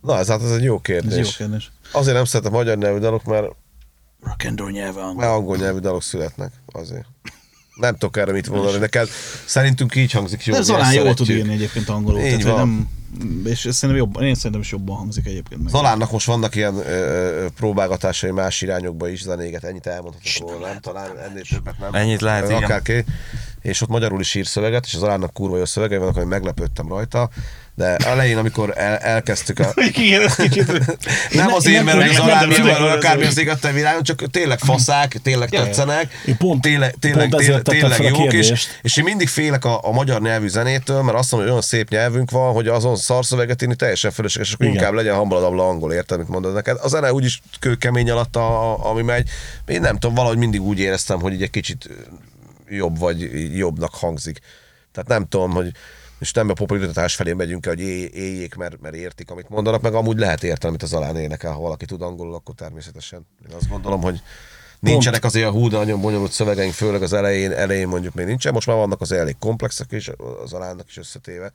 na 0.00 0.18
ez 0.18 0.28
hát 0.28 0.42
ez 0.42 0.50
egy 0.50 0.62
jó 0.62 0.74
Ez 0.74 0.80
kérdés. 0.82 1.26
jó 1.26 1.30
kérdés. 1.36 1.72
Azért 1.92 2.14
nem 2.16 2.24
szeretem 2.24 2.52
magyar 2.52 2.78
nyelvű 2.78 2.98
dalok, 2.98 3.24
mert, 3.24 3.46
Rock 4.20 4.44
and 4.44 4.58
roll 4.58 4.70
nyelve 4.70 5.00
angol. 5.00 5.14
mert 5.14 5.32
angol 5.32 5.56
nyelvű 5.56 5.78
dalok 5.78 6.02
születnek. 6.02 6.52
Azért. 6.66 7.06
Nem 7.74 7.92
tudok 7.92 8.16
erre 8.16 8.32
mit 8.32 8.50
mondani, 8.50 8.78
neked 8.78 9.08
szerintünk 9.44 9.94
így 9.94 10.12
hangzik 10.12 10.44
jó. 10.44 10.54
De 10.54 10.62
Zalán 10.62 10.92
jól 10.92 11.14
tud 11.14 11.30
írni 11.30 11.52
egyébként 11.52 11.88
angolul. 11.88 12.20
Így 12.20 12.38
tehát, 12.38 12.42
van. 12.42 12.56
Nem, 12.56 12.88
és 13.44 13.58
szerintem 13.58 13.96
jobban, 13.96 14.22
én 14.22 14.34
szerintem 14.34 14.60
is 14.60 14.70
jobban 14.70 14.96
hangzik 14.96 15.26
egyébként. 15.26 15.62
Meg. 15.62 15.72
Zalánnak 15.72 16.10
most 16.10 16.26
vannak 16.26 16.54
ilyen 16.54 16.74
ö, 16.74 17.46
próbálgatásai 17.56 18.30
más 18.30 18.62
irányokba 18.62 19.08
is, 19.08 19.22
zenéget, 19.22 19.64
ennyit 19.64 19.86
elmondhatok 19.86 20.50
róla, 20.50 20.66
nem? 20.66 20.80
Talán 20.80 21.18
ennél 21.18 21.42
többet 21.42 21.78
nem. 21.78 21.94
Ennyit 21.94 22.20
lehet, 22.20 22.48
igen. 22.48 22.62
Akárki. 22.62 23.04
És 23.60 23.80
ott 23.80 23.88
magyarul 23.88 24.20
is 24.20 24.34
ír 24.34 24.46
szöveget, 24.46 24.86
és 24.86 24.94
az 24.94 25.00
Zalánnak 25.00 25.32
kurva 25.32 25.56
jó 25.56 25.64
szövegei 25.64 25.98
vannak, 25.98 26.14
hogy 26.14 26.26
meglepődtem 26.26 26.88
rajta. 26.88 27.30
De 27.76 27.96
elején, 27.96 28.36
amikor 28.36 28.72
el, 28.76 28.96
elkezdtük 28.96 29.58
a... 29.58 29.72
Igen, 29.94 30.22
ez 30.22 30.34
kicsit... 30.34 30.66
Nem 30.66 31.46
ne- 31.46 31.54
azért, 31.54 31.76
én 31.76 31.84
mert 31.84 31.98
nem- 31.98 32.50
az 32.50 32.58
én 32.58 32.74
hogy 32.74 32.88
akármi 32.88 33.24
az 33.24 33.38
égettel 33.38 33.72
világon, 33.72 34.02
csak 34.02 34.30
tényleg 34.30 34.58
faszák, 34.58 35.18
tényleg 35.22 35.48
tetszenek. 35.48 36.12
Én 36.26 36.36
pont- 36.36 36.62
tényleg, 36.62 36.94
tényleg, 37.00 37.28
pont 37.28 37.42
tényleg, 37.42 37.62
tényleg 37.62 38.02
jók, 38.02 38.32
és, 38.32 38.68
és 38.82 38.96
én 38.96 39.04
mindig 39.04 39.28
félek 39.28 39.64
a, 39.64 39.80
a 39.82 39.92
magyar 39.92 40.20
nyelvű 40.20 40.48
zenétől, 40.48 41.02
mert 41.02 41.18
azt 41.18 41.30
mondom, 41.30 41.48
hogy 41.48 41.58
olyan 41.58 41.68
szép 41.68 41.88
nyelvünk 41.88 42.30
van, 42.30 42.52
hogy 42.52 42.68
azon 42.68 42.96
szarszöveget 42.96 43.62
írni 43.62 43.76
teljesen 43.76 44.10
fölösleges, 44.10 44.48
és 44.48 44.54
akkor 44.54 44.66
Igen. 44.66 44.78
inkább 44.78 44.94
legyen 44.94 45.14
hambaladabla 45.14 45.68
angol, 45.68 45.92
érted, 45.92 46.18
mit 46.18 46.28
mondod 46.28 46.54
neked. 46.54 46.76
A 46.82 46.88
zene 46.88 47.12
úgyis 47.12 47.40
kőkemény 47.60 48.10
alatt, 48.10 48.36
a, 48.36 48.72
a, 48.72 48.90
ami 48.90 49.02
megy. 49.02 49.28
Én 49.66 49.80
nem 49.80 49.98
tudom, 49.98 50.14
valahogy 50.14 50.38
mindig 50.38 50.62
úgy 50.62 50.78
éreztem, 50.78 51.20
hogy 51.20 51.32
így 51.32 51.42
egy 51.42 51.50
kicsit 51.50 51.88
jobb 52.68 52.98
vagy 52.98 53.30
jobbnak 53.56 53.94
hangzik. 53.94 54.38
Tehát 54.92 55.08
nem 55.08 55.28
tudom, 55.28 55.50
hogy 55.50 55.70
és 56.24 56.32
nem 56.32 56.48
a 56.48 56.52
popularitás 56.52 57.14
felé 57.14 57.32
megyünk 57.32 57.66
el, 57.66 57.74
hogy 57.74 57.82
éljék, 58.14 58.54
mert, 58.54 58.80
mert 58.80 58.94
értik, 58.94 59.30
amit 59.30 59.48
mondanak, 59.48 59.82
meg 59.82 59.94
amúgy 59.94 60.18
lehet 60.18 60.44
érteni, 60.44 60.68
amit 60.68 60.82
az 60.82 60.92
alán 60.92 61.16
énekel, 61.16 61.52
ha 61.52 61.60
valaki 61.60 61.84
tud 61.84 62.02
angolul, 62.02 62.34
akkor 62.34 62.54
természetesen. 62.54 63.26
Én 63.48 63.56
azt 63.56 63.68
gondolom, 63.68 64.02
hogy 64.02 64.22
nincsenek 64.80 65.24
azért 65.24 65.46
a 65.46 65.50
hú, 65.50 65.68
de 65.68 65.76
nagyon 65.76 66.00
bonyolult 66.00 66.32
szövegeink, 66.32 66.72
főleg 66.72 67.02
az 67.02 67.12
elején, 67.12 67.52
elején 67.52 67.88
mondjuk 67.88 68.14
még 68.14 68.26
nincsen, 68.26 68.52
most 68.52 68.66
már 68.66 68.76
vannak 68.76 69.00
az 69.00 69.12
elég 69.12 69.36
komplexek 69.38 69.92
is, 69.92 70.10
az 70.44 70.52
alánnak 70.52 70.86
is 70.88 70.96
összetéve. 70.96 71.52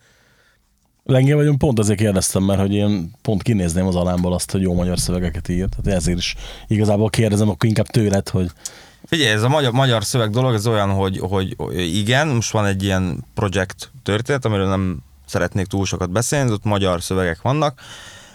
Lengé 1.04 1.34
vagyunk, 1.34 1.58
pont 1.58 1.80
azért 1.80 2.00
kérdeztem, 2.00 2.44
mert 2.44 2.60
hogy 2.60 2.74
én 2.74 3.12
pont 3.22 3.42
kinézném 3.42 3.88
az 3.88 3.96
alámból 3.96 4.34
azt, 4.34 4.52
hogy 4.52 4.62
jó 4.62 4.74
magyar 4.74 5.00
szövegeket 5.00 5.50
ír. 5.50 5.68
Tehát 5.70 6.00
ezért 6.00 6.18
is 6.18 6.36
igazából 6.68 7.10
kérdezem, 7.10 7.50
akkor 7.50 7.70
inkább 7.70 7.88
tőled, 7.88 8.30
hogy 8.30 8.52
Figyelj, 9.06 9.32
ez 9.32 9.44
a 9.44 9.50
magyar, 9.50 9.72
magyar 9.72 10.04
szöveg 10.04 10.30
dolog, 10.30 10.54
ez 10.54 10.68
olyan, 10.68 10.90
hogy, 10.90 11.18
hogy 11.20 11.56
igen, 11.78 12.28
most 12.28 12.52
van 12.52 12.66
egy 12.66 12.84
ilyen 12.84 13.26
projekt 13.34 13.92
történet, 14.04 14.46
amiről 14.46 14.68
nem 14.68 14.98
szeretnék 15.26 15.66
túl 15.66 15.86
sokat 15.86 16.12
beszélni, 16.12 16.52
ott 16.52 16.64
magyar 16.64 17.02
szövegek 17.02 17.42
vannak. 17.42 17.82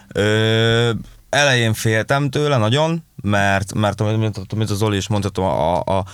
Ö, 0.07 0.91
elején 1.29 1.73
féltem 1.73 2.29
tőle 2.29 2.57
nagyon, 2.57 3.03
mert, 3.21 3.73
mert 3.73 4.01
amit, 4.01 4.39
amit 4.49 4.69
az 4.69 4.77
Zoli 4.77 4.97
is 4.97 5.07
mondta, 5.07 5.41
a, 5.41 5.97
a, 5.97 6.05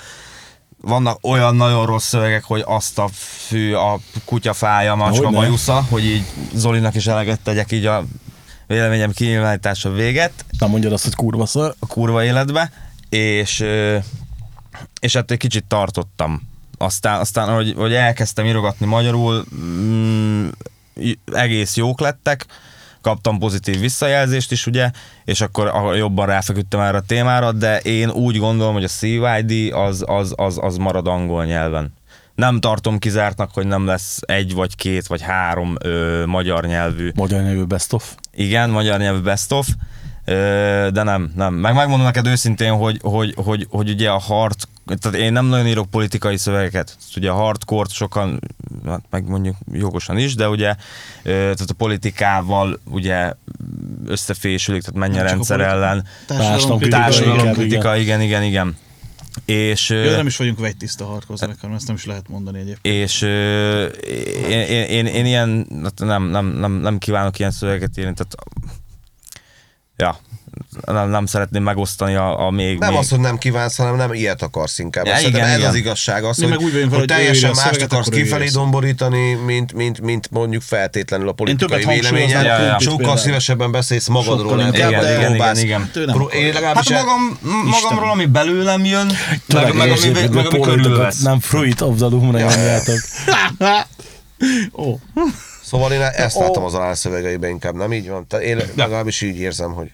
vannak 0.81 1.17
olyan 1.21 1.55
nagyon 1.55 1.85
rossz 1.85 2.07
szövegek, 2.07 2.43
hogy 2.43 2.63
azt 2.65 2.99
a 2.99 3.07
fű, 3.47 3.73
a 3.73 3.99
kutyafája, 4.25 4.95
macska, 4.95 5.25
Hogyne. 5.25 5.37
bajusza, 5.39 5.85
hogy 5.89 6.05
így 6.05 6.25
Zolinak 6.53 6.95
is 6.95 7.07
eleget 7.07 7.39
tegyek 7.39 7.71
így 7.71 7.85
a 7.85 8.03
véleményem 8.67 9.11
kinyilvánítása 9.11 9.91
véget 9.91 10.45
Nem 10.59 10.69
mondjad 10.69 10.93
azt, 10.93 11.03
hogy 11.03 11.15
kurva 11.15 11.45
szar. 11.45 11.75
a 11.79 11.87
kurva 11.87 12.23
életbe, 12.23 12.71
és, 13.09 13.63
és 14.99 15.15
ettől 15.15 15.37
egy 15.37 15.37
kicsit 15.37 15.65
tartottam. 15.65 16.41
Aztán, 16.77 17.19
aztán 17.19 17.53
hogy, 17.53 17.73
hogy 17.77 17.93
elkezdtem 17.93 18.45
írogatni 18.45 18.85
magyarul, 18.85 19.45
mm, 19.55 20.47
egész 21.33 21.75
jók 21.75 21.99
lettek, 21.99 22.45
kaptam 23.01 23.39
pozitív 23.39 23.79
visszajelzést 23.79 24.51
is, 24.51 24.67
ugye, 24.67 24.91
és 25.25 25.41
akkor 25.41 25.95
jobban 25.95 26.25
ráfeküdtem 26.25 26.79
erre 26.79 26.97
a 26.97 27.01
témára, 27.01 27.51
de 27.51 27.79
én 27.79 28.09
úgy 28.09 28.37
gondolom, 28.37 28.73
hogy 28.73 28.83
a 28.83 28.87
CYD 28.87 29.73
az, 29.73 30.03
az, 30.07 30.33
az, 30.35 30.57
az 30.61 30.77
marad 30.77 31.07
angol 31.07 31.45
nyelven. 31.45 31.93
Nem 32.35 32.59
tartom 32.59 32.99
kizártnak, 32.99 33.53
hogy 33.53 33.67
nem 33.67 33.85
lesz 33.85 34.19
egy, 34.21 34.53
vagy 34.53 34.75
két, 34.75 35.07
vagy 35.07 35.21
három 35.21 35.75
ö, 35.83 36.23
magyar 36.25 36.65
nyelvű 36.65 37.11
Magyar 37.15 37.41
nyelvű 37.41 37.63
best 37.63 37.93
of. 37.93 38.15
igen, 38.33 38.69
magyar 38.69 38.99
nyelvű 38.99 39.19
best 39.19 39.51
of, 39.51 39.67
de 40.25 41.03
nem, 41.03 41.31
nem. 41.35 41.53
Meg 41.53 41.73
megmondom 41.73 42.05
neked 42.05 42.27
őszintén, 42.27 42.73
hogy, 42.73 42.99
hogy, 43.01 43.33
hogy, 43.35 43.67
hogy 43.69 43.89
ugye 43.89 44.09
a 44.09 44.17
hard, 44.19 44.55
tehát 44.99 45.17
én 45.17 45.31
nem 45.33 45.45
nagyon 45.45 45.67
írok 45.67 45.89
politikai 45.89 46.37
szövegeket. 46.37 46.97
Ugye 47.15 47.29
a 47.29 47.33
hardcore 47.33 47.89
sokan, 47.89 48.39
hát 48.85 49.03
meg 49.09 49.27
mondjuk 49.27 49.55
jogosan 49.71 50.17
is, 50.17 50.35
de 50.35 50.49
ugye 50.49 50.75
tehát 51.23 51.69
a 51.69 51.73
politikával 51.77 52.79
ugye 52.89 53.33
összefésülik, 54.05 54.81
tehát 54.81 55.13
csak 55.13 55.21
a 55.21 55.27
rendszer 55.27 55.57
politika. 55.57 55.77
ellen. 55.77 56.05
Társadalomkritika, 56.27 56.97
Társadalom 56.97 57.53
kritika, 57.53 57.95
igen, 57.95 58.21
igen, 58.21 58.43
igen. 58.43 58.77
És, 59.45 59.89
ö, 59.89 60.03
Jó, 60.03 60.11
nem 60.11 60.27
is 60.27 60.37
vagyunk 60.37 60.59
vegytiszta 60.59 61.05
hardcore 61.05 61.55
ezt 61.75 61.87
nem 61.87 61.95
is 61.95 62.05
lehet 62.05 62.29
mondani 62.29 62.59
egyébként. 62.59 62.95
és 62.95 63.21
én, 64.49 64.59
én, 64.59 64.85
én, 64.85 65.05
én 65.05 65.25
ilyen, 65.25 65.67
hát 65.83 65.99
nem, 65.99 66.23
nem, 66.23 66.45
nem, 66.45 66.71
nem 66.71 66.97
kívánok 66.97 67.39
ilyen 67.39 67.51
szövegeket 67.51 67.97
írni, 67.97 68.13
tehát 68.13 68.35
ja, 70.01 70.19
nem, 70.85 71.09
nem 71.09 71.25
szeretném 71.25 71.63
megosztani 71.63 72.15
a, 72.15 72.45
a 72.45 72.49
még... 72.51 72.79
Nem 72.79 72.89
még... 72.89 72.97
az, 72.99 73.09
hogy 73.09 73.19
nem 73.19 73.37
kívánsz, 73.37 73.77
hanem 73.77 73.95
nem 73.95 74.13
ilyet 74.13 74.41
akarsz 74.41 74.79
inkább. 74.79 75.05
Ja, 75.05 75.13
Ja, 75.13 75.19
igen, 75.19 75.31
igen, 75.33 75.47
ez 75.47 75.57
igen. 75.57 75.69
az 75.69 75.75
igazság, 75.75 76.23
az, 76.23 76.37
hogy, 76.43 76.55
úgy 76.55 76.71
hogy 76.73 76.93
hogy 76.93 77.05
teljesen 77.05 77.51
mást 77.55 77.81
akarsz 77.81 78.07
kifelé 78.09 78.47
domborítani, 78.47 79.33
mint, 79.33 79.73
mint, 79.73 80.01
mint 80.01 80.31
mondjuk 80.31 80.61
feltétlenül 80.61 81.27
a 81.27 81.31
politikai 81.31 81.81
többet 81.81 81.93
hangsúlyozom 81.95 82.27
véleményed. 82.41 82.71
a 82.71 82.75
krumplit 82.75 83.05
Sokkal 83.07 83.17
szívesebben 83.17 83.71
beszélsz 83.71 84.07
magadról, 84.07 84.49
Sokkal 84.51 84.65
inkább, 84.65 84.91
pedig 84.91 85.05
de- 85.07 85.17
igen, 85.17 85.29
próbálsz- 85.29 85.63
igen, 85.63 85.79
Hát 85.79 86.17
Hát 86.31 86.53
legalábbis 86.53 86.89
magam, 86.89 87.39
magamról, 87.65 88.09
ami 88.09 88.25
belőlem 88.25 88.85
jön, 88.85 89.11
meg, 89.53 89.73
meg, 89.75 89.89
ami, 89.91 90.09
meg, 90.13 90.33
meg 90.33 90.45
ami 90.45 90.59
körülvesz. 90.59 91.19
Nem 91.21 91.39
fruit 91.39 91.81
of 91.81 91.95
the 91.97 92.05
loom 92.05 92.37
Ja. 92.37 92.49
nyomjátok. 92.49 92.99
Ó, 94.85 94.95
Szóval 95.71 95.91
én 95.91 96.01
ezt 96.01 96.37
látom 96.37 96.63
az 96.63 96.73
alán 96.73 96.95
szövegeiben 96.95 97.49
inkább, 97.49 97.75
nem 97.75 97.93
így 97.93 98.09
van? 98.09 98.27
Tehát 98.27 98.45
én 98.45 98.61
legalábbis 98.75 99.21
így 99.21 99.39
érzem, 99.39 99.73
hogy 99.73 99.91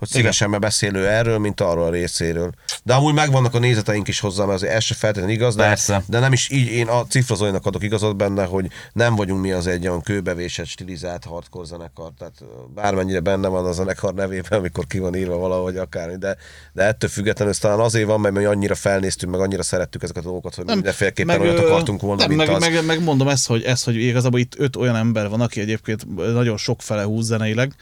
hogy 0.00 0.08
szívesen 0.08 0.60
beszélő 0.60 1.08
erről, 1.08 1.38
mint 1.38 1.60
arról 1.60 1.84
a 1.84 1.90
részéről. 1.90 2.52
De 2.82 2.94
amúgy 2.94 3.14
megvannak 3.14 3.54
a 3.54 3.58
nézeteink 3.58 4.08
is 4.08 4.20
hozzá, 4.20 4.44
mert 4.44 4.56
azért 4.56 4.72
ez 4.72 4.82
se 4.84 4.94
feltétlenül 4.94 5.34
igaz, 5.34 5.54
de, 5.54 5.62
Persze. 5.62 6.02
de 6.06 6.18
nem 6.18 6.32
is 6.32 6.50
így, 6.50 6.66
én 6.66 6.86
a 6.86 7.06
Cifra 7.06 7.34
Zolinak 7.34 7.66
adok 7.66 7.82
igazat 7.82 8.16
benne, 8.16 8.44
hogy 8.44 8.66
nem 8.92 9.14
vagyunk 9.16 9.40
mi 9.40 9.52
az 9.52 9.66
egy 9.66 9.86
olyan 9.88 10.02
kőbevésett, 10.02 10.66
stilizált 10.66 11.24
hardcore 11.24 11.66
zenekar, 11.66 12.10
tehát 12.18 12.34
bármennyire 12.74 13.20
benne 13.20 13.48
van 13.48 13.66
a 13.66 13.72
zenekar 13.72 14.14
nevében, 14.14 14.58
amikor 14.58 14.86
ki 14.86 14.98
van 14.98 15.14
írva 15.14 15.36
valahogy 15.36 15.76
akármi, 15.76 16.16
de, 16.16 16.36
de 16.72 16.82
ettől 16.82 17.10
függetlenül 17.10 17.52
ez 17.52 17.58
talán 17.58 17.80
azért 17.80 18.06
van, 18.06 18.20
mert 18.20 18.34
mi 18.34 18.44
annyira 18.44 18.74
felnéztünk, 18.74 19.32
meg 19.32 19.40
annyira 19.40 19.62
szerettük 19.62 20.02
ezeket 20.02 20.22
a 20.22 20.26
dolgokat, 20.26 20.54
hogy 20.54 20.64
mindenféleképpen 20.64 21.40
olyat 21.40 21.58
ö, 21.58 21.66
akartunk 21.66 22.00
volna, 22.00 22.20
nem, 22.20 22.28
mint 22.28 22.46
meg, 22.46 22.56
az. 22.56 22.60
meg, 22.60 22.84
meg, 22.84 23.02
mondom 23.02 23.28
ezt 23.28 23.46
hogy, 23.46 23.62
ezt, 23.62 23.84
hogy 23.84 23.96
igazából 23.96 24.40
itt 24.40 24.54
öt 24.58 24.76
olyan 24.76 24.96
ember 24.96 25.28
van, 25.28 25.40
aki 25.40 25.60
egyébként 25.60 26.14
nagyon 26.16 26.56
sok 26.56 26.82
fele 26.82 27.02
húz 27.02 27.26
zeneileg 27.26 27.74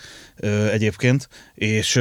egyébként, 0.72 1.28
és 1.54 1.96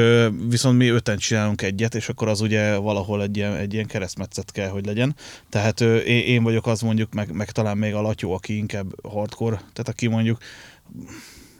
viszont 0.47 0.77
mi 0.77 0.87
öten 0.87 1.17
csinálunk 1.17 1.61
egyet, 1.61 1.95
és 1.95 2.09
akkor 2.09 2.27
az 2.27 2.41
ugye 2.41 2.75
valahol 2.75 3.21
egy 3.21 3.37
ilyen, 3.37 3.55
egy 3.55 3.73
ilyen 3.73 3.85
keresztmetszet 3.85 4.51
kell, 4.51 4.69
hogy 4.69 4.85
legyen. 4.85 5.15
Tehát 5.49 5.81
én, 6.05 6.43
vagyok 6.43 6.67
az 6.67 6.81
mondjuk, 6.81 7.13
meg, 7.13 7.31
meg 7.31 7.51
talán 7.51 7.77
még 7.77 7.93
a 7.93 8.01
Latyó, 8.01 8.33
aki 8.33 8.57
inkább 8.57 9.09
hardcore, 9.09 9.55
tehát 9.55 9.87
aki 9.87 10.07
mondjuk 10.07 10.37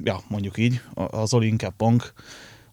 ja, 0.04 0.20
mondjuk 0.28 0.58
így, 0.58 0.82
az 0.94 1.34
Oli 1.34 1.48
inkább 1.48 1.74
punk, 1.78 2.14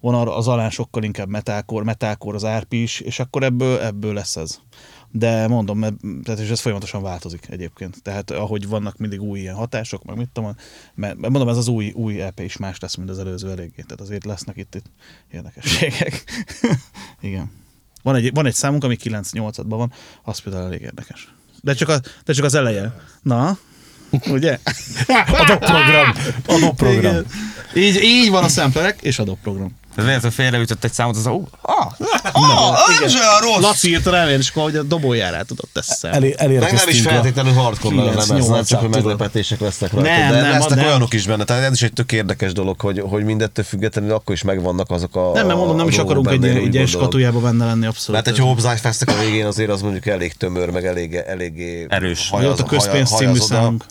arra- 0.01 0.35
az 0.35 0.49
alán 0.49 0.71
sokkal 0.71 1.03
inkább 1.03 1.29
metalcore, 1.29 1.85
metalcore 1.85 2.37
az 2.37 2.45
árpi 2.45 2.83
is, 2.83 3.01
és 3.01 3.19
akkor 3.19 3.43
ebből, 3.43 3.81
ebből 3.81 4.15
lesz 4.15 4.37
ez. 4.37 4.61
De 5.17 5.49
mondom, 5.49 5.79
mert, 5.79 5.95
tehát 6.23 6.41
és 6.41 6.49
ez 6.49 6.61
folyamatosan 6.61 7.03
változik 7.03 7.47
egyébként. 7.51 8.03
Tehát 8.03 8.31
ahogy 8.31 8.69
vannak 8.69 8.97
mindig 8.97 9.23
új 9.23 9.39
ilyen 9.39 9.55
hatások, 9.55 10.05
meg 10.05 10.17
mit 10.17 10.29
tudom, 10.33 10.57
mert, 10.95 11.17
mondom, 11.17 11.49
ez 11.49 11.57
az 11.57 11.69
új, 11.69 11.93
új 11.95 12.21
EP 12.21 12.41
is 12.41 12.57
más 12.57 12.79
lesz, 12.79 12.95
mint 12.95 13.11
az 13.11 13.19
előző 13.19 13.51
eléggé. 13.51 13.83
Tehát 13.83 14.01
azért 14.01 14.25
lesznek 14.25 14.57
itt, 14.57 14.75
itt 14.75 14.85
érdekességek. 15.31 16.25
Igen. 17.21 17.51
Van 18.03 18.15
egy, 18.15 18.35
van 18.35 18.47
egy 18.47 18.55
számunk, 18.55 18.85
ami 18.85 18.97
9-8-ban 19.03 19.65
van, 19.67 19.93
az 20.23 20.39
például 20.39 20.65
elég 20.65 20.81
érdekes. 20.81 21.35
De 21.61 21.75
csak, 21.75 21.89
a, 21.89 22.01
de 22.25 22.33
csak 22.33 22.45
az 22.45 22.55
eleje. 22.55 23.01
Na, 23.23 23.59
ugye? 24.11 24.59
A 25.07 25.57
program. 25.57 26.13
A 26.47 26.73
program. 26.77 26.99
Igen. 26.99 27.27
Így, 27.77 28.03
így 28.03 28.31
van 28.31 28.45
a 28.45 28.49
samplerek 28.49 29.03
és 29.03 29.19
a 29.19 29.25
Ez 29.97 30.05
lehet, 30.05 30.23
hogy 30.23 30.33
félreütött 30.35 30.85
egy 30.85 30.93
számot, 30.93 31.17
az 31.17 31.27
a, 31.27 31.31
uh, 31.31 31.47
ah, 31.61 31.87
ah, 32.33 33.05
ez 33.05 33.15
olyan 33.15 33.41
rossz. 33.41 33.63
Laci 33.63 33.89
írta 33.89 34.11
rám, 34.11 34.29
én 34.29 34.39
is, 34.39 34.51
hogy 34.51 34.77
a 34.77 34.83
dobójára 34.83 35.43
tudod 35.43 35.69
teszem. 35.73 36.13
Elé, 36.13 36.35
Meg 36.39 36.73
nem 36.73 36.89
is 36.89 37.01
feltétlenül 37.01 37.53
hardcore 37.53 38.03
lemez, 38.03 38.29
nem 38.49 38.65
csak, 38.65 38.81
hogy 38.81 38.89
meglepetések 38.89 39.61
lesznek 39.61 39.93
rajta. 39.93 40.09
Nem, 40.09 40.31
de 40.31 40.41
nem, 40.41 40.51
lesznek 40.51 40.79
nem. 40.79 40.87
olyanok 40.87 41.13
is 41.13 41.27
benne. 41.27 41.45
Tehát 41.45 41.63
ez 41.63 41.73
is 41.73 41.83
egy 41.83 41.93
tök 41.93 42.13
érdekes 42.13 42.53
dolog, 42.53 42.81
hogy, 42.81 43.03
hogy 43.07 43.25
mindettől 43.25 43.65
függetlenül 43.65 44.13
akkor 44.13 44.35
is 44.35 44.43
megvannak 44.43 44.91
azok 44.91 45.17
a 45.17 45.31
Nem, 45.35 45.47
mert 45.47 45.59
mondom, 45.59 45.77
nem 45.77 45.89
is 45.89 45.99
akarunk 45.99 46.31
egy, 46.31 46.45
ilyen- 46.75 46.87
skatujába 46.87 47.41
benne 47.41 47.65
lenni 47.65 47.87
abszolút. 47.87 48.25
Mert 48.25 48.39
egy 48.39 48.45
Hobbs 48.45 48.81
Fesztek 48.81 49.09
a 49.09 49.19
végén 49.19 49.47
azért 49.47 49.71
az 49.71 49.83
mondjuk 49.83 50.07
elég 50.07 50.33
tömör, 50.33 50.71
meg 50.71 50.87
elég, 50.87 51.15
eléggé 51.15 51.87
Erős. 51.89 52.29
Vagy 52.29 52.45
ott 52.45 52.61
a 52.61 52.65
közpénz 52.65 53.11
című 53.11 53.39
számunk. 53.39 53.85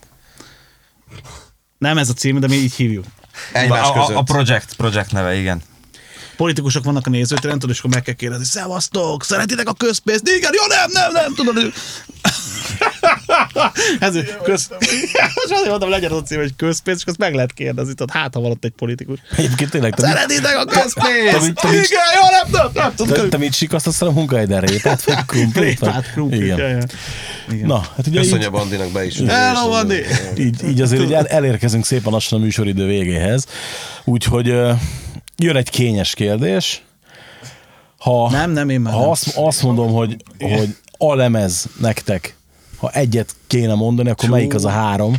Nem 1.78 1.98
ez 1.98 2.10
a 2.10 2.14
cím, 2.14 2.40
de 2.40 2.48
mi 2.48 2.56
így 2.56 2.74
hívjuk. 2.74 3.06
Egymás 3.54 3.88
a, 3.88 3.90
a, 3.90 4.00
között. 4.00 4.18
a 4.18 4.22
project, 4.22 4.76
project 4.76 5.12
neve, 5.12 5.36
igen. 5.36 5.62
Politikusok 6.38 6.84
vannak 6.84 7.08
a 7.08 7.10
nézőtéren, 7.10 7.60
tudod, 7.60 7.76
és 7.76 7.80
akkor 7.80 7.92
meg 7.92 8.02
kell 8.02 8.14
kérdezni, 8.14 8.46
szevasztok, 8.46 9.24
szeretitek 9.24 9.68
a 9.68 9.74
közpénzt? 9.74 10.28
Igen, 10.28 10.52
jó, 10.54 10.68
nem, 10.68 10.90
nem, 10.92 11.12
nem, 11.12 11.34
tudod. 11.36 11.74
Ez 14.00 14.16
köz... 14.44 14.68
Most 15.36 15.52
azért 15.52 15.70
mondom, 15.70 15.90
legyen 15.90 16.12
az 16.12 16.18
a 16.18 16.22
cím, 16.22 16.40
hogy 16.40 16.56
közpénz, 16.56 16.98
és 17.00 17.06
azt 17.06 17.18
meg 17.18 17.34
lehet 17.34 17.54
kérdezni, 17.54 17.94
tudod, 17.94 18.16
hát 18.16 18.34
ha 18.34 18.40
van 18.40 18.52
ott 18.52 18.64
egy 18.64 18.72
politikus. 18.72 19.20
Egyébként 19.38 19.70
tényleg, 19.70 19.94
mit- 19.98 20.10
Szeretitek 20.10 20.58
a 20.58 20.66
közpénzt? 20.66 21.64
Igen, 21.64 22.10
jó, 22.16 22.30
nem, 22.32 22.50
nem, 22.52 22.70
nem, 22.74 22.96
te, 22.96 23.04
tudod. 23.04 23.30
te 23.30 23.38
mit 23.38 23.54
sikasztasz 23.54 24.02
a 24.02 24.12
munkahelyeden? 24.12 24.62
Répát 24.62 25.04
vagy 25.04 25.26
krumplit? 25.32 25.80
Répát, 25.80 26.12
krumplit. 26.12 26.56
Na, 27.64 27.80
hát 27.96 28.08
ugye 28.08 28.20
Köszönj 28.20 28.40
így, 28.40 28.46
a 28.46 28.50
Bandinak 28.50 28.92
be 28.92 29.06
is. 29.06 29.18
Hello, 29.28 29.70
Bandi! 29.70 30.02
így, 30.38 30.64
így 30.68 30.82
azért 30.82 31.12
el, 31.12 31.28
elérkezünk 31.28 31.86
szépen 31.86 32.12
lassan 32.12 32.40
a 32.40 32.44
műsoridő 32.44 32.86
végéhez. 32.86 33.46
Úgyhogy 34.04 34.54
jön 35.38 35.56
egy 35.56 35.70
kényes 35.70 36.14
kérdés. 36.14 36.82
Ha, 37.98 38.30
Nem, 38.30 38.52
nem, 38.52 38.70
én 38.70 38.82
már 38.82 38.94
ha 38.94 39.00
nem. 39.00 39.10
azt, 39.10 39.38
azt 39.38 39.64
mondom, 39.64 39.92
hogy, 39.92 40.24
hogy 40.40 40.76
a 40.98 41.16
lemez 41.16 41.66
nektek, 41.80 42.36
ha 42.78 42.90
egyet 42.92 43.36
kéne 43.48 43.74
mondani, 43.74 44.10
akkor 44.10 44.30
melyik 44.30 44.54
az 44.54 44.66
a 44.66 44.70
három, 44.70 45.16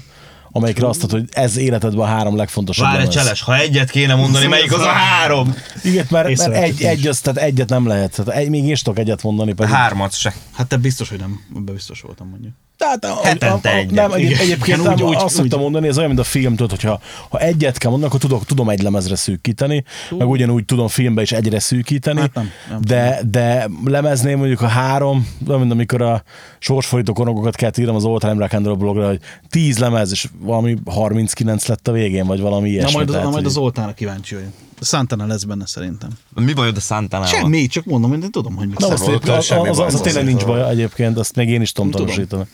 amelyikre 0.51 0.87
azt 0.89 1.01
mondod, 1.01 1.21
hogy 1.21 1.29
ez 1.33 1.57
életedben 1.57 2.01
a 2.01 2.05
három 2.05 2.37
legfontosabb 2.37 2.85
Várj, 2.85 2.99
lemez. 2.99 3.15
Cseles, 3.15 3.43
ha 3.43 3.57
egyet 3.57 3.91
kéne 3.91 4.15
mondani, 4.15 4.47
melyik 4.47 4.73
az 4.73 4.81
a 4.81 4.89
három? 4.89 5.55
Igen, 5.83 6.07
mert, 6.11 6.37
mert 6.37 6.55
egy, 6.55 6.83
egy, 6.83 7.07
az, 7.07 7.21
tehát 7.21 7.43
egyet 7.43 7.69
nem 7.69 7.87
lehet. 7.87 8.11
Tehát 8.11 8.41
egy, 8.41 8.49
még 8.49 8.65
én 8.65 8.71
is 8.71 8.83
tudok 8.83 8.99
egyet 8.99 9.23
mondani. 9.23 9.53
Pedig. 9.53 9.75
Hármat 9.75 10.15
se. 10.15 10.35
Hát 10.53 10.67
te 10.67 10.77
biztos, 10.77 11.09
hogy 11.09 11.19
nem. 11.19 11.41
Ebben 11.57 11.75
biztos 11.75 12.01
voltam, 12.01 12.29
mondjuk. 12.29 12.53
Tehát 12.85 13.05
a, 13.05 13.27
Hetente 13.27 13.69
a, 13.71 13.75
a, 13.75 13.77
egyet. 13.77 13.91
nem, 13.91 14.13
egy, 14.13 14.21
Igen. 14.21 14.39
egyébként 14.39 14.67
Igen, 14.67 14.81
nem, 14.81 14.93
úgy- 14.93 15.03
úgy- 15.03 15.15
azt 15.23 15.35
szoktam 15.35 15.59
úgy. 15.59 15.65
mondani, 15.65 15.89
ez 15.89 15.97
olyan, 15.97 16.09
mint 16.09 16.21
a 16.21 16.25
film, 16.25 16.51
tudod, 16.57 16.71
hogyha 16.71 17.01
ha 17.29 17.39
egyet 17.41 17.79
kell 17.79 17.91
mondani, 17.91 18.11
akkor 18.11 18.25
tudok, 18.25 18.45
tudom 18.47 18.69
egy 18.69 18.83
lemezre 18.83 19.17
szűkíteni, 19.17 19.85
meg 20.11 20.29
ugyanúgy 20.29 20.65
tudom 20.65 20.89
filmbe 20.89 21.23
is 21.23 21.33
egyre 21.33 21.59
szűkíteni, 21.59 22.21
Hát 22.21 22.35
nem, 22.35 22.51
nem. 22.71 22.81
de, 22.81 23.21
de 23.31 23.69
lemeznél 23.85 24.37
mondjuk 24.37 24.61
a 24.61 24.67
három, 24.67 25.29
olyan, 25.49 25.61
mint 25.61 25.73
amikor 25.73 26.03
a 26.03 26.23
sorsfordító 26.59 27.13
korongokat 27.13 27.57
kellett 27.57 27.79
írnom 27.79 27.97
az 27.97 28.05
Old 28.05 28.21
Time 28.21 28.35
Rock 28.39 28.53
and 28.53 28.67
Roll 28.67 28.77
blogra, 28.77 29.07
hogy 29.07 29.21
10 29.49 29.79
lemez, 29.79 30.11
és 30.11 30.29
valami 30.41 30.77
39 30.87 31.67
lett 31.67 31.89
a 31.89 31.93
végén, 31.93 32.27
vagy 32.27 32.41
valami 32.41 32.67
Na 32.69 32.73
ilyesmi. 32.75 32.93
majd, 32.95 33.07
az, 33.09 33.13
tehát, 33.13 33.27
na 33.29 33.33
majd 33.33 33.47
az 33.47 33.57
Oltára 33.57 33.93
kíváncsi 33.93 34.35
vagyok. 34.35 34.51
A 34.81 34.85
Santana 34.85 35.27
lesz 35.27 35.43
benne 35.43 35.67
szerintem. 35.67 36.11
Mi 36.35 36.53
bajod 36.53 36.77
a 36.77 36.81
Santana-val? 36.81 37.33
Semmi, 37.33 37.67
csak 37.67 37.85
mondom, 37.85 38.11
hogy 38.11 38.23
én 38.23 38.31
tudom, 38.31 38.57
hogy 38.57 38.67
mit 38.69 38.79
Na, 38.79 38.89
Na, 38.89 38.97
Szóval 38.97 39.15
az, 39.15 39.29
az, 39.29 39.51
az, 39.69 39.79
az 39.79 39.93
van. 39.93 40.03
tényleg 40.03 40.25
nincs 40.25 40.45
baj 40.45 40.71
egyébként, 40.71 41.19
azt 41.19 41.37
még 41.37 41.49
én 41.49 41.61
is 41.61 41.73
tudom 41.73 41.91
Tudom. 41.91 42.07
tanúsítani. 42.07 42.45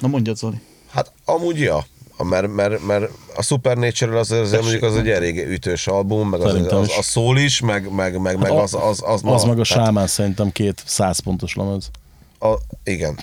Na 0.00 0.08
mondjad, 0.08 0.36
Zoli. 0.36 0.60
Hát 0.90 1.12
amúgy 1.24 1.58
ja. 1.60 1.84
Mert, 2.22 2.54
mert, 2.54 2.86
mert 2.86 3.10
a 3.36 3.42
Supernatural 3.42 4.18
az, 4.18 4.30
az 4.30 4.52
mondjuk 4.52 4.82
az 4.82 4.96
egy 4.96 5.08
elég 5.08 5.46
ütős 5.48 5.86
album, 5.86 6.28
meg 6.28 6.40
az, 6.40 6.54
az, 6.72 6.88
is. 6.88 6.96
a 6.96 7.02
szól 7.02 7.38
is, 7.38 7.60
meg, 7.60 7.92
meg, 7.92 8.20
meg, 8.20 8.38
meg 8.38 8.50
a- 8.50 8.62
az, 8.62 8.74
az, 8.74 9.02
az, 9.02 9.02
Az 9.04 9.22
na, 9.22 9.30
meg 9.30 9.58
a 9.58 9.62
tehát 9.62 9.64
sámán 9.64 10.06
szerintem 10.06 10.52
két 10.52 10.82
100 10.86 11.18
pontos 11.18 11.54
lemez. 11.54 11.90
A, 12.40 12.54
igen. 12.84 13.18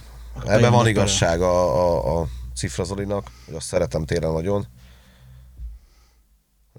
Ebben 0.45 0.71
van 0.71 0.87
igazság 0.87 1.41
a, 1.41 1.75
a, 1.85 2.19
a 2.19 2.27
Cifra 2.55 2.83
Zolinak, 2.83 3.31
hogy 3.45 3.55
azt 3.55 3.67
szeretem 3.67 4.05
tényleg 4.05 4.31
nagyon. 4.31 4.67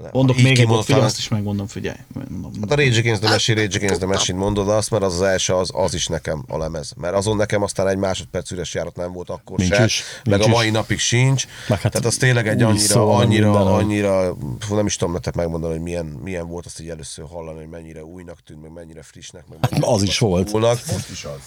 Nem, 0.01 0.11
Mondok 0.13 0.37
még 0.37 0.59
egy 0.59 0.69
figyelj, 0.85 1.05
azt 1.05 1.19
is 1.19 1.29
megmondom, 1.29 1.67
figyelj. 1.67 1.97
Mondom. 2.29 2.53
Hát 2.61 2.71
a 2.71 2.75
Rage 2.75 2.99
Against 2.99 3.21
the 3.21 3.31
Machine, 3.31 3.61
Rage 3.61 3.77
Against 3.77 3.99
the 3.99 4.07
Machine 4.07 4.39
mondod 4.39 4.69
azt, 4.69 4.91
mert 4.91 5.03
az 5.03 5.15
az 5.15 5.23
első, 5.23 5.53
az, 5.53 5.71
az 5.75 5.95
is 5.95 6.07
nekem 6.07 6.45
a 6.49 6.59
lemez. 6.59 6.93
Mert 6.97 7.15
azon 7.15 7.37
nekem 7.37 7.63
aztán 7.63 7.89
egy 7.89 7.97
másodperc 7.97 8.51
üres 8.51 8.75
járat 8.75 8.97
nem 8.97 9.13
volt 9.13 9.31
akkor 9.31 9.59
Nincs 9.59 9.75
se, 9.75 9.85
is, 9.85 10.03
meg 10.25 10.39
nincs 10.39 10.51
a 10.53 10.57
mai 10.57 10.67
is. 10.67 10.73
napig 10.73 10.99
sincs. 10.99 11.47
Meg 11.69 11.81
hát 11.81 11.93
Tehát 11.93 12.07
az 12.07 12.17
tényleg 12.17 12.49
egy 12.49 12.63
annyira, 12.63 12.85
szó 12.85 13.05
van 13.05 13.21
annyira, 13.21 13.51
minden, 13.51 13.67
annyira, 13.67 14.37
fú, 14.59 14.75
nem 14.75 14.87
is 14.87 14.97
tudom 14.97 15.13
nektek 15.15 15.35
megmondani, 15.35 15.73
hogy 15.73 15.83
milyen, 15.83 16.07
milyen 16.07 16.49
volt 16.49 16.67
azt 16.67 16.81
így 16.81 16.89
először 16.89 17.25
hallani, 17.31 17.59
hogy 17.59 17.69
mennyire 17.69 18.05
újnak 18.05 18.39
tűnt, 18.45 18.63
meg 18.63 18.73
mennyire 18.73 19.03
frissnek, 19.03 19.45
meg 19.49 19.59
mennyire 19.61 19.87
Az 19.93 20.03
is 20.03 20.19
volt. 20.19 20.53
Most 20.53 21.11
is 21.11 21.25
az. 21.25 21.41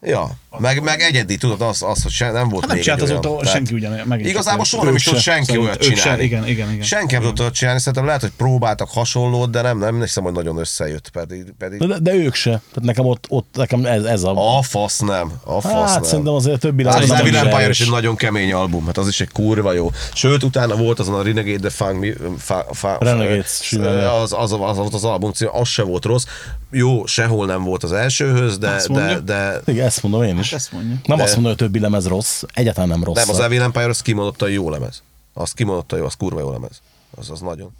Ja, 0.00 0.30
meg, 0.58 0.82
meg 0.82 1.00
egyedi, 1.00 1.36
tudod, 1.36 1.60
az, 1.60 1.82
az 1.82 2.02
hogy 2.02 2.12
se, 2.12 2.30
nem 2.30 2.48
volt 2.48 2.60
Hát 2.60 2.66
nem 2.66 2.74
még 2.76 2.82
csinált 2.84 3.02
azóta 3.02 3.30
olyan. 3.30 3.44
senki 3.44 3.74
ugyan. 3.74 4.00
megint 4.06 4.28
Igazából 4.28 4.64
soha 4.64 4.84
nem 4.84 4.94
is 4.94 5.02
tudott 5.02 5.20
se. 5.20 5.30
senki 5.30 5.44
Szerint 5.44 5.64
olyat 5.64 5.84
ők 5.84 5.90
se. 5.90 6.02
csinálni. 6.02 6.22
Igen, 6.22 6.46
igen, 6.48 6.72
igen. 6.72 6.82
Senki 6.82 7.12
nem 7.12 7.22
tudott 7.22 7.40
olyat 7.40 7.54
csinálni, 7.54 7.78
szerintem 7.78 8.04
lehet, 8.06 8.20
hogy 8.20 8.32
próbáltak 8.36 8.88
hasonlót, 8.90 9.50
de 9.50 9.62
nem, 9.62 9.78
nem 9.78 10.00
hiszem, 10.00 10.24
hogy 10.24 10.32
nagyon 10.32 10.58
összejött, 10.58 11.08
pedig, 11.08 11.54
pedig 11.58 11.86
De, 11.86 11.98
de 11.98 12.14
ők 12.14 12.34
se. 12.34 12.50
Tehát 12.50 12.82
nekem 12.82 13.06
ott, 13.06 13.24
ott 13.28 13.48
nekem 13.52 13.84
ez, 13.84 14.04
ez 14.04 14.22
a... 14.22 14.56
a 14.58 14.62
fasz 14.62 14.98
nem, 14.98 15.32
a 15.44 15.60
fasz 15.60 15.72
hát 15.72 15.94
nem. 15.94 16.02
szerintem 16.02 16.34
azért 16.34 16.56
a 16.56 16.58
többi 16.58 16.84
Hát 16.84 17.02
az 17.02 17.08
nem 17.08 17.30
Devil 17.30 17.70
is 17.70 17.80
egy 17.80 17.90
nagyon 17.90 18.16
kemény 18.16 18.52
album, 18.52 18.86
hát 18.86 18.98
az 18.98 19.08
is 19.08 19.20
egy 19.20 19.30
kurva 19.32 19.72
jó. 19.72 19.90
Sőt, 20.14 20.42
utána 20.42 20.76
volt 20.76 20.98
azon 20.98 21.14
a 21.14 21.22
Renegade 21.22 21.68
the 21.68 21.70
Funk, 21.70 22.00
mi, 22.00 22.12
fa, 22.38 22.66
fa, 22.72 22.96
Renegades, 23.00 23.58
simán. 23.62 24.06
az, 24.06 24.32
az, 24.32 24.52
az, 24.52 24.78
az, 24.78 24.94
az 24.94 25.04
album 25.04 25.32
cím, 25.32 25.48
az 25.52 25.68
se 25.68 25.82
volt 25.82 26.04
rossz. 26.04 26.24
Jó, 26.70 27.06
sehol 27.06 27.46
nem 27.46 27.62
volt 27.62 27.82
az 27.82 27.92
elsőhöz, 27.92 28.58
de, 28.58 28.82
de, 28.88 29.20
de, 29.20 29.60
Igen, 29.64 29.86
ezt 29.86 30.02
mondom 30.02 30.22
én 30.22 30.38
is. 30.38 30.50
Hát 30.50 30.58
ezt 30.60 30.72
mondja. 30.72 30.96
Nem 31.04 31.16
De- 31.16 31.22
azt 31.22 31.34
mondom, 31.34 31.52
hogy 31.52 31.62
a 31.62 31.64
többi 31.64 31.78
lemez 31.80 32.06
rossz, 32.06 32.42
egyáltalán 32.52 32.88
nem 32.88 33.04
rossz. 33.04 33.16
nem, 33.16 33.28
az 33.28 33.40
Evil 33.40 33.62
Empire 33.62 33.88
az 33.88 34.02
kimondottan 34.02 34.50
jó 34.50 34.70
lemez. 34.70 35.02
Az 35.34 35.52
kimondottan 35.52 35.98
jó, 35.98 36.04
az 36.04 36.14
kurva 36.14 36.40
jó 36.40 36.50
lemez. 36.50 36.80
Az, 37.16 37.30
az 37.30 37.40
nagyon. 37.40 37.70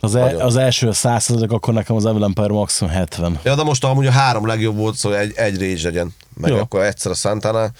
az, 0.00 0.14
el, 0.14 0.24
nagyon. 0.24 0.40
az 0.40 0.56
első 0.56 0.92
százszerzadok, 0.92 1.52
akkor 1.52 1.74
nekem 1.74 1.96
az 1.96 2.06
Evil 2.06 2.24
Empire 2.24 2.52
maximum 2.52 2.92
70. 2.92 3.38
Ja, 3.44 3.54
de 3.54 3.62
most 3.62 3.84
amúgy 3.84 4.06
a 4.06 4.10
három 4.10 4.46
legjobb 4.46 4.76
volt, 4.76 4.94
szóval 4.96 5.18
egy, 5.18 5.32
egy 5.36 5.58
Rage 5.60 5.82
legyen. 5.82 6.14
Meg 6.34 6.50
Jó. 6.50 6.56
akkor 6.58 6.82
egyszer 6.82 7.10
a 7.10 7.14
Santana 7.14 7.70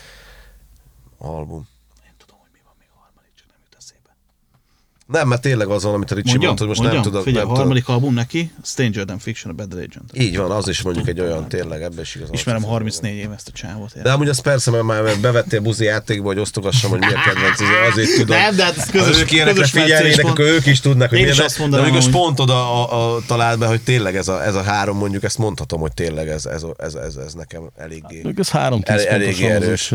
album. 1.19 1.69
Én 2.07 2.13
tudom, 2.19 2.37
hogy 2.41 2.51
mi 2.53 2.59
van 2.65 2.75
még 2.79 2.89
a 2.95 2.99
harmadik, 3.03 3.31
csak 3.35 3.47
nem 3.49 3.59
jut 3.65 3.77
eszébe. 3.79 4.11
Nem, 5.13 5.29
mert 5.29 5.41
tényleg 5.41 5.69
az 5.69 5.83
van, 5.83 5.95
amit 5.95 6.11
a 6.11 6.15
Ricsi 6.15 6.29
Mondjam, 6.29 6.47
mondta, 6.47 6.65
hogy 6.67 6.69
most 6.77 6.81
mondjam, 6.81 7.03
nem 7.03 7.11
tudok. 7.13 7.27
Figyelj, 7.27 7.45
nem 7.45 7.55
a 7.55 7.59
harmadik 7.59 7.89
album 7.89 8.15
neki, 8.15 8.51
Stranger 8.65 9.05
Than 9.05 9.19
Fiction, 9.19 9.53
a 9.53 9.57
Bad 9.57 9.73
Legend. 9.75 10.05
Így 10.13 10.37
van, 10.37 10.51
az 10.51 10.69
is 10.69 10.83
mondjuk 10.83 11.09
egy 11.09 11.21
olyan 11.21 11.49
tényleg, 11.49 11.83
ebben 11.83 12.01
is 12.01 12.15
igaz. 12.15 12.29
Ismerem 12.33 12.63
34 12.63 13.15
éve 13.17 13.35
ezt 13.35 13.49
a 13.49 13.51
csávot. 13.53 14.03
De 14.03 14.13
amúgy 14.13 14.29
az 14.29 14.39
persze, 14.41 14.71
mert 14.71 14.85
már 14.85 15.19
bevettél 15.21 15.61
buzi 15.61 15.85
játékba, 15.85 16.27
hogy 16.27 16.39
osztogassam, 16.39 16.91
hogy 16.91 16.99
mi 16.99 17.07
a 17.07 17.21
kedvenc, 17.27 17.61
azért 17.91 18.15
tudom. 18.17 18.37
Nem, 18.39 18.57
de 18.57 18.65
hát 18.65 18.77
ez 18.77 18.91
közös- 18.91 19.15
ha 19.15 19.21
ők 19.21 19.31
ilyenekre 19.33 19.67
figyelnének, 19.67 20.25
akkor 20.25 20.45
ők 20.45 20.67
is 20.67 20.81
tudnak, 20.81 21.09
hogy 21.09 21.25
de, 21.25 21.45
azt 21.45 21.57
de 21.57 21.61
mondanám, 21.63 21.91
mondjuk 21.91 22.15
a 22.15 22.17
hogy- 22.17 22.25
pont 22.27 22.41
oda 22.41 22.55
a, 22.89 23.15
a, 23.17 23.21
talált 23.27 23.59
be, 23.59 23.67
hogy 23.67 23.81
tényleg 23.81 24.17
ez 24.17 24.29
a, 24.29 24.45
ez 24.45 24.55
a 24.55 24.63
három, 24.63 24.97
mondjuk 24.97 25.23
ezt 25.23 25.39
mondhatom, 25.39 25.81
hogy 25.81 25.93
tényleg 25.93 26.29
ez, 26.29 26.47
ez, 26.47 26.63
ez, 26.79 26.95
ez, 26.95 27.17
ez 27.17 27.33
nekem 27.33 27.63
eléggé. 27.77 28.23
Ez 28.37 28.49
három 28.49 28.81
tíz 28.83 28.95
El- 29.01 29.07
eléggé 29.07 29.47
erős. 29.47 29.95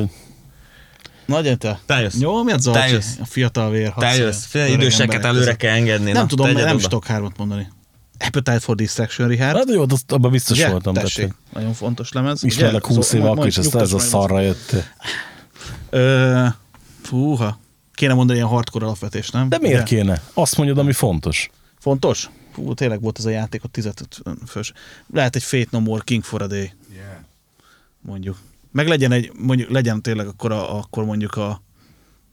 Úgyhogy- 1.28 1.46
Nagy 1.46 1.58
te. 1.58 1.80
Te 1.86 2.00
jössz. 2.02 2.20
Jó, 2.20 2.44
mi 2.44 2.52
a 2.52 2.58
Zolcsi? 2.58 2.80
Te 2.80 2.88
jössz. 2.88 3.16
A 3.22 3.26
fiatal 3.26 3.70
vér. 3.70 3.94
Te 3.98 4.16
jössz, 4.16 4.46
fél 4.46 4.66
időseket 4.74 5.26
előre 5.26 5.56
kell 5.56 5.74
engedni. 5.76 6.12
Nem 6.12 6.22
na, 6.22 6.28
tudom, 6.28 6.46
tegyed 6.46 6.66
nem 6.66 6.76
is 6.76 6.84
tudok 6.84 7.06
hármat 7.06 7.38
mondani. 7.38 7.68
Appetite 8.20 8.60
for 8.60 8.76
Distraction 8.76 9.28
Rehab. 9.28 9.56
Hát 9.56 9.70
jó, 9.70 9.86
azt, 9.90 10.12
abban 10.12 10.32
biztos 10.32 10.58
Ugye? 10.58 10.70
voltam. 10.70 10.94
Tessék, 10.94 11.16
Tehát, 11.28 11.36
nagyon 11.54 11.74
fontos 11.74 12.12
lemez. 12.12 12.44
ismerlek 12.44 12.86
Ugye? 12.86 12.96
20 12.96 13.14
éve, 13.14 13.30
akkor 13.30 13.48
is 13.48 13.58
ez 13.58 13.94
a 13.94 14.00
szarra 14.00 14.40
jött. 14.40 14.76
Ö, 15.90 16.46
fúha. 17.02 17.60
Kéne 17.94 18.14
mondani 18.14 18.38
ilyen 18.38 18.50
hardcore 18.50 18.86
alapvetés, 18.86 19.30
nem? 19.30 19.50
De 19.50 19.58
miért 19.58 19.76
Ugye? 19.76 19.84
kéne? 19.84 20.22
Azt 20.34 20.58
mondjad, 20.58 20.78
ami 20.78 20.92
fontos. 20.94 21.50
Fontos? 21.80 22.30
Fú, 22.54 22.74
tényleg 22.74 23.02
volt 23.02 23.18
ez 23.18 23.26
a 23.26 23.30
játék, 23.30 23.64
ott 23.64 23.72
15 23.72 24.22
fős. 24.48 24.74
Lehet 25.14 25.36
egy 25.36 25.44
Fate 25.44 25.68
No 25.70 25.80
More 25.80 26.02
King 26.06 26.24
for 26.24 26.42
a 26.42 26.48
Day, 26.48 26.72
Yeah. 26.94 27.06
mondjuk. 28.02 28.38
Meg 28.74 28.88
legyen 28.88 29.12
egy, 29.12 29.32
mondjuk 29.40 29.70
legyen 29.70 30.02
tényleg 30.02 30.28
akkor, 30.28 30.52
a, 30.52 30.78
akkor 30.78 31.04
mondjuk 31.06 31.36
a, 31.36 31.62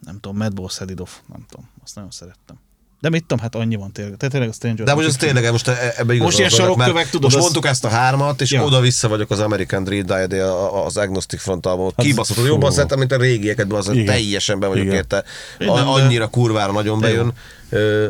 nem 0.07 0.19
tudom, 0.21 0.37
Madball 0.37 0.69
Selidoff, 0.69 1.11
nem 1.33 1.45
tudom, 1.49 1.69
azt 1.85 1.95
nagyon 1.95 2.11
szerettem. 2.11 2.57
De 3.01 3.09
mit 3.09 3.21
tudom, 3.21 3.39
hát 3.39 3.55
annyi 3.55 3.77
van 3.77 3.93
tényleg. 3.93 4.17
Tehát 4.17 4.31
tényleg 4.31 4.51
a 4.51 4.53
Stranger 4.53 4.87
De 4.87 4.95
most 4.95 5.07
ez 5.07 5.17
tényleg, 5.17 5.51
most 5.51 5.69
e- 5.69 5.93
ebbe 5.97 6.13
igaz 6.13 6.25
Most 6.27 6.39
ilyen 6.39 6.51
sarokkövek, 6.51 7.05
tudod, 7.11 7.23
Most 7.23 7.37
az- 7.37 7.43
mondtuk 7.43 7.67
ezt 7.67 7.85
a 7.85 7.89
hármat, 7.89 8.41
és 8.41 8.51
Ja. 8.51 8.65
oda-vissza 8.65 9.09
vagyok 9.09 9.31
az 9.31 9.39
American 9.41 9.85
Dream 9.85 10.07
Die 10.07 10.45
a- 10.47 10.85
az 10.87 10.97
Agnostic 10.97 11.41
Front 11.41 11.67
albumot. 11.67 11.95
Kibaszott, 11.97 12.47
jobban 12.47 12.71
szeretem, 12.73 12.99
mint 12.99 13.13
a 13.13 13.17
régieket, 13.17 13.67
de 13.67 13.75
az 13.75 13.89
Igen. 13.89 14.05
teljesen 14.05 14.59
be 14.61 14.67
vagyok 14.67 14.85
Igen. 14.85 14.97
érte. 14.97 15.25
Annyira 15.67 16.27
kurvára 16.27 16.73
nagyon 16.73 17.01
bejön. 17.01 17.33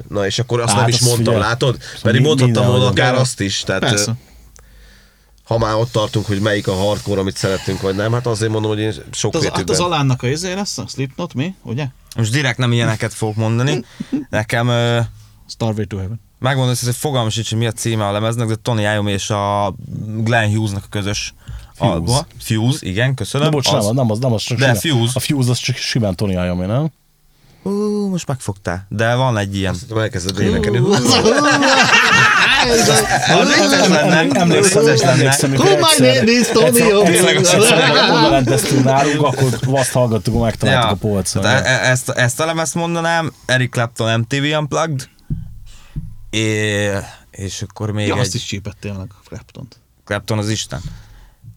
Na 0.09 0.27
és 0.27 0.39
akkor 0.39 0.61
azt 0.61 0.73
Hát, 0.73 0.81
nem 0.81 0.89
is 0.89 1.01
mondtam, 1.01 1.39
látod? 1.39 1.75
Szóval 1.81 2.01
Pedig 2.03 2.21
mondhattam 2.21 2.67
volna 2.67 2.87
akár 2.87 3.15
azt 3.15 3.41
is. 3.41 3.61
Tehát, 3.61 3.81
Persze. 3.81 4.15
Ha 5.51 5.59
már 5.59 5.75
ott 5.75 5.93
tartunk, 5.93 6.27
hogy 6.27 6.41
melyik 6.41 6.69
a 6.69 6.75
hardcore, 6.75 7.21
amit 7.21 7.37
szeretünk, 7.37 7.81
vagy 7.81 7.95
nem, 7.95 8.13
hát 8.13 8.27
azért 8.27 8.53
mondom, 8.53 8.71
hogy 8.71 8.81
én 8.81 8.93
sok 9.11 9.33
Hát 9.35 9.43
az, 9.43 9.49
hát 9.49 9.71
az 9.71 9.81
alánnak 9.81 10.23
a 10.23 10.27
izé 10.29 10.53
lesz, 10.53 10.79
a 10.79 10.85
Slipknot, 10.87 11.35
mi? 11.35 11.55
Ugye? 11.63 11.87
Most 12.17 12.33
direkt 12.33 12.59
nem 12.59 12.73
ilyeneket 12.73 13.15
fogok 13.15 13.37
mondani. 13.37 13.85
Nekem 14.31 14.69
ö, 14.69 15.01
Starway 15.49 15.85
to 15.87 15.97
Heaven. 15.97 16.21
megmondom, 16.39 16.75
hogy 16.85 16.95
fogalmam 16.95 17.31
sincs, 17.31 17.49
hogy 17.49 17.59
mi 17.59 17.67
a 17.67 17.73
címe 17.73 18.07
a 18.07 18.13
lemeznek, 18.13 18.49
de 18.49 18.55
Tony 18.55 18.79
Iommi 18.81 19.13
és 19.13 19.31
a 19.31 19.75
Glenn 20.07 20.55
Hughes-nak 20.55 20.85
a 20.85 20.89
közös 20.91 21.35
Fuse. 21.75 21.91
albuma. 21.93 22.27
Fuse, 22.41 22.87
igen, 22.87 23.15
köszönöm. 23.15 23.47
De 23.51 23.53
bocs, 23.57 23.73
Az- 23.73 23.85
nem, 23.87 23.95
nem, 23.95 24.11
az, 24.11 24.19
nem 24.19 24.33
az 24.33 24.43
csak 24.43 24.59
De 24.59 24.75
simán- 24.75 24.99
Fuse. 25.01 25.13
A 25.15 25.21
Fuse 25.21 25.51
az 25.51 25.59
csak 25.59 25.77
simán 25.77 26.17
Tony 26.17 26.31
Iommi, 26.31 26.67
nem? 26.67 26.91
Ú, 27.63 28.09
most 28.09 28.27
megfogtál. 28.27 28.87
De 28.89 29.15
van 29.15 29.39
egy 29.39 29.57
ilyen. 29.57 29.77
Elkezded 29.97 30.39
énekelni. 30.41 30.79
Is 36.27 36.47
Tényleg 36.47 38.31
rendeztünk 38.31 38.85
nálunk, 38.85 39.23
akkor 39.23 39.59
azt 39.73 39.91
hallgattuk, 39.93 40.41
megtaláltuk 40.43 40.91
a 40.91 40.95
polcon. 40.95 41.43
tehát 41.43 41.67
e- 41.67 41.91
ezt, 41.91 42.09
ezt 42.09 42.41
a 42.41 42.45
lemezt 42.45 42.75
mondanám, 42.75 43.33
Eric 43.47 43.71
Clapton 43.71 44.19
MTV 44.21 44.59
Unplugged, 44.59 45.09
és 47.31 47.63
akkor 47.69 47.91
még 47.91 48.07
Ja, 48.07 48.15
egy 48.15 48.21
azt 48.21 48.35
is 48.35 48.45
csípett 48.45 48.77
tényleg, 48.81 49.07
Clapton-t. 49.29 49.77
Clapton 50.05 50.39
az 50.39 50.49
Isten. 50.49 50.81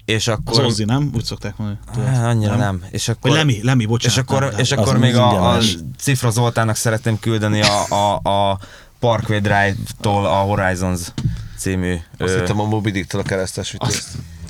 És 0.06 0.28
Az 0.28 0.38
akkor... 0.48 0.64
Ozzy, 0.66 0.84
nem? 0.86 1.12
Úgy 1.16 1.24
szokták 1.24 1.58
mondani. 1.58 1.80
tudod? 1.94 2.24
Annyira 2.24 2.56
nem. 2.56 2.84
És 2.92 3.10
akkor, 3.10 3.30
Vagy 3.30 3.40
Lemi, 3.40 3.60
Lemi, 3.64 3.86
bocsánat. 3.86 4.18
és 4.18 4.22
akkor, 4.22 4.42
nem, 4.42 4.60
és 4.60 4.70
nem. 4.70 4.80
akkor 4.80 4.94
Az 4.94 5.00
még 5.00 5.16
a, 5.16 5.54
a. 5.56 5.60
Cifra 5.98 6.30
Zoltánnak 6.30 6.76
szeretném 6.76 7.20
küldeni 7.20 7.62
a, 7.62 7.86
a, 7.90 8.30
a 8.30 8.60
Parkway 9.00 9.40
Drive-tól 9.40 10.26
a 10.26 10.36
Horizons 10.36 11.02
című... 11.58 11.96
Azt 12.18 12.34
ö, 12.34 12.38
hittem 12.40 12.60
a 12.60 12.66
Moby 12.66 12.92
Dick-től 12.92 13.22
a 13.22 13.24
keresztes 13.24 13.74
ütést. 13.74 14.06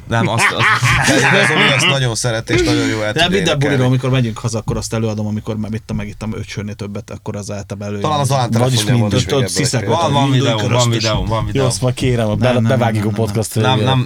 Nem, 0.08 0.28
azt, 0.28 0.46
azt, 0.52 1.12
De 1.32 1.46
Zoli 1.48 1.72
azt 1.76 1.88
nagyon 1.88 2.16
szereti, 2.16 2.54
és 2.54 2.62
nagyon 2.62 2.88
jó 2.88 3.02
el 3.02 3.14
De 3.14 3.30
minden 3.30 3.60
buliról, 3.60 3.86
amikor 3.86 4.10
megyünk 4.10 4.38
haza, 4.38 4.58
akkor 4.58 4.78
azt 4.78 4.94
előadom, 4.94 5.26
amikor 5.28 5.58
már 5.58 5.72
mit 5.72 5.84
megittem 5.96 6.34
öt 6.38 6.48
sörnél 6.48 6.74
többet, 6.74 7.10
akkor 7.10 7.36
az 7.36 7.52
általában 7.52 7.88
elő. 7.88 8.00
Talán 8.00 8.20
az 8.20 8.30
van 8.30 8.70
mind- 9.00 9.14
is 9.14 9.26
ebből 9.26 9.48
sziszek 9.48 9.88
van. 9.88 10.12
van, 10.14 10.32
videó, 10.32 10.58
van 10.68 10.90
videó, 10.90 11.26
van 11.26 11.40
Jó, 11.40 11.46
videó. 11.46 11.66
azt 11.66 11.82
majd 11.82 11.94
kérem, 11.94 12.28
Nem, 12.28 12.38
be, 12.38 12.54
nem, 12.54 12.64
bevágjuk 12.64 13.06
a 13.06 13.10
podcast 13.10 13.56
Nem, 13.56 13.80
nem, 13.80 14.00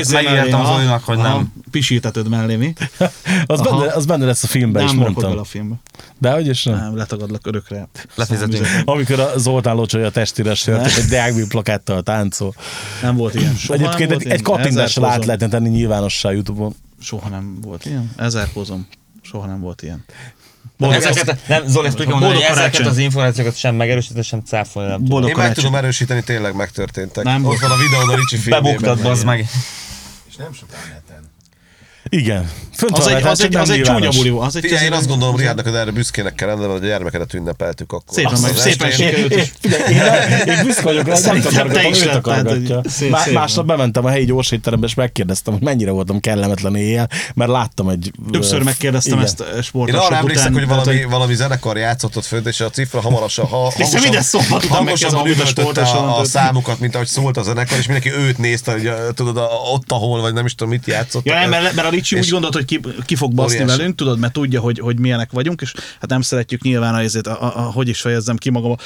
izé 0.00 0.14
megígértem 0.14 0.60
az 0.60 0.66
aha, 0.66 0.76
Olinak, 0.76 1.04
hogy 1.04 1.16
nem. 1.16 1.52
Pisíteted 1.70 2.28
mellé, 2.28 2.56
mi? 2.56 2.72
Az 3.46 3.60
benne, 3.60 3.92
az 3.92 4.06
benne 4.06 4.24
lesz 4.24 4.42
a 4.42 4.46
filmben, 4.46 4.84
is 4.84 4.92
mondtam. 4.92 5.38
a 5.38 5.44
filmbe. 5.44 5.74
De 6.18 6.30
hogy 6.32 6.48
is 6.48 6.64
nem? 6.64 6.74
Nem, 6.76 6.96
letagadlak 6.96 7.46
örökre. 7.46 7.88
Lefizetünk. 8.14 8.66
Amikor 8.84 9.20
a 9.20 9.38
Zoltán 9.38 9.74
locsolja 9.74 10.06
a 10.06 10.10
testére 10.10 10.54
sört, 10.54 10.96
egy 10.96 11.04
Deágbi 11.04 11.46
plakáttal 11.46 12.02
táncol. 12.02 12.54
Nem 13.02 13.16
volt 13.16 13.34
ilyen. 13.34 13.54
Soha 13.54 13.78
Egyébként 13.78 14.10
egy, 14.10 14.26
egy 14.26 14.42
kattintással 14.42 15.04
át 15.04 15.10
Ezerkozom. 15.10 15.34
Lehetne 15.42 15.58
tenni 15.68 15.76
nyilvánossá 15.76 16.30
Youtube-on. 16.30 16.74
Soha 17.00 17.28
nem 17.28 17.60
volt 17.60 17.86
ilyen. 17.86 18.12
Ezerkozom. 18.16 18.86
Soha 19.22 19.46
nem 19.46 19.60
volt 19.60 19.82
ilyen. 19.82 20.04
Ezeket, 20.78 21.48
nem, 21.48 21.66
Zoli, 21.66 21.86
ezt 21.86 21.96
tudjuk 21.96 22.12
mondani, 22.20 22.32
hogy 22.32 22.42
Boldog 22.42 22.58
ezeket 22.58 22.70
karácsony. 22.70 22.86
az 22.86 22.98
információkat 22.98 23.56
sem 23.56 23.74
megerősíteni, 23.74 24.22
sem 24.22 24.40
cáfolni 24.40 24.88
nem 24.88 24.96
tudom. 24.96 25.10
Boldog 25.10 25.28
Én 25.28 25.34
meg 25.36 25.44
karácsony. 25.44 25.64
tudom 25.64 25.84
erősíteni, 25.84 26.22
tényleg 26.22 26.54
megtörténtek. 26.54 27.24
Nem 27.24 27.36
Ott 27.36 27.42
volt. 27.42 27.60
van 27.60 27.70
a 27.70 27.76
videón 27.76 28.08
a 28.08 28.14
Ricsi 28.14 28.36
filmében. 28.36 28.62
Bebuktad, 28.72 29.02
bazd 29.02 29.24
meg. 29.24 29.38
És 30.28 30.36
nem 30.36 30.52
sokan 30.52 30.78
neten. 30.88 31.30
Igen. 32.16 32.50
Fönt 32.76 32.98
Az 32.98 33.06
egy, 33.06 33.12
rajta, 33.12 33.28
az 33.30 33.40
egy, 33.40 33.56
az 33.56 33.70
egy 33.70 33.82
csúnya 33.82 34.10
buli 34.10 34.28
volt. 34.30 34.46
Az 34.46 34.56
egy 34.56 34.62
Figyelj, 34.62 34.84
én 34.84 34.92
az 34.92 34.98
azt 34.98 35.08
gondolom, 35.08 35.36
Riádnak, 35.36 35.64
hogy 35.64 35.74
erre 35.74 35.90
büszkének 35.90 36.34
kell 36.34 36.48
lenni, 36.48 36.66
mert 36.66 36.82
a 36.82 36.86
gyermekedet 36.86 37.34
ünnepeltük 37.34 37.92
akkor. 37.92 38.14
Szépen 38.14 38.40
meg- 38.40 38.50
az 38.50 38.60
szépen 38.60 38.90
sikerült. 38.90 39.32
Én, 39.32 39.44
figyelj, 39.60 39.92
én, 39.92 40.54
én 40.54 40.64
büszke 40.64 40.82
vagyok 40.82 41.06
rá, 41.06 41.18
nem 41.18 41.40
takargatom, 41.40 41.90
is 41.92 42.02
ő 42.02 42.04
lett, 42.04 42.22
tehát, 42.22 42.42
takargatja. 42.42 42.74
hogy 42.80 42.90
szép- 42.90 43.10
Má- 43.10 43.22
szép 43.24 43.34
Másnap 43.34 43.66
bementem 43.66 44.04
a 44.04 44.08
helyi 44.08 44.24
gyorsétterembe, 44.24 44.86
és 44.86 44.94
megkérdeztem, 44.94 45.52
hogy 45.52 45.62
mennyire 45.62 45.90
voltam 45.90 46.20
kellemetlen 46.20 46.74
éjjel, 46.76 47.08
mert 47.34 47.50
láttam 47.50 47.88
egy... 47.88 48.12
Többször 48.30 48.62
megkérdeztem 48.62 49.18
ezt 49.18 49.40
a 49.40 49.44
Én 49.44 49.62
sportosok 49.62 50.02
arra 50.02 50.16
emlékszek, 50.16 50.50
után. 50.50 50.58
hogy 50.58 50.68
tehát, 50.68 50.84
valami, 50.84 51.04
valami 51.04 51.34
zenekar 51.34 51.76
játszott 51.76 52.16
ott 52.16 52.24
fönt, 52.24 52.46
és 52.46 52.60
a 52.60 52.70
cifra 52.70 53.00
hamarosan, 53.00 53.46
ha, 53.46 53.72
után 53.76 54.24
hangosabban 54.68 55.26
üvöltötte 55.26 55.82
a, 55.82 56.24
számokat, 56.24 56.78
mint 56.78 56.94
ahogy 56.94 57.06
szólt 57.06 57.36
a 57.36 57.42
zenekar, 57.42 57.78
és 57.78 57.86
mindenki 57.86 58.12
őt 58.12 58.38
nézte, 58.38 58.72
hogy 58.72 58.90
tudod, 59.14 59.36
ott, 59.72 59.92
ahol, 59.92 60.20
vagy 60.20 60.32
nem 60.32 60.44
is 60.44 60.54
tudom, 60.54 60.72
mit 60.72 60.86
játszott. 60.86 61.24
Ja, 61.24 61.48
mert, 61.48 61.74
mert 61.74 61.86
a 61.86 61.90
Ricsi 62.10 62.18
úgy 62.18 62.28
gondolt, 62.30 62.54
hogy 62.54 62.64
ki, 62.64 62.80
ki 63.06 63.14
fog 63.16 63.34
baszni 63.34 63.60
Óriási. 63.62 63.76
velünk, 63.76 63.94
tudod, 63.96 64.18
mert 64.18 64.32
tudja, 64.32 64.60
hogy, 64.60 64.78
hogy 64.78 64.98
milyenek 64.98 65.30
vagyunk, 65.32 65.60
és 65.60 65.72
hát 66.00 66.10
nem 66.10 66.20
szeretjük 66.20 66.62
nyilván 66.62 66.94
azért, 66.94 67.26
a, 67.26 67.42
a, 67.42 67.58
a, 67.58 67.60
hogy 67.60 67.88
is 67.88 68.00
fejezzem 68.00 68.36
ki 68.36 68.50
magam 68.50 68.70
a 68.70 68.76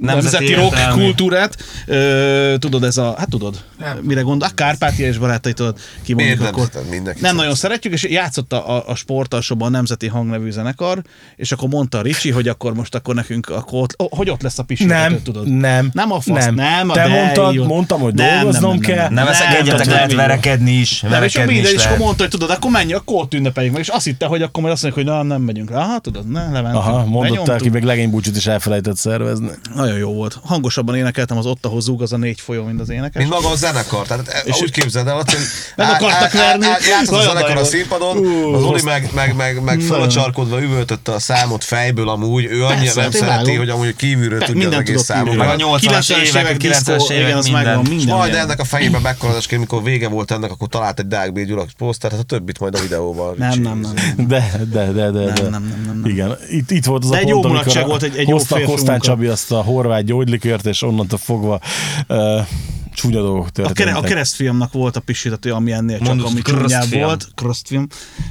Nemzeti 0.00 0.22
nemzeti 0.36 0.54
rock 0.54 0.72
értelmű. 0.76 1.02
kultúrát. 1.02 1.56
Ö, 1.86 2.54
tudod, 2.58 2.84
ez 2.84 2.96
a, 2.96 3.14
hát 3.18 3.28
tudod, 3.28 3.64
mire 4.00 4.20
gondol, 4.20 4.48
a 4.48 4.54
Kárpátia 4.54 5.06
és 5.06 5.18
barátai, 5.18 5.52
tudod, 5.52 5.78
ki 6.02 6.14
Miért 6.14 6.38
mondjuk 6.38 6.56
nem 6.56 6.64
akkor. 6.66 6.82
Mindenki 6.90 7.06
nem 7.06 7.14
szeret. 7.20 7.36
nagyon 7.36 7.54
szeretjük, 7.54 7.92
és 7.92 8.02
játszott 8.02 8.52
a, 8.52 8.76
a, 8.76 8.84
a 8.86 8.94
sportalsóban 8.94 9.68
a 9.68 9.70
Nemzeti 9.70 10.06
Hangnevű 10.06 10.50
zenekar, 10.50 11.02
és 11.36 11.52
akkor 11.52 11.68
mondta 11.68 11.98
a 11.98 12.02
Ricsi, 12.02 12.30
hogy 12.30 12.48
akkor 12.48 12.74
most 12.74 12.94
akkor 12.94 13.14
nekünk, 13.14 13.48
akkor 13.48 13.82
ott, 13.82 13.94
oh, 13.96 14.10
hogy 14.10 14.30
ott 14.30 14.42
lesz 14.42 14.58
a 14.58 14.62
pisi 14.62 14.84
Nem, 14.84 15.22
tudod. 15.22 15.48
nem, 15.48 15.90
Nem 15.92 16.12
a 16.12 16.20
fasz, 16.20 16.44
nem. 16.44 16.54
nem, 16.54 16.90
a 16.90 16.94
Te 16.94 17.02
de 17.02 17.08
mondtad, 17.08 17.66
mondtam, 17.66 18.00
hogy 18.00 18.14
Nem, 18.14 18.26
nem, 18.26 18.36
dolgoznom 18.40 18.70
nem, 18.70 18.80
nem, 18.80 18.90
kell. 18.94 19.04
nem. 19.04 19.14
Ne 19.14 19.24
veszekedjetek, 19.24 19.84
nem, 19.86 19.94
lehet 19.94 20.08
nem, 20.08 20.16
verekedni 20.16 20.70
is. 20.72 21.00
nem, 21.00 21.10
és 21.12 21.16
Verekedni 21.18 21.52
minden, 21.52 21.70
is 21.72 21.76
és 21.76 21.84
akkor 21.84 21.90
lehet. 21.90 22.04
mondta, 22.04 22.22
hogy 22.22 22.32
tudod, 22.32 22.50
akkor 22.52 22.70
menj, 22.70 22.92
akkor 22.92 23.16
ott 23.16 23.34
ünnepeljük 23.34 23.72
meg, 23.72 23.82
és 23.82 23.88
azt 23.88 24.04
hitte, 24.04 24.26
hogy 24.26 24.42
akkor 24.42 24.62
majd 24.62 24.74
azt 24.74 24.82
mondjuk, 24.82 25.06
hogy 25.06 25.14
na, 25.14 25.22
nem 25.22 25.42
megyünk. 25.42 25.70
Aha, 25.70 25.98
tudod, 25.98 26.30
ne, 26.30 26.44
lementünk. 26.44 26.74
Aha, 26.74 27.04
mondott 27.04 27.48
el, 27.48 27.58
ki 27.58 27.68
még 27.68 27.82
legénybúcsút 27.82 28.36
is 28.36 28.46
elfelejtett 28.46 28.96
szervezni. 28.96 29.48
Nagyon 29.74 29.96
jó 29.96 30.12
volt. 30.12 30.38
Hangosabban 30.44 30.94
énekeltem 30.94 31.36
az 31.36 31.46
ott, 31.46 31.66
ahol 31.66 31.80
zúg 31.80 32.02
az 32.02 32.12
a 32.12 32.16
négy 32.16 32.40
folyó, 32.40 32.64
mint 32.64 32.80
az 32.80 32.90
énekes. 32.90 33.22
Mint 33.22 33.30
maga 33.30 33.48
a 33.48 33.56
zenekar. 33.56 34.06
Tehát 34.06 34.42
és 34.44 34.60
úgy 34.60 34.70
képzeld 34.70 35.06
el, 35.06 35.14
hogy 35.14 35.36
Meg 35.76 35.88
akartak 35.88 36.32
verni. 36.32 36.66
Játszott 36.88 37.18
a 37.18 37.22
zenekar 37.22 37.56
a 37.56 37.64
színpadon, 37.64 38.16
az 38.54 38.62
Oli 38.62 38.82
meg, 38.82 39.10
meg, 39.14 39.36
meg, 39.36 39.62
meg 39.62 39.80
fel 39.80 39.94
a 39.94 39.98
Nagyon. 39.98 40.08
csarkodva 40.08 40.62
üvöltötte 40.62 41.12
a 41.12 41.18
számot 41.18 41.64
fejből 41.64 42.08
amúgy, 42.08 42.44
ő 42.44 42.64
annyira 42.64 42.92
nem 42.94 43.04
hát 43.04 43.12
szereti, 43.12 43.54
hogy 43.54 43.68
amúgy 43.68 43.96
kívülről 43.96 44.40
tudja 44.40 44.68
az 44.68 44.74
egész 44.74 45.02
számot. 45.02 45.36
Meg 45.36 45.48
a 45.48 45.56
80-as 45.56 45.78
90-es 45.80 46.10
évek, 46.10 46.42
évek, 46.42 46.56
90-es 46.56 46.60
diszkó, 46.60 47.04
igen, 47.04 47.26
évek, 47.28 47.36
az 47.36 47.48
minden. 47.88 48.16
majd 48.16 48.34
ennek 48.34 48.60
a 48.60 48.64
fejébe 48.64 48.98
bekkorodásként, 48.98 49.60
mikor 49.60 49.82
vége 49.82 50.08
volt 50.08 50.30
ennek, 50.30 50.50
akkor 50.50 50.68
talált 50.68 50.98
egy 50.98 51.06
Deák 51.06 51.32
B. 51.32 51.38
Gyula 51.38 51.64
posztert, 51.78 52.14
hát 52.14 52.31
többit 52.38 52.58
majd 52.58 52.74
a 52.74 52.80
videóban. 52.80 53.34
Nem, 53.38 53.60
nem, 53.60 53.78
nem. 53.78 53.94
De, 54.26 54.60
de, 54.72 54.92
de, 54.92 55.10
de. 55.10 55.32
de. 55.32 55.48
nem, 55.48 55.50
nem, 55.50 55.82
nem, 55.86 56.00
nem. 56.00 56.10
Igen, 56.10 56.36
itt, 56.50 56.70
itt 56.70 56.84
volt 56.84 57.04
az 57.04 57.10
De 57.10 57.16
a 57.16 57.18
egy 57.18 57.30
pont, 57.30 57.44
jó 57.44 57.50
amikor 57.50 57.76
a- 57.76 57.86
volt, 57.86 58.02
egy- 58.02 58.16
egy 58.16 58.30
hozta 58.30 58.60
Kosztán. 58.62 59.00
Csabi 59.00 59.26
azt 59.26 59.52
a 59.52 59.62
horvát 59.62 60.04
gyógylikört, 60.04 60.66
és 60.66 60.82
onnantól 60.82 61.18
fogva 61.18 61.60
uh, 62.08 62.46
csúnya 62.94 63.20
dolgok 63.22 63.46
A, 63.46 63.50
történtek. 63.50 63.86
kere, 63.86 63.96
a 63.98 64.00
keresztfilmnak 64.00 64.72
volt 64.72 64.96
a 64.96 65.00
pisítető, 65.00 65.52
ami 65.52 65.72
ennél 65.72 65.98
csak, 65.98 66.06
Mondod, 66.06 66.26
ami 66.26 66.42
csúnyább 66.42 66.90
volt. 66.92 67.28
Krösztfilm. 67.34 67.86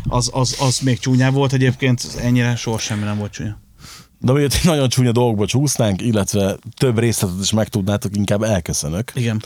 Az, 0.07 0.29
az, 0.33 0.55
az 0.59 0.79
még 0.79 0.99
csúnyább 0.99 1.33
volt 1.33 1.53
egyébként, 1.53 2.07
ennyire 2.21 2.55
soha 2.55 2.77
semmi 2.77 3.03
nem 3.03 3.17
volt 3.17 3.31
csúnya. 3.31 3.59
De 4.23 4.31
miért 4.31 4.63
nagyon 4.63 4.89
csúnya 4.89 5.11
dolgokba 5.11 5.45
csúsznánk, 5.45 6.01
illetve 6.01 6.57
több 6.77 6.99
részletet 6.99 7.39
is 7.41 7.51
megtudnátok, 7.51 8.15
inkább 8.15 8.43
elköszönök. 8.43 9.11
Igen. 9.15 9.41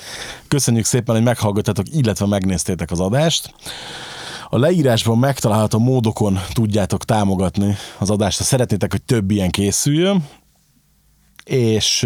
Köszönjük 0.48 0.86
szépen, 0.86 1.16
hogy 1.16 1.24
meghallgattatok, 1.24 1.86
illetve 1.92 2.26
megnéztétek 2.26 2.92
az 2.92 3.00
adást. 3.00 3.54
A 4.56 4.58
leírásban 4.58 5.18
megtalálható 5.18 5.80
módokon 5.80 6.40
tudjátok 6.54 7.06
támogatni 7.06 7.76
az 8.00 8.10
adást, 8.10 8.38
ha 8.38 8.44
szeretnétek, 8.44 8.92
hogy 8.92 9.04
több 9.04 9.32
ilyen 9.32 9.50
készüljön. 9.50 10.28
És 11.44 12.02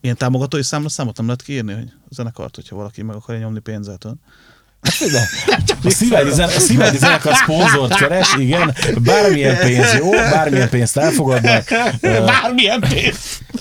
Ilyen 0.00 0.16
támogatói 0.16 0.62
számla 0.62 0.88
számot 0.88 1.16
nem 1.16 1.26
lehet 1.26 1.42
kiírni, 1.42 1.72
hogy 1.72 1.92
a 2.08 2.14
zenekart, 2.14 2.54
hogyha 2.54 2.76
valaki 2.76 3.02
meg 3.02 3.16
akarja 3.16 3.40
nyomni 3.40 3.58
pénzet. 3.58 4.06
De, 5.10 5.28
a 5.84 5.90
Szilágyi 5.90 6.30
zen- 6.30 6.56
a 6.56 6.60
Szilágyi 6.60 6.96
zenekar 6.96 7.34
szponzort 7.34 7.94
keres, 7.94 8.34
igen, 8.38 8.74
bármilyen 8.98 9.58
pénz 9.58 9.94
jó, 9.98 10.10
bármilyen 10.10 10.68
pénzt 10.68 10.96
elfogadnak. 10.96 11.64
Bármilyen 12.00 12.80
pénz! 12.80 13.16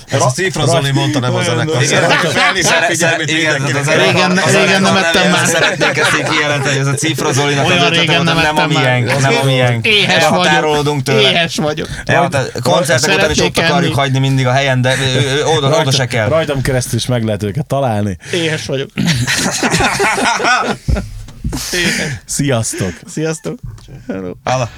Ez 0.09 0.21
a 0.21 0.31
Cifra 0.31 0.65
Zoli 0.65 0.91
mondta, 0.91 1.19
nem 1.19 1.35
a 1.35 1.43
zenekar. 1.43 1.81
Igen, 1.81 2.01
Régen- 3.85 4.81
nem 4.81 4.95
ettem 4.97 5.31
már. 5.31 5.45
Szeretnék 5.45 5.97
ezt 5.97 6.17
így 6.19 6.29
kijelenteni, 6.29 6.77
hogy 6.77 6.87
ez 6.87 6.93
a 6.93 6.93
Cifra 6.93 7.31
Zolinak 7.33 7.65
Olyan 7.65 7.77
az 7.77 7.83
ötlete 7.85 8.01
régen 8.01 8.23
nem 8.23 8.35
nem 8.35 8.45
a 8.45 8.61
ettem 8.61 8.69
már. 8.69 8.83
miénk, 9.01 9.21
nem 9.21 9.35
a 9.41 9.43
miénk. 9.45 9.87
Éhes 9.87 10.27
vagyok. 10.27 11.03
tőle. 11.03 11.19
Éhes 11.29 11.55
vagyok. 11.55 11.87
Koncertek 12.63 13.15
után 13.15 13.31
is 13.31 13.39
ott 13.39 13.57
akarjuk 13.57 13.95
hagyni 13.95 14.19
mindig 14.19 14.47
a 14.47 14.51
helyen, 14.51 14.81
de 14.81 14.95
oda 15.57 15.91
se 15.91 16.05
kell. 16.05 16.27
Rajtam 16.27 16.61
keresztül 16.61 16.97
is 16.97 17.05
meg 17.05 17.23
lehet 17.23 17.43
őket 17.43 17.65
találni. 17.65 18.17
Éhes 18.31 18.65
vagyok. 18.65 18.89
Éhes. 21.73 22.19
Sziasztok! 22.25 22.93
Sziasztok. 23.07 23.59
Hello. 24.07 24.33
Hala. 24.43 24.69